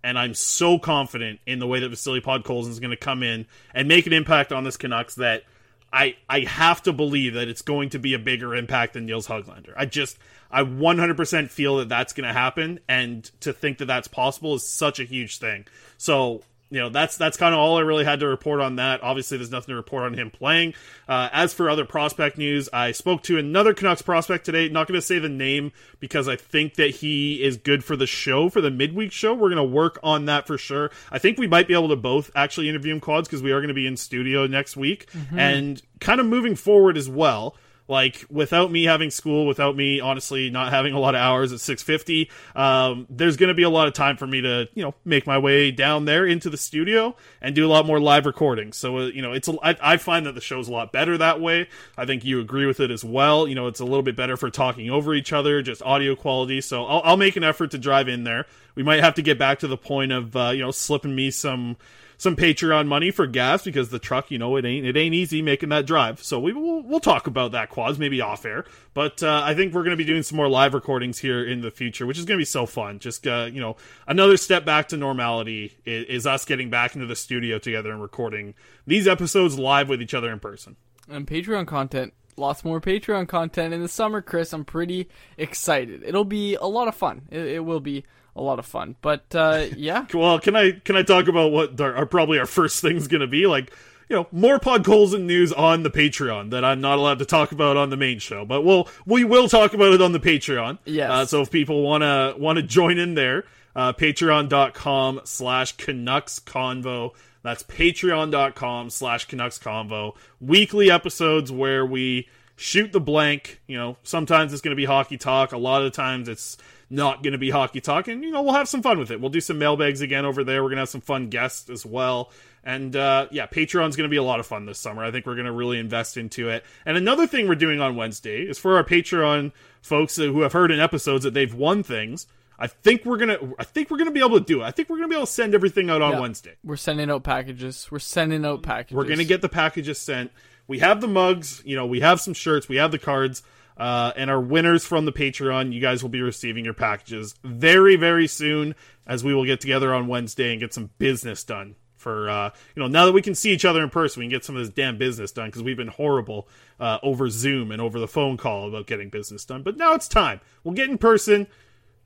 and 0.03 0.17
I'm 0.17 0.33
so 0.33 0.79
confident 0.79 1.39
in 1.45 1.59
the 1.59 1.67
way 1.67 1.81
that 1.81 1.89
Vasily 1.89 2.21
Podkolzin 2.21 2.69
is 2.69 2.79
going 2.79 2.91
to 2.91 2.97
come 2.97 3.23
in 3.23 3.45
and 3.73 3.87
make 3.87 4.07
an 4.07 4.13
impact 4.13 4.53
on 4.53 4.63
this 4.63 4.77
Canucks 4.77 5.15
that 5.15 5.43
I 5.91 6.15
I 6.29 6.41
have 6.41 6.83
to 6.83 6.93
believe 6.93 7.33
that 7.33 7.47
it's 7.47 7.61
going 7.61 7.89
to 7.89 7.99
be 7.99 8.13
a 8.13 8.19
bigger 8.19 8.55
impact 8.55 8.93
than 8.93 9.05
Nils 9.05 9.27
Hoglander. 9.27 9.73
I 9.75 9.85
just 9.85 10.17
I 10.49 10.63
100% 10.63 11.49
feel 11.49 11.77
that 11.77 11.89
that's 11.89 12.13
going 12.13 12.27
to 12.27 12.33
happen, 12.33 12.79
and 12.87 13.29
to 13.41 13.51
think 13.51 13.79
that 13.79 13.85
that's 13.85 14.07
possible 14.07 14.55
is 14.55 14.67
such 14.67 14.99
a 14.99 15.03
huge 15.03 15.39
thing. 15.39 15.65
So 15.97 16.43
you 16.69 16.79
know 16.79 16.89
that's 16.89 17.15
that's 17.17 17.37
kind 17.37 17.53
of 17.53 17.59
all 17.59 17.77
I 17.77 17.81
really 17.81 18.03
had 18.03 18.19
to 18.19 18.27
report 18.27 18.59
on 18.59 18.75
that. 18.75 19.01
Obviously, 19.01 19.37
there's 19.37 19.51
nothing 19.51 19.71
to 19.73 19.75
report 19.75 20.03
on 20.03 20.13
him 20.13 20.29
playing. 20.29 20.73
Uh, 21.07 21.29
as 21.31 21.53
for 21.53 21.69
other 21.69 21.85
prospect 21.85 22.37
news, 22.37 22.67
I 22.73 22.91
spoke 22.91 23.23
to 23.23 23.37
another 23.37 23.73
Canucks 23.73 24.01
prospect 24.01 24.45
today. 24.45 24.67
Not 24.67 24.87
going 24.87 24.99
to 24.99 25.05
say 25.05 25.19
the 25.19 25.29
name 25.29 25.71
because 25.99 26.27
I 26.27 26.35
think 26.35 26.75
that 26.75 26.91
he 26.95 27.41
is 27.43 27.57
good 27.57 27.83
for 27.83 27.95
the 27.95 28.07
show 28.07 28.49
for 28.49 28.59
the 28.61 28.71
midweek 28.71 29.11
show. 29.11 29.33
We're 29.33 29.49
going 29.49 29.55
to 29.57 29.63
work 29.63 29.99
on 30.03 30.25
that 30.25 30.45
for 30.47 30.57
sure. 30.57 30.91
I 31.11 31.19
think 31.19 31.37
we 31.37 31.47
might 31.47 31.67
be 31.67 31.73
able 31.73 31.89
to 31.89 31.95
both 31.95 32.29
actually 32.35 32.67
interview 32.69 32.93
him 32.93 32.99
quads 32.99 33.27
because 33.27 33.41
we 33.41 33.51
are 33.51 33.59
going 33.59 33.69
to 33.69 33.73
be 33.73 33.87
in 33.87 33.95
studio 33.97 34.45
next 34.47 34.75
week 34.75 35.09
Mhm. 35.11 35.37
and 35.39 35.81
kind 36.01 36.19
of 36.19 36.25
moving 36.25 36.55
forward 36.55 36.97
as 36.97 37.09
well 37.09 37.55
like 37.87 38.25
without 38.29 38.71
me 38.71 38.83
having 38.83 39.09
school 39.09 39.45
without 39.45 39.75
me 39.75 39.99
honestly 39.99 40.49
not 40.49 40.71
having 40.71 40.93
a 40.93 40.99
lot 40.99 41.15
of 41.15 41.21
hours 41.21 41.53
at 41.53 41.59
650 41.59 42.29
um, 42.55 43.07
there's 43.09 43.37
going 43.37 43.47
to 43.47 43.53
be 43.53 43.63
a 43.63 43.69
lot 43.69 43.87
of 43.87 43.93
time 43.93 44.17
for 44.17 44.27
me 44.27 44.41
to 44.41 44.67
you 44.73 44.83
know 44.83 44.93
make 45.05 45.25
my 45.25 45.37
way 45.37 45.71
down 45.71 46.05
there 46.05 46.25
into 46.25 46.49
the 46.49 46.57
studio 46.57 47.15
and 47.41 47.55
do 47.55 47.65
a 47.65 47.69
lot 47.69 47.85
more 47.85 47.99
live 47.99 48.25
recording. 48.25 48.73
so 48.73 48.97
uh, 48.97 49.05
you 49.07 49.21
know 49.21 49.31
it's 49.31 49.47
a, 49.47 49.53
I, 49.63 49.93
I 49.93 49.97
find 49.97 50.25
that 50.25 50.35
the 50.35 50.41
show's 50.41 50.67
a 50.67 50.71
lot 50.71 50.91
better 50.91 51.17
that 51.17 51.39
way. 51.39 51.69
I 51.97 52.05
think 52.05 52.25
you 52.25 52.39
agree 52.39 52.65
with 52.65 52.79
it 52.79 52.91
as 52.91 53.03
well. 53.03 53.47
You 53.47 53.55
know 53.55 53.67
it's 53.67 53.79
a 53.79 53.85
little 53.85 54.03
bit 54.03 54.15
better 54.15 54.37
for 54.37 54.49
talking 54.49 54.89
over 54.89 55.13
each 55.13 55.33
other 55.33 55.61
just 55.61 55.81
audio 55.83 56.15
quality. 56.15 56.61
So 56.61 56.85
i'll, 56.85 57.01
I'll 57.03 57.17
make 57.17 57.35
an 57.35 57.43
effort 57.43 57.71
to 57.71 57.77
drive 57.77 58.07
in 58.07 58.23
there. 58.23 58.45
We 58.75 58.83
might 58.83 59.03
have 59.03 59.15
to 59.15 59.21
get 59.21 59.39
back 59.39 59.59
to 59.59 59.67
the 59.67 59.77
point 59.77 60.11
of 60.11 60.35
uh, 60.35 60.49
you 60.49 60.61
know 60.61 60.71
slipping 60.71 61.15
me 61.15 61.31
some 61.31 61.77
some 62.17 62.35
Patreon 62.35 62.87
money 62.87 63.11
for 63.11 63.27
gas 63.27 63.63
because 63.63 63.89
the 63.89 63.99
truck, 63.99 64.31
you 64.31 64.39
know, 64.39 64.55
it 64.55 64.65
ain't 64.65 64.85
it 64.85 64.97
ain't 64.97 65.13
easy 65.13 65.41
making 65.41 65.69
that 65.69 65.85
drive. 65.85 66.21
So 66.23 66.39
we 66.39 66.51
will 66.53 66.81
we'll 66.83 66.99
talk 66.99 67.27
about 67.27 67.51
that 67.51 67.69
quads 67.69 67.99
maybe 67.99 68.21
off 68.21 68.45
air. 68.45 68.65
But 68.93 69.21
uh, 69.21 69.41
I 69.43 69.53
think 69.53 69.73
we're 69.73 69.83
going 69.83 69.91
to 69.91 69.97
be 69.97 70.03
doing 70.03 70.23
some 70.23 70.35
more 70.35 70.49
live 70.49 70.73
recordings 70.73 71.19
here 71.19 71.43
in 71.43 71.61
the 71.61 71.71
future, 71.71 72.05
which 72.05 72.17
is 72.17 72.25
going 72.25 72.37
to 72.37 72.41
be 72.41 72.45
so 72.45 72.65
fun. 72.65 72.99
Just 72.99 73.27
uh, 73.27 73.47
you 73.51 73.61
know, 73.61 73.77
another 74.07 74.37
step 74.37 74.65
back 74.65 74.87
to 74.89 74.97
normality 74.97 75.77
is, 75.85 76.05
is 76.05 76.27
us 76.27 76.45
getting 76.45 76.69
back 76.69 76.95
into 76.95 77.07
the 77.07 77.15
studio 77.15 77.59
together 77.59 77.91
and 77.91 78.01
recording 78.01 78.55
these 78.85 79.07
episodes 79.07 79.59
live 79.59 79.87
with 79.89 80.01
each 80.01 80.13
other 80.13 80.31
in 80.31 80.39
person. 80.39 80.75
and 81.09 81.27
Patreon 81.27 81.67
content. 81.67 82.13
Lots 82.39 82.63
more 82.63 82.79
Patreon 82.79 83.27
content 83.27 83.73
in 83.73 83.81
the 83.81 83.87
summer, 83.87 84.21
Chris. 84.21 84.53
I'm 84.53 84.63
pretty 84.63 85.09
excited. 85.37 86.03
It'll 86.03 86.23
be 86.23 86.53
a 86.53 86.65
lot 86.65 86.87
of 86.87 86.93
fun. 86.93 87.23
It, 87.31 87.47
it 87.47 87.59
will 87.65 87.79
be 87.79 88.03
a 88.37 88.41
lot 88.41 88.59
of 88.59 88.65
fun. 88.65 88.95
But 89.01 89.23
uh, 89.35 89.65
yeah, 89.75 90.05
Well, 90.13 90.39
can 90.39 90.55
I 90.55 90.71
can 90.71 90.95
I 90.95 91.03
talk 91.03 91.27
about 91.27 91.51
what 91.51 91.79
our, 91.81 91.95
are 91.95 92.05
probably 92.05 92.39
our 92.39 92.45
first 92.45 92.81
thing's 92.81 93.07
going 93.07 93.21
to 93.21 93.27
be 93.27 93.47
like? 93.47 93.73
You 94.09 94.15
know, 94.15 94.27
more 94.31 94.57
Podkolzin 94.57 95.23
news 95.23 95.51
on 95.51 95.83
the 95.83 95.89
Patreon 95.89 96.51
that 96.51 96.63
I'm 96.63 96.79
not 96.79 96.97
allowed 96.97 97.19
to 97.19 97.25
talk 97.25 97.51
about 97.51 97.75
on 97.75 97.89
the 97.89 97.97
main 97.97 98.19
show, 98.19 98.45
but 98.45 98.61
we'll 98.61 98.87
we 99.05 99.25
will 99.25 99.49
talk 99.49 99.73
about 99.73 99.91
it 99.91 100.01
on 100.01 100.13
the 100.13 100.19
Patreon. 100.19 100.77
Yes. 100.85 101.11
Uh, 101.11 101.25
so 101.25 101.41
if 101.41 101.51
people 101.51 101.81
wanna 101.81 102.33
wanna 102.37 102.61
join 102.61 102.97
in 102.99 103.15
there, 103.15 103.43
uh, 103.75 103.91
patreon.com 103.91 105.21
slash 105.25 105.73
Canucks 105.73 106.39
Convo. 106.39 107.11
That's 107.43 107.63
patreon.com 107.63 108.89
slash 108.89 109.25
Canucks 109.25 109.59
Convo. 109.59 110.15
Weekly 110.41 110.89
episodes 110.89 111.51
where 111.51 111.85
we 111.85 112.27
shoot 112.55 112.91
the 112.91 112.99
blank. 112.99 113.61
You 113.67 113.77
know, 113.77 113.97
sometimes 114.03 114.51
it's 114.51 114.61
going 114.61 114.71
to 114.71 114.75
be 114.75 114.85
hockey 114.85 115.17
talk. 115.17 115.51
A 115.51 115.57
lot 115.57 115.81
of 115.81 115.91
the 115.91 115.95
times 115.95 116.27
it's 116.27 116.57
not 116.89 117.21
going 117.23 117.33
to 117.33 117.37
be 117.37 117.49
hockey 117.49 117.81
talk. 117.81 118.07
And, 118.07 118.23
you 118.23 118.31
know, 118.31 118.41
we'll 118.41 118.53
have 118.53 118.69
some 118.69 118.81
fun 118.81 118.97
with 118.99 119.11
it. 119.11 119.19
We'll 119.19 119.29
do 119.29 119.41
some 119.41 119.57
mailbags 119.59 120.01
again 120.01 120.25
over 120.25 120.43
there. 120.43 120.63
We're 120.63 120.69
going 120.69 120.77
to 120.77 120.81
have 120.83 120.89
some 120.89 121.01
fun 121.01 121.29
guests 121.29 121.69
as 121.69 121.85
well. 121.85 122.31
And, 122.63 122.95
uh, 122.95 123.27
yeah, 123.31 123.45
Patreon's 123.47 123.95
going 123.95 124.07
to 124.07 124.11
be 124.11 124.17
a 124.17 124.23
lot 124.23 124.39
of 124.39 124.45
fun 124.47 124.65
this 124.65 124.79
summer. 124.79 125.03
I 125.03 125.11
think 125.11 125.25
we're 125.25 125.35
going 125.35 125.45
to 125.45 125.51
really 125.51 125.79
invest 125.79 126.17
into 126.17 126.49
it. 126.49 126.63
And 126.85 126.97
another 126.97 127.27
thing 127.27 127.47
we're 127.47 127.55
doing 127.55 127.81
on 127.81 127.95
Wednesday 127.95 128.41
is 128.41 128.57
for 128.57 128.75
our 128.77 128.83
Patreon 128.83 129.51
folks 129.81 130.15
who 130.17 130.41
have 130.41 130.53
heard 130.53 130.71
in 130.71 130.79
episodes 130.79 131.23
that 131.23 131.33
they've 131.33 131.53
won 131.53 131.83
things. 131.83 132.27
I 132.59 132.65
think 132.65 133.05
we're 133.05 133.17
gonna. 133.17 133.37
I 133.59 133.63
think 133.63 133.91
we're 133.91 133.99
gonna 133.99 134.09
be 134.09 134.19
able 134.19 134.39
to 134.39 134.43
do 134.43 134.63
it. 134.63 134.65
I 134.65 134.71
think 134.71 134.89
we're 134.89 134.95
gonna 134.97 135.09
be 135.09 135.13
able 135.15 135.27
to 135.27 135.31
send 135.31 135.53
everything 135.53 135.91
out 135.91 136.01
on 136.01 136.13
Yeah. 136.13 136.19
Wednesday. 136.21 136.55
we're 136.63 136.75
sending 136.75 137.11
out 137.11 137.23
packages. 137.23 137.87
We're 137.91 137.99
sending 137.99 138.43
out 138.43 138.63
packages. 138.63 138.95
We're 138.97 139.03
gonna 139.03 139.25
get 139.25 139.43
the 139.43 139.47
packages 139.49 139.99
sent. 139.99 140.31
We 140.67 140.79
have 140.79 140.99
the 140.99 141.07
mugs. 141.07 141.61
You 141.65 141.75
know, 141.75 141.85
we 141.85 141.99
have 141.99 142.19
some 142.19 142.33
shirts. 142.33 142.67
We 142.67 142.77
have 142.77 142.91
the 142.91 142.97
cards. 142.97 143.43
Uh, 143.77 144.11
and 144.15 144.29
our 144.29 144.41
winners 144.41 144.85
from 144.85 145.05
the 145.05 145.11
Patreon, 145.11 145.71
you 145.71 145.79
guys 145.79 146.01
will 146.01 146.09
be 146.09 146.21
receiving 146.21 146.65
your 146.65 146.73
packages 146.73 147.35
very, 147.43 147.95
very 147.95 148.27
soon, 148.27 148.75
as 149.05 149.23
we 149.23 149.33
will 149.33 149.45
get 149.45 149.61
together 149.61 149.93
on 149.93 150.07
Wednesday 150.07 150.51
and 150.51 150.59
get 150.59 150.73
some 150.73 150.89
business 150.97 151.43
done. 151.43 151.75
For 151.95 152.29
uh, 152.29 152.51
you 152.75 152.81
know, 152.81 152.87
now 152.87 153.05
that 153.05 153.11
we 153.11 153.21
can 153.21 153.35
see 153.35 153.51
each 153.51 153.65
other 153.65 153.83
in 153.83 153.89
person, 153.89 154.19
we 154.19 154.25
can 154.25 154.31
get 154.31 154.45
some 154.45 154.55
of 154.55 154.61
this 154.61 154.73
damn 154.73 154.97
business 154.97 155.31
done 155.31 155.47
because 155.47 155.63
we've 155.63 155.77
been 155.77 155.87
horrible 155.87 156.47
uh, 156.79 156.99
over 157.01 157.29
Zoom 157.29 157.71
and 157.71 157.81
over 157.81 157.99
the 157.99 158.07
phone 158.07 158.37
call 158.37 158.67
about 158.67 158.87
getting 158.87 159.09
business 159.09 159.45
done. 159.45 159.63
But 159.63 159.77
now 159.77 159.93
it's 159.93 160.07
time. 160.07 160.39
We'll 160.63 160.75
get 160.75 160.89
in 160.89 160.97
person. 160.97 161.47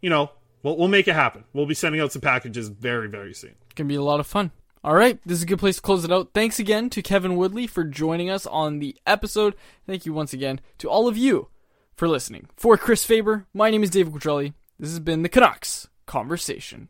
You 0.01 0.09
know, 0.09 0.31
we'll 0.63 0.77
we'll 0.77 0.87
make 0.87 1.07
it 1.07 1.13
happen. 1.13 1.43
We'll 1.53 1.65
be 1.65 1.73
sending 1.73 2.01
out 2.01 2.13
some 2.13 2.21
packages 2.21 2.69
very, 2.69 3.09
very 3.09 3.33
soon. 3.33 3.55
It's 3.65 3.73
Gonna 3.75 3.89
be 3.89 3.95
a 3.95 4.03
lot 4.03 4.19
of 4.21 4.27
fun. 4.27 4.51
All 4.83 4.95
right, 4.95 5.19
this 5.25 5.37
is 5.37 5.43
a 5.43 5.47
good 5.47 5.59
place 5.59 5.75
to 5.75 5.81
close 5.81 6.03
it 6.03 6.11
out. 6.11 6.31
Thanks 6.33 6.57
again 6.57 6.89
to 6.89 7.03
Kevin 7.03 7.35
Woodley 7.35 7.67
for 7.67 7.83
joining 7.83 8.31
us 8.31 8.47
on 8.47 8.79
the 8.79 8.97
episode. 9.05 9.55
Thank 9.85 10.07
you 10.07 10.13
once 10.13 10.33
again 10.33 10.59
to 10.79 10.89
all 10.89 11.07
of 11.07 11.17
you 11.17 11.49
for 11.95 12.07
listening. 12.07 12.47
For 12.55 12.77
Chris 12.77 13.03
Faber, 13.03 13.45
my 13.53 13.69
name 13.69 13.83
is 13.83 13.89
David 13.89 14.13
Quadrelli. 14.13 14.53
This 14.79 14.89
has 14.89 14.99
been 14.99 15.23
the 15.23 15.29
Canucks 15.29 15.87
Conversation. 16.05 16.89